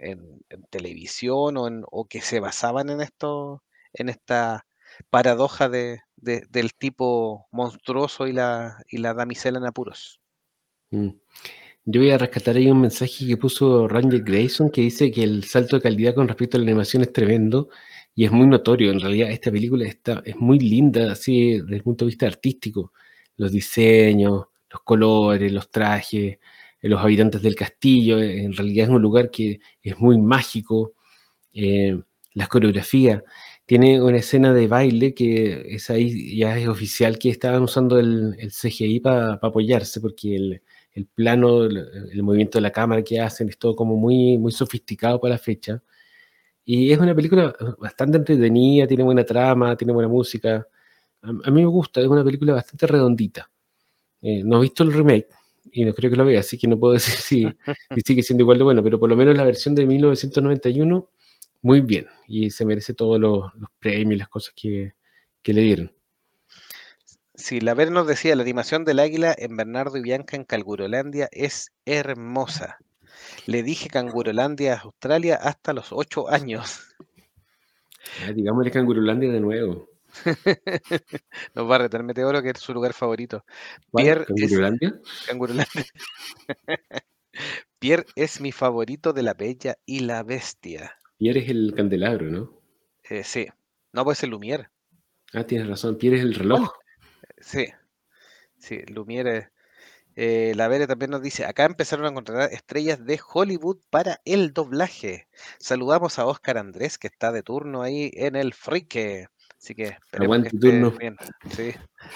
televisión 0.70 1.58
o, 1.58 1.68
en, 1.68 1.84
o 1.92 2.06
que 2.06 2.22
se 2.22 2.40
basaban 2.40 2.90
en 2.90 3.02
esto, 3.02 3.64
en 3.94 4.10
esta 4.10 4.66
paradoja 5.10 5.70
de, 5.70 6.02
del 6.16 6.74
tipo 6.74 7.48
monstruoso 7.52 8.28
y 8.28 8.34
la, 8.34 8.84
y 8.90 8.98
la 8.98 9.14
damisela 9.14 9.60
en 9.60 9.66
apuros. 9.66 10.20
Mm. 10.92 11.10
Yo 11.84 12.02
voy 12.02 12.12
a 12.12 12.18
rescatar 12.18 12.58
ahí 12.58 12.70
un 12.70 12.82
mensaje 12.82 13.26
que 13.26 13.38
puso 13.38 13.88
Ranger 13.88 14.22
Grayson 14.22 14.70
que 14.70 14.82
dice 14.82 15.12
que 15.12 15.24
el 15.24 15.44
salto 15.46 15.78
de 15.78 15.82
calidad 15.82 16.14
con 16.14 16.28
respecto 16.28 16.58
a 16.58 16.60
la 16.60 16.66
animación 16.66 17.02
es 17.02 17.12
tremendo 17.12 17.70
y 18.14 18.26
es 18.26 18.32
muy 18.32 18.46
notorio. 18.46 18.92
En 18.92 19.00
realidad 19.00 19.32
esta 19.32 19.52
película 19.52 19.88
está, 19.88 20.22
es 20.24 20.36
muy 20.36 20.60
linda 20.60 21.12
así 21.12 21.60
desde 21.60 21.76
el 21.76 21.84
punto 21.84 22.06
de 22.06 22.10
vista 22.10 22.28
artístico 22.28 22.94
los 23.38 23.52
diseños, 23.52 24.46
los 24.70 24.82
colores, 24.84 25.52
los 25.52 25.70
trajes, 25.72 26.40
eh, 26.82 26.90
los 26.90 27.02
habitantes 27.02 27.42
del 27.42 27.56
castillo. 27.56 28.20
Eh, 28.20 28.44
en 28.44 28.54
realidad 28.54 28.86
es 28.88 28.92
un 28.92 29.02
lugar 29.02 29.32
que 29.32 29.60
es 29.84 29.98
muy 30.00 30.18
mágico. 30.18 30.94
Eh, 31.54 32.00
las 32.34 32.48
coreografías. 32.48 33.24
Tiene 33.66 34.02
una 34.02 34.18
escena 34.18 34.54
de 34.54 34.68
baile 34.68 35.14
que 35.14 35.76
es 35.76 35.90
ahí, 35.90 36.38
ya 36.38 36.58
es 36.58 36.68
oficial 36.68 37.18
que 37.18 37.30
estaban 37.30 37.62
usando 37.64 38.00
el, 38.00 38.36
CGI 38.52 39.00
para 39.00 39.34
apoyarse, 39.34 40.02
porque 40.02 40.36
el, 40.36 41.06
plano, 41.16 41.64
el, 41.66 42.24
movimiento 42.24 42.58
de 42.58 42.64
la 42.64 42.72
cámara 42.72 43.04
que 43.04 43.20
hacen 43.20 43.50
es 43.50 43.58
todo 43.58 43.76
como 43.76 43.96
muy, 43.98 44.38
muy 44.38 44.52
sofisticado 44.52 45.20
para 45.22 45.36
la 45.36 45.38
fecha. 45.40 45.82
Y 46.66 46.92
es 46.92 47.00
una 47.00 47.16
película 47.16 47.56
bastante 47.80 48.18
entretenida, 48.18 48.88
tiene 48.88 49.04
buena 49.04 49.24
trama, 49.26 49.76
tiene 49.76 49.94
buena 49.94 50.10
música. 50.10 50.68
A, 51.22 51.52
mí 51.52 51.62
me 51.62 51.68
gusta, 51.68 52.02
es 52.02 52.08
una 52.08 52.24
película 52.24 52.54
bastante 52.54 52.88
redondita. 52.88 53.50
Eh, 54.22 54.44
no 54.44 54.58
he 54.58 54.62
visto 54.62 54.84
el 54.84 54.94
remake 54.94 55.28
y 55.72 55.86
no 55.86 55.94
creo 55.94 56.10
que 56.10 56.18
lo 56.18 56.26
vea, 56.26 56.40
así 56.40 56.58
que 56.58 56.68
no 56.68 56.80
puedo 56.80 56.94
decir 56.94 57.16
si, 57.16 57.48
sigue 58.06 58.24
siendo 58.24 58.44
igual 58.44 58.58
de 58.58 58.64
bueno, 58.64 58.84
pero 58.84 59.00
por 59.00 59.10
lo 59.10 59.16
menos 59.16 59.36
la 59.38 59.44
versión 59.44 59.76
de 59.76 59.86
1991, 59.86 61.10
muy 61.62 61.82
bien. 61.82 62.08
Y 62.28 62.50
se 62.50 62.66
merece 62.66 62.94
todos 62.94 63.20
los, 63.20 63.52
premios 63.80 64.16
y 64.16 64.20
las 64.20 64.30
cosas 64.30 64.54
que, 64.56 64.94
le 65.44 65.62
dieron. 65.62 65.94
Sí, 67.36 67.60
la 67.60 67.74
ver 67.74 67.92
nos 67.92 68.08
decía, 68.08 68.36
la 68.36 68.44
animación 68.44 68.86
del 68.86 69.00
águila 69.00 69.36
en 69.38 69.58
Bernardo 69.58 69.98
y 69.98 70.02
Bianca 70.02 70.36
en 70.36 70.44
Cangurolandia 70.44 71.28
es 71.32 71.72
hermosa. 71.86 72.78
Le 73.46 73.64
dije 73.64 73.90
Cangurolandia 73.90 74.80
Australia 74.80 75.36
hasta 75.36 75.74
los 75.74 75.92
ocho 75.92 76.30
años. 76.30 76.82
Ah, 78.24 78.32
digámosle 78.32 78.72
Cangurolandia 78.72 79.32
de 79.32 79.40
nuevo. 79.40 79.91
Nos 81.56 81.70
va 81.70 81.76
a 81.76 81.80
retar 81.80 82.04
Meteoro, 82.04 82.42
que 82.42 82.50
es 82.50 82.60
su 82.60 82.74
lugar 82.74 82.94
favorito. 82.94 83.46
Pierre 83.96 84.26
¿Cangurulandia? 84.26 85.68
Es... 85.74 85.92
Pierre 87.80 88.06
es 88.16 88.42
mi 88.42 88.52
favorito 88.52 89.14
de 89.14 89.24
la 89.24 89.34
Bella 89.34 89.78
y 89.86 90.02
la 90.02 90.24
Bestia. 90.24 90.98
Pierre 91.18 91.42
es 91.42 91.50
el 91.50 91.74
candelabro, 91.76 92.30
¿no? 92.30 92.62
Eh, 93.10 93.24
sí. 93.24 93.48
No, 93.94 94.04
puede 94.04 94.16
ser 94.16 94.30
Lumière. 94.30 94.70
Ah, 95.34 95.46
tienes 95.46 95.68
razón. 95.68 95.98
Pierre 95.98 96.18
es 96.18 96.24
el 96.24 96.36
reloj. 96.36 96.72
sí. 97.40 97.68
Sí, 98.58 98.78
Lumière. 98.88 99.52
Eh, 100.16 100.54
la 100.56 100.68
Vere 100.68 100.88
también 100.88 101.12
nos 101.12 101.22
dice, 101.22 101.46
acá 101.46 101.64
empezaron 101.66 102.06
a 102.06 102.10
encontrar 102.10 102.52
estrellas 102.52 103.04
de 103.06 103.20
Hollywood 103.34 103.78
para 103.90 104.22
el 104.26 104.54
doblaje. 104.54 105.28
Saludamos 105.58 106.20
a 106.20 106.26
Oscar 106.26 106.58
Andrés, 106.58 106.98
que 106.98 107.08
está 107.08 107.32
de 107.32 107.44
turno 107.44 107.82
ahí 107.82 108.12
en 108.14 108.36
el 108.36 108.54
Frique. 108.54 109.28
Así 109.62 109.76
que 109.76 109.84
esperemos 109.84 110.42
que 110.42 110.48
esté 110.48 110.72
bien. 110.98 111.18
Sí, 111.52 111.72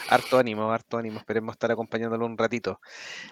harto 0.10 0.40
ánimo, 0.40 0.72
harto 0.72 0.98
ánimo. 0.98 1.20
Esperemos 1.20 1.54
estar 1.54 1.72
acompañándolo 1.72 2.26
un 2.26 2.40
ratito. 2.40 2.80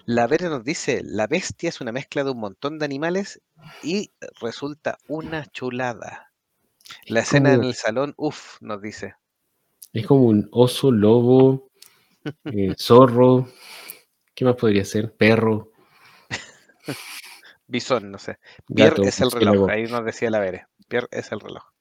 La 0.05 0.27
Vera 0.27 0.49
nos 0.49 0.63
dice, 0.63 1.01
la 1.03 1.25
bestia 1.25 1.69
es 1.69 1.81
una 1.81 1.91
mezcla 1.91 2.23
de 2.23 2.29
un 2.29 2.39
montón 2.39 2.77
de 2.77 2.85
animales 2.85 3.41
y 3.81 4.11
resulta 4.39 4.99
una 5.07 5.47
chulada. 5.47 6.31
La 7.07 7.21
escena 7.21 7.53
en 7.53 7.63
el 7.63 7.73
salón, 7.73 8.13
uff, 8.15 8.61
nos 8.61 8.83
dice. 8.83 9.15
Es 9.93 10.05
como 10.05 10.25
un 10.25 10.47
oso, 10.51 10.91
lobo, 10.91 11.71
eh, 12.45 12.75
zorro. 12.77 13.49
¿Qué 14.35 14.45
más 14.45 14.55
podría 14.55 14.85
ser? 14.85 15.15
Perro. 15.15 15.71
Bisón, 17.65 18.11
no 18.11 18.19
sé. 18.19 18.37
Pierre 18.75 19.07
es 19.07 19.19
el 19.21 19.31
reloj. 19.31 19.71
Ahí 19.71 19.85
nos 19.85 20.05
decía 20.05 20.29
la 20.29 20.39
Vera. 20.39 20.69
Pierre 20.87 21.07
es 21.09 21.31
el 21.31 21.39
reloj. 21.39 21.72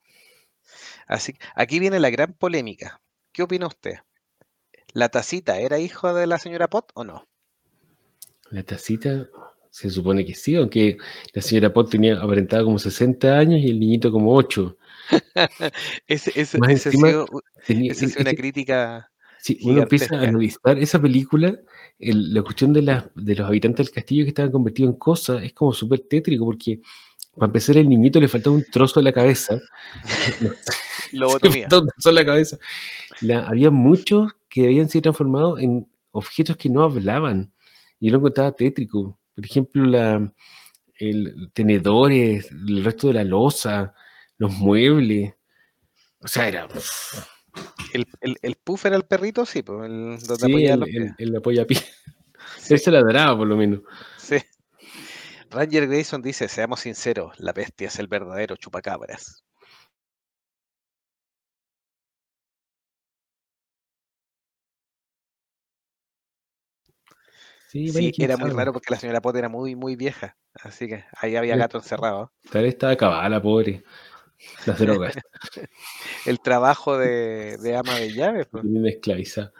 Así, 1.12 1.34
aquí 1.54 1.78
viene 1.78 2.00
la 2.00 2.08
gran 2.08 2.32
polémica. 2.32 3.02
¿Qué 3.32 3.42
opina 3.42 3.66
usted? 3.66 3.96
¿La 4.94 5.10
tacita 5.10 5.60
era 5.60 5.78
hijo 5.78 6.14
de 6.14 6.26
la 6.26 6.38
señora 6.38 6.68
Pot 6.68 6.90
o 6.94 7.04
no? 7.04 7.28
La 8.50 8.62
tacita 8.62 9.28
se 9.70 9.90
supone 9.90 10.24
que 10.24 10.34
sí, 10.34 10.56
aunque 10.56 10.96
la 11.34 11.42
señora 11.42 11.70
Pot 11.70 11.90
tenía 11.90 12.18
aparentaba 12.18 12.64
como 12.64 12.78
60 12.78 13.38
años 13.38 13.60
y 13.60 13.68
el 13.68 13.78
niñito 13.78 14.10
como 14.10 14.34
8. 14.34 14.78
esa 16.06 16.30
es 16.34 16.54
una 16.54 18.34
crítica 18.34 19.10
Sí, 19.38 19.58
uno 19.64 19.82
empieza 19.82 20.14
a 20.14 20.22
analizar 20.22 20.78
esa 20.78 21.02
película, 21.02 21.58
la 21.98 22.42
cuestión 22.42 22.72
de, 22.72 23.02
de 23.16 23.34
los 23.34 23.46
habitantes 23.46 23.86
del 23.86 23.94
castillo 23.94 24.24
que 24.24 24.28
estaban 24.28 24.52
convertidos 24.52 24.92
en 24.92 24.98
cosas 24.98 25.42
es 25.42 25.52
como 25.52 25.72
súper 25.72 26.00
tétrico 26.08 26.44
porque 26.44 26.80
para 27.36 27.46
empezar 27.46 27.76
el 27.76 27.88
niñito 27.88 28.20
le 28.20 28.28
faltaba 28.28 28.56
un 28.56 28.64
trozo 28.64 29.00
de 29.00 29.04
la 29.04 29.12
cabeza. 29.12 29.60
Lo 31.18 31.38
de 31.38 32.12
la 32.12 32.24
cabeza. 32.24 32.58
había 33.46 33.70
muchos 33.70 34.32
que 34.48 34.64
habían 34.64 34.88
sido 34.88 35.02
transformados 35.02 35.60
en 35.60 35.88
objetos 36.10 36.56
que 36.56 36.68
no 36.68 36.82
hablaban. 36.82 37.52
Y 38.00 38.06
yo 38.06 38.12
lo 38.12 38.18
encontraba 38.18 38.52
tétrico. 38.52 39.18
Por 39.34 39.44
ejemplo, 39.44 39.84
la, 39.84 40.32
el 40.96 41.50
tenedores, 41.52 42.50
el 42.50 42.84
resto 42.84 43.08
de 43.08 43.14
la 43.14 43.24
losa, 43.24 43.94
los 44.38 44.52
muebles. 44.52 45.34
O 46.20 46.28
sea, 46.28 46.48
era. 46.48 46.68
El, 47.92 48.06
el, 48.20 48.36
el 48.40 48.56
puff 48.56 48.86
era 48.86 48.96
el 48.96 49.04
perrito, 49.04 49.44
sí, 49.44 49.62
pues, 49.62 49.90
el, 49.90 50.18
sí, 50.18 50.64
el, 50.64 50.82
el, 50.82 51.14
el 51.18 51.36
apoyapié. 51.36 51.78
Sí. 52.58 52.74
Él 52.74 52.80
se 52.80 52.90
ladraba, 52.90 53.36
por 53.36 53.46
lo 53.46 53.56
menos. 53.56 53.80
Sí. 54.16 54.36
Ranger 55.50 55.86
Grayson 55.86 56.22
dice: 56.22 56.48
Seamos 56.48 56.80
sinceros, 56.80 57.38
la 57.38 57.52
bestia 57.52 57.88
es 57.88 57.98
el 57.98 58.08
verdadero 58.08 58.56
chupacabras. 58.56 59.44
Sí, 67.72 68.12
era 68.18 68.36
muy 68.36 68.50
raro 68.50 68.70
porque 68.74 68.92
la 68.92 69.00
señora 69.00 69.22
Potter 69.22 69.38
era 69.38 69.48
muy, 69.48 69.74
muy 69.74 69.96
vieja. 69.96 70.36
Así 70.62 70.86
que 70.88 71.06
ahí 71.16 71.36
había 71.36 71.56
gato 71.56 71.78
encerrado. 71.78 72.30
Tal 72.50 72.64
vez 72.64 72.74
estaba 72.74 72.92
acabada 72.92 73.26
la 73.30 73.40
pobre. 73.40 73.82
Las 74.66 74.78
drogas. 74.78 75.14
el 76.26 76.40
trabajo 76.40 76.98
de, 76.98 77.56
ama 77.74 77.94
de 77.94 78.12
llaves. 78.12 78.46
Pues. 78.50 78.62
esclaviza. 78.84 79.52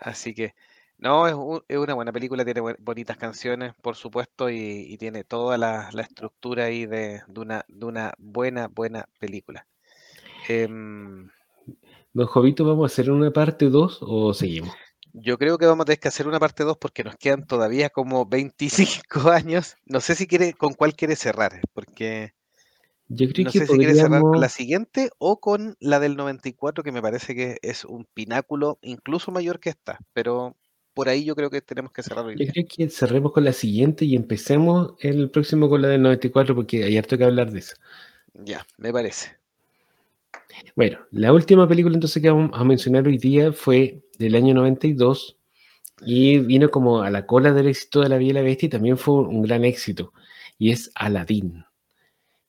Así 0.00 0.34
que, 0.34 0.54
no, 0.98 1.28
es, 1.28 1.76
una 1.76 1.94
buena 1.94 2.12
película, 2.12 2.44
tiene 2.44 2.60
bonitas 2.80 3.16
canciones, 3.16 3.72
por 3.80 3.94
supuesto, 3.94 4.50
y, 4.50 4.96
tiene 4.98 5.22
toda 5.22 5.56
la, 5.58 5.90
estructura 6.00 6.64
ahí 6.64 6.86
de, 6.86 7.22
una, 7.28 7.64
de 7.68 7.86
una 7.86 8.14
buena, 8.18 8.66
buena 8.66 9.08
película. 9.20 9.64
Em, 10.48 11.28
Don 12.12 12.26
Jovito, 12.26 12.64
¿vamos 12.64 12.90
a 12.90 12.92
hacer 12.92 13.12
una 13.12 13.30
parte 13.30 13.66
2 13.66 13.98
o 14.00 14.34
seguimos? 14.34 14.74
Yo 15.18 15.38
creo 15.38 15.56
que 15.56 15.66
vamos 15.66 15.84
a 15.84 15.86
tener 15.86 15.98
que 15.98 16.08
hacer 16.08 16.28
una 16.28 16.38
parte 16.38 16.62
2 16.62 16.76
porque 16.76 17.02
nos 17.02 17.16
quedan 17.16 17.46
todavía 17.46 17.88
como 17.88 18.26
25 18.26 19.30
años. 19.30 19.76
No 19.86 20.00
sé 20.00 20.14
si 20.14 20.26
quiere, 20.26 20.52
con 20.52 20.74
cuál 20.74 20.94
quiere 20.94 21.16
cerrar, 21.16 21.60
porque 21.72 22.34
yo 23.08 23.28
creo 23.28 23.46
no 23.46 23.50
que 23.50 23.58
sé 23.60 23.66
si 23.66 23.78
quiere 23.78 23.94
cerrar 23.94 24.20
con 24.20 24.40
la 24.40 24.48
siguiente 24.48 25.10
o 25.18 25.40
con 25.40 25.76
la 25.80 26.00
del 26.00 26.16
94, 26.16 26.84
que 26.84 26.92
me 26.92 27.00
parece 27.00 27.34
que 27.34 27.56
es 27.62 27.84
un 27.84 28.04
pináculo 28.12 28.78
incluso 28.82 29.30
mayor 29.30 29.58
que 29.58 29.70
esta, 29.70 29.98
pero 30.12 30.56
por 30.92 31.08
ahí 31.08 31.24
yo 31.24 31.34
creo 31.34 31.50
que 31.50 31.60
tenemos 31.60 31.92
que 31.92 32.02
cerrar 32.02 32.26
Yo 32.36 32.46
creo 32.52 32.66
que 32.68 32.88
cerremos 32.90 33.32
con 33.32 33.44
la 33.44 33.52
siguiente 33.52 34.04
y 34.04 34.16
empecemos 34.16 34.94
el 35.00 35.30
próximo 35.30 35.68
con 35.68 35.82
la 35.82 35.88
del 35.88 36.02
94 36.02 36.54
porque 36.54 36.84
hay 36.84 36.98
harto 36.98 37.16
que 37.16 37.24
hablar 37.24 37.52
de 37.52 37.60
eso. 37.60 37.76
Ya, 38.44 38.66
me 38.78 38.92
parece. 38.92 39.36
Bueno, 40.74 40.98
la 41.10 41.32
última 41.32 41.66
película 41.68 41.94
entonces 41.94 42.22
que 42.22 42.30
vamos 42.30 42.50
a 42.52 42.64
mencionar 42.64 43.06
hoy 43.06 43.18
día 43.18 43.52
fue 43.52 44.02
del 44.18 44.34
año 44.34 44.54
92 44.54 45.36
y 46.04 46.38
vino 46.38 46.70
como 46.70 47.02
a 47.02 47.10
la 47.10 47.26
cola 47.26 47.52
del 47.52 47.68
éxito 47.68 48.00
de 48.00 48.08
La 48.08 48.18
Bella 48.18 48.30
y 48.30 48.34
la 48.34 48.42
Bestia 48.42 48.66
y 48.66 48.70
también 48.70 48.98
fue 48.98 49.14
un 49.14 49.42
gran 49.42 49.64
éxito 49.64 50.12
y 50.58 50.70
es 50.70 50.90
Aladdin. 50.94 51.64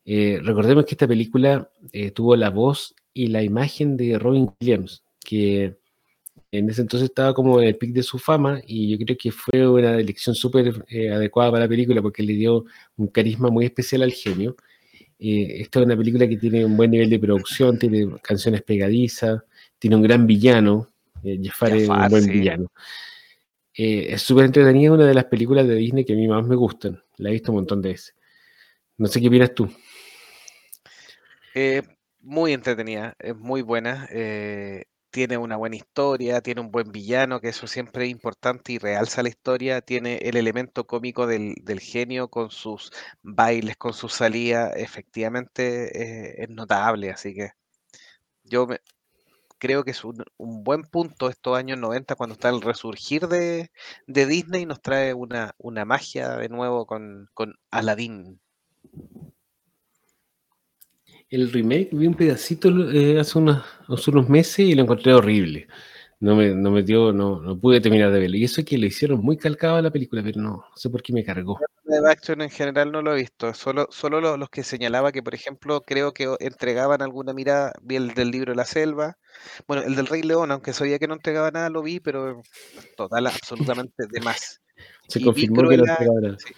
Eh, 0.06 0.40
recordemos 0.44 0.86
que 0.86 0.96
esta 0.96 1.08
película 1.08 1.70
eh, 1.92 2.12
tuvo 2.12 2.36
la 2.36 2.50
voz 2.50 2.96
y 3.14 3.28
la 3.28 3.44
imagen 3.44 3.98
de 3.98 4.18
Robin 4.18 4.50
Williams, 4.62 5.04
que 5.20 5.76
en 6.52 6.70
ese 6.70 6.82
entonces 6.82 7.10
estaba 7.10 7.34
como 7.34 7.62
en 7.62 7.68
el 7.68 7.78
pic 7.78 7.94
de 7.94 8.04
su 8.04 8.18
fama 8.18 8.62
y 8.66 8.90
yo 8.90 8.98
creo 9.06 9.18
que 9.18 9.32
fue 9.32 9.68
una 9.68 9.96
elección 9.96 10.34
súper 10.36 10.86
eh, 10.88 11.12
adecuada 11.12 11.52
para 11.52 11.66
la 11.66 11.70
película 11.70 12.02
porque 12.02 12.24
le 12.24 12.34
dio 12.34 12.66
un 12.96 13.08
carisma 13.08 13.50
muy 13.50 13.66
especial 13.66 14.02
al 14.04 14.14
genio. 14.14 14.56
Esta 15.20 15.80
es 15.80 15.86
una 15.86 15.98
película 15.98 16.28
que 16.28 16.38
tiene 16.38 16.64
un 16.64 16.78
buen 16.78 16.92
nivel 16.92 17.10
de 17.10 17.20
producción, 17.20 17.80
tiene 17.80 18.08
canciones 18.22 18.62
pegadizas, 18.62 19.42
tiene 19.80 19.96
un 19.96 20.04
gran 20.04 20.28
villano, 20.28 20.92
eh, 21.24 21.40
Jafar, 21.44 21.76
es 21.76 21.90
un 21.90 22.08
buen 22.10 22.28
villano. 22.28 22.72
Eh, 23.74 24.08
es 24.14 24.22
súper 24.22 24.46
entretenida, 24.46 24.92
una 24.92 25.06
de 25.06 25.14
las 25.14 25.26
películas 25.26 25.68
de 25.68 25.76
Disney 25.76 26.06
que 26.06 26.14
a 26.14 26.16
mí 26.16 26.28
más 26.28 26.46
me 26.46 26.56
gustan. 26.56 27.02
La 27.18 27.30
he 27.30 27.34
visto 27.34 27.52
un 27.52 27.58
montón 27.58 27.82
de 27.82 27.90
veces. 27.90 28.16
No 28.98 29.08
sé 29.08 29.22
qué 29.22 29.28
opinas 29.28 29.54
tú. 29.54 29.70
Eh, 31.54 31.82
muy 32.22 32.54
entretenida, 32.54 33.16
es 33.20 33.36
muy 33.36 33.62
buena. 33.62 34.08
Tiene 35.18 35.40
una 35.40 35.58
buena 35.58 35.76
historia, 35.76 36.42
tiene 36.42 36.62
un 36.62 36.70
buen 36.70 36.92
villano, 36.92 37.42
que 37.42 37.50
eso 37.50 37.66
siempre 37.66 38.06
es 38.06 38.12
importante 38.12 38.74
y 38.74 38.78
realza 38.78 39.24
la 39.24 39.30
historia. 39.30 39.82
Tiene 39.82 40.18
el 40.18 40.38
elemento 40.38 40.86
cómico 40.86 41.26
del, 41.26 41.56
genio 41.80 42.28
con 42.30 42.52
sus 42.52 42.92
bailes, 43.24 43.78
con 43.78 43.94
su 43.94 44.10
salida. 44.10 44.70
Efectivamente 44.76 46.44
es 46.44 46.50
notable, 46.50 47.10
así 47.10 47.34
que 47.34 47.50
yo 48.44 48.68
creo 49.58 49.84
que 49.84 49.90
es 49.90 50.04
un, 50.06 50.24
buen 50.38 50.84
punto 50.84 51.30
estos 51.30 51.58
años 51.58 51.80
90 51.80 52.14
cuando 52.14 52.34
está 52.34 52.50
el 52.50 52.62
resurgir 52.62 53.28
de, 53.28 53.72
Disney 54.06 54.62
y 54.64 54.66
nos 54.68 54.82
trae 54.82 55.16
una, 55.16 55.56
una 55.58 55.84
magia 55.84 56.38
de 56.38 56.50
nuevo 56.50 56.86
con, 56.86 57.28
con 57.34 57.56
Aladdin. 57.72 58.40
El 61.30 61.52
remake 61.52 61.90
vi 61.92 62.08
un 62.08 62.14
pedacito 62.14 62.70
eh, 62.92 63.20
hace, 63.20 63.40
hace, 63.88 64.12
unos 64.12 64.30
meses 64.30 64.60
y 64.60 64.76
lo 64.76 64.84
encontré 64.84 65.14
horrible 65.14 65.68
no 66.20 66.36
me, 66.36 66.50
no 66.56 66.72
me 66.72 66.82
dio, 66.82 67.14
no, 67.14 67.40
no 67.40 67.60
pude 67.60 67.80
terminar 67.80 68.12
de 68.12 68.20
verlo. 68.20 68.38
Y 68.38 68.44
eso 68.44 68.62
es 68.62 68.66
que 68.66 68.78
le 68.78 68.88
hicieron 68.88 69.22
muy 69.22 69.38
calcado 69.38 69.76
a 69.76 69.82
la 69.82 69.92
película, 69.92 70.24
pero 70.24 70.42
no, 70.42 70.66
sé 70.76 70.90
por 70.90 71.04
qué 71.04 71.14
me 71.14 71.24
cargó. 71.24 71.60
De 71.84 71.98
action 72.10 72.42
en 72.42 72.50
general 72.50 72.92
no 72.92 73.02
lo 73.02 73.14
he 73.14 73.20
visto, 73.20 73.54
solo, 73.54 73.88
solo 73.92 74.20
los, 74.38 74.50
que 74.50 74.64
señalaba 74.64 75.12
que, 75.12 75.22
por 75.22 75.36
ejemplo, 75.36 75.82
creo 75.82 76.14
que 76.14 76.36
entregaban 76.40 77.02
alguna 77.02 77.34
mirada, 77.34 77.74
vi 77.82 77.98
el 77.98 78.14
del 78.14 78.32
libro 78.32 78.54
la 78.56 78.66
selva, 78.66 79.18
bueno, 79.68 79.84
el 79.84 79.96
del 79.96 80.08
Rey 80.08 80.24
León, 80.24 80.52
aunque 80.52 80.74
sabía 80.74 81.00
que 81.00 81.08
no 81.08 81.14
entregaba 81.14 81.52
nada, 81.52 81.70
lo 81.70 81.84
vi, 81.84 82.00
pero 82.00 82.42
total, 82.96 83.28
absolutamente 83.28 84.06
de 84.10 84.22
más. 84.22 84.62
Se 85.08 85.22
confirmó 85.22 85.70
que 85.70 85.78
sí, 85.78 86.54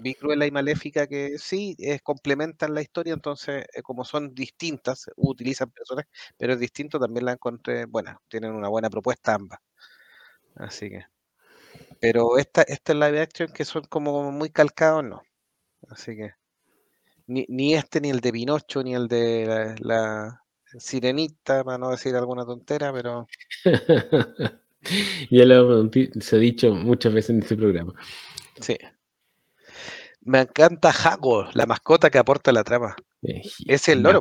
vi 0.00 0.14
Cruella 0.14 0.46
y 0.46 0.50
Maléfica 0.50 1.06
que 1.06 1.38
sí 1.38 1.76
complementan 2.02 2.74
la 2.74 2.82
historia, 2.82 3.14
entonces 3.14 3.64
eh, 3.74 3.82
como 3.82 4.04
son 4.04 4.34
distintas, 4.34 5.10
utilizan 5.16 5.70
personas, 5.70 6.06
pero 6.36 6.54
es 6.54 6.60
distinto, 6.60 6.98
también 6.98 7.24
la 7.24 7.32
encontré 7.32 7.86
buena, 7.86 8.18
tienen 8.28 8.52
una 8.52 8.68
buena 8.68 8.90
propuesta 8.90 9.34
ambas. 9.34 9.60
Así 10.56 10.90
que. 10.90 11.04
Pero 12.00 12.38
esta, 12.38 12.62
esta 12.62 12.92
es 12.92 12.98
live 12.98 13.20
action 13.20 13.52
que 13.52 13.64
son 13.64 13.84
como 13.84 14.30
muy 14.32 14.50
calcados, 14.50 15.04
no. 15.04 15.22
Así 15.88 16.16
que. 16.16 16.32
Ni, 17.28 17.74
este, 17.74 18.00
ni 18.00 18.10
el 18.10 18.20
de 18.20 18.32
Pinocho, 18.32 18.82
ni 18.82 18.94
el 18.94 19.08
de 19.08 19.74
la, 19.80 20.42
Sirenita, 20.78 21.64
para 21.64 21.78
no 21.78 21.90
decir 21.90 22.14
alguna 22.14 22.44
tontera, 22.44 22.92
pero. 22.92 23.26
ya 25.30 25.44
lo 25.44 25.90
se 26.20 26.36
ha 26.36 26.38
dicho 26.38 26.72
muchas 26.74 27.12
veces 27.12 27.30
en 27.30 27.42
este 27.42 27.56
programa. 27.56 27.94
Sí. 28.60 28.76
Me 30.26 30.40
encanta 30.40 30.92
Jago, 30.92 31.48
la 31.54 31.66
mascota 31.66 32.10
que 32.10 32.18
aporta 32.18 32.50
la 32.50 32.64
trama. 32.64 32.96
Eh, 33.22 33.42
es 33.66 33.88
el 33.88 34.02
loro, 34.02 34.20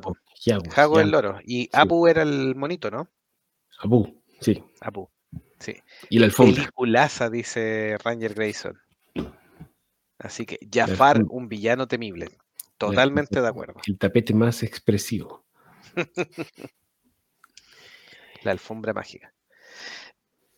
Jago, 0.69 0.99
es 0.99 1.05
el 1.05 1.11
loro. 1.11 1.39
Y 1.43 1.67
Apu 1.73 2.07
era 2.07 2.21
el 2.21 2.55
monito, 2.55 2.91
¿no? 2.91 3.09
Apu, 3.79 4.21
sí. 4.39 4.63
Apu, 4.81 5.09
sí. 5.59 5.75
Y 6.09 6.19
la 6.19 6.27
alfombra. 6.27 6.55
Peliculaza, 6.55 7.31
dice 7.31 7.97
Ranger 8.03 8.35
Grayson. 8.35 8.77
Así 10.19 10.45
que 10.45 10.59
Jafar, 10.71 11.23
un 11.27 11.49
villano 11.49 11.87
temible. 11.87 12.37
Totalmente 12.77 13.41
de 13.41 13.47
acuerdo. 13.47 13.81
El 13.87 13.97
tapete 13.97 14.33
más 14.33 14.61
expresivo. 14.61 15.45
la 18.43 18.51
alfombra 18.51 18.93
mágica. 18.93 19.34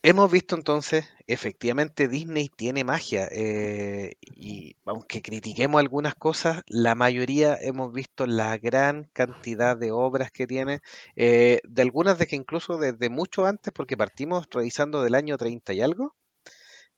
Hemos 0.10 0.32
visto 0.32 0.56
entonces, 0.56 1.04
efectivamente, 1.28 2.08
Disney 2.08 2.48
tiene 2.48 2.86
magia. 2.86 3.28
Eh, 3.30 4.14
y 4.38 4.78
aunque 4.86 5.22
critiquemos 5.22 5.82
algunas 5.82 6.16
cosas, 6.16 6.64
la 6.70 6.96
mayoría 6.96 7.58
hemos 7.60 7.92
visto 7.92 8.26
la 8.26 8.58
gran 8.58 9.10
cantidad 9.12 9.76
de 9.76 9.92
obras 9.92 10.32
que 10.32 10.48
tiene, 10.48 10.80
eh, 11.18 11.60
de 11.68 11.82
algunas 11.82 12.18
de 12.18 12.26
que 12.26 12.38
incluso 12.38 12.78
desde 12.78 13.10
mucho 13.10 13.46
antes, 13.46 13.74
porque 13.74 13.98
partimos 13.98 14.48
revisando 14.50 15.04
del 15.04 15.14
año 15.14 15.38
30 15.38 15.74
y 15.74 15.82
algo. 15.82 16.16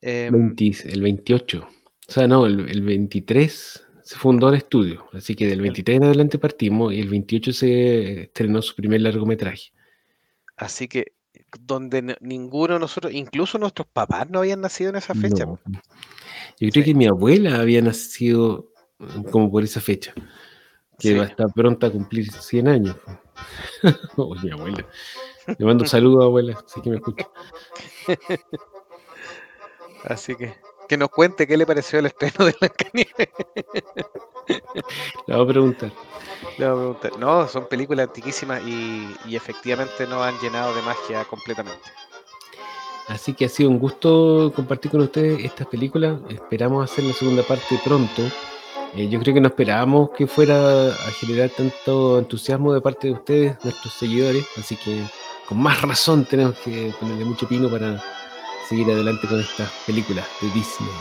Em, 0.02 0.56
el 0.60 1.02
28. 1.02 1.68
O 2.08 2.12
sea, 2.12 2.28
no, 2.28 2.46
el, 2.46 2.70
el, 2.70 2.84
23 2.84 3.88
se 4.04 4.16
fundó 4.18 4.50
el 4.50 4.56
estudio, 4.56 5.08
así 5.14 5.34
que 5.34 5.48
del 5.48 5.62
23 5.62 5.98
en 5.98 6.04
adelante 6.04 6.38
partimos 6.38 6.94
y 6.94 7.00
el 7.00 7.10
28 7.10 7.54
se 7.54 8.22
estrenó 8.22 8.62
su 8.62 8.76
primer 8.76 9.02
largometraje. 9.02 9.72
Así 10.56 10.88
que 10.88 11.14
donde 11.60 12.18
ninguno 12.22 12.76
de 12.76 12.80
nosotros, 12.80 13.14
incluso 13.14 13.58
nuestros 13.58 13.88
papás 13.88 14.30
no 14.30 14.40
habían 14.40 14.62
nacido 14.62 14.90
en 14.90 14.98
esa 14.98 15.14
fecha. 15.14 15.46
Yo 16.60 16.70
creo 16.72 16.86
que 16.86 16.94
mi 16.94 17.08
abuela 17.08 17.60
había 17.60 17.82
nacido 17.82 18.72
mm, 19.00 19.24
como 19.24 19.52
por 19.52 19.64
esa 19.64 19.82
fecha, 19.82 20.14
que 20.98 21.18
va 21.18 21.24
a 21.24 21.28
estar 21.28 21.48
pronta 21.54 21.88
a 21.88 21.92
cumplir 21.92 22.32
100 22.32 22.68
años. 22.68 22.96
oh, 24.18 24.36
mi 24.36 24.52
abuela. 24.52 24.86
Le 25.58 25.66
mando 25.66 25.84
un 25.84 25.90
saludo, 25.90 26.24
abuela, 26.24 26.62
sé 26.68 26.82
que 26.82 26.90
me 26.90 26.98
escucha. 26.98 27.28
Así 30.04 30.36
que 30.36 30.56
que 30.90 30.98
nos 30.98 31.10
cuente 31.10 31.48
qué 31.48 31.56
le 31.56 31.68
pareció 31.68 32.00
el 32.00 32.08
estreno 32.08 32.46
de 32.46 32.56
Blancanieves. 32.60 33.30
Le 35.28 35.36
voy 35.36 35.44
a 35.44 35.48
preguntar. 35.48 35.92
Le 36.58 36.68
voy 36.68 36.74
a 36.74 36.78
preguntar. 36.78 37.20
No, 37.20 37.48
son 37.48 37.68
películas 37.68 38.08
antiquísimas 38.08 38.62
y, 38.66 39.08
y 39.28 39.36
efectivamente 39.36 40.08
nos 40.08 40.24
han 40.24 40.38
llenado 40.40 40.74
de 40.74 40.82
magia 40.82 41.24
completamente. 41.26 41.90
Así 43.08 43.34
que 43.34 43.46
ha 43.46 43.50
sido 43.50 43.70
un 43.70 43.80
gusto 43.80 44.52
compartir 44.56 44.92
con 44.92 45.02
ustedes 45.02 45.44
estas 45.46 45.68
películas. 45.68 46.20
Esperamos 46.28 46.92
hacer 46.92 47.06
la 47.06 47.14
segunda 47.14 47.44
parte 47.44 47.80
pronto. 47.84 48.24
Eh, 48.96 49.08
yo 49.08 49.20
creo 49.20 49.36
que 49.36 49.42
no 49.42 49.50
esperábamos 49.50 50.10
que 50.18 50.26
fuera 50.26 50.88
a 50.88 51.12
generar 51.20 51.52
tanto 51.52 52.18
entusiasmo 52.18 52.74
de 52.74 52.82
parte 52.82 53.08
de 53.08 53.14
ustedes, 53.14 53.64
nuestros 53.64 53.94
seguidores. 53.94 54.46
Así 54.58 54.76
que 54.76 55.04
con 55.48 55.60
más 55.62 55.82
razón 55.84 56.26
tenemos 56.26 56.56
que 56.60 56.92
ponerle 57.00 57.26
mucho 57.26 57.48
pino 57.48 57.70
para 57.70 58.02
seguir 58.70 58.92
adelante 58.92 59.28
con 59.28 59.40
estas 59.40 59.72
películas 59.88 60.28
de 60.42 60.48
Disney. 60.52 60.92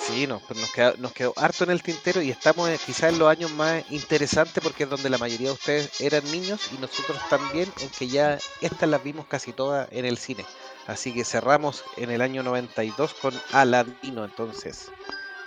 Sí, 0.00 0.28
no, 0.28 0.40
nos, 0.48 0.72
quedó, 0.72 0.94
nos 0.98 1.12
quedó 1.12 1.32
harto 1.36 1.64
en 1.64 1.70
el 1.70 1.82
tintero 1.82 2.22
y 2.22 2.30
estamos 2.30 2.68
eh, 2.68 2.78
quizás 2.84 3.12
en 3.12 3.18
los 3.18 3.28
años 3.28 3.52
más 3.52 3.82
interesantes 3.90 4.62
porque 4.62 4.84
es 4.84 4.90
donde 4.90 5.10
la 5.10 5.18
mayoría 5.18 5.48
de 5.48 5.54
ustedes 5.54 6.00
eran 6.00 6.24
niños 6.30 6.70
y 6.72 6.80
nosotros 6.80 7.18
también, 7.28 7.68
en 7.80 7.88
que 7.90 8.06
ya 8.06 8.38
estas 8.60 8.88
las 8.88 9.02
vimos 9.02 9.26
casi 9.26 9.52
todas 9.52 9.88
en 9.90 10.04
el 10.04 10.18
cine. 10.18 10.44
Así 10.86 11.12
que 11.12 11.24
cerramos 11.24 11.82
en 11.96 12.10
el 12.10 12.22
año 12.22 12.44
92 12.44 13.14
con 13.14 13.34
Aladino, 13.52 14.24
entonces, 14.24 14.90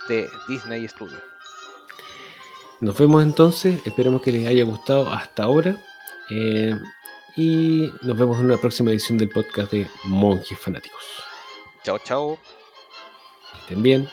de 0.08 0.28
Disney 0.48 0.86
Studio. 0.86 1.18
Nos 2.80 2.96
vemos 2.98 3.22
entonces, 3.22 3.80
esperemos 3.86 4.20
que 4.20 4.32
les 4.32 4.46
haya 4.46 4.64
gustado 4.64 5.10
hasta 5.10 5.44
ahora. 5.44 5.82
Eh, 6.30 6.74
y 7.36 7.90
nos 8.02 8.16
vemos 8.16 8.38
en 8.38 8.46
una 8.46 8.56
próxima 8.56 8.90
edición 8.90 9.18
del 9.18 9.28
podcast 9.28 9.72
de 9.72 9.88
Monjes 10.04 10.58
Fanáticos. 10.58 11.02
Chao, 11.82 11.98
chao. 11.98 12.38
Estén 13.62 13.82
bien. 13.82 14.08